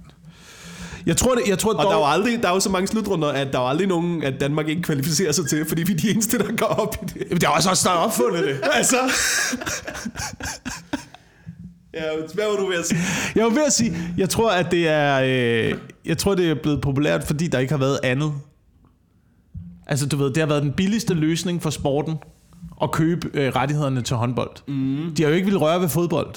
Jeg 1.06 1.18
tror, 1.18 1.36
det, 1.36 1.44
jeg 1.48 1.60
tror 1.60 1.74
Og 1.74 1.84
dog, 1.84 1.92
der 1.92 1.98
er 1.98 2.00
jo 2.00 2.06
aldrig, 2.06 2.42
der 2.42 2.50
er 2.50 2.54
jo 2.54 2.60
så 2.60 2.70
mange 2.70 2.88
slutrunder, 2.88 3.28
at 3.28 3.48
der 3.54 3.60
er 3.60 3.64
aldrig 3.64 3.88
nogen, 3.88 4.24
at 4.24 4.34
Danmark 4.40 4.68
ikke 4.68 4.82
kvalificerer 4.82 5.32
sig 5.32 5.48
til, 5.50 5.66
fordi 5.66 5.84
vi 5.84 5.94
er 5.94 5.98
de 5.98 6.10
eneste, 6.12 6.38
der 6.38 6.56
går 6.58 6.66
op 6.66 6.96
i 7.02 7.06
det. 7.06 7.32
det 7.32 7.44
er 7.44 7.50
også 7.50 7.70
os, 7.70 7.82
der 7.82 7.90
har 7.90 7.98
opfundet 7.98 8.44
det. 8.44 8.60
Altså. 8.74 8.98
Ja, 11.94 12.02
hvad 12.34 12.46
var 12.50 12.56
du 12.64 12.68
ved 12.68 12.80
at 12.80 12.86
sige? 12.86 13.00
Jeg 13.36 13.44
var 13.44 13.50
ved 13.50 13.66
at 13.66 13.74
sige, 13.74 13.94
jeg 14.18 14.30
tror, 14.30 14.52
at 14.52 14.72
det 14.72 14.88
er, 14.88 15.22
øh, 15.72 15.78
jeg 16.06 16.18
tror, 16.18 16.36
det 16.36 16.50
er 16.50 16.56
blevet 16.64 16.82
populært, 16.82 17.24
fordi 17.24 17.48
der 17.48 17.60
ikke 17.60 17.74
har 17.74 17.80
været 17.80 18.00
andet. 18.04 18.34
Altså, 19.88 20.06
du 20.08 20.18
ved, 20.18 20.28
det 20.28 20.38
har 20.38 20.48
været 20.48 20.64
den 20.64 20.72
billigste 20.72 21.14
løsning 21.14 21.62
for 21.62 21.70
sporten 21.70 22.16
at 22.82 22.92
købe 22.92 23.30
øh, 23.34 23.56
rettighederne 23.56 24.02
til 24.02 24.16
håndbold. 24.16 24.52
Mm. 24.68 25.16
De 25.16 25.24
har 25.24 25.30
jo 25.30 25.36
ikke 25.36 25.46
ville 25.46 25.60
røre 25.60 25.82
ved 25.82 25.90
fodbold, 25.90 26.36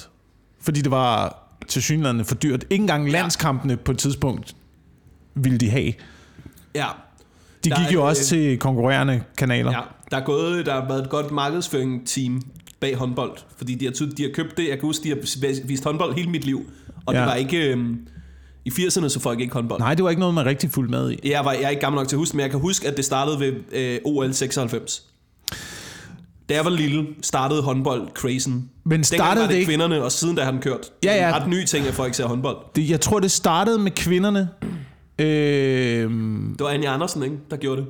fordi 0.61 0.81
det 0.81 0.91
var 0.91 1.39
til 1.67 1.81
synligheden 1.83 2.25
for 2.25 2.35
dyrt. 2.35 2.63
Ikke 2.69 2.81
engang 2.81 3.11
landskampene 3.11 3.77
på 3.77 3.91
et 3.91 3.97
tidspunkt 3.97 4.55
ville 5.35 5.57
de 5.57 5.69
have. 5.69 5.93
Ja, 6.75 6.85
De 7.63 7.69
Der 7.69 7.75
gik 7.79 7.87
er, 7.87 7.91
jo 7.91 7.99
øh, 7.99 8.05
også 8.05 8.25
til 8.25 8.57
konkurrerende 8.57 9.23
kanaler. 9.37 9.71
ja. 9.71 9.79
Der 10.11 10.17
er 10.17 10.25
gået, 10.25 10.65
der 10.65 10.73
har 10.73 10.87
været 10.87 11.03
et 11.03 11.09
godt 11.09 11.31
markedsføringsteam 11.31 12.41
bag 12.83 12.95
håndbold, 12.95 13.31
fordi 13.57 13.75
de 13.75 13.85
har, 13.85 13.91
de 14.17 14.23
har 14.23 14.29
købt 14.33 14.57
det. 14.57 14.63
Jeg 14.69 14.79
kan 14.79 14.81
huske, 14.87 15.03
de 15.03 15.09
har 15.09 15.67
vist 15.67 15.83
håndbold 15.83 16.13
hele 16.15 16.29
mit 16.29 16.45
liv, 16.45 16.65
og 17.05 17.13
ja. 17.13 17.19
Det 17.19 17.27
var 17.27 17.35
ikke... 17.35 17.69
Øhm, 17.71 18.07
I 18.65 18.69
80'erne 18.69 19.07
så 19.09 19.19
folk 19.19 19.39
ikke 19.39 19.53
håndbold. 19.53 19.79
Nej, 19.79 19.93
det 19.93 20.03
var 20.03 20.09
ikke 20.09 20.19
noget, 20.19 20.35
man 20.35 20.45
rigtig 20.45 20.71
fulgte 20.71 20.91
med 20.91 21.11
i. 21.11 21.29
Jeg, 21.29 21.45
var, 21.45 21.51
jeg 21.53 21.63
er 21.63 21.69
ikke 21.69 21.81
gammel 21.81 21.99
nok 21.99 22.07
til 22.07 22.15
at 22.15 22.17
huske, 22.17 22.37
men 22.37 22.41
jeg 22.41 22.51
kan 22.51 22.59
huske, 22.59 22.87
at 22.87 22.97
det 22.97 23.05
startede 23.05 23.39
ved 23.39 23.53
øh, 23.71 23.99
OL 24.05 24.33
96. 24.33 25.03
Da 26.49 26.53
jeg 26.53 26.65
var 26.65 26.71
lille, 26.71 27.07
startede 27.21 27.61
håndbold 27.61 28.07
crazen. 28.15 28.53
Men 28.53 28.91
Dengang 28.91 29.05
startede 29.05 29.35
var 29.35 29.41
det, 29.41 29.49
det 29.49 29.55
ikke... 29.55 29.69
kvinderne, 29.69 30.03
og 30.03 30.11
siden 30.11 30.35
da 30.35 30.43
har 30.43 30.51
den 30.51 30.61
kørt. 30.61 30.79
Ja, 31.03 31.09
ja. 31.11 31.15
Det 31.17 31.23
er 31.23 31.27
en 31.35 31.41
ret 31.41 31.47
ny 31.49 31.65
ting, 31.65 31.87
at 31.87 31.93
folk 31.93 32.13
ser 32.13 32.25
håndbold. 32.25 32.57
Det, 32.75 32.89
jeg 32.89 33.01
tror, 33.01 33.19
det 33.19 33.31
startede 33.31 33.79
med 33.79 33.91
kvinderne. 33.91 34.49
Øh, 35.19 36.11
Det 36.51 36.59
var 36.59 36.69
Anja 36.69 36.93
Andersen, 36.93 37.23
ikke, 37.23 37.35
der 37.51 37.57
gjorde 37.57 37.81
det. 37.81 37.89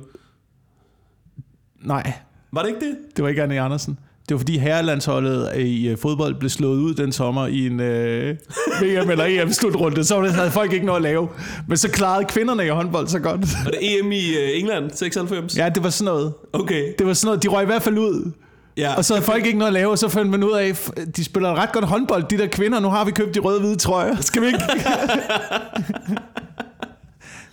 nej, 1.82 2.12
Var 2.52 2.62
det 2.62 2.68
ikke 2.68 2.80
det? 2.80 2.96
det 3.16 3.22
var 3.22 3.28
ikke 3.28 3.42
Anne 3.42 3.60
Andersen. 3.60 3.98
Det 4.28 4.34
var 4.34 4.38
fordi 4.38 4.58
herrelandsholdet 4.58 5.56
i 5.56 5.88
øh, 5.88 5.98
fodbold 5.98 6.34
blev 6.34 6.50
slået 6.50 6.78
ud 6.78 6.94
den 6.94 7.12
sommer 7.12 7.46
i 7.46 7.66
en 7.66 7.80
øh, 7.80 8.36
VM 8.82 9.10
eller 9.10 9.24
EM 9.24 9.52
slutrunde, 9.52 10.04
så 10.04 10.20
havde 10.20 10.50
folk 10.50 10.72
ikke 10.72 10.86
noget 10.86 10.96
at 10.96 11.02
lave. 11.02 11.28
Men 11.68 11.76
så 11.76 11.90
klarede 11.90 12.24
kvinderne 12.24 12.66
i 12.66 12.68
håndbold 12.68 13.08
så 13.08 13.18
godt. 13.18 13.40
Var 13.64 13.70
det 13.70 13.98
EM 13.98 14.12
i 14.12 14.36
øh, 14.36 14.58
England 14.58 14.90
96? 14.90 15.56
Ja, 15.56 15.68
det 15.68 15.82
var 15.82 15.90
sådan 15.90 16.12
noget. 16.12 16.32
Okay. 16.52 16.92
Det 16.98 17.06
var 17.06 17.12
sådan 17.12 17.26
noget. 17.26 17.42
De 17.42 17.48
røg 17.48 17.62
i 17.62 17.66
hvert 17.66 17.82
fald 17.82 17.98
ud. 17.98 18.32
Ja. 18.76 18.94
Og 18.94 19.04
så 19.04 19.14
havde 19.14 19.24
folk 19.24 19.46
ikke 19.46 19.58
noget 19.58 19.68
at 19.68 19.72
lave, 19.72 19.90
og 19.90 19.98
så 19.98 20.08
fandt 20.08 20.30
man 20.30 20.44
ud 20.44 20.52
af, 20.52 20.76
de 21.16 21.24
spiller 21.24 21.54
ret 21.54 21.72
godt 21.72 21.84
håndbold, 21.84 22.24
de 22.30 22.38
der 22.38 22.46
kvinder. 22.46 22.80
Nu 22.80 22.88
har 22.88 23.04
vi 23.04 23.10
købt 23.10 23.34
de 23.34 23.40
røde-hvide 23.40 23.76
trøjer. 23.76 24.16
Skal 24.20 24.42
vi 24.42 24.46
ikke... 24.46 24.58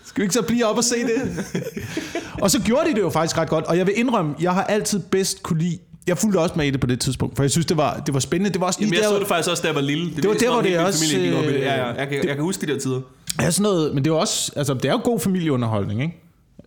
Skal 0.05 0.22
vi 0.22 0.24
ikke 0.24 0.34
så 0.34 0.43
blive 0.43 0.65
op 0.65 0.78
og 0.78 0.84
se 0.84 0.95
det? 0.95 1.45
og 2.43 2.51
så 2.51 2.61
gjorde 2.61 2.89
de 2.89 2.95
det 2.95 3.01
jo 3.01 3.09
faktisk 3.09 3.38
ret 3.38 3.49
godt, 3.49 3.65
og 3.65 3.78
jeg 3.78 3.88
vil 3.88 3.99
indrømme, 3.99 4.36
jeg 4.41 4.53
har 4.53 4.63
altid 4.63 4.99
bedst 4.99 5.43
kunne 5.43 5.59
lide 5.59 5.78
jeg 6.08 6.18
fulgte 6.18 6.38
også 6.39 6.56
med 6.58 6.66
i 6.66 6.70
det 6.72 6.80
på 6.80 6.88
det 6.88 6.99
tidspunkt, 6.99 7.36
for 7.36 7.43
jeg 7.43 7.52
synes, 7.52 7.66
det 7.66 7.78
var, 7.78 7.99
det 8.06 8.14
var 8.14 8.20
spændende. 8.20 8.49
Det 8.54 8.62
var 8.62 8.68
også 8.68 8.80
Jamen, 8.82 8.93
jeg 8.93 9.04
der, 9.04 9.10
så 9.10 9.20
det 9.20 9.28
faktisk 9.28 9.49
også, 9.49 9.62
da 9.62 9.68
jeg 9.68 9.76
var 9.76 9.82
lille. 9.82 10.06
Det 10.16 10.16
var 10.16 10.22
virkede 10.22 10.45
der, 10.45 10.52
hvor 10.54 10.62
det 10.62 10.80
også, 10.80 11.06
familie 11.14 11.32
i 11.32 11.45
det. 11.47 11.54
øh, 11.56 11.62
Ja, 11.62 11.76
ja. 11.76 11.93
Jeg 11.93 12.08
kan, 12.10 12.28
jeg 12.28 12.36
kan 12.36 12.43
huske 12.43 12.68
de 12.68 12.74
der 12.74 12.80
tider. 12.80 13.02
Ja, 13.39 13.52
sådan 13.52 13.64
noget, 13.64 13.95
men 13.95 14.04
det 14.06 14.12
er 14.12 14.16
også, 14.16 14.52
altså, 14.56 14.74
det 14.74 14.86
er 14.86 14.91
jo 14.91 15.02
god 15.04 15.20
familieunderholdning, 15.20 16.02
ikke? 16.02 16.24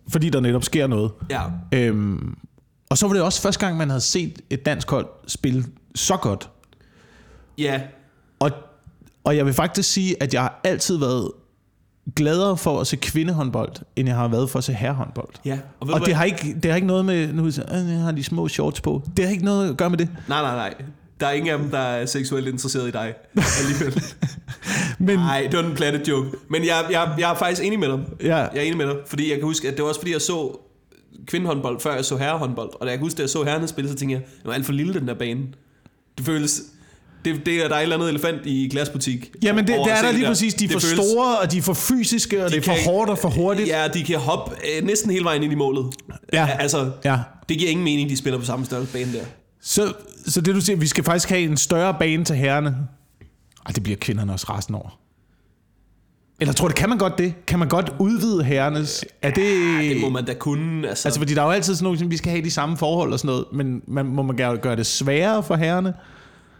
Fordi 0.09 0.29
der 0.29 0.39
netop 0.39 0.63
sker 0.63 0.87
noget. 0.87 1.11
Ja. 1.29 1.41
Øhm, 1.73 2.35
og 2.89 2.97
så 2.97 3.07
var 3.07 3.13
det 3.13 3.23
også 3.23 3.41
første 3.41 3.59
gang, 3.65 3.77
man 3.77 3.89
havde 3.89 4.01
set 4.01 4.39
et 4.49 4.65
dansk 4.65 4.89
hold 4.89 5.07
spille 5.27 5.65
så 5.95 6.17
godt. 6.17 6.49
Ja. 7.57 7.81
Og, 8.39 8.51
og 9.23 9.37
jeg 9.37 9.45
vil 9.45 9.53
faktisk 9.53 9.91
sige, 9.93 10.23
at 10.23 10.33
jeg 10.33 10.41
har 10.41 10.59
altid 10.63 10.97
været 10.97 11.31
gladere 12.15 12.57
for 12.57 12.79
at 12.81 12.87
se 12.87 12.95
kvindehåndbold, 12.95 13.71
end 13.95 14.07
jeg 14.07 14.17
har 14.17 14.27
været 14.27 14.49
for 14.49 14.57
at 14.59 14.63
se 14.63 14.73
herrehåndbold. 14.73 15.29
Ja. 15.45 15.59
Og, 15.79 15.87
Og 15.87 15.99
det 15.99 16.07
hvad? 16.07 16.15
har, 16.15 16.23
ikke, 16.23 16.55
det 16.63 16.71
har 16.71 16.75
ikke 16.75 16.87
noget 16.87 17.05
med, 17.05 17.33
nu 17.33 17.43
jeg, 17.45 17.65
"Øh, 17.71 17.89
jeg 17.93 17.99
har 18.01 18.11
de 18.11 18.23
små 18.23 18.47
shorts 18.47 18.81
på. 18.81 19.01
Det 19.17 19.25
har 19.25 19.31
ikke 19.31 19.45
noget 19.45 19.69
at 19.69 19.77
gøre 19.77 19.89
med 19.89 19.97
det. 19.97 20.09
Nej, 20.27 20.41
nej, 20.41 20.55
nej. 20.55 20.73
Der 21.19 21.27
er 21.27 21.31
ingen 21.31 21.51
af 21.53 21.59
dem, 21.59 21.69
der 21.69 21.77
er 21.77 22.05
seksuelt 22.05 22.47
interesseret 22.47 22.87
i 22.87 22.91
dig 22.91 23.13
alligevel. 23.63 24.03
Men 24.99 25.19
Nej, 25.19 25.47
det 25.51 25.59
var 25.59 25.69
en 25.69 25.75
platte 25.75 26.01
joke. 26.07 26.29
Men 26.49 26.65
jeg, 26.65 26.85
jeg, 26.91 27.15
jeg 27.19 27.31
er 27.31 27.35
faktisk 27.35 27.63
enig 27.63 27.79
med 27.79 27.87
dig. 27.89 27.99
ja, 28.23 28.35
Jeg 28.37 28.49
er 28.55 28.61
enig 28.61 28.77
med 28.77 28.85
dig, 28.87 28.95
fordi 29.07 29.29
jeg 29.29 29.37
kan 29.37 29.45
huske, 29.45 29.67
at 29.67 29.73
det 29.73 29.81
var 29.83 29.87
også 29.89 30.01
fordi, 30.01 30.11
jeg 30.13 30.21
så 30.21 30.57
kvindehåndbold, 31.27 31.79
før 31.79 31.95
jeg 31.95 32.05
så 32.05 32.17
herrehåndbold. 32.17 32.69
Og 32.79 32.85
da 32.85 32.91
jeg 32.91 32.97
kan 32.99 33.05
huske, 33.05 33.17
da 33.17 33.21
jeg 33.23 33.29
så 33.29 33.43
herrerne 33.43 33.67
spille, 33.67 33.89
så 33.91 33.95
tænkte 33.97 34.13
jeg, 34.13 34.21
det 34.25 34.45
var 34.45 34.53
alt 34.53 34.65
for 34.65 34.73
lille, 34.73 34.93
den 34.93 35.07
der 35.07 35.13
bane. 35.13 35.41
Det 36.17 36.25
føles... 36.25 36.61
Det, 37.25 37.45
det 37.45 37.63
er, 37.63 37.67
der 37.67 37.75
er 37.75 37.79
et 37.79 37.83
eller 37.83 37.95
andet 37.95 38.09
elefant 38.09 38.41
i 38.45 38.69
glasbutik. 38.71 39.31
Jamen 39.43 39.67
det, 39.67 39.75
det 39.85 39.91
er 39.91 40.01
der 40.01 40.11
lige 40.11 40.21
der. 40.23 40.29
præcis. 40.29 40.53
De 40.53 40.65
er 40.65 40.69
for 40.69 40.79
føles- 40.79 41.05
store, 41.05 41.37
og 41.39 41.51
de 41.51 41.57
er 41.57 41.61
for 41.61 41.73
fysiske, 41.73 42.45
og 42.45 42.49
De 42.51 42.55
det 42.55 42.61
er 42.61 42.65
for 42.65 42.73
kan- 42.75 42.83
hårdt 42.93 43.09
og 43.09 43.17
for 43.17 43.29
hurtigt. 43.29 43.67
Ja, 43.67 43.87
de 43.87 44.03
kan 44.03 44.19
hoppe 44.19 44.55
øh, 44.77 44.85
næsten 44.85 45.11
hele 45.11 45.23
vejen 45.25 45.43
ind 45.43 45.51
i 45.51 45.55
målet. 45.55 45.85
Ja. 46.33 46.47
Altså, 46.59 46.91
ja. 47.05 47.19
det 47.49 47.57
giver 47.57 47.69
ingen 47.71 47.83
mening, 47.83 48.09
de 48.09 48.17
spiller 48.17 48.39
på 48.39 48.45
samme 48.45 48.65
størrelse 48.65 48.93
bane 48.93 49.13
der. 49.13 49.23
Så, 49.61 49.93
så 50.27 50.41
det 50.41 50.55
du 50.55 50.61
siger, 50.61 50.77
vi 50.77 50.87
skal 50.87 51.03
faktisk 51.03 51.29
have 51.29 51.41
en 51.41 51.57
større 51.57 51.95
bane 51.99 52.25
til 52.25 52.35
herrerne. 52.35 52.75
Ej, 53.65 53.71
det 53.71 53.83
bliver 53.83 53.97
kvinderne 54.01 54.33
også 54.33 54.45
resten 54.49 54.75
over. 54.75 54.99
Eller 56.39 56.53
tror 56.53 56.67
du, 56.67 56.73
kan 56.73 56.89
man 56.89 56.97
godt 56.97 57.17
det? 57.17 57.33
Kan 57.47 57.59
man 57.59 57.67
godt 57.67 57.91
udvide 57.99 58.43
herrenes? 58.43 59.05
Er 59.21 59.29
det... 59.31 59.79
Det 59.89 60.01
må 60.01 60.09
man 60.09 60.25
da 60.25 60.33
kunne. 60.33 60.87
Altså, 60.89 61.07
Altså, 61.07 61.19
fordi 61.19 61.33
der 61.33 61.41
er 61.41 61.45
jo 61.45 61.51
altid 61.51 61.75
sådan 61.75 61.83
nogle, 61.83 62.09
vi 62.09 62.17
skal 62.17 62.31
have 62.31 62.43
de 62.43 62.51
samme 62.51 62.77
forhold 62.77 63.13
og 63.13 63.19
sådan 63.19 63.27
noget, 63.27 63.45
men 63.53 63.81
man, 63.87 64.05
må 64.05 64.21
man 64.23 64.35
gøre, 64.35 64.57
gøre 64.57 64.75
det 64.75 64.85
sværere 64.85 65.43
for 65.43 65.55
herrerne? 65.55 65.93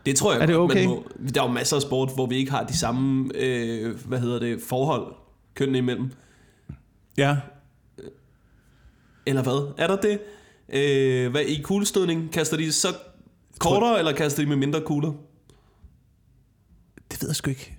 Det 0.06 0.16
tror 0.16 0.34
jeg 0.34 0.42
er 0.42 0.46
det 0.46 0.56
godt, 0.56 0.72
okay? 0.72 0.86
man 0.86 0.96
må. 0.96 1.08
Der 1.34 1.42
er 1.42 1.46
jo 1.46 1.52
masser 1.52 1.76
af 1.76 1.82
sport, 1.82 2.12
hvor 2.16 2.26
vi 2.26 2.36
ikke 2.36 2.52
har 2.52 2.64
de 2.64 2.78
samme, 2.78 3.32
øh, 3.36 3.96
hvad 4.06 4.20
hedder 4.20 4.40
det, 4.40 4.62
forhold 4.62 5.14
kønnene 5.54 5.78
imellem. 5.78 6.12
Ja. 7.18 7.38
Eller 9.26 9.44
hvad? 9.44 9.74
Er 9.78 9.88
der 9.88 9.96
det? 9.96 10.20
Øh, 10.74 11.32
hvad, 11.32 11.42
I 11.42 11.62
kuglestødning, 11.62 12.32
kaster 12.32 12.58
de 12.58 12.72
så 12.72 12.88
kortere, 13.60 14.00
eller 14.00 14.12
kaster 14.12 14.44
de 14.44 14.50
med 14.50 14.56
mindre 14.56 14.82
kugler? 14.82 15.12
Det 17.12 17.22
ved 17.22 17.30
jeg 17.30 17.36
sgu 17.36 17.50
ikke. 17.50 17.76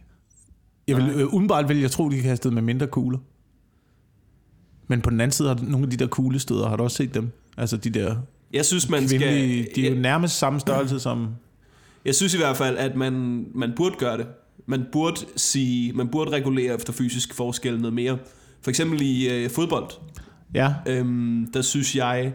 Jeg 0.88 0.96
vil, 0.96 1.10
øh, 1.10 1.34
umiddelbart 1.34 1.68
vil 1.68 1.80
jeg 1.80 1.90
tro, 1.90 2.08
de 2.08 2.22
kastede 2.22 2.54
med 2.54 2.62
mindre 2.62 2.86
kugler. 2.86 3.18
Men 4.86 5.00
på 5.00 5.10
den 5.10 5.20
anden 5.20 5.32
side 5.32 5.48
har 5.48 5.58
nogle 5.62 5.84
af 5.84 5.90
de 5.90 5.96
der 5.96 6.06
kuglestøder, 6.06 6.68
har 6.68 6.76
du 6.76 6.82
også 6.82 6.96
set 6.96 7.14
dem? 7.14 7.30
Altså 7.56 7.76
de 7.76 7.90
der 7.90 8.16
Jeg 8.52 8.64
synes, 8.64 8.88
man 8.88 9.08
kvindelige, 9.08 9.64
skal... 9.64 9.74
de 9.76 9.86
er 9.86 9.94
jo 9.94 10.00
nærmest 10.00 10.38
samme 10.38 10.60
størrelse 10.60 11.00
som... 11.00 11.28
Jeg 12.06 12.14
synes 12.14 12.34
i 12.34 12.36
hvert 12.36 12.56
fald, 12.56 12.76
at 12.78 12.96
man, 12.96 13.44
man 13.54 13.72
burde 13.76 13.96
gøre 13.98 14.18
det. 14.18 14.26
Man 14.66 14.86
burde 14.92 15.20
sige, 15.36 15.92
man 15.92 16.08
burde 16.08 16.30
regulere 16.30 16.74
efter 16.74 16.92
fysisk 16.92 17.34
forskel 17.34 17.80
noget 17.80 17.94
mere. 17.94 18.18
For 18.62 18.70
eksempel 18.70 19.02
i 19.02 19.28
øh, 19.28 19.50
fodbold, 19.50 19.90
Ja, 20.54 20.74
øhm, 20.86 21.52
der 21.54 21.62
synes 21.62 21.96
jeg, 21.96 22.32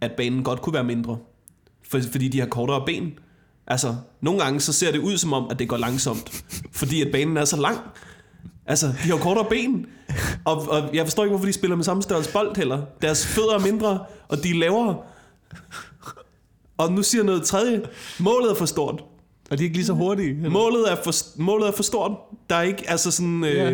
at 0.00 0.12
banen 0.12 0.44
godt 0.44 0.62
kunne 0.62 0.74
være 0.74 0.84
mindre. 0.84 1.18
For, 1.90 2.00
fordi 2.12 2.28
de 2.28 2.40
har 2.40 2.46
kortere 2.46 2.82
ben. 2.86 3.12
Altså, 3.66 3.96
nogle 4.20 4.42
gange 4.42 4.60
så 4.60 4.72
ser 4.72 4.92
det 4.92 4.98
ud 4.98 5.16
som 5.16 5.32
om, 5.32 5.46
at 5.50 5.58
det 5.58 5.68
går 5.68 5.76
langsomt. 5.76 6.44
Fordi 6.72 7.02
at 7.02 7.12
banen 7.12 7.36
er 7.36 7.44
så 7.44 7.60
lang. 7.60 7.78
Altså, 8.66 8.86
de 8.86 9.08
har 9.10 9.16
kortere 9.16 9.46
ben. 9.50 9.86
Og, 10.44 10.68
og 10.68 10.94
jeg 10.94 11.06
forstår 11.06 11.24
ikke, 11.24 11.30
hvorfor 11.30 11.46
de 11.46 11.52
spiller 11.52 11.76
med 11.76 11.84
samme 11.84 12.02
størrelse 12.02 12.32
bold 12.32 12.56
heller. 12.56 12.82
Deres 13.02 13.26
fødder 13.26 13.54
er 13.54 13.60
mindre, 13.60 14.04
og 14.28 14.42
de 14.42 14.50
er 14.50 14.54
lavere. 14.54 14.96
Og 16.76 16.92
nu 16.92 17.02
siger 17.02 17.22
jeg 17.22 17.26
noget 17.26 17.42
tredje. 17.42 17.82
Målet 18.20 18.50
er 18.50 18.54
for 18.54 18.66
stort. 18.66 19.04
Og 19.54 19.58
de 19.58 19.62
er 19.62 19.66
ikke 19.66 19.76
lige 19.76 19.86
så 19.86 19.92
hurtige. 19.92 20.48
Målet 20.50 20.92
er 20.92 20.96
for, 21.04 21.12
målet 21.42 21.68
er 21.68 21.72
for 21.72 21.82
stort. 21.82 22.12
Der 22.50 22.56
er 22.56 22.62
ikke, 22.62 22.90
altså 22.90 23.10
sådan... 23.10 23.44
Øh, 23.44 23.54
Ja. 23.54 23.70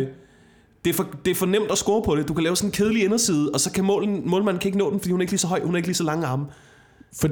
det, 0.84 0.90
er 0.90 0.94
for, 0.94 1.06
det 1.24 1.30
er 1.30 1.34
for 1.34 1.46
nemt 1.46 1.70
at 1.70 1.78
score 1.78 2.02
på 2.02 2.16
det. 2.16 2.28
Du 2.28 2.34
kan 2.34 2.44
lave 2.44 2.56
sådan 2.56 2.68
en 2.68 2.72
kedelig 2.72 3.04
inderside, 3.04 3.50
og 3.54 3.60
så 3.60 3.72
kan 3.72 3.84
målen, 3.84 4.22
målmanden 4.30 4.60
kan 4.60 4.68
ikke 4.68 4.78
nå 4.78 4.90
den, 4.90 5.00
fordi 5.00 5.10
hun 5.10 5.20
er 5.20 5.22
ikke 5.22 5.32
lige 5.32 5.38
så 5.38 5.46
høj, 5.46 5.60
hun 5.64 5.74
er 5.74 5.76
ikke 5.76 5.88
lige 5.88 5.96
så 5.96 6.04
lange 6.04 6.26
arme. 6.26 6.46
For, 7.20 7.28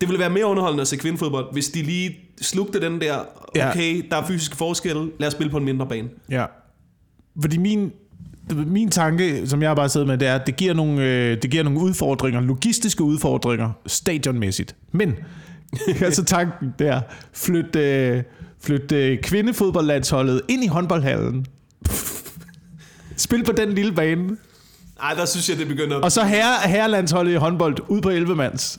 Det 0.00 0.08
ville 0.08 0.18
være 0.18 0.30
mere 0.30 0.46
underholdende 0.46 0.80
at 0.82 0.88
se 0.88 0.96
kvindefodbold, 0.96 1.52
hvis 1.52 1.68
de 1.68 1.82
lige 1.82 2.16
slugte 2.40 2.80
den 2.80 3.00
der, 3.00 3.18
Ja. 3.56 3.70
okay, 3.70 4.04
der 4.10 4.16
er 4.16 4.26
fysiske 4.26 4.56
forskelle, 4.56 5.10
lad 5.18 5.26
os 5.28 5.32
spille 5.32 5.50
på 5.50 5.56
en 5.56 5.64
mindre 5.64 5.86
bane. 5.86 6.08
ja. 6.30 6.44
Fordi 7.40 7.56
min, 7.56 7.92
min 8.66 8.90
tanke, 8.90 9.46
som 9.46 9.62
jeg 9.62 9.70
har 9.70 9.74
bare 9.74 9.88
siddet 9.88 10.08
med, 10.08 10.18
det 10.18 10.28
er, 10.28 10.34
at 10.34 10.46
det 10.46 10.56
giver 10.56 10.74
nogle, 10.74 11.04
øh, 11.04 11.42
det 11.42 11.50
giver 11.50 11.62
nogle 11.62 11.80
udfordringer, 11.80 12.40
logistiske 12.40 13.02
udfordringer, 13.04 13.70
stadionmæssigt. 13.86 14.76
Men, 14.92 15.14
altså 16.02 16.24
tanken 16.24 16.74
der, 16.78 17.00
flyt, 17.32 17.76
øh, 17.76 18.22
flyt 18.60 18.92
øh, 18.92 19.18
kvindefodboldlandsholdet 19.18 20.40
ind 20.48 20.64
i 20.64 20.66
håndboldhallen. 20.66 21.46
Spil 23.16 23.44
på 23.44 23.52
den 23.52 23.72
lille 23.72 23.92
bane. 23.92 24.36
Ej, 25.02 25.14
der 25.14 25.24
synes 25.24 25.48
jeg, 25.48 25.58
det 25.58 25.68
begynder 25.68 25.96
Og 25.96 26.12
så 26.12 26.24
herre, 26.24 26.68
herrelandsholdet 26.68 27.32
i 27.32 27.34
håndbold 27.34 27.76
ud 27.88 28.00
på 28.00 28.10
11 28.10 28.36
mands. 28.36 28.78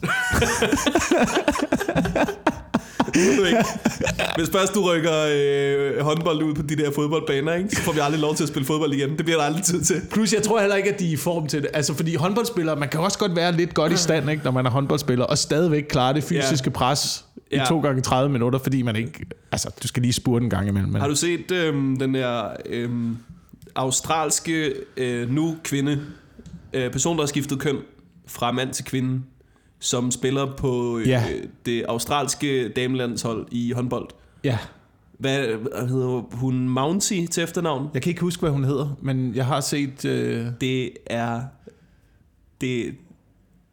Hvis 4.36 4.48
først 4.52 4.74
du 4.74 4.80
rykker 4.92 5.12
øh, 5.32 6.00
håndbold 6.04 6.42
ud 6.42 6.54
på 6.54 6.62
de 6.62 6.76
der 6.76 6.90
fodboldbaner, 6.94 7.54
ikke, 7.54 7.76
så 7.76 7.82
får 7.82 7.92
vi 7.92 7.98
aldrig 8.02 8.20
lov 8.20 8.34
til 8.34 8.42
at 8.42 8.48
spille 8.48 8.66
fodbold 8.66 8.92
igen. 8.92 9.10
Det 9.16 9.24
bliver 9.24 9.38
der 9.38 9.44
aldrig 9.44 9.62
tid 9.64 9.82
til. 9.82 9.96
Plus, 10.10 10.32
jeg 10.32 10.42
tror 10.42 10.60
heller 10.60 10.76
ikke, 10.76 10.92
at 10.92 10.98
de 10.98 11.08
er 11.08 11.12
i 11.12 11.16
form 11.16 11.46
til 11.46 11.62
det. 11.62 11.70
Altså, 11.74 11.94
fordi 11.94 12.14
håndboldspillere, 12.14 12.76
man 12.76 12.88
kan 12.88 13.00
også 13.00 13.18
godt 13.18 13.36
være 13.36 13.52
lidt 13.52 13.74
godt 13.74 13.92
i 13.92 13.96
stand, 13.96 14.30
ikke, 14.30 14.44
når 14.44 14.50
man 14.50 14.66
er 14.66 14.70
håndboldspiller, 14.70 15.24
og 15.24 15.38
stadigvæk 15.38 15.82
klare 15.90 16.14
det 16.14 16.24
fysiske 16.24 16.70
pres 16.70 17.24
i 17.50 17.56
Ja. 17.56 17.64
2 17.64 17.80
gange 17.80 18.02
30 18.02 18.32
minutter, 18.32 18.58
fordi 18.58 18.82
man 18.82 18.96
ikke... 18.96 19.26
Altså, 19.52 19.70
du 19.82 19.88
skal 19.88 20.02
lige 20.02 20.12
spurte 20.12 20.44
en 20.44 20.50
gang 20.50 20.68
imellem. 20.68 20.92
Men, 20.92 21.00
Har 21.00 21.08
du 21.08 21.16
set 21.16 21.50
øh, 21.50 21.74
den 21.74 22.14
der 22.14 22.44
øh, 22.66 22.90
australske 23.74 24.74
øh, 24.96 25.30
nu 25.30 25.56
kvinde, 25.64 26.00
øh, 26.72 26.92
person, 26.92 27.16
der 27.16 27.22
har 27.22 27.26
skiftet 27.28 27.58
køn 27.58 27.76
fra 28.26 28.52
mand 28.52 28.72
til 28.72 28.84
kvinde, 28.84 29.22
som 29.78 30.10
spiller 30.10 30.56
på 30.56 30.98
øh, 30.98 31.08
Ja. 31.08 31.24
det 31.66 31.82
australske 31.82 32.68
damelandshold 32.68 33.46
i 33.50 33.72
håndbold? 33.72 34.08
Ja. 34.44 34.58
Hvad, 35.18 35.38
hedder 35.88 36.36
hun? 36.36 36.68
Mounty 36.68 37.26
til 37.30 37.42
efternavn? 37.42 37.88
Jeg 37.94 38.02
kan 38.02 38.10
ikke 38.10 38.20
huske, 38.20 38.40
hvad 38.40 38.50
hun 38.50 38.64
hedder, 38.64 38.96
men 39.02 39.34
jeg 39.34 39.46
har 39.46 39.60
set... 39.60 40.04
Øh, 40.04 40.46
Det 40.60 40.90
er... 41.06 41.42
Det, 42.60 42.94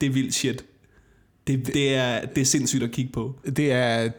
det 0.01 0.07
er 0.07 0.13
vildt 0.13 0.33
shit. 0.33 0.65
Det, 1.47 1.67
det, 1.67 1.95
er, 1.95 2.25
det 2.25 2.41
er 2.41 2.45
sindssygt 2.45 2.83
at 2.83 2.91
kigge 2.91 3.11
på. 3.11 3.35
det 3.57 3.71
er... 3.71 4.09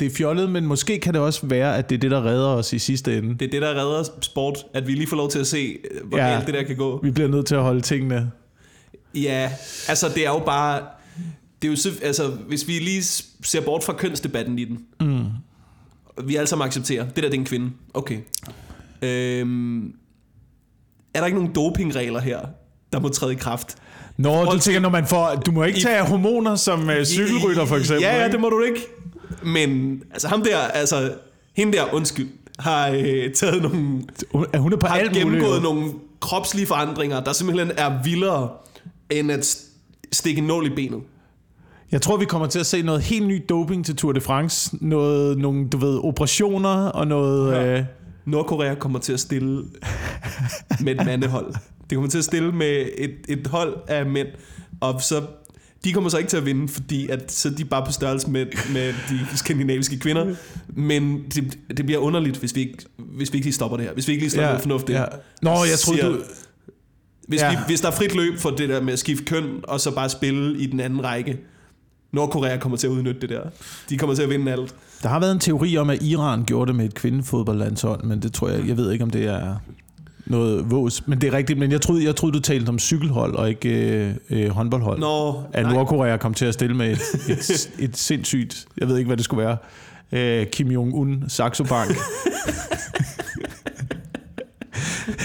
Det 0.00 0.06
er 0.06 0.10
fjollet, 0.16 0.50
men 0.50 0.66
måske 0.66 0.98
kan 1.00 1.14
det 1.14 1.22
også 1.22 1.46
være, 1.46 1.76
at 1.76 1.88
det 1.90 1.94
er 1.96 2.00
det, 2.00 2.10
der 2.10 2.24
redder 2.24 2.48
os 2.48 2.72
i 2.72 2.78
sidste 2.78 3.18
ende. 3.18 3.34
Det 3.38 3.42
er 3.46 3.50
det, 3.50 3.62
der 3.62 3.68
redder 3.74 4.04
sport, 4.22 4.58
at 4.74 4.86
vi 4.86 4.92
lige 4.92 5.06
får 5.06 5.16
lov 5.16 5.30
til 5.30 5.38
at 5.38 5.46
se, 5.46 5.78
øh, 5.90 6.08
hvor 6.08 6.18
Ja. 6.18 6.40
det 6.46 6.54
der 6.54 6.62
kan 6.62 6.76
gå. 6.76 7.00
Vi 7.02 7.10
bliver 7.10 7.28
nødt 7.28 7.46
til 7.46 7.54
at 7.54 7.62
holde 7.62 7.80
tingene... 7.80 8.30
Ja, 9.14 9.50
altså 9.88 10.08
det 10.08 10.26
er 10.26 10.30
jo 10.30 10.38
bare... 10.38 10.80
Det 11.62 11.68
er 11.68 11.72
jo, 11.72 11.76
så- 11.76 11.92
altså, 12.02 12.28
hvis 12.28 12.68
vi 12.68 12.72
lige 12.72 13.02
ser 13.42 13.60
bort 13.60 13.84
fra 13.84 13.92
kønsdebatten 13.92 14.58
i 14.58 14.64
den. 14.64 14.78
Mm. 15.00 15.24
Vi 16.24 16.36
alle 16.36 16.46
sammen 16.46 16.66
accepterer, 16.66 17.04
det 17.04 17.16
der 17.16 17.22
det 17.22 17.34
er 17.34 17.40
en 17.40 17.44
kvinde. 17.46 17.70
Okay. 17.94 18.18
Øhm, 19.02 19.86
er 21.14 21.18
der 21.20 21.26
ikke 21.26 21.38
nogen 21.38 21.54
dopingregler 21.54 22.20
her, 22.20 22.40
der 22.92 23.00
må 23.00 23.08
træde 23.08 23.32
i 23.32 23.36
kraft? 23.36 23.76
Nå, 24.16 24.44
du 24.44 24.58
tænker, 24.58 24.80
når 24.80 24.88
man 24.88 25.06
får... 25.06 25.34
Du 25.46 25.50
må 25.52 25.64
ikke 25.64 25.78
I- 25.78 25.82
tage 25.82 26.02
hormoner 26.04 26.54
som 26.56 26.90
øh, 26.90 27.04
cykelrytter, 27.04 27.64
for 27.64 27.76
eksempel. 27.76 28.02
Ja, 28.02 28.22
ja, 28.22 28.28
det 28.28 28.40
må 28.40 28.48
du 28.48 28.60
ikke. 28.62 28.80
Men 29.44 30.02
altså 30.10 30.28
ham 30.28 30.42
der, 30.42 30.58
altså 30.58 31.12
hende 31.56 31.72
der, 31.76 31.94
undskyld, 31.94 32.28
har 32.58 32.88
øh, 32.90 33.32
taget 33.34 33.62
nogle, 33.62 33.76
Hun- 34.32 34.46
Hun 34.58 34.72
er 34.72 34.76
på 34.76 34.86
har 34.86 34.96
alt 34.98 35.12
gennemgået 35.12 35.62
nogle 35.62 35.92
kropslige 36.20 36.66
forandringer, 36.66 37.20
der 37.20 37.32
simpelthen 37.32 37.70
er 37.76 38.02
vildere, 38.02 38.48
end 39.10 39.32
at 39.32 39.40
st- 39.40 39.68
stikke 40.12 40.38
en 40.38 40.46
nål 40.46 40.66
i 40.66 40.70
benet. 40.70 41.00
Jeg 41.92 42.02
tror, 42.02 42.16
vi 42.16 42.24
kommer 42.24 42.46
til 42.46 42.58
at 42.58 42.66
se 42.66 42.82
noget 42.82 43.02
helt 43.02 43.26
nyt 43.26 43.48
doping 43.48 43.86
til 43.86 43.96
Tour 43.96 44.12
de 44.12 44.20
France. 44.20 44.76
Noget, 44.80 45.38
nogle, 45.38 45.68
du 45.68 45.76
ved, 45.78 45.98
operationer 46.04 46.86
og 46.88 47.06
noget... 47.06 47.52
Ja. 47.52 47.78
Øh, 47.78 47.84
Nordkorea 48.24 48.74
kommer 48.74 48.98
til 48.98 49.12
at 49.12 49.20
stille 49.20 49.64
med 50.80 51.00
et 51.00 51.06
mandehold. 51.06 51.54
Det 51.90 51.96
kommer 51.96 52.10
til 52.10 52.18
at 52.18 52.24
stille 52.24 52.52
med 52.52 52.88
et, 52.98 53.14
et 53.28 53.46
hold 53.46 53.76
af 53.88 54.06
mænd, 54.06 54.28
og 54.80 55.02
så 55.02 55.22
de 55.84 55.92
kommer 55.92 56.10
så 56.10 56.18
ikke 56.18 56.30
til 56.30 56.36
at 56.36 56.46
vinde, 56.46 56.68
fordi 56.68 57.08
at, 57.08 57.32
så 57.32 57.48
er 57.48 57.52
de 57.52 57.64
bare 57.64 57.86
på 57.86 57.92
størrelse 57.92 58.30
med, 58.30 58.46
med 58.72 58.94
de 59.10 59.36
skandinaviske 59.38 59.98
kvinder. 59.98 60.34
Men 60.68 61.24
det, 61.34 61.58
det 61.76 61.86
bliver 61.86 62.00
underligt, 62.00 62.36
hvis 62.36 62.54
vi, 62.54 62.60
ikke, 62.60 62.76
hvis 62.98 63.32
vi 63.32 63.36
ikke 63.36 63.46
lige 63.46 63.54
stopper 63.54 63.76
det 63.76 63.86
her. 63.86 63.92
Hvis 63.92 64.08
vi 64.08 64.12
ikke 64.12 64.22
lige 64.22 64.30
slår 64.30 64.42
ja, 64.42 64.48
noget 64.48 64.62
fornuftigt. 64.62 64.98
ja. 64.98 65.04
Nå, 65.42 65.50
jeg 65.50 65.78
troede, 65.78 66.00
Siger- 66.00 66.08
du... 66.12 66.18
Hvis, 67.28 67.40
ja. 67.40 67.50
vi, 67.50 67.56
hvis 67.66 67.80
der 67.80 67.88
er 67.88 67.92
frit 67.92 68.14
løb 68.14 68.38
for 68.38 68.50
det 68.50 68.68
der 68.68 68.80
med 68.82 68.92
at 68.92 68.98
skifte 68.98 69.24
køn, 69.24 69.44
og 69.62 69.80
så 69.80 69.94
bare 69.94 70.08
spille 70.08 70.58
i 70.58 70.66
den 70.66 70.80
anden 70.80 71.04
række, 71.04 71.38
Nordkorea 72.12 72.56
kommer 72.58 72.78
til 72.78 72.86
at 72.86 72.90
udnytte 72.90 73.20
det 73.20 73.28
der. 73.28 73.40
De 73.90 73.98
kommer 73.98 74.14
til 74.14 74.22
at 74.22 74.30
vinde 74.30 74.52
alt. 74.52 74.74
Der 75.02 75.08
har 75.08 75.20
været 75.20 75.32
en 75.32 75.38
teori 75.38 75.76
om, 75.76 75.90
at 75.90 76.02
Iran 76.02 76.44
gjorde 76.44 76.68
det 76.68 76.76
med 76.76 76.84
et 76.84 76.94
kvindefodboldlandshold, 76.94 78.04
men 78.04 78.22
det 78.22 78.32
tror 78.32 78.48
jeg... 78.48 78.68
Jeg 78.68 78.76
ved 78.76 78.92
ikke, 78.92 79.04
om 79.04 79.10
det 79.10 79.24
er 79.24 79.56
noget 80.26 80.70
vås. 80.70 81.06
Men 81.06 81.20
det 81.20 81.26
er 81.32 81.36
rigtigt, 81.36 81.58
men 81.58 81.72
jeg 81.72 81.80
troede, 81.80 82.04
jeg 82.04 82.16
troede 82.16 82.34
du 82.36 82.40
talte 82.40 82.68
om 82.68 82.78
cykelhold 82.78 83.34
og 83.34 83.48
ikke 83.48 83.68
øh, 83.68 84.14
øh, 84.30 84.48
håndboldhold. 84.48 84.98
Nå, 84.98 85.42
at 85.52 85.62
nej. 85.64 85.72
Nordkorea 85.74 86.16
kom 86.16 86.34
til 86.34 86.44
at 86.44 86.54
stille 86.54 86.76
med 86.76 86.92
et, 86.92 86.98
et, 87.32 87.70
et 87.78 87.96
sindssygt... 87.96 88.66
Jeg 88.78 88.88
ved 88.88 88.96
ikke, 88.98 89.06
hvad 89.08 89.16
det 89.16 89.24
skulle 89.24 89.44
være. 89.46 89.56
Øh, 90.40 90.46
Kim 90.46 90.68
Jong-un, 90.70 91.28
Saxo 91.28 91.64
Bank. 91.64 91.90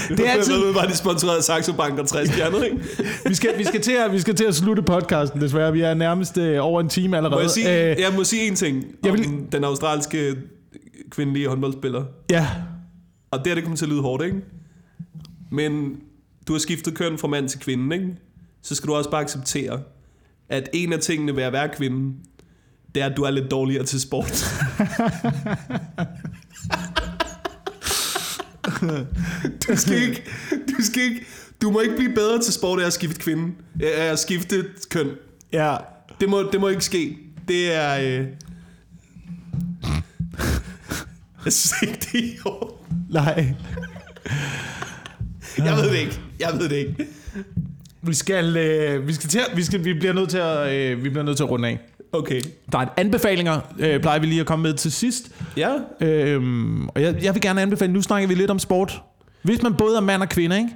det 0.10 0.28
er 0.28 0.32
altid- 0.32 0.54
altid... 0.54 0.74
bare 0.74 0.88
de 0.88 0.96
sponsorerede 0.98 1.42
Saxo 1.42 1.74
Bank 1.74 2.00
og 2.00 2.08
60 2.08 2.30
stjerner, 2.30 2.64
ikke? 2.64 2.78
vi, 3.30 3.36
skal, 3.36 3.50
vi, 3.58 3.64
skal 3.64 3.82
til 3.82 3.92
at, 3.92 4.12
vi 4.12 4.20
skal 4.20 4.36
til 4.36 4.44
at 4.46 4.56
slutte 4.56 4.82
podcasten, 4.84 5.42
desværre. 5.42 5.74
Vi 5.74 5.82
er 5.82 5.94
nærmest 5.94 6.38
øh, 6.38 6.58
over 6.66 6.82
en 6.82 6.90
time 6.90 7.18
allerede. 7.18 7.36
Må 7.38 7.42
jeg, 7.42 7.50
sige, 7.50 7.92
Øh, 7.92 8.00
jeg 8.00 8.14
må 8.16 8.24
sige 8.24 8.48
en 8.48 8.56
ting 8.56 8.84
jeg 9.06 9.14
vil- 9.14 9.28
den 9.52 9.64
australske 9.64 10.36
kvindelige 11.10 11.48
håndboldspiller. 11.48 12.04
ja, 12.32 12.48
Og 13.32 13.40
det 13.40 13.48
her, 13.48 13.56
det 13.56 13.64
kommer 13.64 13.78
til 13.78 13.86
at 13.86 13.92
lyde 13.92 14.02
hårdt, 14.02 14.24
ikke? 14.24 14.38
Men 15.52 16.02
du 16.48 16.54
har 16.54 16.60
skiftet 16.60 16.96
køn 16.96 17.18
fra 17.18 17.28
mand 17.28 17.50
til 17.50 17.60
kvinde, 17.60 17.96
ikke? 17.96 18.16
Så 18.62 18.76
skal 18.76 18.88
du 18.88 18.94
også 18.94 19.10
bare 19.12 19.22
acceptere, 19.22 19.82
at 20.50 20.70
en 20.74 20.94
af 20.94 21.00
tingene 21.00 21.36
ved 21.36 21.44
at 21.44 21.54
være 21.54 21.70
kvinde, 21.70 22.16
det 22.96 23.04
er, 23.04 23.06
at 23.06 23.18
du 23.18 23.24
er 23.24 23.30
lidt 23.30 23.52
dårligere 23.52 23.86
til 23.86 24.02
sport. 24.02 24.32
du 29.68 29.78
skal 29.78 30.02
ikke, 30.02 30.24
du 30.52 30.84
skal 30.84 31.04
ikke, 31.04 31.26
du 31.62 31.72
må 31.72 31.80
ikke 31.80 31.96
blive 31.96 32.14
bedre 32.14 32.42
til 32.42 32.54
sport 32.54 32.82
af 32.82 32.86
at 32.86 32.94
skifte 32.94 33.20
kvinde, 33.20 33.54
af 33.82 34.12
at 34.12 34.20
skifte 34.20 34.66
køn. 34.90 35.10
ja. 35.54 35.76
Det 36.20 36.30
må, 36.30 36.44
det 36.52 36.60
må 36.62 36.68
ikke 36.68 36.86
ske. 36.86 37.18
Det 37.48 37.76
er... 37.76 37.98
Øh... 38.00 38.28
Jeg 41.46 41.54
synes 41.54 41.74
ikke, 41.82 41.94
det 41.94 42.20
er 42.20 42.24
i 42.24 42.38
orden. 42.46 43.06
Nej. 43.10 43.54
Jeg 45.58 45.76
ved 45.76 45.90
det 45.92 45.98
ikke. 46.00 46.20
Jeg 46.40 46.50
ved 46.60 46.70
det 46.70 46.76
ikke. 46.76 46.96
Vi 48.02 48.14
skal, 48.14 48.58
øh, 48.58 49.08
vi 49.08 49.14
skal 49.14 49.30
til, 49.30 49.40
at- 49.40 49.58
vi 49.58 49.64
skal, 49.64 49.84
vi 49.86 49.94
bliver 49.94 50.14
nødt 50.14 50.30
til 50.30 50.38
at, 50.38 50.74
øh, 50.74 51.04
vi 51.04 51.10
bliver 51.10 51.24
nødt 51.24 51.38
til 51.38 51.44
at 51.44 51.50
runde 51.50 51.68
af. 51.68 51.80
Okay. 52.14 52.42
Der 52.72 52.78
er 52.78 52.82
et 52.84 52.90
anbefalinger, 52.98 53.60
øh, 53.80 54.00
plejer 54.02 54.20
vi 54.20 54.26
lige 54.26 54.40
at 54.42 54.46
komme 54.48 54.64
med 54.64 54.74
til 54.74 54.92
sidst. 54.92 55.32
Ja. 55.58 55.70
Øhm, 56.02 56.88
og 56.88 57.02
jeg, 57.02 57.16
jeg 57.24 57.34
vil 57.34 57.42
gerne 57.42 57.62
anbefale, 57.62 57.94
nu 57.94 58.02
snakker 58.02 58.28
vi 58.28 58.36
lidt 58.36 58.52
om 58.52 58.60
sport. 58.60 59.02
Hvis 59.44 59.62
man 59.62 59.74
både 59.74 59.98
er 59.98 60.02
mand 60.02 60.22
og 60.22 60.30
kvinde, 60.30 60.58
ikke? 60.58 60.70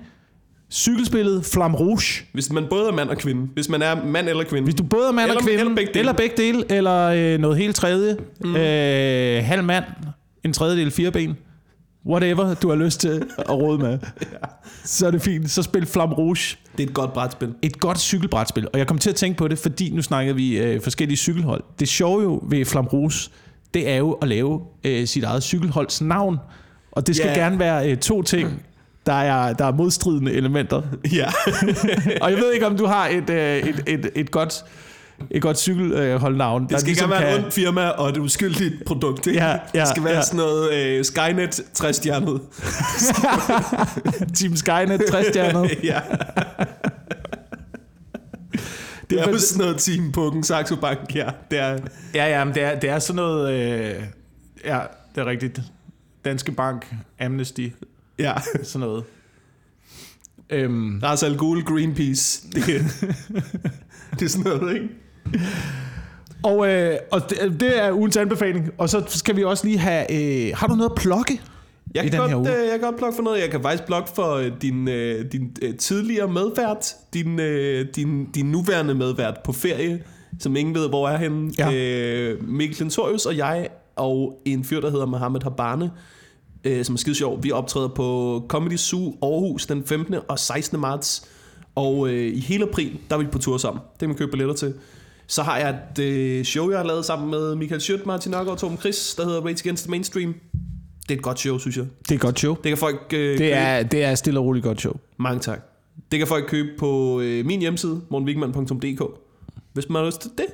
Cykelspillet 0.72 1.46
Flam 1.46 1.76
Rouge. 1.76 2.24
Hvis 2.34 2.52
man 2.52 2.66
både 2.70 2.88
er 2.90 2.94
mand 2.94 3.10
og 3.10 3.18
kvinde. 3.18 3.48
Hvis 3.54 3.70
man 3.70 3.82
er 3.82 4.06
mand 4.06 4.30
eller 4.30 4.44
kvinde. 4.44 4.64
Hvis 4.64 4.76
du 4.76 4.84
både 4.84 5.08
er 5.08 5.12
mand 5.12 5.24
Eller- 5.30 5.36
og 5.42 5.44
kvinde, 5.46 5.60
eller 5.60 5.76
begge 5.76 5.90
dele. 5.94 6.00
eller 6.00 6.14
begge 6.14 6.36
dele, 6.38 6.64
eller 6.70 7.02
øh, 7.34 7.40
noget 7.40 7.58
helt 7.58 7.76
tredje, 7.76 8.18
mm. 8.44 8.56
øh, 8.56 9.44
halv 9.44 9.64
mand, 9.64 9.84
en 10.44 10.54
tredjedel 10.54 10.92
fire 10.92 11.12
ben, 11.12 11.38
whatever 12.08 12.54
du 12.54 12.70
har 12.70 12.76
lyst 12.76 13.00
til 13.00 13.24
at 13.38 13.50
råde 13.50 13.78
med, 13.80 14.00
så 14.84 15.08
er 15.08 15.12
det 15.12 15.22
fint. 15.22 15.52
Så 15.52 15.64
spil 15.64 15.86
Flam 15.86 16.14
Rouge. 16.14 16.58
Det 16.78 16.84
er 16.84 16.88
et 16.88 16.94
godt 16.94 17.14
brætspil. 17.14 17.54
Et 17.62 17.80
godt 17.80 18.00
cykelbrætspil. 18.00 18.68
Og 18.74 18.80
jeg 18.80 18.88
kom 18.88 18.98
til 18.98 19.10
at 19.10 19.16
tænke 19.16 19.38
på 19.38 19.48
det, 19.48 19.58
fordi 19.60 19.90
nu 19.90 20.02
snakkede 20.02 20.36
vi 20.36 20.58
øh, 20.58 20.82
forskellige 20.82 21.18
cykelhold. 21.18 21.64
Det 21.80 21.88
sjove 21.88 22.24
jo 22.24 22.44
ved 22.50 22.66
Flam 22.66 22.86
Rouge, 22.86 23.30
det 23.74 23.90
er 23.90 23.96
jo 23.98 24.12
at 24.12 24.28
lave 24.28 24.62
øh, 24.84 25.08
sit 25.08 25.24
eget 25.24 25.44
cykelholds 25.44 26.02
navn. 26.02 26.38
Og 26.92 27.08
det 27.08 27.16
skal 27.16 27.28
Ja. 27.28 27.34
gerne 27.34 27.60
være 27.60 27.92
øh, 27.92 27.98
to 27.98 28.22
ting, 28.22 28.62
der 29.06 29.14
er, 29.14 29.54
der 29.54 29.66
er 29.66 29.72
modstridende 29.74 30.32
elementer. 30.34 30.82
Ja. 31.14 31.28
Og 32.22 32.32
jeg 32.32 32.38
ved 32.40 32.54
ikke, 32.54 32.68
om 32.68 32.78
du 32.78 32.86
har 32.86 33.08
et, 33.08 33.30
øh, 33.30 33.58
et, 33.58 33.84
et, 33.88 34.10
et 34.16 34.32
godt, 34.32 34.64
et 35.32 35.42
godt 35.42 35.60
cykelholdnavn. 35.60 36.68
Det 36.70 36.80
skal 36.80 36.88
ligesom 36.88 37.10
være 37.10 37.32
et 37.32 37.40
ondt 37.44 37.54
firma 37.54 37.88
og 37.88 38.10
et 38.10 38.18
uskyldigt 38.18 38.86
produkt. 38.86 39.28
Ikke? 39.28 39.40
Ja, 39.40 39.60
ja, 39.74 39.80
det 39.80 39.88
skal 39.88 40.04
være 40.04 40.16
ja. 40.16 40.22
sådan 40.22 40.38
noget 40.38 40.74
øh, 40.74 41.06
Skynet 41.06 41.62
60 41.74 41.96
stjernet. 41.96 42.42
Team 44.38 44.56
Skynet, 44.56 45.02
60 45.10 45.28
stjerner. 45.28 45.70
ja. 45.84 46.02
Det 49.10 49.20
er 49.20 49.30
jo 49.30 49.38
sådan 49.38 49.66
noget 49.66 49.78
Team 49.78 50.12
Pukken, 50.12 50.44
Saxo 50.44 50.76
Bank, 50.76 51.16
ja. 51.16 51.30
Det 51.52 51.60
er, 51.60 51.80
Ja, 52.14 52.40
ja, 52.40 52.44
men 52.44 52.56
det 52.56 52.64
er, 52.64 52.80
det 52.80 52.90
er 52.90 53.00
sådan 53.00 53.16
noget... 53.16 53.54
Øh, 53.54 54.04
ja, 54.66 54.80
det 55.16 55.22
er 55.22 55.26
rigtigt. 55.26 55.62
Danske 56.26 56.52
Bank, 56.52 56.96
Amnesty, 57.20 57.68
ja. 58.20 58.34
sådan 58.64 58.88
noget. 58.88 59.04
Øhm, 60.50 61.00
Ras 61.04 61.24
Al 61.24 61.38
Ghul, 61.38 61.64
Greenpeace. 61.64 62.48
Det, 62.52 62.66
det 64.20 64.26
er 64.26 64.30
sådan 64.30 64.52
noget, 64.52 64.74
ikke? 64.76 64.90
og 66.50 66.68
øh, 66.72 66.98
og 67.12 67.30
det, 67.30 67.60
det 67.60 67.84
er 67.84 67.92
ugens 67.92 68.18
anbefaling. 68.18 68.72
Og 68.78 68.90
så 68.90 69.04
skal 69.08 69.36
vi 69.36 69.44
også 69.44 69.66
lige 69.66 69.78
have... 69.78 70.12
Øh, 70.12 70.52
har 70.56 70.68
du 70.68 70.76
noget 70.76 70.90
at 70.90 70.96
plukke? 70.96 71.42
Jeg 71.94 72.12
kan, 72.12 72.20
godt, 72.20 72.34
uge. 72.34 72.50
øh, 72.50 72.64
jeg 72.64 72.72
kan 72.72 72.82
godt 72.82 72.98
plukke 72.98 73.16
for 73.16 73.24
noget. 73.24 73.42
Jeg 73.42 73.50
kan 73.50 73.62
faktisk 73.62 73.84
plukke 73.86 74.10
for 74.16 74.34
øh, 74.34 74.52
din, 74.62 74.88
øh, 74.88 75.32
din 75.32 75.58
tidligere 75.80 76.28
medvært, 76.28 76.94
din, 77.14 77.40
din, 77.96 78.32
din 78.32 78.46
nuværende 78.46 78.96
medvært 78.96 79.38
på 79.44 79.52
ferie, 79.52 80.04
som 80.40 80.56
ingen 80.56 80.76
ved, 80.76 80.90
hvor 80.90 81.10
er 81.10 81.18
henne. 81.18 81.54
Ja. 81.58 81.72
Øh, 81.74 82.48
Mikkel 82.48 82.78
Klintorius 82.78 83.26
og 83.26 83.38
jeg, 83.38 83.68
og 83.96 84.42
en 84.46 84.64
fyr, 84.64 84.82
der 84.82 84.90
hedder 84.90 85.06
Mohammed 85.06 85.42
Habane, 85.44 85.92
øh, 86.64 86.86
som 86.86 86.96
er 86.96 86.98
skide 86.98 87.16
sjov. 87.16 87.44
Vi 87.44 87.52
optræder 87.52 87.88
på 87.88 88.42
Comedy 88.48 88.78
Zoo 88.78 89.16
Aarhus 89.22 89.66
den 89.66 89.84
15. 89.86 90.16
og 90.28 90.40
16. 90.40 90.80
marts. 90.80 91.28
Og 91.76 92.10
øh, 92.10 92.36
i 92.36 92.40
hele 92.40 92.64
april, 92.64 93.00
der 93.10 93.16
er 93.16 93.20
vi 93.20 93.26
på 93.26 93.38
tur 93.38 93.58
sammen. 93.58 93.82
Det 93.94 94.00
kan 94.00 94.10
man 94.10 94.18
købe 94.18 94.32
billetter 94.32 94.56
til. 94.56 94.74
Så 95.28 95.44
har 95.44 95.58
jeg 95.58 95.80
et 95.98 96.00
øh, 96.04 96.46
show, 96.46 96.70
jeg 96.70 96.80
har 96.80 96.86
lavet 96.86 97.06
sammen 97.06 97.30
med 97.32 97.56
Michael 97.56 97.82
Schødt, 97.82 98.06
Martin 98.06 98.32
Nørgaard 98.32 98.52
og 98.52 98.58
Torben 98.58 98.78
Chris, 98.78 99.16
der 99.16 99.26
hedder 99.26 99.42
Rage 99.42 99.58
Against 99.64 99.84
the 99.84 99.92
Mainstream. 99.92 100.36
Det 101.02 101.12
er 101.12 101.16
et 101.16 101.22
godt 101.22 101.40
show, 101.40 101.58
synes 101.58 101.78
jeg. 101.78 101.86
Det 102.00 102.12
er 102.12 102.16
et 102.16 102.22
godt 102.22 102.40
show. 102.40 102.56
Det 102.56 102.64
kan 102.64 102.78
folk 102.78 103.14
øh, 103.14 103.30
Det 103.30 103.38
købe. 103.38 103.50
er, 103.52 103.84
det 103.84 104.04
er 104.04 104.16
stille 104.16 104.40
og 104.40 104.46
roligt 104.46 104.64
godt 104.64 104.80
show. 104.82 104.94
Mange 105.18 105.40
tak. 105.40 105.60
Det 106.12 106.20
kan 106.20 106.28
folk 106.28 106.46
købe 106.48 106.70
på 106.80 107.20
øh, 107.22 107.46
min 107.46 107.60
hjemmeside, 107.60 108.02
morgenwigman.dk. 108.10 109.02
Hvis 109.74 109.90
man 109.90 110.00
har 110.00 110.06
lyst 110.06 110.22
til 110.22 110.32
det. 110.38 110.46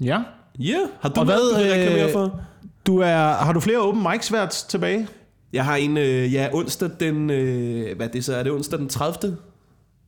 Ja. 0.00 0.22
Ja, 0.58 0.70
yeah. 0.70 0.88
har 1.00 1.08
du 1.08 1.20
Og 1.20 1.26
noget, 1.26 1.56
hvad, 1.56 1.64
du 1.66 1.72
reklamere 1.72 2.06
øh, 2.06 2.12
for? 2.12 2.40
Du 2.86 2.98
er, 2.98 3.16
har 3.32 3.52
du 3.52 3.60
flere 3.60 3.78
open 3.78 4.06
mics 4.12 4.32
været 4.32 4.50
tilbage? 4.50 5.08
Jeg 5.52 5.64
har 5.64 5.76
en, 5.76 5.96
øh, 5.96 6.32
ja, 6.34 6.48
onsdag 6.52 6.90
den, 7.00 7.30
øh, 7.30 7.96
hvad 7.96 8.08
det 8.08 8.24
så, 8.24 8.34
er 8.34 8.42
det 8.42 8.52
onsdag 8.52 8.78
den 8.78 8.88
30. 8.88 9.36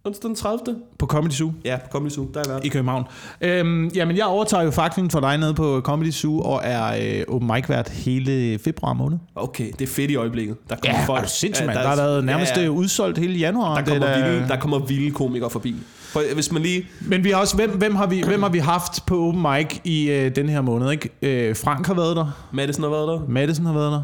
Onsdag 0.06 0.28
den 0.28 0.36
30. 0.36 0.76
På 0.98 1.06
Comedy 1.06 1.32
Zoo 1.32 1.52
Ja, 1.64 1.76
på 1.76 1.88
Comedy 1.92 2.10
Zoo, 2.10 2.26
der 2.34 2.40
er 2.40 2.48
været. 2.48 2.64
i 2.64 2.68
København. 2.68 3.04
Øhm, 3.40 3.88
jamen, 3.88 4.16
jeg 4.16 4.24
overtager 4.26 4.62
jo 4.62 4.70
faklen 4.70 5.10
for 5.10 5.20
dig 5.20 5.38
nede 5.38 5.54
på 5.54 5.80
Comedy 5.84 6.10
Zoo, 6.10 6.40
og 6.40 6.60
er 6.64 7.18
øh, 7.18 7.24
open 7.34 7.50
mic 7.54 7.68
vært 7.68 7.88
hele 7.88 8.58
februar 8.58 8.92
måned. 8.92 9.18
Okay, 9.34 9.70
det 9.78 9.80
er 9.80 9.86
fedt 9.92 10.10
i 10.10 10.16
øjeblikket. 10.16 10.56
Der 10.70 10.76
kommer 10.76 10.98
Ja, 10.98 11.04
folk. 11.06 11.18
er 11.18 11.24
du 11.24 11.30
sindssygt. 11.30 11.68
Ja, 11.68 11.74
Der 11.74 11.88
har 11.88 11.96
været 11.96 12.24
nærmest 12.24 12.52
ja, 12.56 12.58
ja, 12.60 12.64
ja. 12.64 12.70
udsolgt 12.70 13.18
hele 13.18 13.32
januar. 13.34 13.74
Der 13.74 13.84
Det 13.84 13.94
er 13.94 13.98
kommer, 13.98 14.16
da- 14.16 14.30
vilde, 14.30 14.48
der 14.48 14.56
kommer 14.60 14.78
vilde 14.78 15.10
komikere 15.10 15.50
forbi. 15.50 15.74
For 16.12 16.34
hvis 16.34 16.52
man 16.52 16.62
lige... 16.62 16.86
Men 17.00 17.24
vi 17.24 17.30
har 17.30 17.40
også, 17.40 17.56
hvem, 17.56 17.70
hvem, 17.78 17.94
har 17.94 18.06
vi, 18.06 18.22
hvem 18.26 18.42
har 18.42 18.50
vi 18.50 18.58
haft 18.58 19.06
på 19.06 19.28
open 19.28 19.42
mic 19.42 19.78
i 19.84 20.10
øh, 20.10 20.36
den 20.36 20.48
her 20.48 20.60
måned? 20.60 20.90
Ikke? 20.90 21.10
Øh, 21.22 21.56
Frank 21.56 21.86
har 21.86 21.94
været 21.94 22.16
der. 22.16 22.48
Madison 22.52 22.82
har 22.82 22.90
været 22.90 23.08
der. 23.08 23.20
Madison 23.28 23.66
har 23.66 23.72
været 23.72 23.92
der. 23.92 24.02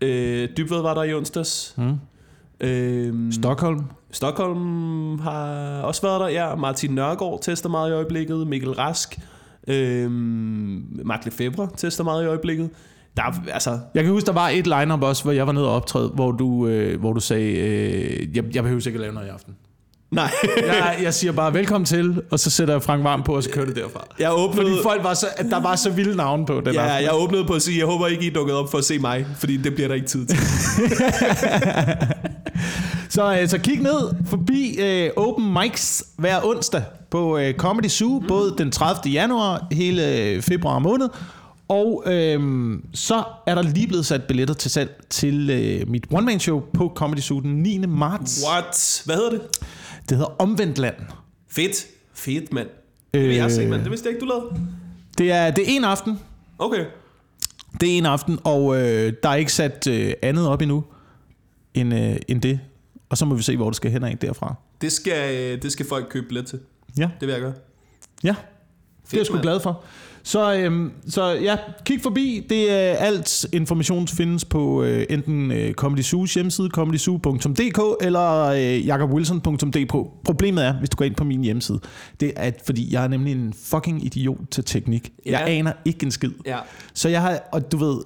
Øh, 0.00 0.48
Dybved 0.56 0.80
var 0.82 0.94
der 0.94 1.02
i 1.02 1.14
onsdags. 1.14 1.74
Mm. 1.78 1.94
Øh, 2.60 3.32
Stockholm. 3.32 3.80
Stockholm 4.12 5.18
har 5.18 5.80
også 5.82 6.02
været 6.02 6.20
der, 6.20 6.28
ja. 6.28 6.54
Martin 6.54 6.90
Nørgaard 6.90 7.42
tester 7.42 7.68
meget 7.68 7.90
i 7.90 7.92
øjeblikket. 7.92 8.46
Mikkel 8.46 8.72
Rask. 8.72 9.18
Øh, 9.68 10.10
Mark 11.04 11.24
Lefebvre 11.24 11.68
tester 11.76 12.04
meget 12.04 12.24
i 12.24 12.26
øjeblikket. 12.26 12.70
Der 13.16 13.22
er, 13.22 13.32
altså, 13.52 13.78
Jeg 13.94 14.04
kan 14.04 14.12
huske, 14.12 14.26
der 14.26 14.32
var 14.32 14.48
et 14.48 14.66
line-up 14.66 15.02
også, 15.02 15.22
hvor 15.22 15.32
jeg 15.32 15.46
var 15.46 15.52
nede 15.52 15.68
og 15.68 15.74
optræde, 15.74 16.08
hvor 16.08 16.32
du, 16.32 16.66
øh, 16.66 17.00
hvor 17.00 17.12
du 17.12 17.20
sagde, 17.20 17.52
øh, 17.52 18.36
jeg, 18.36 18.54
jeg 18.54 18.62
behøver 18.62 18.80
sikkert 18.80 19.00
lave 19.00 19.14
noget 19.14 19.26
i 19.26 19.30
aften 19.30 19.56
nej. 20.10 20.30
Jeg, 20.66 20.98
jeg 21.02 21.14
siger 21.14 21.32
bare 21.32 21.54
velkommen 21.54 21.86
til, 21.86 22.22
og 22.30 22.40
så 22.40 22.50
sætter 22.50 22.74
jeg 22.74 22.82
Frank 22.82 23.04
Varm 23.04 23.22
på, 23.22 23.36
og 23.36 23.42
så 23.42 23.50
kører 23.50 23.66
det 23.66 23.76
derfra. 23.76 24.06
jeg 24.18 24.32
åbnede, 24.32 24.66
Fordi 24.66 24.82
folk 24.82 25.04
var 25.04 25.14
så, 25.14 25.26
at 25.36 25.46
der 25.50 25.60
var 25.60 25.76
så 25.76 25.90
vilde 25.90 26.16
navne 26.16 26.46
på 26.46 26.60
den 26.66 26.74
ja, 26.74 26.80
aften. 26.80 27.04
jeg 27.04 27.14
åbnede 27.14 27.44
på 27.44 27.52
at 27.52 27.62
sige, 27.62 27.78
jeg 27.78 27.86
håber 27.86 28.06
ikke, 28.06 28.24
I 28.24 28.26
er 28.26 28.32
dukket 28.34 28.56
op 28.56 28.70
for 28.70 28.78
at 28.78 28.84
se 28.84 28.98
mig, 28.98 29.26
fordi 29.38 29.56
det 29.56 29.74
bliver 29.74 29.88
der 29.88 29.94
ikke 29.94 30.06
tid 30.06 30.26
til. 30.26 30.38
Så, 33.08 33.38
øh, 33.40 33.48
så 33.48 33.58
kig 33.58 33.80
ned 33.80 34.14
forbi 34.26 34.76
øh, 34.80 35.10
Open 35.16 35.56
Mics 35.62 36.04
hver 36.16 36.46
onsdag 36.46 36.82
på 37.10 37.38
øh, 37.38 37.54
Comedy 37.54 37.88
Zoo, 37.88 38.18
mm. 38.20 38.26
både 38.28 38.54
den 38.58 38.70
30. 38.72 39.12
januar, 39.12 39.66
hele 39.72 40.16
øh, 40.16 40.42
februar 40.42 40.78
måned. 40.78 41.08
Og 41.68 42.02
øh, 42.06 42.40
så 42.94 43.22
er 43.46 43.54
der 43.54 43.62
lige 43.62 43.86
blevet 43.86 44.06
sat 44.06 44.22
billetter 44.22 44.54
til 44.54 44.70
salg 44.70 45.00
til 45.10 45.50
øh, 45.50 45.88
mit 45.90 46.04
one-man-show 46.12 46.62
på 46.74 46.92
Comedy 46.96 47.20
Zoo 47.20 47.40
den 47.40 47.62
9. 47.62 47.78
marts. 47.78 48.44
What? 48.48 49.02
Hvad 49.04 49.16
hedder 49.16 49.30
det? 49.30 49.40
Det 50.10 50.18
hedder 50.18 50.34
Omvendt 50.38 50.78
Land. 50.78 50.96
Fedt. 51.48 51.86
Fedt, 52.14 52.52
mand. 52.52 52.68
Det 53.14 53.22
vil 53.22 53.36
jeg 53.36 53.50
se, 53.50 53.66
mand. 53.66 53.82
Det 53.82 53.90
vidste 53.90 54.06
jeg 54.06 54.14
ikke, 54.14 54.26
du 54.26 54.26
lavede. 54.26 54.60
Det 55.18 55.32
er, 55.32 55.50
det 55.50 55.64
er 55.64 55.76
en 55.76 55.84
aften. 55.84 56.18
Okay. 56.58 56.84
Det 57.80 57.94
er 57.94 57.98
en 57.98 58.06
aften, 58.06 58.38
og 58.44 58.76
øh, 58.76 59.12
der 59.22 59.28
er 59.28 59.34
ikke 59.34 59.52
sat 59.52 59.86
øh, 59.86 60.12
andet 60.22 60.48
op 60.48 60.62
endnu 60.62 60.84
end, 61.74 61.94
øh, 61.94 62.16
end 62.28 62.42
det. 62.42 62.60
Og 63.08 63.18
så 63.18 63.24
må 63.24 63.34
vi 63.34 63.42
se, 63.42 63.56
hvor 63.56 63.70
det 63.70 63.76
skal 63.76 63.90
hen 63.90 64.04
af 64.04 64.18
derfra. 64.18 64.54
Det 64.80 64.92
skal, 64.92 65.36
øh, 65.36 65.62
det 65.62 65.72
skal 65.72 65.86
folk 65.86 66.06
købe 66.10 66.26
billet 66.26 66.46
til. 66.46 66.60
Ja. 66.98 67.10
Det 67.20 67.28
vil 67.28 67.32
jeg 67.32 67.40
gøre. 67.40 67.54
Ja, 68.24 68.34
det 69.10 69.16
er 69.16 69.20
jeg 69.20 69.26
sgu 69.26 69.38
glad 69.42 69.60
for. 69.60 69.82
Så, 70.22 70.54
øhm, 70.54 70.92
så 71.08 71.24
ja, 71.24 71.56
kig 71.84 72.02
forbi. 72.02 72.46
Det 72.48 72.70
er 72.72 72.76
alt 72.94 73.46
information 73.52 74.08
findes 74.08 74.44
på 74.44 74.82
øh, 74.82 75.06
enten 75.10 75.52
øh, 75.52 75.74
Comedy 75.74 76.00
Zoo's 76.00 76.34
hjemmeside, 76.34 76.68
comedyzoo.dk 76.68 78.04
eller 78.04 78.44
øh, 78.46 78.86
jakobwilson.dk. 78.86 79.92
Problemet 80.24 80.64
er, 80.64 80.72
hvis 80.78 80.90
du 80.90 80.96
går 80.96 81.04
ind 81.04 81.14
på 81.14 81.24
min 81.24 81.40
hjemmeside, 81.44 81.80
det 82.20 82.32
er, 82.36 82.42
at, 82.42 82.62
fordi 82.66 82.92
jeg 82.92 83.04
er 83.04 83.08
nemlig 83.08 83.32
en 83.32 83.54
fucking 83.64 84.04
idiot 84.06 84.38
til 84.50 84.64
teknik. 84.64 85.10
Ja. 85.26 85.30
Jeg 85.38 85.48
aner 85.48 85.72
ikke 85.84 86.04
en 86.04 86.10
skid. 86.10 86.30
Ja. 86.46 86.58
Så 86.94 87.08
jeg 87.08 87.20
har, 87.22 87.40
og 87.52 87.72
du 87.72 87.76
ved, 87.76 88.00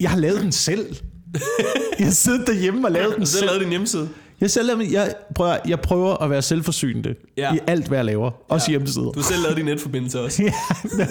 jeg 0.00 0.10
har 0.10 0.18
lavet 0.18 0.40
den 0.40 0.52
selv. 0.52 0.96
Jeg 1.98 2.06
har 2.06 2.12
siddet 2.12 2.46
derhjemme 2.46 2.86
og 2.86 2.92
lavet 2.92 3.12
den 3.14 3.20
Du 3.20 3.26
selv 3.26 3.38
selv. 3.38 3.46
lavet 3.46 3.60
din 3.60 3.70
hjemmeside. 3.70 4.08
Jeg, 4.40 4.50
selv, 4.50 4.70
jeg, 4.92 5.14
prøver, 5.34 5.56
jeg 5.68 5.80
prøver 5.80 6.22
at 6.22 6.30
være 6.30 6.42
selvforsynende 6.42 7.14
Ja. 7.36 7.54
i 7.54 7.58
alt, 7.66 7.88
hvad 7.88 7.98
jeg 7.98 8.04
laver. 8.04 8.30
Også 8.48 8.70
hjemmesider. 8.70 9.04
Du 9.12 9.20
har 9.20 9.22
selv 9.24 9.42
lavet 9.42 9.56
din 9.56 9.64
netforbindelse 9.64 10.20
også. 10.20 10.42
Ja, 10.98 11.08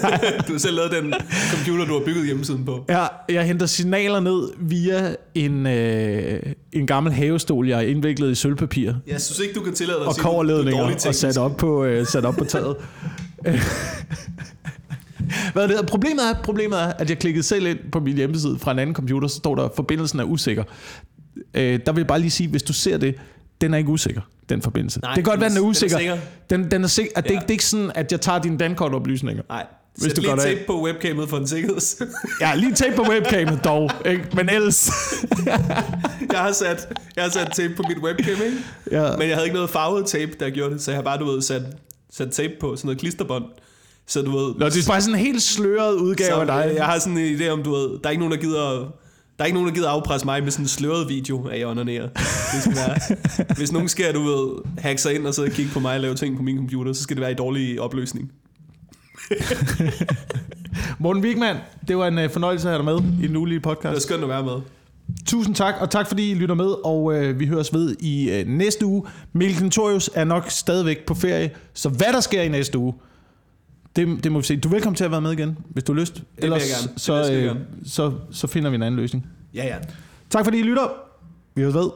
Du 0.48 0.52
har 0.52 0.58
selv 0.58 0.76
lavet 0.76 0.90
den 0.92 1.14
computer, 1.54 1.84
du 1.84 1.92
har 1.92 2.04
bygget 2.04 2.26
hjemmesiden 2.26 2.64
på. 2.64 2.84
jeg, 2.88 3.08
jeg 3.28 3.44
henter 3.46 3.66
signaler 3.66 4.20
ned 4.20 4.48
via 4.58 5.14
en, 5.34 5.66
øh, 5.66 6.42
en 6.72 6.86
gammel 6.86 7.12
havestol, 7.12 7.68
jeg 7.68 7.78
er 7.78 7.82
indviklet 7.88 8.30
i 8.30 8.34
sølvpapir 8.34 8.92
Jeg 9.06 9.20
synes 9.20 9.38
ikke, 9.38 9.54
du 9.54 9.60
kan 9.60 9.74
tillade 9.74 9.98
dig 9.98 10.06
at 10.08 10.14
sige, 10.14 10.22
du- 10.24 10.28
du 10.70 11.08
og 11.08 11.14
sat 11.14 11.38
op 11.38 11.56
på, 11.56 11.84
øh, 11.84 12.06
sat 12.06 12.24
op 12.24 12.34
på 12.36 12.44
taget. 12.54 12.76
Hvad 15.52 15.62
er 15.62 15.66
det? 15.66 15.86
Problemet 15.86 16.20
er, 16.30 16.42
problemet 16.42 16.80
er, 16.82 16.86
at 16.86 17.10
jeg 17.10 17.18
klikkede 17.18 17.42
selv 17.42 17.66
ind 17.66 17.78
på 17.92 18.00
min 18.00 18.16
hjemmeside 18.16 18.58
fra 18.58 18.72
en 18.72 18.78
anden 18.78 18.94
computer, 18.94 19.28
så 19.28 19.36
står 19.36 19.54
der, 19.54 19.62
at 19.62 19.70
forbindelsen 19.76 20.20
er 20.20 20.24
usikker. 20.24 20.64
Øh, 21.54 21.80
der 21.86 21.92
vil 21.92 22.00
jeg 22.00 22.06
bare 22.06 22.20
lige 22.20 22.30
sige, 22.30 22.48
hvis 22.48 22.62
du 22.62 22.72
ser 22.72 22.96
det, 22.98 23.14
den 23.60 23.74
er 23.74 23.78
ikke 23.78 23.90
usikker, 23.90 24.20
den 24.48 24.62
forbindelse. 24.62 25.00
Nej, 25.00 25.14
det 25.14 25.24
kan 25.24 25.30
godt 25.30 25.40
være, 25.40 25.48
den 25.50 25.56
er 25.56 25.60
den 25.60 25.66
er 25.66 25.70
usikker. 25.70 25.98
sikker. 25.98 26.16
Den, 26.50 26.70
den 26.70 26.84
er 26.84 26.88
sikker. 26.88 27.12
At 27.16 27.24
det, 27.24 27.30
Ja. 27.30 27.34
det 27.40 27.46
er 27.46 27.50
ikke 27.50 27.64
sådan, 27.64 27.92
at 27.94 28.12
jeg 28.12 28.20
tager 28.20 28.38
dine 28.38 28.58
dankortoplysninger. 28.58 29.42
Nej. 29.48 29.66
Hvis 29.94 30.04
Sæt 30.04 30.16
du 30.16 30.20
lige 30.20 30.32
af. 30.32 30.38
tape 30.38 30.60
på 30.66 30.82
webcamet 30.84 31.28
for 31.28 31.36
en 31.36 31.46
sikkerheds. 31.46 32.02
Ja, 32.40 32.54
lige 32.54 32.74
tape 32.74 32.96
på 32.96 33.02
webcamet 33.10 33.60
dog, 33.64 33.90
ikke? 34.06 34.24
men 34.34 34.48
ellers... 34.48 34.90
jeg, 36.32 36.38
har 36.40 36.52
sat, 36.52 36.88
jeg 37.16 37.24
har 37.24 37.30
sat 37.30 37.52
tape 37.56 37.74
på 37.74 37.82
mit 37.88 37.98
webcam, 37.98 38.42
ikke? 38.44 38.56
ja. 38.90 39.16
Men 39.16 39.28
jeg 39.28 39.36
havde 39.36 39.46
ikke 39.46 39.54
noget 39.54 39.70
farvet 39.70 40.06
tape, 40.06 40.32
der 40.40 40.50
gjorde 40.50 40.74
det, 40.74 40.82
så 40.82 40.90
jeg 40.90 40.98
har 40.98 41.02
bare, 41.02 41.18
du 41.18 41.24
ved, 41.24 41.42
sat, 41.42 41.62
sat 42.12 42.30
tape 42.30 42.52
på 42.60 42.76
sådan 42.76 42.86
noget 42.86 42.98
klisterbånd. 43.00 43.44
Så 44.06 44.22
du 44.22 44.30
ved... 44.38 44.54
Nå, 44.58 44.66
det 44.68 44.76
er 44.76 44.88
bare 44.88 45.00
sådan 45.00 45.14
en 45.14 45.20
helt 45.26 45.42
sløret 45.42 45.94
udgave 45.94 46.30
så, 46.30 46.40
af 46.40 46.46
dig. 46.46 46.72
Jeg 46.76 46.84
har 46.84 46.98
sådan 46.98 47.18
en 47.18 47.40
idé 47.40 47.48
om, 47.48 47.62
du 47.62 47.72
ved, 47.74 47.88
der 47.88 48.06
er 48.06 48.10
ikke 48.10 48.24
nogen, 48.26 48.32
der 48.32 48.46
gider... 48.46 48.92
Der 49.38 49.44
er 49.44 49.46
ikke 49.46 49.54
nogen, 49.54 49.68
der 49.68 49.74
gider 49.74 49.88
afpresse 49.88 50.26
mig 50.26 50.42
med 50.42 50.50
sådan 50.50 50.64
en 50.64 50.68
sløret 50.68 51.08
video 51.08 51.48
af 51.48 51.58
jeg 51.58 51.66
onanerer. 51.66 52.08
Det 52.52 52.62
skal 52.62 52.76
være, 52.76 52.98
hvis 53.56 53.72
nogen 53.72 53.88
skal, 53.88 54.14
du 54.14 54.22
ved, 54.22 54.62
hacke 54.78 55.02
sig 55.02 55.14
ind 55.14 55.26
og 55.26 55.34
så 55.34 55.50
kigge 55.52 55.70
på 55.72 55.80
mig 55.80 55.94
og 55.94 56.00
lave 56.00 56.14
ting 56.14 56.36
på 56.36 56.42
min 56.42 56.56
computer, 56.56 56.92
så 56.92 57.02
skal 57.02 57.16
det 57.16 57.20
være 57.20 57.30
i 57.30 57.34
dårlig 57.34 57.80
opløsning. 57.80 58.32
Morten 60.98 61.22
Wigman, 61.22 61.56
det 61.88 61.96
var 61.96 62.06
en 62.06 62.18
øh, 62.18 62.30
fornøjelse 62.30 62.68
at 62.68 62.74
have 62.74 62.94
dig 62.94 63.02
med 63.02 63.24
i 63.24 63.26
den 63.28 63.36
ulige 63.36 63.58
Det 63.58 63.64
var 63.66 63.74
podcast. 63.74 64.02
skønt 64.02 64.22
at 64.22 64.28
være 64.28 64.42
med. 64.44 64.56
Tusind 65.26 65.54
tak, 65.54 65.74
og 65.80 65.90
tak 65.90 66.08
fordi 66.08 66.30
I 66.30 66.34
lytter 66.34 66.54
med, 66.54 66.74
og 66.84 67.14
øh, 67.14 67.40
vi 67.40 67.46
høres 67.46 67.74
ved 67.74 67.96
i 68.00 68.30
øh, 68.30 68.46
næste 68.48 68.86
uge. 68.86 69.02
Mikkel 69.32 69.58
Kentorius 69.58 70.10
er 70.14 70.24
nok 70.24 70.50
stadigvæk 70.50 71.06
på 71.06 71.14
ferie, 71.14 71.50
så 71.74 71.88
hvad 71.88 72.12
der 72.12 72.20
sker 72.20 72.42
i 72.42 72.48
næste 72.48 72.78
uge, 72.78 72.94
det, 73.96 74.24
det 74.24 74.32
må 74.32 74.38
vi 74.38 74.44
se. 74.44 74.56
Du 74.56 74.68
er 74.68 74.72
velkommen 74.72 74.96
til 74.96 75.04
at 75.04 75.10
være 75.10 75.20
med 75.20 75.32
igen, 75.32 75.58
hvis 75.68 75.84
du 75.84 75.92
har 75.92 76.00
lyst. 76.00 76.22
vil 76.50 76.60
så, 76.96 77.24
skide 77.24 77.42
øh, 77.42 77.56
så, 77.84 78.12
så 78.30 78.46
finder 78.46 78.70
vi 78.70 78.74
en 78.74 78.82
anden 78.82 79.00
løsning. 79.00 79.26
Ja, 79.54 79.66
ja. 79.66 79.76
Tak 80.30 80.44
fordi 80.44 80.58
I 80.58 80.62
lytter. 80.62 80.88
Vi 81.54 81.62
høres 81.62 81.74
ved. 81.74 81.90